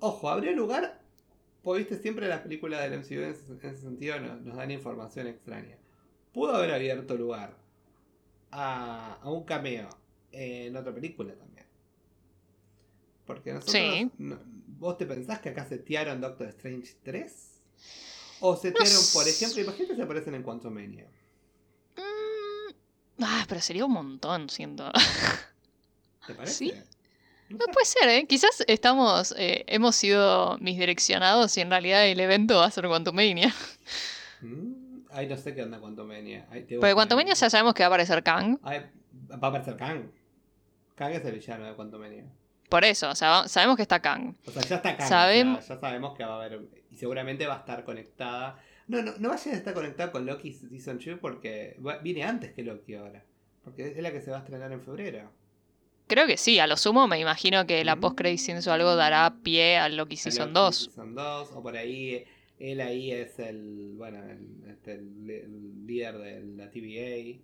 Ojo, 0.00 0.28
abrió 0.28 0.52
lugar. 0.52 1.00
Pues 1.62 1.78
viste, 1.78 1.96
siempre 2.02 2.26
las 2.28 2.40
películas 2.40 2.82
del 2.82 2.98
MCU 3.00 3.22
en 3.22 3.30
ese, 3.30 3.52
en 3.52 3.58
ese 3.70 3.80
sentido 3.82 4.18
nos, 4.20 4.40
nos 4.42 4.56
dan 4.56 4.70
información 4.70 5.26
extraña. 5.28 5.76
Pudo 6.32 6.54
haber 6.56 6.72
abierto 6.74 7.14
lugar 7.16 7.56
a, 8.50 9.14
a 9.22 9.30
un 9.30 9.44
cameo 9.44 9.88
en 10.32 10.76
otra 10.76 10.92
película 10.92 11.32
también. 11.34 11.66
Porque 13.26 13.52
nosotros. 13.52 13.72
Sí. 13.72 14.10
no- 14.18 14.38
¿Vos 14.78 14.96
te 14.98 15.06
pensás 15.06 15.40
que 15.40 15.50
acá 15.50 15.64
setearon 15.66 16.20
Doctor 16.20 16.48
Strange 16.48 16.94
3? 17.02 17.60
O 18.40 18.56
setearon, 18.56 19.04
por 19.12 19.26
s- 19.26 19.30
ejemplo, 19.30 19.62
imagínate 19.62 19.94
si 19.96 20.00
aparecen 20.02 20.34
en 20.34 20.42
Quantumania. 20.42 21.06
Mm, 21.96 23.22
Ah, 23.22 23.44
pero 23.48 23.60
sería 23.60 23.84
un 23.84 23.92
montón, 23.92 24.50
siento. 24.50 24.90
¿Te 26.26 26.34
parece? 26.34 26.54
Sí. 26.54 26.72
No 27.48 27.58
No 27.58 27.64
puede 27.72 27.86
ser, 27.86 28.08
¿eh? 28.08 28.26
Quizás 28.26 28.64
estamos, 28.66 29.34
eh, 29.38 29.64
hemos 29.68 29.94
sido 29.96 30.58
misdireccionados 30.58 31.56
y 31.56 31.60
en 31.60 31.70
realidad 31.70 32.06
el 32.06 32.18
evento 32.20 32.56
va 32.56 32.66
a 32.66 32.70
ser 32.70 32.86
Quantumania. 32.88 33.54
Mm, 34.40 35.04
Ay, 35.10 35.28
no 35.28 35.36
sé 35.36 35.54
qué 35.54 35.62
onda 35.62 35.78
Quantumania. 35.78 36.46
Ay, 36.50 36.62
Porque 36.80 36.94
Quantumania 36.94 37.34
ya 37.34 37.48
sabemos 37.48 37.72
que 37.74 37.82
va 37.82 37.86
a 37.86 37.88
aparecer 37.88 38.22
Kang. 38.24 38.58
Ay, 38.62 38.80
va 39.30 39.34
a 39.46 39.48
aparecer 39.48 39.76
Kang. 39.76 40.10
Kang 40.96 41.12
es 41.12 41.24
el 41.24 41.34
villano 41.34 41.66
de 41.66 41.74
Quantumania. 41.76 42.24
Por 42.68 42.84
eso, 42.84 43.10
o 43.10 43.14
sea, 43.14 43.46
sabemos 43.48 43.76
que 43.76 43.82
está 43.82 44.00
Kang. 44.00 44.34
O 44.46 44.50
sea, 44.50 44.62
ya 44.62 44.76
está 44.76 44.96
Kang. 44.96 45.08
Sabem- 45.08 45.58
o 45.58 45.62
sea, 45.62 45.76
ya 45.76 45.80
sabemos 45.80 46.16
que 46.16 46.24
va 46.24 46.32
a 46.40 46.44
haber. 46.44 46.60
Y 46.90 46.96
seguramente 46.96 47.46
va 47.46 47.56
a 47.56 47.58
estar 47.58 47.84
conectada. 47.84 48.58
No, 48.88 49.02
no, 49.02 49.12
no 49.18 49.28
vaya 49.30 49.52
a 49.52 49.54
estar 49.54 49.74
conectada 49.74 50.12
con 50.12 50.26
Loki 50.26 50.52
Season 50.52 50.98
2 50.98 51.18
porque 51.20 51.76
viene 52.02 52.24
antes 52.24 52.52
que 52.52 52.62
Loki 52.62 52.94
ahora. 52.94 53.24
Porque 53.62 53.88
es 53.92 53.98
la 54.02 54.12
que 54.12 54.20
se 54.20 54.30
va 54.30 54.38
a 54.38 54.40
estrenar 54.40 54.70
en 54.72 54.82
febrero. 54.82 55.30
Creo 56.06 56.26
que 56.26 56.36
sí, 56.36 56.58
a 56.58 56.66
lo 56.66 56.76
sumo 56.76 57.08
me 57.08 57.18
imagino 57.18 57.66
que 57.66 57.82
la 57.82 57.96
Mm. 57.96 58.00
post 58.00 58.16
credits 58.18 58.66
o 58.66 58.72
algo 58.72 58.94
dará 58.94 59.36
pie 59.42 59.78
al 59.78 59.96
Loki 59.96 60.16
Season 60.18 60.48
El 60.48 60.54
2. 60.54 60.76
Season 60.84 61.14
2, 61.14 61.50
o 61.54 61.62
por 61.62 61.76
ahí, 61.78 62.24
él 62.58 62.80
ahí 62.82 63.10
es 63.10 63.38
el, 63.38 63.94
bueno, 63.96 64.18
el, 64.22 64.64
este, 64.70 64.92
el, 64.96 65.30
el 65.30 65.86
líder 65.86 66.18
de 66.18 66.42
la 66.56 66.70
TVA. 66.70 67.38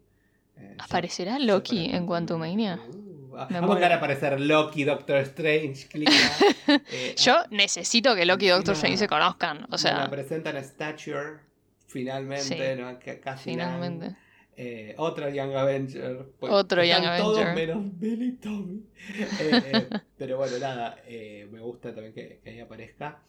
Eh, 0.60 0.74
¿Aparecerá 0.78 1.38
Loki 1.38 1.86
en 1.86 2.06
Quantumania? 2.06 2.78
Uh, 2.88 3.30
vamos 3.30 3.80
a 3.82 3.94
aparecer 3.94 4.40
Loki, 4.40 4.84
Doctor 4.84 5.18
Strange, 5.18 5.88
eh, 6.90 7.14
Yo 7.16 7.36
necesito 7.50 8.14
que 8.14 8.24
Loki 8.26 8.46
y 8.46 8.48
Doctor 8.48 8.74
Strange 8.74 8.98
se 8.98 9.08
conozcan. 9.08 9.64
O 9.64 9.72
la 9.72 9.78
sea, 9.78 10.10
presentan 10.10 10.56
a 10.56 10.62
Stature, 10.62 11.38
finalmente, 11.86 12.74
Sí. 12.76 12.80
¿no? 12.80 12.98
Casi 13.22 13.50
finalmente. 13.50 14.14
eh, 14.56 14.94
otro 14.98 15.28
Young 15.30 15.54
Avenger. 15.54 16.26
pues, 16.38 16.52
Otro 16.52 16.84
Young 16.84 17.04
todos 17.18 17.38
Avenger. 17.38 17.54
menos 17.54 17.98
Billy 17.98 18.32
Tommy. 18.32 18.82
Eh, 19.40 19.62
eh, 19.72 19.88
pero 20.18 20.36
bueno, 20.36 20.58
nada, 20.58 20.96
me 21.08 21.60
gusta 21.60 21.94
también 21.94 22.12
que, 22.12 22.40
que 22.44 22.50
ahí 22.50 22.60
aparezca. 22.60 23.22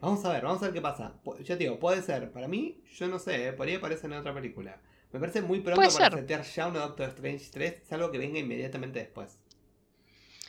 Vamos 0.00 0.22
a 0.26 0.32
ver, 0.32 0.42
vamos 0.44 0.60
a 0.62 0.66
ver 0.66 0.74
qué 0.74 0.82
pasa. 0.82 1.14
Ya 1.40 1.56
te 1.56 1.64
digo, 1.64 1.78
puede 1.78 2.02
ser. 2.02 2.30
Para 2.30 2.46
mí, 2.46 2.82
yo 2.94 3.08
no 3.08 3.18
sé, 3.18 3.54
por 3.54 3.66
ahí 3.66 3.76
aparece 3.76 4.06
en 4.06 4.12
otra 4.12 4.34
película. 4.34 4.78
Me 5.12 5.20
parece 5.20 5.40
muy 5.42 5.60
pronto 5.60 5.76
Puede 5.76 5.90
para 5.90 6.10
ser. 6.10 6.20
setear 6.20 6.42
ya 6.44 6.66
una 6.66 6.80
Doctor 6.80 7.08
Strange 7.08 7.46
3, 7.50 7.82
salvo 7.88 8.10
que 8.10 8.18
venga 8.18 8.38
inmediatamente 8.38 8.98
después. 8.98 9.38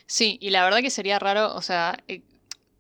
Sí, 0.05 0.37
y 0.41 0.49
la 0.49 0.63
verdad 0.63 0.79
que 0.79 0.89
sería 0.89 1.19
raro, 1.19 1.53
o 1.55 1.61
sea, 1.61 1.97
eh, 2.07 2.23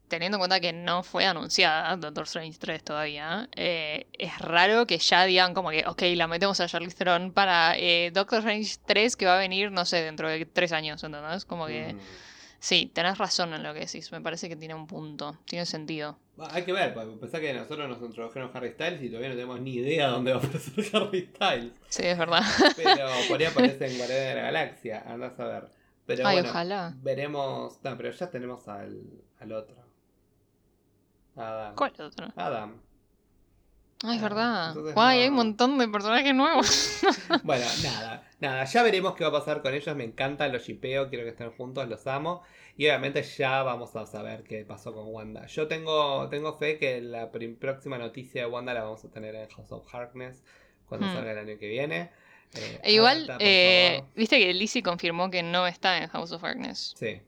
teniendo 0.07 0.37
en 0.37 0.39
cuenta 0.39 0.59
que 0.59 0.73
no 0.73 1.03
fue 1.03 1.25
anunciada 1.25 1.95
Doctor 1.95 2.23
Strange 2.23 2.57
3 2.59 2.83
todavía, 2.83 3.47
eh, 3.55 4.07
es 4.13 4.39
raro 4.39 4.87
que 4.87 4.97
ya 4.97 5.23
digan 5.25 5.53
como 5.53 5.69
que, 5.69 5.85
ok, 5.85 6.01
la 6.15 6.27
metemos 6.27 6.59
a 6.59 6.67
Charlize 6.67 6.97
Theron 6.97 7.31
para 7.31 7.77
eh, 7.77 8.11
Doctor 8.11 8.39
Strange 8.39 8.77
3 8.85 9.15
que 9.15 9.25
va 9.27 9.35
a 9.35 9.39
venir, 9.39 9.71
no 9.71 9.85
sé, 9.85 10.01
dentro 10.01 10.27
de 10.27 10.45
tres 10.45 10.71
años, 10.73 11.03
¿entendés? 11.03 11.45
Como 11.45 11.67
que... 11.67 11.93
Mm. 11.93 11.99
Sí, 12.61 12.91
tenés 12.93 13.17
razón 13.17 13.53
en 13.53 13.63
lo 13.63 13.73
que 13.73 13.81
decís, 13.81 14.11
me 14.11 14.19
parece 14.19 14.49
que 14.49 14.57
tiene 14.57 14.73
un 14.75 14.85
punto, 14.85 15.37
tiene 15.45 15.65
sentido. 15.65 16.19
Hay 16.51 16.63
que 16.63 16.71
ver, 16.73 16.93
pensar 17.19 17.41
que 17.41 17.53
nosotros 17.53 17.89
nos 17.89 18.01
introdujeron 18.01 18.51
Harry 18.53 18.71
Styles 18.71 19.01
y 19.01 19.07
todavía 19.09 19.29
no 19.29 19.35
tenemos 19.35 19.59
ni 19.61 19.75
idea 19.75 20.07
dónde 20.07 20.33
va 20.33 20.39
a 20.39 20.43
aparecer 20.43 20.85
Harry 20.95 21.29
Styles. 21.35 21.73
Sí, 21.89 22.03
es 22.05 22.17
verdad. 22.17 22.41
Pero 22.75 23.07
por 23.29 23.39
ahí 23.39 23.45
aparece 23.45 23.87
en 23.87 23.97
Guardianes 23.97 24.27
de 24.29 24.35
la 24.35 24.41
Galaxia, 24.41 25.03
andás 25.05 25.39
a 25.39 25.45
ver. 25.45 25.69
Pero 26.05 26.27
Ay, 26.27 26.35
bueno, 26.37 26.49
ojalá. 26.49 26.93
veremos. 27.01 27.79
No, 27.83 27.97
pero 27.97 28.11
ya 28.11 28.29
tenemos 28.29 28.67
al, 28.67 29.01
al 29.39 29.51
otro. 29.51 29.75
Adam. 31.35 31.75
¿Cuál 31.75 31.93
otro? 31.99 32.27
Adam. 32.35 32.81
Ah, 34.03 34.15
es 34.15 34.21
verdad. 34.21 34.67
Entonces, 34.69 34.93
Guay, 34.95 35.21
hay 35.23 35.27
un 35.29 35.35
montón 35.35 35.77
de 35.77 35.87
personajes 35.87 36.33
nuevos. 36.33 37.01
Bueno, 37.43 37.65
nada, 37.83 38.23
nada, 38.39 38.65
ya 38.65 38.81
veremos 38.83 39.13
qué 39.15 39.23
va 39.23 39.29
a 39.29 39.33
pasar 39.33 39.61
con 39.61 39.73
ellos, 39.73 39.95
me 39.95 40.03
encantan, 40.03 40.51
los 40.51 40.63
shipeo, 40.65 41.09
quiero 41.09 41.23
que 41.25 41.31
estén 41.31 41.51
juntos, 41.51 41.87
los 41.87 42.05
amo. 42.07 42.41
Y 42.77 42.85
obviamente 42.87 43.21
ya 43.23 43.61
vamos 43.63 43.95
a 43.95 44.05
saber 44.05 44.43
qué 44.43 44.63
pasó 44.65 44.93
con 44.93 45.07
Wanda. 45.13 45.45
Yo 45.47 45.67
tengo, 45.67 46.27
tengo 46.29 46.57
fe 46.57 46.77
que 46.79 47.01
la 47.01 47.29
próxima 47.59 47.97
noticia 47.97 48.41
de 48.43 48.47
Wanda 48.47 48.73
la 48.73 48.83
vamos 48.83 49.03
a 49.03 49.09
tener 49.09 49.35
en 49.35 49.49
House 49.49 49.71
of 49.71 49.85
Harkness 49.93 50.43
cuando 50.87 51.07
Hmm. 51.07 51.13
salga 51.13 51.31
el 51.33 51.37
año 51.39 51.57
que 51.59 51.67
viene. 51.67 52.09
Eh, 52.55 52.79
E 52.83 52.93
igual, 52.93 53.29
eh, 53.39 54.01
viste 54.15 54.39
que 54.39 54.53
Lizzie 54.53 54.81
confirmó 54.81 55.29
que 55.29 55.43
no 55.43 55.67
está 55.67 55.97
en 56.01 56.07
House 56.09 56.31
of 56.31 56.41
Darkness. 56.41 56.93
Sí, 56.97 57.21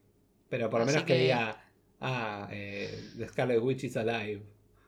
pero 0.49 0.69
por 0.69 0.79
lo 0.79 0.85
menos 0.85 1.03
que 1.03 1.13
que- 1.13 1.19
diga, 1.19 1.61
ah, 1.99 2.47
eh, 2.49 3.03
The 3.17 3.27
Scarlet 3.27 3.59
Witch 3.61 3.83
is 3.83 3.97
alive. 3.97 4.41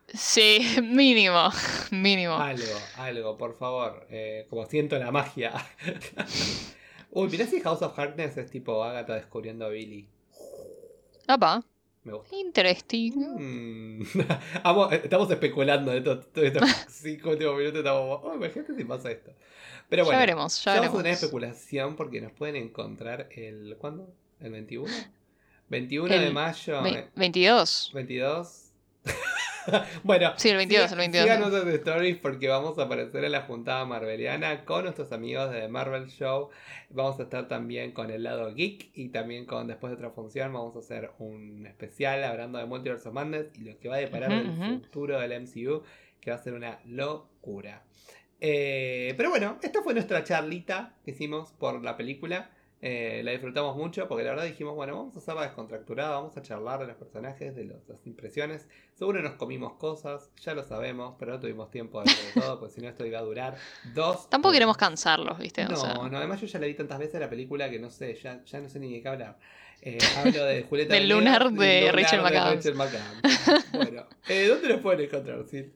Sí, 0.08 0.60
mínimo, 0.84 1.50
mínimo. 1.92 2.36
Algo, 2.36 2.64
algo, 2.98 3.38
por 3.38 3.56
favor. 3.58 4.06
Eh, 4.10 4.46
como 4.50 4.66
siento 4.66 4.98
la 4.98 5.12
magia. 5.12 5.54
Uy, 7.12 7.30
mirá 7.30 7.46
si 7.46 7.62
House 7.62 7.82
of 7.82 7.98
Harkness 7.98 8.38
es 8.38 8.50
tipo 8.50 8.84
Agatha 8.84 9.16
descubriendo 9.16 9.66
a 9.66 9.70
Billy. 9.70 10.08
Apa, 11.28 11.64
Me 12.04 12.14
gusta. 12.14 12.36
interesting. 12.36 13.12
Mm. 13.16 14.04
Amo- 14.64 14.92
estamos 14.92 15.30
especulando 15.32 15.92
de 15.92 16.02
todo, 16.02 16.20
todo 16.22 16.44
estos 16.46 16.70
cinco 16.90 17.30
últimos 17.30 17.56
minutos. 17.58 17.80
Estamos, 17.80 18.20
oh, 18.24 18.34
imagínate 18.36 18.76
si 18.76 18.84
pasa 18.84 19.12
esto. 19.12 19.32
Pero 19.90 20.06
bueno, 20.06 20.18
ya 20.18 20.26
veremos, 20.26 20.64
ya 20.64 20.74
veremos. 20.74 21.06
especulación 21.06 21.96
porque 21.96 22.20
nos 22.22 22.32
pueden 22.32 22.56
encontrar 22.56 23.30
el. 23.32 23.76
¿Cuándo? 23.78 24.12
¿El 24.40 24.52
21? 24.52 24.92
21 25.70 26.14
El 26.14 26.22
de 26.22 26.30
mayo. 26.32 26.82
Ve- 26.82 26.90
eh, 26.92 27.10
22. 27.16 27.92
22. 27.94 28.60
bueno, 30.04 30.34
Sí, 30.38 30.50
el 30.50 30.58
22, 30.58 30.84
siga- 30.86 30.92
el 30.94 30.98
22. 31.12 31.24
síganos 31.26 31.62
en 31.64 31.70
Stories 31.70 32.18
porque 32.18 32.48
vamos 32.48 32.78
a 32.80 32.84
aparecer 32.84 33.24
en 33.24 33.32
la 33.32 33.42
juntada 33.42 33.86
marveliana 33.86 34.66
con 34.66 34.84
nuestros 34.84 35.12
amigos 35.12 35.52
de 35.52 35.68
Marvel 35.68 36.08
Show. 36.08 36.50
Vamos 36.90 37.20
a 37.20 37.24
estar 37.24 37.48
también 37.48 37.92
con 37.92 38.10
el 38.12 38.24
lado 38.24 38.54
geek 38.54 38.92
y 38.94 39.10
también 39.10 39.46
con 39.46 39.68
después 39.68 39.92
de 39.92 39.96
otra 39.96 40.12
función 40.12 40.52
vamos 40.54 40.76
a 40.76 40.80
hacer 40.80 41.12
un 41.20 41.66
especial 41.68 42.24
hablando 42.24 42.58
de 42.60 42.66
Multiverse 42.66 43.08
of 43.10 43.16
Madness 43.16 43.48
y 43.60 43.64
lo 43.66 43.80
que 43.80 43.90
va 43.90 43.96
a 43.96 44.00
deparar 44.00 44.32
Ujú, 44.32 44.42
el 44.42 44.50
ujú. 44.50 44.80
futuro 44.84 45.20
del 45.20 45.32
MCU 45.42 45.84
que 46.20 46.32
va 46.32 46.38
a 46.38 46.40
ser 46.40 46.54
una 46.54 46.80
locura. 46.86 47.84
Eh, 48.40 49.14
pero 49.16 49.30
bueno, 49.30 49.58
esta 49.62 49.82
fue 49.82 49.94
nuestra 49.94 50.24
charlita 50.24 50.94
que 51.06 51.12
hicimos 51.12 51.52
por 51.54 51.82
la 51.84 51.96
película. 51.96 52.50
Eh, 52.86 53.22
la 53.24 53.32
disfrutamos 53.32 53.78
mucho 53.78 54.10
porque 54.10 54.26
la 54.26 54.32
verdad 54.32 54.44
dijimos, 54.44 54.76
bueno, 54.76 54.98
vamos 54.98 55.16
a 55.16 55.20
hacerla 55.20 55.44
descontracturada, 55.44 56.16
vamos 56.18 56.36
a 56.36 56.42
charlar 56.42 56.82
de 56.82 56.88
los 56.88 56.98
personajes, 56.98 57.56
de 57.56 57.64
los- 57.64 57.88
las 57.88 58.06
impresiones. 58.06 58.68
Seguro 58.94 59.22
nos 59.22 59.36
comimos 59.36 59.76
cosas, 59.76 60.30
ya 60.42 60.54
lo 60.54 60.64
sabemos, 60.66 61.16
pero 61.18 61.32
no 61.32 61.40
tuvimos 61.40 61.72
tiempo 61.72 62.04
de 62.04 62.12
hacer 62.12 62.34
todo, 62.34 62.60
porque 62.60 62.74
si 62.76 62.82
no 62.82 62.90
esto 62.90 63.06
iba 63.06 63.20
a 63.20 63.22
durar 63.22 63.56
dos. 63.94 64.28
Tampoco 64.30 64.50
horas. 64.50 64.56
queremos 64.58 64.76
cansarlos, 64.76 65.40
¿viste? 65.40 65.64
No, 65.64 65.76
o 65.76 65.78
sea, 65.78 65.94
no, 65.94 66.18
además 66.18 66.42
yo 66.42 66.48
ya 66.48 66.60
la 66.60 66.68
vi 66.68 66.74
tantas 66.74 67.00
veces 67.00 67.22
la 67.22 67.30
película 67.30 67.70
que 67.70 67.80
no 67.80 67.90
sé, 67.90 68.16
ya, 68.16 68.44
ya 68.44 68.60
no 68.60 68.68
sé 68.68 68.80
ni 68.82 68.92
de 68.92 69.02
qué 69.02 69.08
hablar. 69.08 69.38
Eh, 69.82 69.98
hablo 70.18 70.44
de 70.44 70.64
Julieta 70.64 70.94
Del 70.94 71.08
lunar 71.08 71.52
de 71.52 71.66
de. 71.66 71.92
Rachel 71.94 72.22
McAdams. 72.76 73.22
Bueno, 73.72 74.04
eh, 74.28 74.48
¿dónde 74.48 74.68
nos 74.68 74.82
pueden 74.82 75.00
encontrar, 75.06 75.42
Sil? 75.48 75.72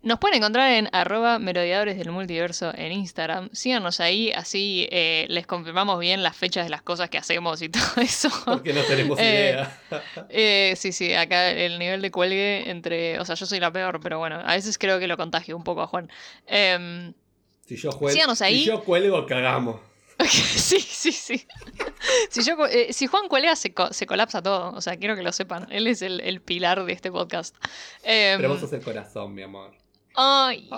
Nos 0.00 0.20
pueden 0.20 0.38
encontrar 0.38 0.70
en 0.72 0.88
arroba 0.92 1.40
merodeadores 1.40 1.98
del 1.98 2.12
multiverso 2.12 2.72
en 2.74 2.92
Instagram. 2.92 3.50
Síganos 3.52 3.98
ahí, 3.98 4.30
así 4.30 4.86
eh, 4.92 5.26
les 5.28 5.44
confirmamos 5.46 5.98
bien 5.98 6.22
las 6.22 6.36
fechas 6.36 6.64
de 6.64 6.70
las 6.70 6.82
cosas 6.82 7.10
que 7.10 7.18
hacemos 7.18 7.60
y 7.62 7.68
todo 7.68 7.82
eso. 8.00 8.30
Porque 8.44 8.72
no 8.72 8.82
tenemos 8.82 9.18
Eh, 9.18 9.50
idea. 9.54 9.80
Eh, 10.30 10.74
sí, 10.76 10.92
sí, 10.92 11.12
acá 11.14 11.50
el 11.50 11.78
nivel 11.80 12.00
de 12.00 12.10
cuelgue 12.12 12.70
entre... 12.70 13.18
O 13.18 13.24
sea, 13.24 13.34
yo 13.34 13.44
soy 13.44 13.58
la 13.58 13.72
peor, 13.72 13.98
pero 14.00 14.18
bueno, 14.20 14.36
a 14.44 14.54
veces 14.54 14.78
creo 14.78 15.00
que 15.00 15.08
lo 15.08 15.16
contagio 15.16 15.56
un 15.56 15.64
poco 15.64 15.82
a 15.82 15.88
Juan. 15.88 16.08
Em, 16.46 17.12
Si 17.66 17.76
yo, 17.76 17.90
juel- 17.90 18.12
síganos 18.14 18.40
ahí. 18.40 18.60
si 18.60 18.66
yo 18.66 18.84
cuelgo, 18.84 19.26
cagamos. 19.26 19.80
sí, 20.28 20.80
sí, 20.80 21.10
sí. 21.12 21.46
Si, 22.30 22.42
yo, 22.44 22.56
cu- 22.56 22.64
eh, 22.66 22.92
si 22.92 23.06
Juan 23.08 23.28
cuelga, 23.28 23.54
se, 23.56 23.74
co- 23.74 23.92
se 23.92 24.06
colapsa 24.06 24.42
todo. 24.42 24.70
O 24.74 24.80
sea, 24.80 24.96
quiero 24.96 25.16
que 25.16 25.22
lo 25.22 25.32
sepan. 25.32 25.66
Él 25.70 25.86
es 25.88 26.02
el, 26.02 26.20
el 26.20 26.40
pilar 26.40 26.84
de 26.84 26.92
este 26.92 27.10
podcast. 27.12 27.54
Em, 28.04 28.36
Pero 28.38 28.48
vos 28.50 28.60
sos 28.60 28.72
el 28.72 28.80
corazón, 28.82 29.34
mi 29.34 29.42
amor. 29.42 29.72
Ay, 30.48 30.68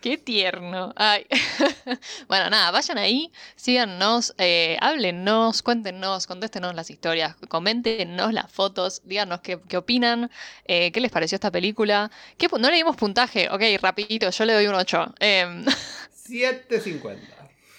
qué 0.00 0.18
tierno. 0.18 0.92
Ay. 0.96 1.26
bueno, 2.28 2.50
nada, 2.50 2.70
vayan 2.70 2.98
ahí, 2.98 3.32
síganos, 3.56 4.34
eh, 4.38 4.76
háblennos, 4.80 5.62
cuéntenos, 5.62 6.26
contéstenos 6.26 6.74
las 6.74 6.90
historias, 6.90 7.36
coméntenos 7.48 8.32
las 8.32 8.50
fotos, 8.52 9.02
díganos 9.04 9.40
qué, 9.40 9.60
qué 9.68 9.76
opinan, 9.76 10.30
eh, 10.66 10.92
qué 10.92 11.00
les 11.00 11.10
pareció 11.10 11.36
esta 11.36 11.50
película. 11.50 12.10
¿Qué 12.38 12.48
pu- 12.48 12.60
no 12.60 12.70
le 12.70 12.76
dimos 12.76 12.96
puntaje, 12.96 13.48
ok, 13.50 13.62
rapidito, 13.82 14.30
yo 14.30 14.44
le 14.44 14.52
doy 14.54 14.66
un 14.68 14.74
8. 14.74 15.14
Em, 15.20 15.64
7.50. 16.10 17.35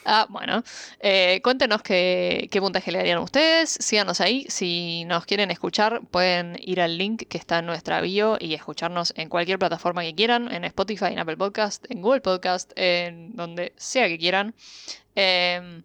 Ah, 0.10 0.26
bueno. 0.30 0.64
Eh, 1.01 1.41
cuéntenos 1.43 1.82
qué, 1.82 2.47
qué 2.49 2.62
puntaje 2.62 2.93
le 2.93 2.99
darían 2.99 3.18
ustedes. 3.20 3.70
Síganos 3.70 4.22
ahí. 4.22 4.45
Si 4.47 5.03
nos 5.03 5.26
quieren 5.26 5.51
escuchar, 5.51 5.99
pueden 6.10 6.58
ir 6.62 6.80
al 6.80 6.97
link 6.97 7.24
que 7.28 7.38
está 7.38 7.60
en 7.60 7.66
nuestra 7.66 7.99
bio 7.99 8.38
y 8.39 8.53
escucharnos 8.53 9.14
en 9.18 9.28
cualquier 9.28 9.60
plataforma 9.60 10.03
que 10.03 10.16
quieran. 10.16 10.49
En 10.49 10.64
Spotify, 10.64 11.08
en 11.08 11.20
Apple 11.20 11.36
Podcast, 11.36 11.86
en 11.89 12.01
Google 12.01 12.22
Podcast, 12.22 12.72
en 12.78 13.36
donde 13.36 13.74
sea 13.76 14.08
que 14.08 14.18
quieran. 14.18 14.55
Eh, 15.16 15.82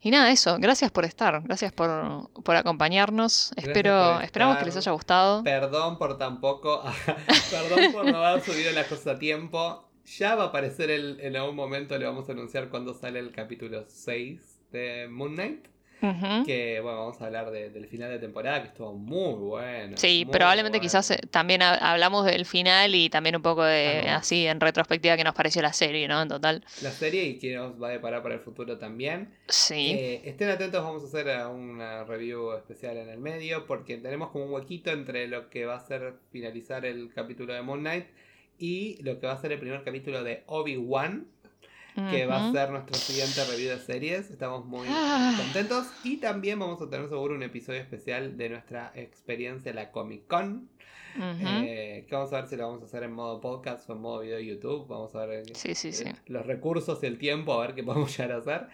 y 0.00 0.12
nada, 0.12 0.30
eso. 0.30 0.56
Gracias 0.60 0.92
por 0.92 1.04
estar. 1.04 1.42
Gracias 1.42 1.72
por, 1.72 2.30
por 2.44 2.54
acompañarnos. 2.54 3.50
Gracias 3.56 3.76
Espero, 3.76 4.14
por 4.14 4.24
esperamos 4.24 4.58
que 4.58 4.66
les 4.66 4.76
haya 4.76 4.92
gustado. 4.92 5.42
Perdón 5.42 5.98
por 5.98 6.16
tampoco. 6.16 6.84
Perdón 7.50 7.92
por 7.92 8.04
no 8.04 8.24
haber 8.24 8.44
subido 8.44 8.70
las 8.70 8.86
cosas 8.86 9.16
a 9.16 9.18
tiempo. 9.18 9.87
Ya 10.16 10.34
va 10.36 10.44
a 10.44 10.46
aparecer 10.46 10.90
el, 10.90 11.18
en 11.20 11.36
algún 11.36 11.56
momento, 11.56 11.98
le 11.98 12.06
vamos 12.06 12.28
a 12.28 12.32
anunciar 12.32 12.68
cuando 12.70 12.94
sale 12.94 13.18
el 13.18 13.30
capítulo 13.32 13.84
6 13.88 14.60
de 14.72 15.06
Moon 15.08 15.34
Knight. 15.34 15.66
Que 16.46 16.78
bueno, 16.80 16.98
vamos 17.00 17.20
a 17.20 17.26
hablar 17.26 17.50
de- 17.50 17.70
del 17.70 17.88
final 17.88 18.08
de 18.10 18.20
temporada, 18.20 18.62
que 18.62 18.68
estuvo 18.68 18.92
muy 18.94 19.34
bueno. 19.34 19.96
Sí, 19.96 20.22
muy 20.24 20.32
probablemente 20.32 20.78
bueno. 20.78 20.86
quizás 20.88 21.10
eh, 21.10 21.18
también 21.28 21.60
ha- 21.60 21.74
hablamos 21.74 22.24
del 22.24 22.46
final 22.46 22.94
y 22.94 23.10
también 23.10 23.34
un 23.34 23.42
poco 23.42 23.64
de 23.64 24.08
así 24.08 24.46
en 24.46 24.60
retrospectiva 24.60 25.16
que 25.16 25.24
nos 25.24 25.34
pareció 25.34 25.60
la 25.60 25.72
serie, 25.72 26.06
¿no? 26.06 26.22
En 26.22 26.28
total. 26.28 26.64
La 26.82 26.92
serie 26.92 27.24
y 27.24 27.38
que 27.40 27.56
nos 27.56 27.82
va 27.82 27.88
a 27.88 27.90
deparar 27.90 28.22
para 28.22 28.36
el 28.36 28.40
futuro 28.40 28.78
también. 28.78 29.34
Sí. 29.48 29.90
Eh, 29.90 30.20
estén 30.24 30.50
atentos, 30.50 30.84
vamos 30.84 31.02
a 31.02 31.06
hacer 31.08 31.26
eh, 31.26 31.44
una 31.46 32.04
review 32.04 32.52
especial 32.52 32.96
en 32.96 33.08
el 33.08 33.18
medio 33.18 33.66
porque 33.66 33.96
tenemos 33.96 34.30
como 34.30 34.44
un 34.44 34.52
huequito 34.52 34.92
entre 34.92 35.26
lo 35.26 35.50
que 35.50 35.66
va 35.66 35.74
a 35.74 35.80
ser 35.80 36.14
finalizar 36.30 36.86
el 36.86 37.12
capítulo 37.12 37.54
de 37.54 37.62
Moon 37.62 37.80
Knight 37.80 38.06
y 38.58 39.00
lo 39.02 39.18
que 39.20 39.26
va 39.26 39.32
a 39.34 39.40
ser 39.40 39.52
el 39.52 39.58
primer 39.60 39.82
capítulo 39.84 40.22
de 40.24 40.42
Obi-Wan, 40.46 41.26
que 42.10 42.26
va 42.26 42.48
a 42.48 42.52
ser 42.52 42.70
nuestro 42.70 42.94
siguiente 42.94 43.44
review 43.50 43.70
de 43.70 43.78
series. 43.80 44.30
Estamos 44.30 44.64
muy 44.64 44.86
Ah. 44.88 45.34
contentos 45.36 45.88
y 46.04 46.18
también 46.18 46.58
vamos 46.60 46.80
a 46.80 46.88
tener 46.88 47.08
seguro 47.08 47.34
un 47.34 47.42
episodio 47.42 47.80
especial 47.80 48.36
de 48.36 48.50
nuestra 48.50 48.92
experiencia 48.94 49.70
en 49.70 49.76
la 49.76 49.90
Comic 49.90 50.26
Con. 50.28 50.68
Eh, 51.20 52.04
que 52.08 52.14
vamos 52.14 52.32
a 52.32 52.36
ver 52.42 52.46
si 52.48 52.54
lo 52.54 52.68
vamos 52.68 52.82
a 52.82 52.84
hacer 52.84 53.02
en 53.02 53.10
modo 53.12 53.40
podcast 53.40 53.90
o 53.90 53.94
en 53.94 54.00
modo 54.00 54.20
video 54.20 54.36
de 54.36 54.46
YouTube. 54.46 54.86
Vamos 54.86 55.12
a 55.16 55.26
ver 55.26 55.40
eh, 55.48 55.54
Sí, 55.56 55.74
sí, 55.74 55.90
sí. 55.92 56.04
eh, 56.04 56.14
los 56.26 56.46
recursos 56.46 57.02
y 57.02 57.06
el 57.06 57.18
tiempo, 57.18 57.54
a 57.54 57.66
ver 57.66 57.74
qué 57.74 57.82
podemos 57.84 58.16
llegar 58.16 58.32
a 58.36 58.36
hacer. 58.38 58.68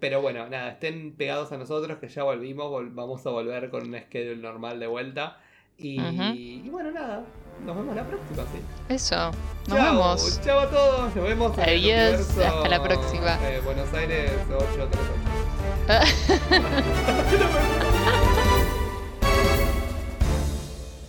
Pero 0.00 0.20
bueno, 0.20 0.48
nada, 0.48 0.70
estén 0.72 1.12
pegados 1.12 1.52
a 1.52 1.58
nosotros 1.58 1.98
que 1.98 2.08
ya 2.08 2.24
volvimos, 2.24 2.66
vol- 2.72 2.92
vamos 2.92 3.24
a 3.24 3.30
volver 3.30 3.70
con 3.70 3.86
un 3.94 4.00
schedule 4.00 4.42
normal 4.42 4.80
de 4.80 4.88
vuelta. 4.88 5.40
Y 5.80 6.68
bueno, 6.70 6.90
nada, 6.90 7.24
nos 7.66 7.76
vemos 7.76 7.96
la 7.96 8.04
próxima, 8.04 8.42
sí. 8.52 8.62
Eso. 8.94 9.30
Nos 9.68 9.82
vemos. 9.82 10.40
Chao 10.44 10.60
a 10.60 10.70
todos, 10.70 11.14
nos 11.14 11.24
vemos 11.24 11.58
en 11.58 11.64
Adiós, 11.64 12.20
hasta 12.38 12.68
la 12.68 12.82
próxima. 12.82 13.38
eh, 13.42 13.60
Buenos 13.64 13.92
Aires 13.92 14.30
838. 14.48 15.88